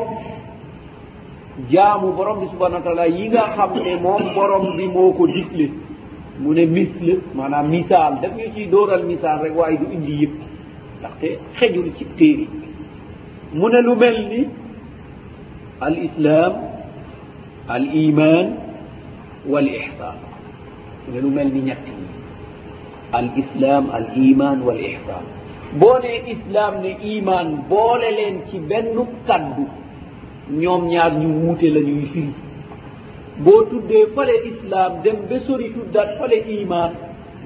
jaamu 1.71 2.13
borom 2.17 2.41
bi 2.41 2.47
subhanau 2.49 2.81
wa 2.81 2.85
taala 2.89 3.05
yi 3.17 3.29
nga 3.29 3.43
xam 3.57 3.73
ne 3.85 3.93
moom 4.05 4.25
borom 4.37 4.77
bi 4.79 4.85
moo 4.95 5.13
ko 5.19 5.25
digle 5.35 5.67
mu 6.41 6.51
ne 6.57 6.65
misle 6.75 7.13
maanaam 7.37 7.67
misaal 7.75 8.13
daf 8.25 8.33
ñu 8.39 8.47
ciy 8.57 8.67
dóoral 8.73 9.03
misaal 9.05 9.39
rek 9.45 9.53
waaye 9.59 9.77
du 9.81 9.87
indi 9.97 10.13
yëpp 10.25 10.37
ndaxte 11.01 11.29
xejul 11.61 11.89
ci 11.97 12.05
téeri 12.19 12.47
mu 13.59 13.67
ne 13.69 13.79
lu 13.87 13.93
mel 14.01 14.17
ni 14.33 14.41
al 15.85 15.95
islam 16.09 16.53
al 17.75 17.85
iman 18.05 18.47
wal 19.51 19.69
ixsan 19.81 20.17
mu 21.05 21.09
ne 21.15 21.19
lu 21.25 21.29
mel 21.37 21.49
ni 21.53 21.61
ñett 21.69 21.85
yi 21.93 22.16
al 23.20 23.28
islam 23.43 23.85
al 23.99 24.07
iman 24.28 24.59
wal 24.66 24.81
ihsan 24.91 25.23
boone 25.81 26.15
islam 26.35 26.73
ne 26.85 26.93
iman 27.16 27.47
boole 27.70 28.09
leen 28.19 28.37
ci 28.51 28.59
bennu 28.70 29.03
kaddu 29.27 29.65
ñoom 30.61 30.83
ñaar 30.93 31.12
ñu 31.20 31.28
wuute 31.43 31.69
la 31.74 31.81
ñuy 31.89 32.07
firi 32.12 32.35
boo 33.45 33.62
tuddee 33.70 34.07
fale 34.15 34.35
islam 34.51 34.91
dem 35.05 35.19
ba 35.28 35.37
sori 35.47 35.69
tuddat 35.74 36.09
fale 36.19 36.37
iman 36.59 36.93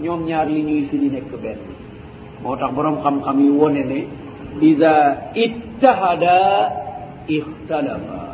ñoom 0.03 0.21
ñaar 0.29 0.47
li 0.55 0.63
ñuy 0.69 0.83
firi 0.91 1.09
nekk 1.17 1.33
benn 1.43 1.61
moo 2.43 2.57
tax 2.61 2.73
borom 2.77 2.97
xam-xam 3.05 3.39
yi 3.45 3.51
wone 3.61 3.83
ne 3.91 3.99
ida 4.71 4.95
ittahada 5.45 6.37
ixtalafa 7.37 8.25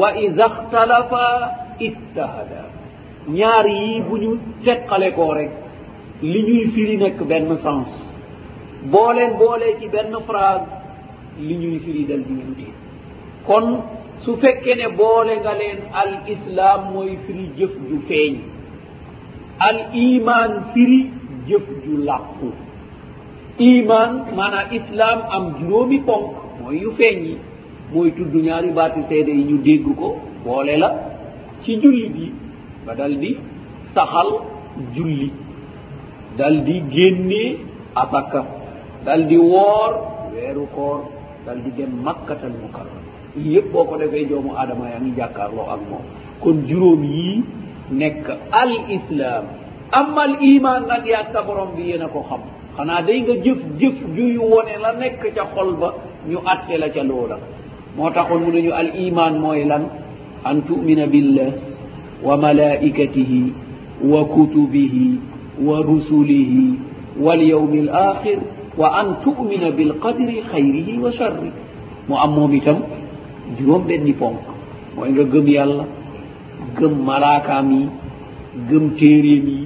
wa 0.00 0.08
ida 0.24 0.46
xtalafa 0.56 1.24
ittahada 1.88 2.60
ñaar 3.38 3.66
yi 3.80 3.92
bu 4.08 4.14
ñu 4.22 4.30
teqalekoo 4.64 5.32
rek 5.38 5.52
li 6.30 6.40
ñuy 6.46 6.64
firi 6.74 6.94
nekk 7.02 7.18
benn 7.30 7.48
sens 7.64 7.88
boo 8.92 9.10
leen 9.16 9.32
boolee 9.40 9.72
ci 9.78 9.86
benn 9.94 10.12
phrase 10.28 10.68
li 11.46 11.54
ñuy 11.62 11.78
firi 11.84 12.02
dal 12.08 12.22
di 12.26 12.34
ñu 12.38 12.46
dee 12.58 12.72
kon 13.46 13.66
su 14.22 14.32
fekkee 14.42 14.74
ne 14.80 14.86
boole 14.98 15.32
nga 15.40 15.52
leen 15.60 15.78
al 16.00 16.12
islam 16.34 16.80
mooy 16.92 17.12
firi 17.24 17.44
jëf 17.58 17.72
ju 17.88 17.96
feeñ 18.08 18.32
al 19.68 19.78
iman 20.08 20.50
firi 20.72 20.98
jëf 21.48 21.64
ju 21.84 21.94
làqu 22.08 22.48
iman 23.70 24.10
maanaam 24.36 24.70
islam 24.78 25.18
am 25.34 25.44
juróomi 25.58 25.98
ponk 26.08 26.32
mooy 26.60 26.76
yu 26.82 26.90
feeñ 26.98 27.18
yi 27.28 27.34
mooy 27.92 28.08
tudd 28.16 28.34
ñaari 28.46 28.70
baati 28.78 29.00
seede 29.08 29.30
yi 29.38 29.44
ñu 29.50 29.56
dégg 29.66 29.84
ko 30.00 30.08
boole 30.44 30.74
la 30.82 30.88
ci 31.62 31.70
julli 31.82 32.06
bi 32.14 32.24
ba 32.84 32.92
dal 33.00 33.14
di 33.22 33.30
saxal 33.94 34.28
julli 34.94 35.28
dal 36.36 36.64
di 36.64 36.76
génni 36.88 37.44
abakka 37.92 38.42
dal 39.04 39.26
di 39.28 39.36
woor 39.36 39.92
weeru 40.32 40.64
koor 40.72 41.00
dal 41.44 41.60
di 41.60 41.70
dem 41.76 41.92
makkatal 42.00 42.52
mukarrama 42.52 43.36
yëpp 43.36 43.70
boo 43.72 43.84
ko 43.88 43.94
defee 44.00 44.26
joomu 44.28 44.56
aadama 44.56 44.88
ya 44.92 44.98
ngi 45.00 45.12
jàkkaarloo 45.16 45.68
ak 45.68 45.80
moom 45.88 46.04
kon 46.40 46.64
juróom 46.68 47.00
yii 47.04 47.44
nekk 47.92 48.26
al 48.52 48.72
islam 48.92 49.44
amal 49.92 50.32
iman 50.40 50.80
nag 50.88 51.04
yaag 51.06 51.32
sa 51.32 51.40
borom 51.44 51.76
bi 51.76 51.82
yéen 51.92 52.02
a 52.04 52.08
ko 52.12 52.20
xam 52.28 52.42
xanaa 52.76 53.02
day 53.04 53.18
nga 53.24 53.34
jëf 53.44 53.60
jëf 53.80 53.96
juyu 54.16 54.40
wone 54.42 54.76
la 54.84 54.92
nekk 54.96 55.20
ca 55.36 55.44
xol 55.54 55.76
ba 55.80 55.88
ñu 56.28 56.38
atte 56.52 56.76
la 56.80 56.88
ca 56.92 57.02
loola 57.04 57.36
moo 57.96 58.08
taxoon 58.12 58.40
mu 58.44 58.50
nañu 58.52 58.72
al 58.72 58.90
iman 59.06 59.32
mooy 59.40 59.64
lan 59.64 59.84
an 60.44 60.56
tumina 60.68 61.04
billah 61.06 61.52
wa 62.24 62.36
malaikatihi 62.36 63.40
wa 64.10 64.20
kutubihi 64.28 65.31
ورسله 65.60 66.54
واليوم 67.20 67.72
الآخر 67.84 68.38
وأن 68.78 69.06
تؤمن 69.24 69.62
بالقدر 69.76 70.28
خيره 70.52 70.88
وشره 71.04 71.50
mo 72.08 72.18
ammomi 72.18 72.58
tam 72.66 72.82
juróom 73.56 73.82
ɓenni 73.88 74.12
ponk 74.20 74.38
moy 74.96 75.08
nga 75.14 75.22
gëm 75.32 75.46
yàlla 75.54 75.84
gëm 76.76 76.92
malaakaam 77.06 77.68
yi 77.70 77.82
gëm 78.70 78.84
téeréem 78.98 79.46
yi 79.48 79.58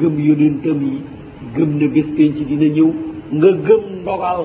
gëm 0.00 0.14
yonentam 0.28 0.78
yi 0.88 0.96
gëm 1.56 1.70
na 1.78 1.86
béspenc 1.94 2.34
dina 2.48 2.68
ñëw 2.76 2.90
nga 3.36 3.48
gëm 3.66 3.80
ndogal 4.02 4.40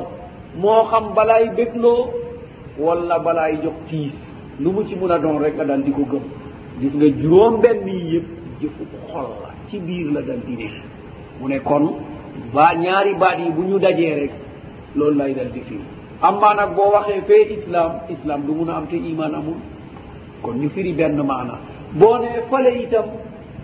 moo 0.61 0.81
xam 0.91 1.05
balaay 1.15 1.45
bégloo 1.57 2.09
wala 2.83 3.15
balaay 3.25 3.53
jox 3.63 3.77
tiis 3.87 4.15
lu 4.61 4.67
mu 4.75 4.81
ci 4.87 4.95
mun 4.99 5.11
a 5.15 5.17
don 5.19 5.39
rek 5.43 5.55
nga 5.55 5.65
daan 5.69 5.81
di 5.85 5.91
ko 5.97 6.03
gëm 6.11 6.25
gis 6.81 6.93
nga 6.99 7.07
juróom 7.19 7.53
benn 7.63 7.79
yi 7.87 7.99
yëpp 8.13 8.27
jëfub 8.59 8.89
xol 9.11 9.27
la 9.43 9.44
ci 9.75 9.79
biir 9.85 10.11
la 10.15 10.21
dal 10.21 10.41
dine 10.47 10.67
mu 11.39 11.47
ne 11.51 11.59
kon 11.67 11.83
ba 12.53 12.67
ñaari 12.81 13.13
baat 13.21 13.39
yi 13.43 13.49
bu 13.55 13.63
ñu 13.69 13.77
dajee 13.79 14.13
rek 14.21 14.31
loolu 14.97 15.17
lay 15.19 15.33
dal 15.33 15.51
di 15.51 15.61
fi 15.67 15.77
amma 16.27 16.49
nag 16.53 16.73
boo 16.77 16.91
waxee 16.95 17.21
fee 17.27 17.49
islaam 17.57 17.91
islaam 18.15 18.41
du 18.45 18.53
mun 18.55 18.69
a 18.69 18.75
am 18.77 18.87
te 18.89 18.95
iman 18.95 19.33
amul 19.39 19.59
kon 20.41 20.55
ñu 20.61 20.69
firi 20.69 20.93
benn 20.93 21.21
maana 21.29 21.55
boo 21.99 22.17
nee 22.23 22.41
fale 22.49 22.69
itam 22.83 23.07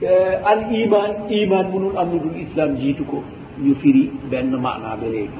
eh, 0.09 0.35
al 0.51 0.59
iman 0.83 1.11
iman 1.29 1.65
munul 1.71 1.97
amudul 2.01 2.35
islaam 2.43 2.75
jiitu 2.79 3.03
ko 3.11 3.17
ñu 3.63 3.73
firi 3.81 4.03
benn 4.31 4.51
maana 4.65 4.95
ba 4.99 5.07
léegi 5.13 5.39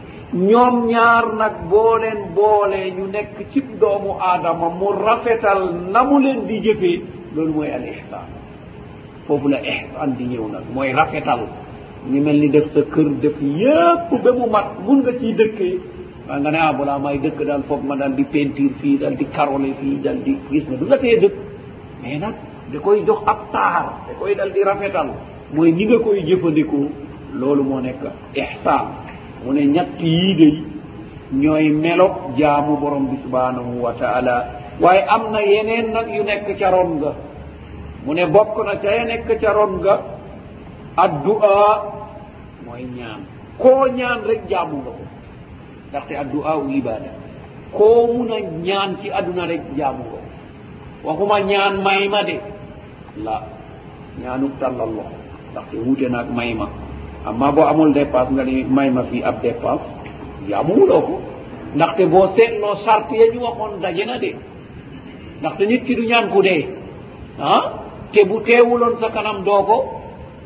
ñoom 0.49 0.75
ñaar 0.91 1.25
nag 1.41 1.55
boo 1.69 1.97
leen 2.01 2.19
boolee 2.35 2.91
ñu 2.97 3.05
nekk 3.11 3.35
cib 3.51 3.65
doomu 3.79 4.11
aadama 4.27 4.67
mu 4.79 4.87
rafetal 5.05 5.61
na 5.93 5.99
mu 6.07 6.15
leen 6.23 6.39
di 6.47 6.55
jëfee 6.65 6.97
loolu 7.35 7.53
mooy 7.53 7.69
al 7.77 7.83
ihsaan 7.91 8.29
foofu 9.31 9.47
la 9.47 9.63
ihsan 9.63 10.11
di 10.19 10.27
ñëw 10.35 10.43
nag 10.51 10.65
mooy 10.75 10.91
rafetal 10.91 11.47
ñu 12.11 12.19
mel 12.19 12.37
ni 12.41 12.49
def 12.51 12.67
sa 12.75 12.81
kër 12.93 13.07
def 13.23 13.37
yëpp 13.39 14.09
ba 14.23 14.29
mu 14.37 14.45
mat 14.55 14.67
mun 14.85 14.99
nga 15.01 15.11
ciy 15.19 15.31
dëkkee 15.39 15.75
waa 16.27 16.37
nga 16.41 16.49
ne 16.51 16.59
ah 16.59 16.73
bala 16.77 16.99
may 16.99 17.17
dëkk 17.23 17.39
daal 17.47 17.63
foog 17.69 17.81
ma 17.87 17.95
daal 17.95 18.11
di 18.19 18.23
peinture 18.23 18.73
fii 18.81 18.97
daal 19.01 19.15
di 19.15 19.25
carole 19.35 19.69
fii 19.79 19.95
daal 20.03 20.19
di 20.25 20.33
gis 20.51 20.65
ne 20.69 20.75
du 20.79 20.85
nga 20.85 20.97
tee 20.97 21.15
dëkk 21.23 21.35
mais 22.03 22.19
nag 22.23 22.35
da 22.71 22.77
koy 22.83 22.97
jox 23.07 23.19
ab 23.31 23.39
taar 23.55 23.85
da 24.07 24.11
koy 24.19 24.35
dal 24.35 24.51
di 24.51 24.61
rafetal 24.69 25.09
mooy 25.55 25.71
ni 25.71 25.83
nga 25.87 25.97
koy 26.05 26.17
jëfandikoo 26.27 26.87
loolu 27.39 27.63
moo 27.69 27.79
nekk 27.79 28.01
ihsan 28.35 28.83
mu 29.43 29.49
ne 29.55 29.63
ñett 29.75 29.91
yii 29.99 30.33
day 30.39 30.55
ñooy 31.43 31.69
melog 31.83 32.13
jaamu 32.37 32.75
borom 32.81 33.05
bi 33.11 33.17
subhanahu 33.25 33.71
wa 33.83 33.93
taala 34.01 34.35
waaye 34.81 35.01
am 35.07 35.23
na 35.31 35.39
yeneen 35.41 35.87
nag 35.95 36.07
yu 36.15 36.21
nekk 36.27 36.45
caroon 36.59 36.91
nga 36.99 37.11
mu 38.05 38.11
ne 38.13 38.25
bokk 38.33 38.55
na 38.65 38.73
caya 38.81 39.03
nekk 39.05 39.29
ca 39.41 39.51
ron 39.53 39.77
nga 39.81 39.93
addu'a 40.97 41.65
mooy 42.65 42.83
ñaan 42.97 43.21
koo 43.61 43.85
ñaan 43.97 44.19
rek 44.29 44.41
jaamu 44.49 44.77
nga 44.81 44.91
ko 44.97 45.03
ndaxte 45.89 46.13
addu'au 46.21 46.61
libada 46.67 47.11
koo 47.77 48.07
mun 48.13 48.29
a 48.33 48.37
ñaan 48.67 48.91
ci 49.01 49.07
adduna 49.11 49.45
rek 49.45 49.61
jaamu 49.77 50.03
nga 50.09 50.17
ko 50.17 50.19
waxuma 51.07 51.37
ñaan 51.41 51.75
may 51.85 52.09
ma 52.09 52.23
de 52.23 52.35
la 53.25 53.35
ñaanub 54.21 54.53
tàllalloo 54.59 55.11
ndaxte 55.51 55.75
wuute 55.85 56.09
naag 56.09 56.29
may 56.35 56.53
ma 56.53 56.67
amma 57.29 57.51
boo 57.55 57.67
amul 57.71 57.93
dépense 57.93 58.31
nga 58.33 58.43
ni 58.43 58.63
may 58.63 58.89
ma 58.89 59.03
fii 59.03 59.21
ab 59.23 59.41
dépense 59.41 59.85
jaamuwuloo 60.49 61.01
ko 61.07 61.15
ndaxte 61.75 62.03
boo 62.11 62.27
seetloo 62.35 62.75
charte 62.85 63.13
ya 63.19 63.27
ñu 63.33 63.39
waxoon 63.45 63.77
daje 63.81 64.03
na 64.05 64.17
de 64.17 64.31
ndaxte 65.39 65.63
nit 65.69 65.81
ki 65.85 65.93
du 65.95 66.03
ñaan 66.09 66.29
ku 66.33 66.41
dee 66.41 66.65
ah 67.39 67.80
te 68.13 68.23
bu 68.27 68.41
teewuloon 68.45 68.95
sa 68.99 69.09
kanam 69.09 69.43
doo 69.47 69.63
ko 69.63 69.75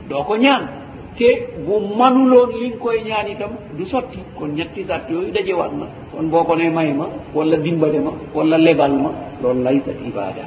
doo 0.10 0.22
ko 0.24 0.38
ñaan 0.38 0.64
te 1.18 1.30
bu 1.66 1.80
manuloon 1.98 2.50
liñ 2.62 2.78
koy 2.78 3.04
ñaan 3.04 3.28
itam 3.28 3.52
du 3.78 3.86
sotti 3.86 4.20
kon 4.38 4.54
ñetti 4.56 4.86
sàtt 4.86 5.10
yooyu 5.10 5.32
dajewaat 5.34 5.72
na 5.80 5.86
kon 6.12 6.30
boo 6.30 6.44
ko 6.44 6.56
ne 6.56 6.70
may 6.70 6.94
ma 6.94 7.08
wala 7.34 7.58
dimbale 7.58 8.00
ma 8.00 8.12
wala 8.34 8.58
lebal 8.58 8.94
ma 9.04 9.10
loolu 9.42 9.64
lay 9.64 9.80
sat 9.86 9.98
ibaada 10.08 10.46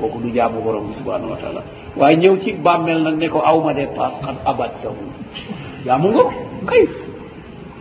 kooku 0.00 0.18
du 0.22 0.30
jaabu 0.34 0.60
borom 0.62 0.86
bi 0.88 0.94
subhanahu 0.98 1.30
wa 1.30 1.36
taala 1.42 1.62
waaye 1.96 2.16
ñëw 2.16 2.38
ci 2.44 2.52
bàmmel 2.52 3.02
nag 3.02 3.16
ne 3.18 3.28
ko 3.28 3.40
aw 3.40 3.60
ma 3.64 3.72
dépasse 3.74 4.20
xat 4.22 4.36
abad 4.46 4.70
tawu 4.82 5.02
jaamu 5.84 6.08
nga 6.10 6.22
ko 6.22 6.32
kay 6.66 6.82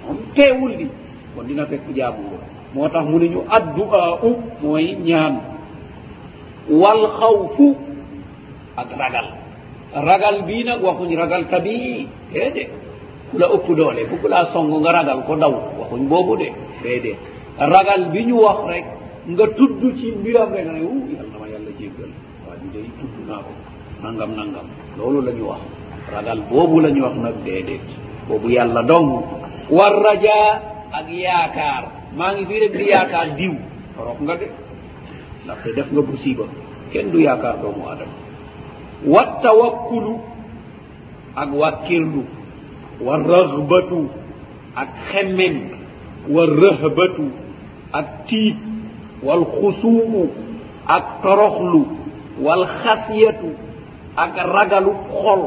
on 0.10 0.18
teewul 0.36 0.78
di 0.78 0.88
kon 1.36 1.44
dina 1.48 1.66
fekk 1.66 1.86
jaabu 1.96 2.22
borom 2.24 2.50
moo 2.74 2.90
tax 2.90 3.06
mu 3.06 3.20
ne 3.20 3.30
ñu 3.30 3.42
addu 3.50 3.84
a 3.94 4.20
u 4.24 4.32
mooy 4.64 4.98
ñaan 5.06 5.36
wal 6.70 7.02
xawfu 7.20 7.89
ak 8.80 8.90
ragal 8.96 9.28
ragal 10.08 10.36
biina 10.48 10.74
waxuñ 10.80 11.12
ragal 11.20 11.42
tabi 11.52 12.08
fee 12.32 12.50
de 12.56 12.64
ku 13.32 13.36
la 13.42 13.48
ëpp 13.56 13.68
doole 13.78 14.02
bu 14.10 14.16
ku 14.22 14.28
laa 14.32 14.46
song 14.54 14.70
nga 14.82 14.92
ragal 15.00 15.20
ko 15.28 15.34
daw 15.44 15.54
waxuñ 15.80 16.02
boobu 16.12 16.34
de 16.42 16.48
fee 16.82 17.00
de 17.06 17.12
ragal 17.74 18.02
bi 18.14 18.22
ñu 18.30 18.36
wax 18.46 18.60
rek 18.72 18.86
nga 19.32 19.46
tudd 19.58 19.82
ci 19.98 20.08
mbiram 20.20 20.50
rek 20.56 20.68
ne 20.74 20.82
u 20.90 20.94
yàlla 21.14 21.30
dama 21.34 21.46
yàlla 21.54 21.72
jéggal 21.80 22.12
waa 22.46 22.56
ñu 22.62 22.68
day 22.74 22.88
tudd 23.00 23.16
naa 23.30 23.42
ko 23.46 23.52
nangam 24.04 24.32
nangam 24.40 24.68
loolu 24.98 25.20
la 25.28 25.32
ñu 25.38 25.44
wax 25.52 25.62
ragal 26.16 26.40
boobu 26.50 26.76
la 26.86 26.90
ñu 26.96 27.02
wax 27.06 27.16
nag 27.26 27.36
dee 27.46 27.62
déet 27.68 27.88
boobu 28.28 28.48
yàlla 28.58 28.82
dong 28.92 29.10
war 29.78 29.94
raja 30.06 30.38
ak 30.98 31.08
yaakaar 31.24 31.84
maa 32.18 32.32
ngi 32.34 32.44
fii 32.50 32.60
rek 32.64 32.74
di 32.80 32.86
yaakaar 32.94 33.28
diw 33.40 33.54
torok 33.98 34.20
nga 34.26 34.36
de 34.42 34.48
ndaxte 35.44 35.70
def 35.78 35.90
nga 35.94 36.02
busiiba 36.10 36.46
kenn 36.92 37.08
du 37.14 37.18
yaakaar 37.28 37.56
doomu 37.62 37.84
adama 37.94 38.19
wattawakkulu 39.08 40.20
ak 41.36 41.50
wakkirlu 41.56 42.24
warahbatu 43.00 44.12
ak 44.76 44.90
xemmen 45.08 45.56
warahbatu 46.28 47.32
ak 47.96 48.28
tiit 48.28 48.60
walxusumu 49.24 50.28
ak 50.84 51.24
toroxlu 51.24 51.84
walxasiyatu 52.44 53.56
ak 54.20 54.34
ragalu 54.36 54.92
xol 55.22 55.42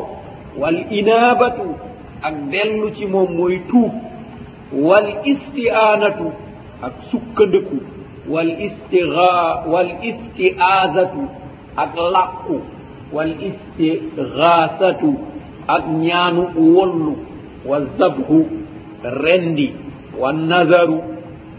wal 0.57 0.79
inabatu 0.89 1.77
ak 2.25 2.35
dellu 2.49 2.89
ci 2.97 3.05
moom 3.05 3.37
mooy 3.37 3.61
tuub 3.69 3.93
wal 4.73 5.11
istianatu 5.29 6.33
ak 6.81 6.95
sukkandëku 7.13 7.79
wal 8.33 8.49
istiga 8.49 9.69
wal 9.69 9.91
istiasatu 10.01 11.21
ak 11.77 11.93
làqu 12.01 12.59
wal 13.13 13.29
istigasatu 13.37 15.13
ak 15.69 15.85
ñaanu 16.03 16.49
wollu 16.75 17.15
wa 17.69 17.79
zabhu 18.01 18.49
rendi 19.23 19.69
wa 20.17 20.33
nazaru 20.33 20.99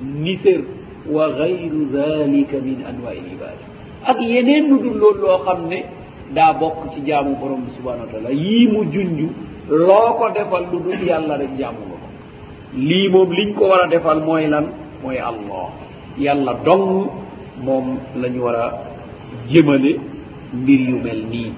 niser 0.02 0.66
wa 1.08 1.30
gayru 1.32 1.94
dalika 1.94 2.58
min 2.60 2.82
anwai 2.84 3.22
libada 3.22 3.64
ak 4.10 4.18
yeneen 4.20 4.68
lu 4.68 4.82
dul 4.82 4.98
loolu 5.00 5.22
loo 5.24 5.40
xam 5.46 5.70
ne 5.70 5.80
daa 6.34 6.58
bokk 6.60 6.90
ci 6.98 7.06
jaamu 7.06 7.38
borom 7.40 7.62
bi 7.70 7.72
subhanau 7.78 8.06
wa 8.10 8.12
taala 8.12 8.30
yii 8.34 8.68
mu 8.68 8.84
junj 8.90 9.18
loo 9.70 10.10
ko 10.20 10.34
defal 10.36 10.66
lu 10.74 10.82
dul 10.84 11.00
yàlla 11.08 11.38
rek 11.38 11.54
jaamulu 11.56 11.96
ko 12.02 12.08
lii 12.76 13.08
moom 13.14 13.30
liñ 13.30 13.54
ko 13.54 13.64
war 13.70 13.86
a 13.86 13.88
defal 13.88 14.20
mooy 14.26 14.50
lan 14.50 14.66
mooy 15.06 15.20
allah 15.22 15.70
yàlla 16.18 16.54
dong 16.66 17.08
moom 17.62 18.00
la 18.20 18.28
ñu 18.34 18.42
war 18.44 18.56
a 18.58 18.68
jëmale 19.52 20.13
mbiryumel 20.54 21.24
ni 21.26 21.54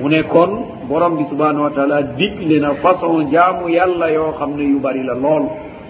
mune 0.00 0.22
kon 0.22 0.50
borom 0.88 1.16
bi 1.16 1.24
subhanahu 1.30 1.64
wa 1.70 1.72
taala 1.76 2.02
diplena 2.02 2.74
façon 2.82 3.30
jaamu 3.30 3.68
yàlla 3.70 4.10
yoo 4.10 4.32
xam 4.38 4.50
ne 4.56 4.64
yu 4.64 4.78
bari 4.80 5.02
la 5.02 5.14
lool 5.14 5.44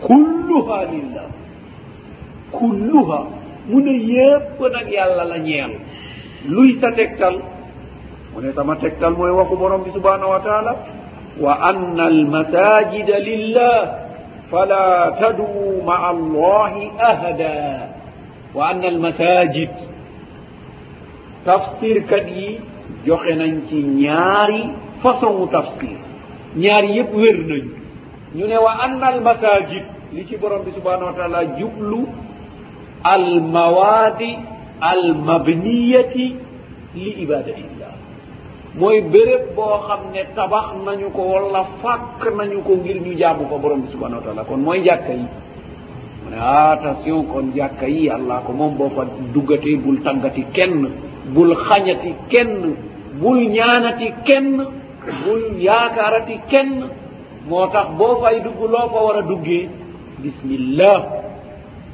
kulluha 0.06 0.78
lillah 0.90 1.28
kulluha 2.52 3.20
mu 3.68 3.80
ne 3.80 3.94
yépp 4.12 4.60
nag 4.60 4.86
yàlla 4.92 5.24
la 5.24 5.38
ñeel 5.38 5.72
luy 6.48 6.76
sa 6.80 6.92
tegtal 6.96 7.40
mu 8.34 8.38
ne 8.42 8.52
sama 8.52 8.76
tegtal 8.76 9.12
mooy 9.16 9.30
waxu 9.30 9.56
borom 9.56 9.82
bi 9.84 9.90
subhanahu 9.94 10.30
wa 10.34 10.40
taala 10.40 10.72
wa 11.40 11.52
anna 11.70 12.04
almasajida 12.04 13.16
lillah 13.18 13.78
fala 14.50 15.12
tadu 15.20 15.46
maa 15.86 16.08
allahi 16.12 16.92
ahada 16.98 17.56
wa 18.54 18.62
anna 18.68 18.86
almasajid 18.92 19.91
tafsir 21.46 22.06
kat 22.06 22.26
yi 22.30 22.62
joxe 23.06 23.34
nañ 23.34 23.66
ci 23.68 23.76
ñaari 24.02 24.62
façon 25.02 25.46
tafsir 25.50 25.98
ñaar 26.56 26.84
yëpp 26.96 27.10
wér 27.14 27.38
nañ 27.50 27.64
ñu 28.36 28.44
ne 28.46 28.56
wa 28.58 28.72
ann 28.84 29.02
almasajid 29.02 29.84
li 30.14 30.22
ci 30.28 30.36
borom 30.36 30.62
bi 30.64 30.70
subhanahu 30.72 31.10
wa 31.10 31.16
taala 31.18 31.40
jublu 31.58 32.06
almawaadi 33.02 34.30
almabniyati 34.80 36.26
li 36.94 37.06
ibadatillah 37.26 37.92
mooy 38.78 39.00
béréb 39.12 39.54
boo 39.56 39.76
xam 39.88 40.00
ne 40.14 40.22
tabax 40.36 40.66
nañu 40.86 41.10
ko 41.10 41.22
wala 41.22 41.62
fàkk 41.82 42.20
nañu 42.38 42.62
ko 42.62 42.72
ngir 42.76 42.98
ñu 43.02 43.12
jaamu 43.18 43.44
fa 43.50 43.56
borom 43.58 43.80
bi 43.82 43.88
subhanahu 43.90 44.20
wa 44.22 44.26
taala 44.26 44.42
kon 44.44 44.60
mooy 44.62 44.78
jàkka 44.86 45.12
yi 45.12 45.26
mu 46.22 46.28
ne 46.30 46.36
ah, 46.38 46.72
attention 46.72 47.26
kon 47.26 47.46
jàkka 47.56 47.86
yi 47.88 48.08
àllaa 48.10 48.40
ko 48.46 48.52
moom 48.52 48.76
boo 48.78 48.90
fa 48.94 49.02
duggatee 49.34 49.76
bul 49.84 49.98
tàggati 50.04 50.44
kenn 50.54 51.10
bul 51.34 51.54
xañati 51.68 52.10
kenn 52.32 52.74
bul 53.22 53.40
ñaanati 53.56 54.06
kenn 54.28 54.56
bul 55.24 55.42
yaakaarati 55.68 56.34
kenn 56.50 56.70
moo 57.48 57.66
tax 57.74 57.88
boo 57.98 58.14
fay 58.22 58.40
dugg 58.46 58.60
loo 58.72 58.86
fa 58.92 59.00
war 59.06 59.16
a 59.20 59.22
duggee 59.30 59.68
bismillah 60.22 60.98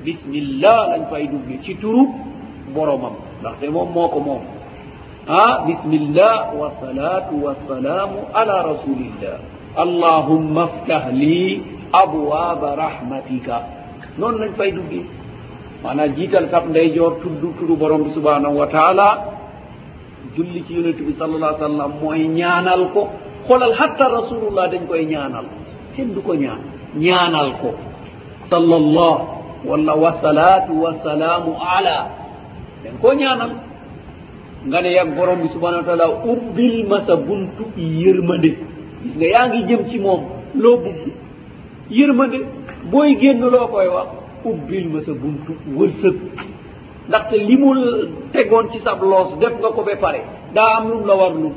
bismillah 0.05 0.79
lañ 0.91 1.03
fay 1.11 1.25
dugge 1.33 1.57
ci 1.65 1.73
turu 1.83 2.03
boromam 2.75 3.15
ndaxte 3.41 3.67
moom 3.75 3.89
moo 3.97 4.09
ko 4.13 4.19
moom 4.29 4.43
ah 5.45 5.55
bismillah 5.69 6.37
wasalaatu 6.61 7.35
wasalaamu 7.47 8.19
ala 8.39 8.57
rasulillah 8.71 9.37
allahumma 9.85 10.69
ftah 10.75 11.05
lii 11.23 11.53
abwaaba 12.05 12.69
rahmatika 12.85 13.57
noonu 14.19 14.39
lañ 14.43 14.53
fay 14.59 14.71
duggee 14.79 15.18
mana 15.83 16.09
jiital 16.17 16.49
sab 16.51 16.65
ndey 16.71 16.91
joor 16.95 17.21
tuddu 17.23 17.53
tudu 17.59 17.75
borom 17.77 18.03
bi 18.05 18.11
subhanahu 18.11 18.57
wa 18.61 18.67
taala 18.67 19.07
julli 20.37 20.63
ci 20.67 20.75
yonente 20.75 21.03
bi 21.07 21.13
sallallah 21.13 21.55
sallam 21.59 21.93
mooy 22.03 22.27
ñaanal 22.29 22.91
ko 22.95 23.03
xolal 23.49 23.73
hatta 23.81 24.09
rasulullah 24.19 24.67
dañ 24.73 24.87
koy 24.91 25.07
ñaanal 25.07 25.47
ken 25.95 26.09
du 26.15 26.21
ko 26.23 26.35
ñaan 26.35 26.61
ñaanal 27.05 27.51
ko 27.63 27.71
sallallah 28.51 29.17
walla 29.69 29.95
wa 30.05 30.13
salatu 30.25 30.73
wasalaamu 30.85 31.55
ala 31.77 31.97
dañ 32.85 32.95
koo 33.03 33.15
ñaanal 33.15 33.51
nga 34.67 34.81
ne 34.83 34.91
yag 34.99 35.15
borom 35.17 35.39
bi 35.45 35.49
subhanahu 35.55 35.81
wa 35.83 35.87
taala 35.91 36.09
ubbil 36.33 36.87
ma 36.91 36.99
sa 37.07 37.15
buntu 37.17 37.63
i 37.77 37.85
yërmande 38.03 38.51
gis 39.03 39.15
nga 39.17 39.27
yaa 39.35 39.49
ngi 39.49 39.63
jëm 39.69 39.83
ci 39.91 39.99
moom 40.01 40.21
loo 40.55 40.77
bugg 40.85 40.99
yërmande 41.99 42.39
booy 42.91 43.15
génn 43.21 43.41
loo 43.41 43.69
koy 43.71 43.87
wax 43.89 44.18
ubbil 44.45 44.85
ma 44.93 45.01
sa 45.03 45.13
bunt 45.17 45.43
wërsëg 45.75 46.17
ndaxte 47.09 47.37
li 47.49 47.57
mu 47.61 47.71
tegoon 48.33 48.67
ci 48.71 48.79
sab 48.85 49.01
loos 49.03 49.31
def 49.41 49.55
nga 49.61 49.69
ko 49.75 49.81
ba 49.87 49.95
pare 50.01 50.21
daa 50.55 50.77
am 50.85 50.85
lum 50.93 51.03
la 51.07 51.15
warlu 51.15 51.51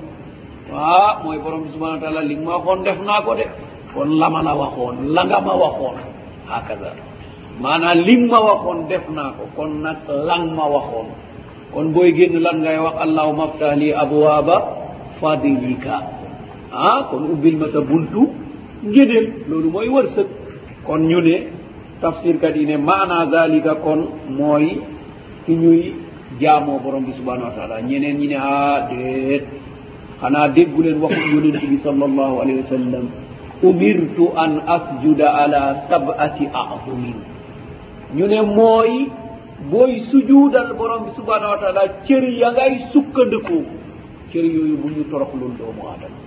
waa 0.73 1.21
mooy 1.23 1.37
borom 1.43 1.63
bi 1.67 1.73
subhana 1.75 1.95
wa 1.99 2.01
taala 2.01 2.21
li 2.23 2.35
nga 2.39 2.43
ma 2.49 2.55
waxoon 2.57 2.79
def 2.85 2.97
naa 3.07 3.21
ko 3.25 3.31
de 3.35 3.45
kon 3.93 4.09
la 4.19 4.27
ma 4.29 4.39
la 4.41 4.53
waxoon 4.61 4.95
la 5.15 5.21
nga 5.27 5.37
ma 5.45 5.53
waxoon 5.61 5.95
hakaza 6.49 6.91
maanaam 7.61 7.97
lim 8.07 8.21
ma 8.31 8.39
waxoon 8.49 8.79
def 8.89 9.03
naa 9.15 9.29
ko 9.37 9.43
kon 9.55 9.71
nag 9.85 9.99
lan 10.27 10.43
ma 10.57 10.65
waxoon 10.75 11.07
kon 11.73 11.85
booy 11.93 12.09
génn 12.17 12.33
lan 12.45 12.57
ngay 12.63 12.77
wax 12.85 12.95
allahuma 13.05 13.45
ftah 13.53 13.75
li 13.81 13.89
abwaba 14.01 14.55
fadilika 15.19 15.95
ah 16.71 17.07
kon 17.11 17.23
ubbil 17.35 17.55
ma 17.61 17.67
sa 17.73 17.79
buntu 17.83 18.21
ngénéel 18.89 19.25
loolu 19.49 19.69
mooy 19.71 19.87
wërsëg 19.89 20.27
kon 20.87 21.01
ñu 21.09 21.19
ne 21.21 21.37
tafsir 22.01 22.41
kadi 22.41 22.65
ne 22.65 22.75
mana 22.81 23.29
dalika 23.31 23.75
kon 23.85 23.99
mooy 24.37 24.67
fiñuy 25.45 25.81
jaamoo 26.41 26.79
borom 26.83 27.05
bi 27.09 27.13
subhanau 27.19 27.45
wa 27.49 27.53
taala 27.57 27.75
ñeneen 27.89 28.17
ñi 28.19 28.27
ne 28.31 28.35
a 28.51 28.55
deet 28.89 29.43
xanaa 30.21 30.47
déggu 30.55 30.81
leen 30.85 30.97
waxu 31.03 31.21
yonente 31.33 31.65
bi 31.73 31.77
sal 31.85 32.01
allahu 32.09 32.35
aleyhi 32.41 32.59
wa 32.63 32.69
sallam 32.75 33.05
umirtu 33.69 34.25
an 34.43 34.51
asjuda 34.77 35.27
ala 35.43 35.63
sabati 35.89 36.45
ahumin 36.63 37.17
ñu 38.17 38.25
ne 38.33 38.39
mooy 38.57 38.93
booy 39.71 39.93
sujuudal 40.11 40.73
borom 40.79 41.01
bi 41.05 41.11
subhanau 41.19 41.51
wa 41.55 41.61
taala 41.63 41.83
cër 42.07 42.23
ya 42.41 42.49
ngay 42.57 42.73
sukkandëkoo 42.93 43.63
cër 44.31 44.45
yooyu 44.55 44.75
bu 44.81 44.87
ñu 44.95 45.03
toroxlul 45.11 45.53
doomu 45.59 45.81
aadama 45.91 46.17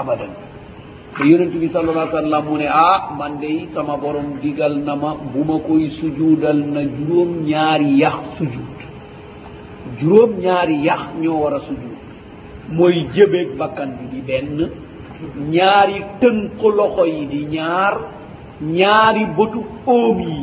abadan 0.00 0.30
yonente 1.22 1.58
bi 1.60 1.68
sal 1.72 1.88
allah 1.88 2.10
sallam 2.10 2.44
mu 2.46 2.56
ne 2.58 2.66
ah 2.66 3.14
man 3.18 3.38
dey 3.42 3.68
sama 3.74 3.96
borom 4.02 4.28
digal 4.42 4.74
nama 4.88 5.10
buma 5.34 5.58
koy 5.66 5.86
sujuudal 6.00 6.56
na 6.74 6.82
juróom 6.96 7.30
ñaari 7.50 7.90
yax 8.02 8.16
sujuud 8.38 8.78
juróom 10.00 10.30
ñaari 10.44 10.74
yax 10.86 11.00
ñoo 11.22 11.38
war 11.42 11.54
a 11.58 11.60
sujuud 11.60 11.98
mooy 12.76 12.96
jëbeeg 13.14 13.54
bakkan 13.60 13.90
bi 13.98 14.04
di 14.12 14.20
benn 14.28 14.58
ñaari 15.54 15.98
tënk 16.20 16.60
loxo 16.78 17.06
yi 17.06 17.22
di 17.32 17.40
ñaar 17.54 17.94
ñaari 18.78 19.22
bëtu 19.36 19.60
oom 19.86 20.18
yi 20.20 20.42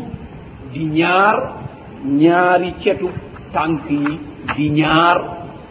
di 0.73 0.83
ñaar 0.97 1.37
ñaari 2.23 2.69
cetu 2.83 3.09
tànk 3.55 3.85
yi 3.89 4.13
di 4.55 4.65
ñaar 4.79 5.17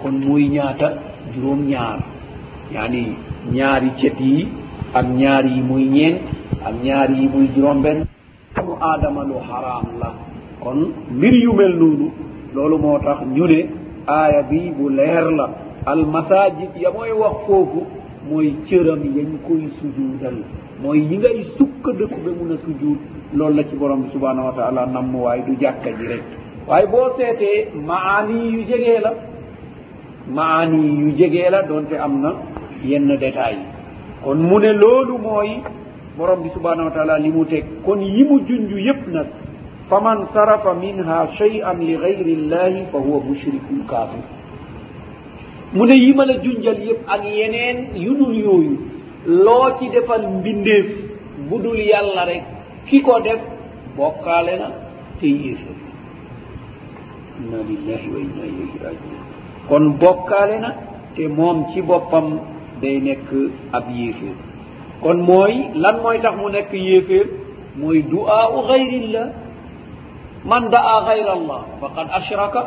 kon 0.03 0.15
mooy 0.25 0.45
ñaata 0.57 0.89
juróom 1.33 1.61
ñaar 1.73 1.99
yaani 2.75 3.03
ñaari 3.55 3.91
cet 4.01 4.21
yi 4.21 4.60
am 4.95 5.17
ñaar 5.17 5.45
yi 5.47 5.61
muy 5.61 5.85
ñeen 5.85 6.17
am 6.67 6.83
ñaar 6.83 7.09
yi 7.13 7.29
muy 7.29 7.49
juróom-benn 7.55 8.07
tonu 8.55 8.73
aadama 8.89 9.23
lu 9.29 9.35
xaraam 9.49 9.85
la 10.01 10.09
kon 10.63 10.79
mbir 11.17 11.33
yu 11.45 11.53
mel 11.53 11.73
noonu 11.81 12.07
loolu 12.55 12.77
moo 12.85 12.99
tax 13.07 13.19
ñu 13.37 13.45
ne 13.53 13.61
aaya 14.07 14.43
bii 14.51 14.71
bu 14.77 14.89
leer 14.89 15.25
la 15.39 15.47
almasajid 15.91 16.71
ya 16.83 16.91
mooy 16.91 17.13
wax 17.23 17.35
foofu 17.47 17.81
mooy 18.29 18.49
cëram 18.67 19.03
yañ 19.17 19.31
koy 19.47 19.63
sujuudal 19.79 20.39
mooy 20.83 20.99
yi 21.09 21.17
ngay 21.19 21.39
sukkadëkk 21.57 22.15
ba 22.25 22.31
mun 22.39 22.53
a 22.55 22.57
sujuud 22.67 22.99
loolu 23.37 23.55
la 23.57 23.63
ci 23.65 23.77
borom 23.77 24.03
bi 24.03 24.11
subhanahu 24.11 24.47
wa 24.47 24.53
taala 24.57 24.87
namm 24.87 25.15
waaye 25.15 25.43
du 25.47 25.55
jàkka 25.61 25.91
ji 25.99 26.05
rek 26.13 26.23
waaye 26.69 26.87
boo 26.87 27.11
seetee 27.17 27.69
maani 27.89 28.37
yu 28.55 28.63
jegee 28.71 28.99
la 29.01 29.13
maani 30.37 30.99
yu 31.01 31.11
jegee 31.13 31.49
la 31.51 31.63
donte 31.63 31.93
am 31.99 32.21
na 32.23 32.33
yenn 32.85 33.17
détails 33.19 33.80
kon 34.25 34.39
mu 34.49 34.59
ne 34.61 34.73
loolu 34.83 35.19
mooy 35.27 35.51
borom 36.17 36.41
bi 36.45 36.51
subhanahu 36.57 36.89
wa 36.91 36.95
taala 36.97 37.17
li 37.19 37.31
mu 37.37 37.45
teg 37.45 37.65
kon 37.85 38.01
yi 38.01 38.23
mu 38.29 38.41
junj 38.49 38.71
yépp 38.89 39.07
nag 39.15 39.29
fa 39.89 39.99
man 40.07 40.19
sarafa 40.33 40.73
minha 40.83 41.19
chey 41.37 41.55
an 41.71 41.79
li 41.89 41.95
gayri 42.05 42.33
illahi 42.41 42.81
fa 42.93 42.99
huwa 43.05 43.19
mushrikun 43.29 43.79
kafir 43.91 44.23
mu 45.77 45.85
ne 45.91 45.95
yi 46.05 46.13
ma 46.19 46.25
la 46.31 46.37
junjal 46.45 46.79
yépp 46.89 47.03
ak 47.15 47.25
yeneen 47.39 47.79
yu 48.05 48.13
dul 48.21 48.37
yooyu 48.45 48.73
loo 49.47 49.71
ci 49.79 49.89
defal 49.95 50.23
mbindéef 50.35 50.87
bu 51.49 51.57
dul 51.63 51.79
yàlla 51.93 52.25
rek 52.31 52.43
ki 52.87 53.03
ko 53.07 53.21
def 53.27 53.41
bokkaale 53.97 54.55
na 54.63 54.69
te 55.21 55.27
yéefe 55.45 55.73
inna 57.41 57.59
lillahi 57.71 58.07
wa 58.15 58.19
inna 58.27 58.43
ilayhi 58.53 58.79
rajiun 58.85 59.19
kon 59.69 59.85
bokkaale 60.03 60.57
na 60.65 60.71
te 61.17 61.29
moom 61.39 61.65
ci 61.73 61.81
boppam 61.83 62.27
day 62.83 62.97
nekk 63.01 63.29
ab 63.77 63.85
yéeféer 63.95 64.37
kon 65.05 65.19
mooy 65.29 65.55
lan 65.83 65.97
mooy 66.03 66.17
tax 66.25 66.35
mu 66.41 66.47
nekk 66.49 66.73
yéeféer 66.73 67.27
mooy 67.81 68.01
duaau 68.11 68.67
gayrillah 68.69 69.29
man 70.51 70.71
daa 70.75 70.97
gayra 71.09 71.33
allah 71.39 71.61
faqad 71.81 72.07
ashraka 72.19 72.63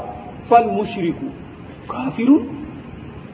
falmushriku 0.49 1.27
kafirun 1.89 2.43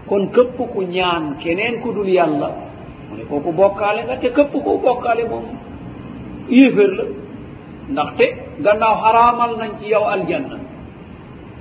kon 0.09 0.23
këpp 0.35 0.57
ku 0.73 0.79
ñaan 0.95 1.23
keneen 1.43 1.75
ku 1.83 1.91
dul 1.95 2.07
yàlla 2.07 2.49
mu 3.09 3.13
ne 3.19 3.23
kooku 3.29 3.51
bokkaale 3.51 4.01
nga 4.07 4.15
te 4.21 4.29
këpp 4.31 4.51
ku 4.65 4.79
bokkaale 4.85 5.23
moom 5.29 5.45
yéeféer 6.49 6.91
la 6.99 7.03
ndaxte 7.91 8.25
gannaaw 8.63 8.95
xaraamal 9.03 9.51
nañ 9.59 9.71
ci 9.79 9.85
yow 9.93 10.05
aljanna 10.15 10.57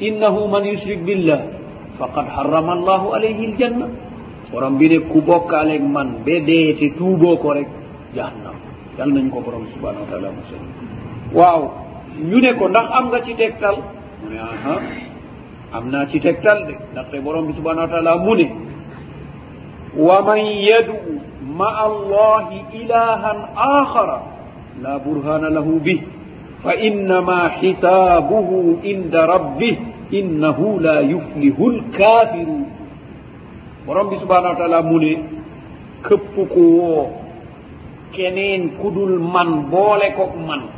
innahu 0.06 0.40
man 0.52 0.62
yushrik 0.70 1.00
billah 1.08 1.40
faqad 1.98 2.26
harama 2.36 2.72
allahu 2.78 3.06
alayhi 3.16 3.44
aljanna 3.50 3.84
al 3.90 4.07
borom 4.50 4.76
bi 4.78 4.88
ne 4.88 4.98
ku 5.10 5.20
bokkaaleeg 5.20 5.82
man 5.94 6.08
be 6.24 6.40
deete 6.46 6.96
tuuboo 6.96 7.36
ko 7.42 7.48
rek 7.52 7.68
jahannam 8.16 8.56
yal 8.98 9.10
nañ 9.12 9.28
ko 9.30 9.38
borom 9.44 9.64
subhanau 9.76 10.02
wa 10.04 10.08
taala 10.10 10.28
musal 10.36 10.62
waaw 11.38 11.62
ñu 12.28 12.36
ne 12.42 12.50
ko 12.58 12.64
ndax 12.68 12.86
am 12.98 13.04
nga 13.08 13.20
ci 13.26 13.34
tegtal 13.40 13.76
mu 14.22 14.26
ne 14.32 14.38
aha 14.52 14.74
am 15.76 15.84
naa 15.92 16.06
ci 16.10 16.18
tegtal 16.20 16.58
de 16.66 16.72
ndaxte 16.92 17.16
borom 17.24 17.46
bi 17.46 17.52
subhanau 17.58 17.84
wa 17.84 17.92
taala 17.92 18.12
mu 18.24 18.34
ne 18.38 18.46
wa 20.08 20.16
man 20.28 20.40
yadu 20.68 20.96
ma 21.58 21.68
allahi 21.88 22.56
ilahan 22.80 23.38
axara 23.78 24.18
la 24.84 24.94
burhana 25.04 25.48
lahu 25.56 25.72
bi 25.86 25.94
fa 26.64 26.72
innama 26.86 27.40
xisaabuhu 27.60 28.78
inda 28.82 29.26
rabbih 29.34 29.76
innahu 30.18 30.80
la 30.80 31.00
yuflihu 31.12 31.64
lkafirun 31.76 32.77
borom 33.88 34.12
bi 34.12 34.20
subahanahu 34.20 34.52
wa 34.52 34.60
taala 34.60 34.80
mu 34.84 35.00
ne 35.00 35.12
këpp 36.04 36.34
ku 36.52 36.62
woo 36.76 37.08
keneen 38.12 38.76
ku 38.76 38.92
dul 38.92 39.16
man 39.16 39.72
boole 39.72 40.12
ko 40.12 40.28
man 40.36 40.68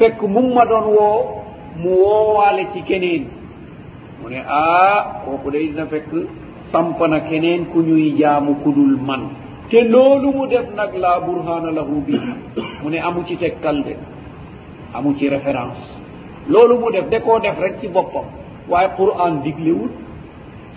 fekk 0.00 0.24
mum 0.24 0.56
ma 0.56 0.64
doon 0.64 0.86
woo 0.96 1.18
mu 1.76 1.90
woowaale 2.00 2.64
ci 2.72 2.80
keneen 2.88 3.28
mu 4.22 4.32
ne 4.32 4.40
aa 4.40 5.22
kooku 5.28 5.48
day 5.52 5.68
dina 5.68 5.84
fekk 5.92 6.08
samp 6.72 6.96
na 7.12 7.20
keneen 7.28 7.68
ku 7.68 7.84
ñuy 7.84 8.16
jaamu 8.18 8.54
ku 8.64 8.72
dul 8.72 8.96
man 8.96 9.28
te 9.68 9.84
loolu 9.84 10.28
mu 10.38 10.44
def 10.48 10.72
nag 10.78 10.94
la 11.04 11.20
burhana 11.20 11.68
lahu 11.70 12.00
bi 12.06 12.16
mu 12.82 12.88
ne 12.88 12.98
amu 13.06 13.24
ci 13.28 13.36
tegkal 13.36 13.84
de 13.84 13.94
amu 14.96 15.12
ci 15.20 15.28
référence 15.28 15.84
loolu 16.48 16.74
mu 16.80 16.88
def 16.96 17.06
de 17.12 17.18
koo 17.20 17.36
def 17.44 17.58
rek 17.60 17.76
ci 17.80 17.88
boppam 17.92 18.24
waaye 18.72 18.88
qouran 18.96 19.42
diglewul 19.44 20.07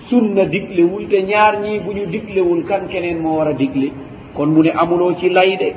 sunna 0.09 0.43
diglewul 0.53 1.03
te 1.11 1.19
ñaar 1.29 1.53
ñii 1.63 1.79
bu 1.85 1.91
ñu 1.97 2.03
diglewul 2.13 2.61
kan 2.69 2.87
keneen 2.87 3.19
moo 3.23 3.37
war 3.37 3.49
a 3.49 3.53
digle 3.53 3.87
kon 4.35 4.47
mu 4.53 4.61
ne 4.63 4.71
amuloo 4.81 5.13
ci 5.19 5.29
lay 5.29 5.57
de 5.57 5.69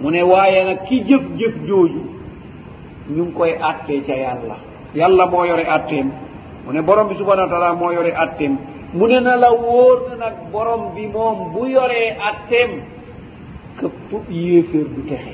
mu 0.00 0.08
ne 0.10 0.22
waaye 0.30 0.58
nag 0.68 0.80
ki 0.86 0.96
jëf 1.08 1.22
jëf 1.38 1.54
jooju 1.68 2.02
ñu 3.14 3.22
ngi 3.24 3.32
koy 3.38 3.52
àttee 3.70 4.00
ca 4.06 4.14
yàlla 4.24 4.56
yàlla 4.98 5.24
moo 5.32 5.44
yore 5.50 5.64
àtteem 5.76 6.06
mu 6.64 6.70
ne 6.72 6.82
borom 6.82 7.08
bi 7.08 7.14
subhana 7.16 7.42
wa 7.42 7.48
taala 7.52 7.74
moo 7.80 7.92
yore 7.92 8.12
àtteem 8.24 8.52
mu 8.98 9.06
ne 9.06 9.20
na 9.20 9.36
la 9.42 9.50
wóor 9.62 9.96
na 10.10 10.14
nag 10.24 10.36
borom 10.52 10.82
bi 10.94 11.06
moom 11.14 11.36
bu 11.52 11.60
yoree 11.66 12.08
àtteem 12.30 12.70
këpp 13.78 14.28
yéeféer 14.28 14.86
du 14.94 15.02
texe 15.08 15.32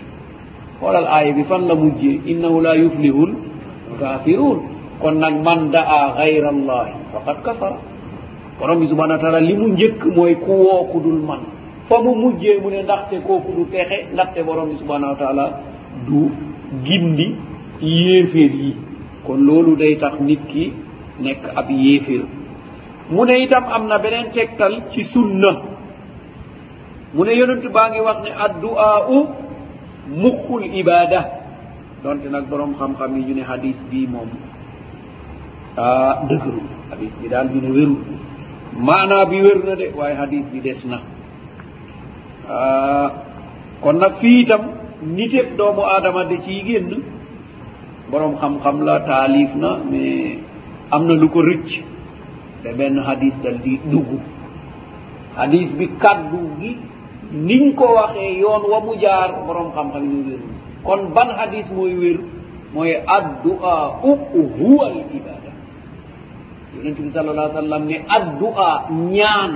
xoolal 0.78 1.06
aaya 1.06 1.32
bi 1.36 1.44
fan 1.44 1.62
la 1.68 1.74
mujjee 1.74 2.20
innahu 2.32 2.60
la 2.60 2.72
yuflihul 2.76 3.32
kafirun 4.00 4.58
kon 5.00 5.14
nag 5.18 5.34
man 5.46 5.70
daa 5.70 6.14
gayra 6.16 6.48
allahi 6.48 6.92
faqad 7.12 7.38
kafara 7.46 7.78
borom 8.58 8.80
bi 8.80 8.88
subahana 8.88 9.18
taala 9.20 9.40
li 9.44 9.52
mu 9.56 9.66
njëkk 9.74 10.00
mooy 10.16 10.34
ku 10.40 10.52
woo 10.64 10.84
ku 10.90 10.96
dul 11.00 11.20
man 11.22 11.42
fa 11.88 11.96
mu 12.04 12.12
mujjee 12.20 12.56
mu 12.62 12.68
ne 12.72 12.82
ndaxte 12.82 13.16
kooku 13.26 13.50
du 13.56 13.64
pexe 13.70 13.96
ndaxte 14.12 14.40
borom 14.46 14.68
bi 14.70 14.76
subahana 14.80 15.12
wa 15.12 15.16
taala 15.20 15.44
du 16.06 16.30
gindi 16.84 17.26
yéeféer 17.82 18.52
yi 18.64 18.70
kon 19.26 19.36
loolu 19.46 19.76
day 19.76 19.96
tax 19.98 20.14
nit 20.20 20.40
ki 20.52 20.72
nekk 21.20 21.42
ab 21.58 21.68
yéeféer 21.70 22.24
mu 23.12 23.24
ne 23.24 23.34
itam 23.44 23.64
am 23.72 23.86
na 23.86 23.98
beneen 23.98 24.32
tegtal 24.32 24.74
ci 24.90 25.04
sunna 25.12 25.52
mu 27.14 27.24
ne 27.24 27.32
yonent 27.36 27.64
baa 27.74 27.88
ngi 27.90 28.00
wax 28.00 28.18
ne 28.24 28.30
adduaau 28.44 29.22
muqul 30.22 30.64
ibada 30.80 31.20
donte 32.02 32.24
nag 32.30 32.48
borom 32.48 32.72
xam-xam 32.74 33.16
yi 33.20 33.22
ñu 33.28 33.34
ne 33.34 33.42
hadis 33.42 33.76
bii 33.90 34.06
moom 34.08 34.28
ah, 35.76 36.24
dëgrul 36.28 36.64
hadis 36.90 37.12
bi 37.20 37.28
daal 37.28 37.48
ñu 37.54 37.60
ne 37.60 37.70
wérul 37.70 38.00
mana 38.74 39.26
bi 39.30 39.38
werna 39.44 39.78
de 39.78 39.92
way 39.94 40.14
hadis 40.18 40.42
bi 40.50 40.58
desna 40.64 40.98
ah, 42.50 43.08
kon 43.84 44.00
nag 44.02 44.18
fii 44.18 44.42
itam 44.42 44.62
niteb 45.14 45.54
doomu 45.54 45.86
adama 45.86 46.26
de 46.26 46.36
ciy 46.42 46.64
génn 46.66 46.90
borom 48.10 48.38
xam-xam 48.40 48.82
la 48.86 49.02
taalif 49.06 49.50
na 49.54 49.78
mais 49.90 50.40
am 50.90 51.06
na 51.06 51.14
lu 51.14 51.28
ko 51.30 51.42
rëcc 51.42 51.72
te 52.62 52.70
benn 52.78 52.98
hadis 53.06 53.34
dal 53.42 53.58
di 53.62 53.78
dugg 53.90 54.10
hadis 55.36 55.68
bi 55.78 55.86
kàddu 56.02 56.40
gi 56.60 56.72
niñ 57.32 57.74
ko 57.78 57.86
waxee 57.94 58.38
yoon 58.40 58.62
wa 58.72 58.78
mu 58.82 58.92
jaar 59.02 59.30
borom 59.46 59.70
xam-xam 59.74 60.02
ñu 60.10 60.18
wér 60.30 60.40
kon 60.86 61.00
ban 61.14 61.28
hadis 61.38 61.66
mooy 61.74 61.94
wér 62.02 62.18
mooy 62.74 62.92
adduaa 63.16 63.98
u 64.06 64.12
huwa 64.58 64.86
l 64.94 64.96
ibada 65.16 65.35
yonentum 66.86 67.10
sallallah 67.10 67.50
sallam 67.50 67.82
ne 67.90 67.98
addu'a 68.06 68.86
ñaan 69.10 69.50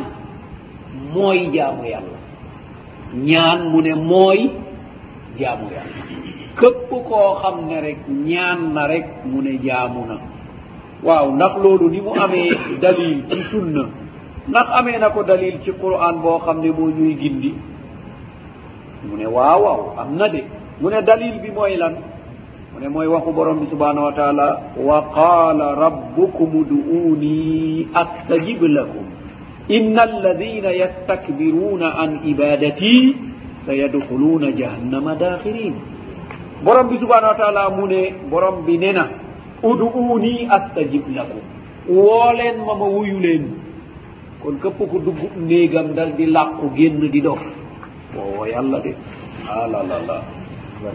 mooy 1.15 1.55
jaamu 1.55 1.86
yàlla 1.86 2.19
ñaan 3.31 3.70
mu 3.70 3.78
ne 3.86 3.94
mooy 3.94 4.51
jaamu 5.39 5.70
yàlla 5.70 6.01
képp 6.59 6.90
koo 6.90 7.31
xam 7.40 7.57
ne 7.70 7.78
rek 7.81 8.01
ñaan 8.28 8.74
na 8.74 8.86
rek 8.90 9.07
mu 9.31 9.39
ne 9.43 9.52
jaamu 9.66 10.02
na 10.11 10.16
waaw 11.07 11.27
ndax 11.31 11.55
loolu 11.62 11.86
ni 11.94 12.01
mu 12.02 12.11
amee 12.24 12.51
dalil 12.82 13.23
ci 13.31 13.39
sunna 13.55 13.82
ndax 14.51 14.66
amee 14.82 14.98
na 14.98 15.11
ko 15.15 15.23
dalil 15.23 15.59
ci 15.62 15.70
quran 15.78 16.15
boo 16.23 16.39
xam 16.43 16.59
ne 16.61 16.70
moo 16.74 16.90
ñuy 16.90 17.15
gindi 17.15 17.55
mu 19.09 19.15
ne 19.16 19.27
waaw 19.31 19.59
waaw 19.65 19.81
am 20.02 20.16
na 20.19 20.27
de 20.28 20.43
mu 20.82 20.90
ne 20.90 20.98
dalil 21.07 21.39
bi 21.43 21.51
mooy 21.55 21.77
lan 21.78 21.94
mone 22.72 22.86
mooy 22.94 23.06
waxu 23.10 23.30
borom 23.34 23.59
bi 23.60 23.66
subhanahu 23.66 24.06
wa 24.10 24.14
taala 24.14 24.48
wa 24.78 25.01
qala 25.10 25.68
rabbukum 25.74 26.62
uduuni 26.62 27.88
astajib 27.94 28.62
lakum 28.62 29.06
inna 29.66 30.06
alladina 30.06 30.70
yastakbiruna 30.70 31.98
an 32.02 32.22
ibadati 32.22 32.94
sayadkhuluna 33.66 34.55
jahannama 34.55 35.18
dakhirin 35.18 35.74
borom 36.62 36.86
bi 36.94 36.97
subhanahu 37.02 37.34
wa 37.34 37.38
taala 37.42 37.62
mu 37.74 37.90
ne 37.90 38.14
borom 38.30 38.62
bi 38.66 38.78
nena 38.78 39.05
uduuni 39.66 40.47
astajib 40.47 41.10
lakum 41.18 41.42
wooleen 41.90 42.56
mama 42.70 42.86
wuyu 42.86 43.18
leen 43.18 43.51
kon 44.42 44.62
këpp 44.62 44.78
ko 44.78 44.98
dugg 45.02 45.20
néegam 45.42 45.90
dal 45.98 46.14
di 46.14 46.26
làqu 46.30 46.70
génn 46.78 47.02
di 47.10 47.18
dof 47.20 47.42
boo 48.14 48.47
yàlla 48.47 48.78
de 48.80 48.94
alalala 49.59 50.16
ah, 50.22 50.39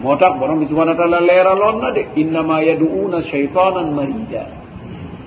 moo 0.02 0.16
tax 0.18 0.32
borom 0.40 0.58
bi 0.58 0.66
subhana 0.70 0.94
taala 0.98 1.18
leeraloon 1.28 1.76
na 1.82 1.88
de 1.96 2.02
innama 2.22 2.56
yaduuna 2.68 3.18
cheytanan 3.30 3.88
marida 3.96 4.42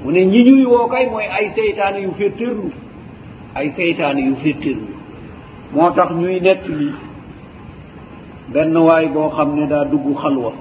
mu 0.01 0.11
ne 0.11 0.21
ñi 0.31 0.39
ñuy 0.47 0.65
woo 0.71 0.87
kay 0.93 1.05
mooy 1.11 1.27
ay 1.37 1.45
seytaan 1.55 1.95
yu 2.05 2.11
fettérlu 2.19 2.67
ay 3.57 3.67
seytaan 3.75 4.17
yu 4.27 4.33
fettérlu 4.43 4.87
moo 5.73 5.89
tax 5.97 6.09
ñuy 6.21 6.35
nekk 6.47 6.63
li 6.79 6.89
benn 8.53 8.75
waay 8.87 9.05
boo 9.13 9.29
xam 9.35 9.49
ne 9.57 9.65
daa 9.71 9.85
dugg 9.91 10.05
xalwa 10.21 10.51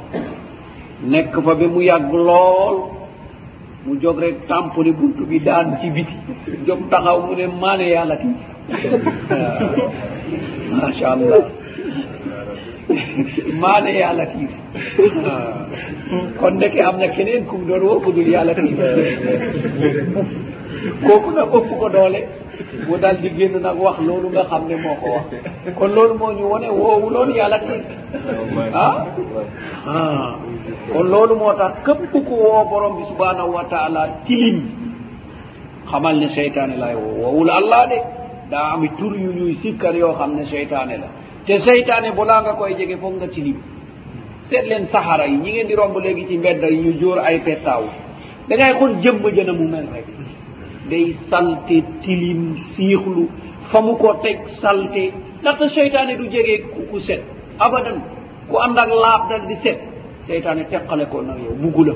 nekk 1.12 1.32
fa 1.44 1.54
bi 1.58 1.66
mu 1.74 1.80
yàgg 1.90 2.12
lool 2.28 2.76
mu 3.84 3.94
jog 4.02 4.18
rek 4.22 4.36
tampone 4.48 4.92
bunt 4.98 5.18
bi 5.28 5.38
daan 5.40 5.78
ci 5.80 5.90
biti 5.90 6.14
jog 6.66 6.80
taxaw 6.90 7.18
mu 7.26 7.32
ne 7.34 7.46
maane 7.62 7.86
yàlla 7.94 8.16
ti 8.22 8.28
macha 10.70 11.08
allah 11.14 11.42
maane 13.60 13.98
ya 13.98 14.12
latif 14.12 14.48
kon 16.40 16.58
deke 16.58 16.80
am 16.82 16.96
na 16.98 17.08
keneen 17.12 17.44
kum 17.46 17.66
doon 17.66 17.82
wo 17.84 18.00
ko 18.00 18.10
dul 18.12 18.26
ya 18.28 18.44
latif 18.44 18.76
kooku 21.04 21.30
na 21.34 21.42
ëpp 21.48 21.68
ko 21.80 21.88
doole 21.90 22.20
mu 22.86 22.96
dal 22.96 23.16
di 23.20 23.28
génn 23.36 23.52
nag 23.60 23.76
wax 23.78 23.98
loolu 24.00 24.28
nga 24.30 24.44
xam 24.50 24.66
ne 24.68 24.76
moo 24.76 24.94
ko 25.02 25.06
wax 25.16 25.26
kon 25.78 25.90
loolu 25.94 26.14
moo 26.14 26.32
ñu 26.32 26.44
wone 26.48 26.68
woowu 26.70 27.10
loon 27.10 27.30
yàlla 27.34 27.58
tiin 27.58 27.82
ah? 28.74 29.04
ah 29.88 30.38
kon 30.92 31.06
loolu 31.12 31.34
moo 31.36 31.52
tax 31.58 31.72
képp 31.84 32.12
ku 32.12 32.34
woo 32.40 32.64
borom 32.70 32.96
bi 33.00 33.04
subhanahu 33.10 33.52
wa 33.58 33.64
taala 33.64 34.08
tilim 34.24 34.62
xamal 35.90 36.16
ne 36.16 36.28
seytaane 36.36 36.76
laay 36.78 36.94
woo 36.94 37.16
woowul 37.20 37.50
allah 37.50 37.82
de 37.90 37.96
daa 38.50 38.72
ami 38.78 38.88
tur 38.98 39.12
yu 39.14 39.32
ñuy 39.34 39.54
sikkar 39.60 39.94
yoo 39.96 40.14
xam 40.14 40.36
ne 40.36 40.44
seytaane 40.44 40.96
la 41.02 41.08
te 41.48 41.54
seytane 41.66 42.08
bolanga 42.18 42.52
koye 42.58 42.72
jege 42.80 42.96
fof 43.02 43.12
nga 43.18 43.28
tilim 43.34 43.58
set 44.48 44.64
len 44.70 44.82
sahara 44.92 45.24
yi 45.30 45.36
ñi 45.42 45.50
ngeen 45.52 45.68
di 45.70 45.74
romb 45.80 45.94
léegi 46.04 46.22
ci 46.28 46.34
mbedda 46.38 46.66
ñu 46.82 46.90
jóor 47.00 47.18
ay 47.28 47.36
pettaaw 47.46 47.82
da 48.48 48.52
ngay 48.58 48.72
xol 48.78 48.92
jëmb 49.02 49.24
jëna 49.36 49.52
mu 49.58 49.64
mel 49.74 49.86
rek 49.94 50.06
day 50.90 51.06
salte 51.30 51.76
tilim 52.02 52.40
siixlu 52.74 53.22
fa 53.70 53.78
mu 53.86 53.92
ko 54.02 54.08
teg 54.24 54.38
salte 54.62 55.04
ndaxte 55.40 55.64
seytaane 55.76 56.12
du 56.20 56.24
jegee 56.34 56.58
ku 56.72 56.80
ku 56.90 56.98
set 57.08 57.22
abadan 57.64 57.98
ku 58.48 58.54
ànd 58.66 58.76
ak 58.82 58.90
laab 59.04 59.22
dal 59.30 59.42
di 59.50 59.56
set 59.64 59.78
seytaane 60.28 60.62
teqale 60.70 61.04
ko 61.12 61.18
nag 61.28 61.38
yow 61.46 61.54
mugula 61.62 61.94